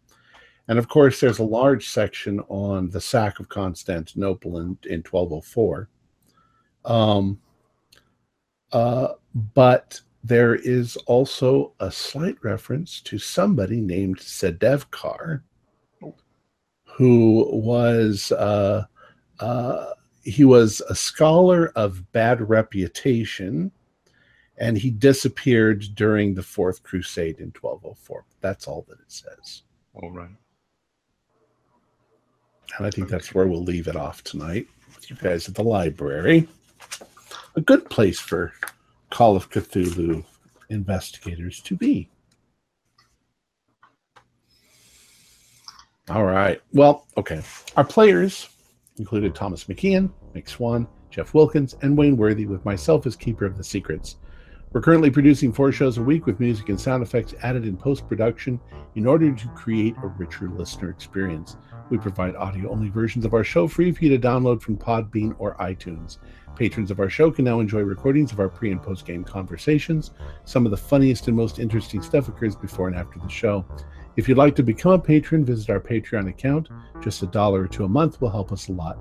And 0.67 0.77
of 0.77 0.87
course, 0.87 1.19
there's 1.19 1.39
a 1.39 1.43
large 1.43 1.87
section 1.87 2.39
on 2.41 2.89
the 2.89 3.01
sack 3.01 3.39
of 3.39 3.49
Constantinople 3.49 4.59
in, 4.59 4.77
in 4.83 5.03
1204. 5.03 5.89
Um, 6.85 7.39
uh, 8.71 9.13
but 9.55 9.99
there 10.23 10.55
is 10.55 10.95
also 11.07 11.73
a 11.79 11.91
slight 11.91 12.37
reference 12.43 13.01
to 13.01 13.17
somebody 13.17 13.81
named 13.81 14.19
Sedefkar, 14.19 15.41
who 16.83 17.49
was 17.51 18.31
uh, 18.33 18.85
uh, 19.39 19.85
he 20.29 20.45
was 20.45 20.81
a 20.89 20.95
scholar 20.95 21.71
of 21.75 22.11
bad 22.11 22.47
reputation 22.47 23.71
and 24.57 24.77
he 24.77 24.91
disappeared 24.91 25.85
during 25.95 26.33
the 26.33 26.43
fourth 26.43 26.83
crusade 26.83 27.39
in 27.39 27.51
1204 27.59 28.25
that's 28.41 28.67
all 28.67 28.85
that 28.87 28.99
it 28.99 29.11
says. 29.11 29.63
All 29.93 30.11
right. 30.11 30.29
and 32.77 32.85
i 32.85 32.89
think 32.91 33.09
that's 33.09 33.33
where 33.33 33.47
we'll 33.47 33.63
leave 33.63 33.87
it 33.87 33.95
off 33.95 34.23
tonight 34.23 34.67
with 34.95 35.09
you 35.09 35.15
guys 35.15 35.49
at 35.49 35.55
the 35.55 35.63
library. 35.63 36.47
A 37.55 37.61
good 37.61 37.89
place 37.89 38.19
for 38.19 38.53
call 39.09 39.35
of 39.35 39.49
cthulhu 39.49 40.23
investigators 40.69 41.59
to 41.61 41.75
be. 41.75 42.09
All 46.09 46.25
right. 46.25 46.61
Well 46.73 47.05
okay. 47.17 47.41
Our 47.75 47.83
players 47.83 48.49
included 48.97 49.33
Thomas 49.35 49.65
McKeon, 49.65 50.09
Mick 50.33 50.49
Swan, 50.49 50.87
Jeff 51.09 51.33
Wilkins, 51.33 51.75
and 51.81 51.97
Wayne 51.97 52.17
Worthy, 52.17 52.45
with 52.45 52.65
myself 52.65 53.05
as 53.05 53.15
keeper 53.15 53.45
of 53.45 53.57
the 53.57 53.63
secrets. 53.63 54.17
We're 54.71 54.81
currently 54.81 55.09
producing 55.09 55.51
four 55.51 55.71
shows 55.71 55.97
a 55.97 56.03
week 56.03 56.27
with 56.27 56.39
music 56.39 56.69
and 56.69 56.79
sound 56.79 57.01
effects 57.01 57.33
added 57.41 57.65
in 57.65 57.75
post 57.75 58.07
production 58.07 58.59
in 58.93 59.07
order 59.07 59.31
to 59.31 59.47
create 59.49 59.95
a 60.03 60.07
richer 60.07 60.47
listener 60.47 60.91
experience. 60.91 61.57
We 61.89 61.97
provide 61.97 62.35
audio 62.35 62.69
only 62.69 62.89
versions 62.89 63.25
of 63.25 63.33
our 63.33 63.43
show 63.43 63.67
free 63.67 63.91
for 63.91 64.05
you 64.05 64.15
to 64.15 64.27
download 64.27 64.61
from 64.61 64.77
Podbean 64.77 65.35
or 65.39 65.55
iTunes. 65.55 66.19
Patrons 66.55 66.91
of 66.91 66.99
our 66.99 67.09
show 67.09 67.31
can 67.31 67.45
now 67.45 67.59
enjoy 67.61 67.81
recordings 67.81 68.31
of 68.31 68.39
our 68.39 68.49
pre 68.49 68.71
and 68.71 68.81
post 68.81 69.07
game 69.07 69.23
conversations. 69.23 70.11
Some 70.45 70.65
of 70.65 70.71
the 70.71 70.77
funniest 70.77 71.27
and 71.27 71.35
most 71.35 71.57
interesting 71.57 72.03
stuff 72.03 72.27
occurs 72.27 72.55
before 72.55 72.87
and 72.87 72.95
after 72.95 73.17
the 73.17 73.27
show. 73.27 73.65
If 74.17 74.29
you'd 74.29 74.37
like 74.37 74.55
to 74.57 74.63
become 74.63 74.91
a 74.91 74.99
patron, 74.99 75.45
visit 75.45 75.71
our 75.71 75.79
Patreon 75.79 76.29
account. 76.29 76.69
Just 77.01 77.23
a 77.23 77.27
dollar 77.27 77.61
or 77.61 77.67
two 77.67 77.85
a 77.85 77.89
month 77.89 78.21
will 78.21 78.29
help 78.29 78.51
us 78.51 78.67
a 78.67 78.73
lot. 78.73 78.99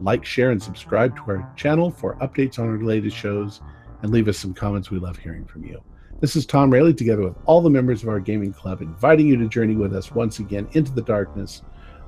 Like, 0.00 0.24
share, 0.24 0.50
and 0.50 0.62
subscribe 0.62 1.16
to 1.16 1.22
our 1.28 1.52
channel 1.56 1.90
for 1.90 2.16
updates 2.16 2.58
on 2.58 2.68
our 2.68 2.82
latest 2.82 3.16
shows, 3.16 3.60
and 4.02 4.10
leave 4.10 4.28
us 4.28 4.38
some 4.38 4.54
comments. 4.54 4.90
We 4.90 4.98
love 4.98 5.18
hearing 5.18 5.44
from 5.44 5.64
you. 5.64 5.82
This 6.20 6.36
is 6.36 6.44
Tom 6.44 6.70
Rayleigh, 6.70 6.94
together 6.94 7.22
with 7.22 7.36
all 7.46 7.60
the 7.60 7.70
members 7.70 8.02
of 8.02 8.08
our 8.08 8.20
gaming 8.20 8.52
club, 8.52 8.82
inviting 8.82 9.26
you 9.26 9.36
to 9.36 9.48
journey 9.48 9.76
with 9.76 9.94
us 9.94 10.10
once 10.10 10.38
again 10.38 10.68
into 10.72 10.92
the 10.92 11.02
darkness 11.02 11.62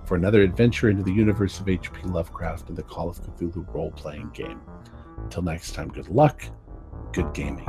for 0.04 0.16
another 0.16 0.42
adventure 0.42 0.90
into 0.90 1.02
the 1.02 1.12
universe 1.12 1.60
of 1.60 1.68
H.P. 1.68 2.02
Lovecraft 2.02 2.68
and 2.68 2.76
the 2.76 2.82
Call 2.82 3.08
of 3.08 3.20
Cthulhu 3.20 3.72
role 3.74 3.92
playing 3.92 4.30
game. 4.34 4.60
Until 5.18 5.42
next 5.42 5.72
time, 5.72 5.88
good 5.88 6.08
luck, 6.08 6.42
good 7.12 7.32
gaming. 7.32 7.66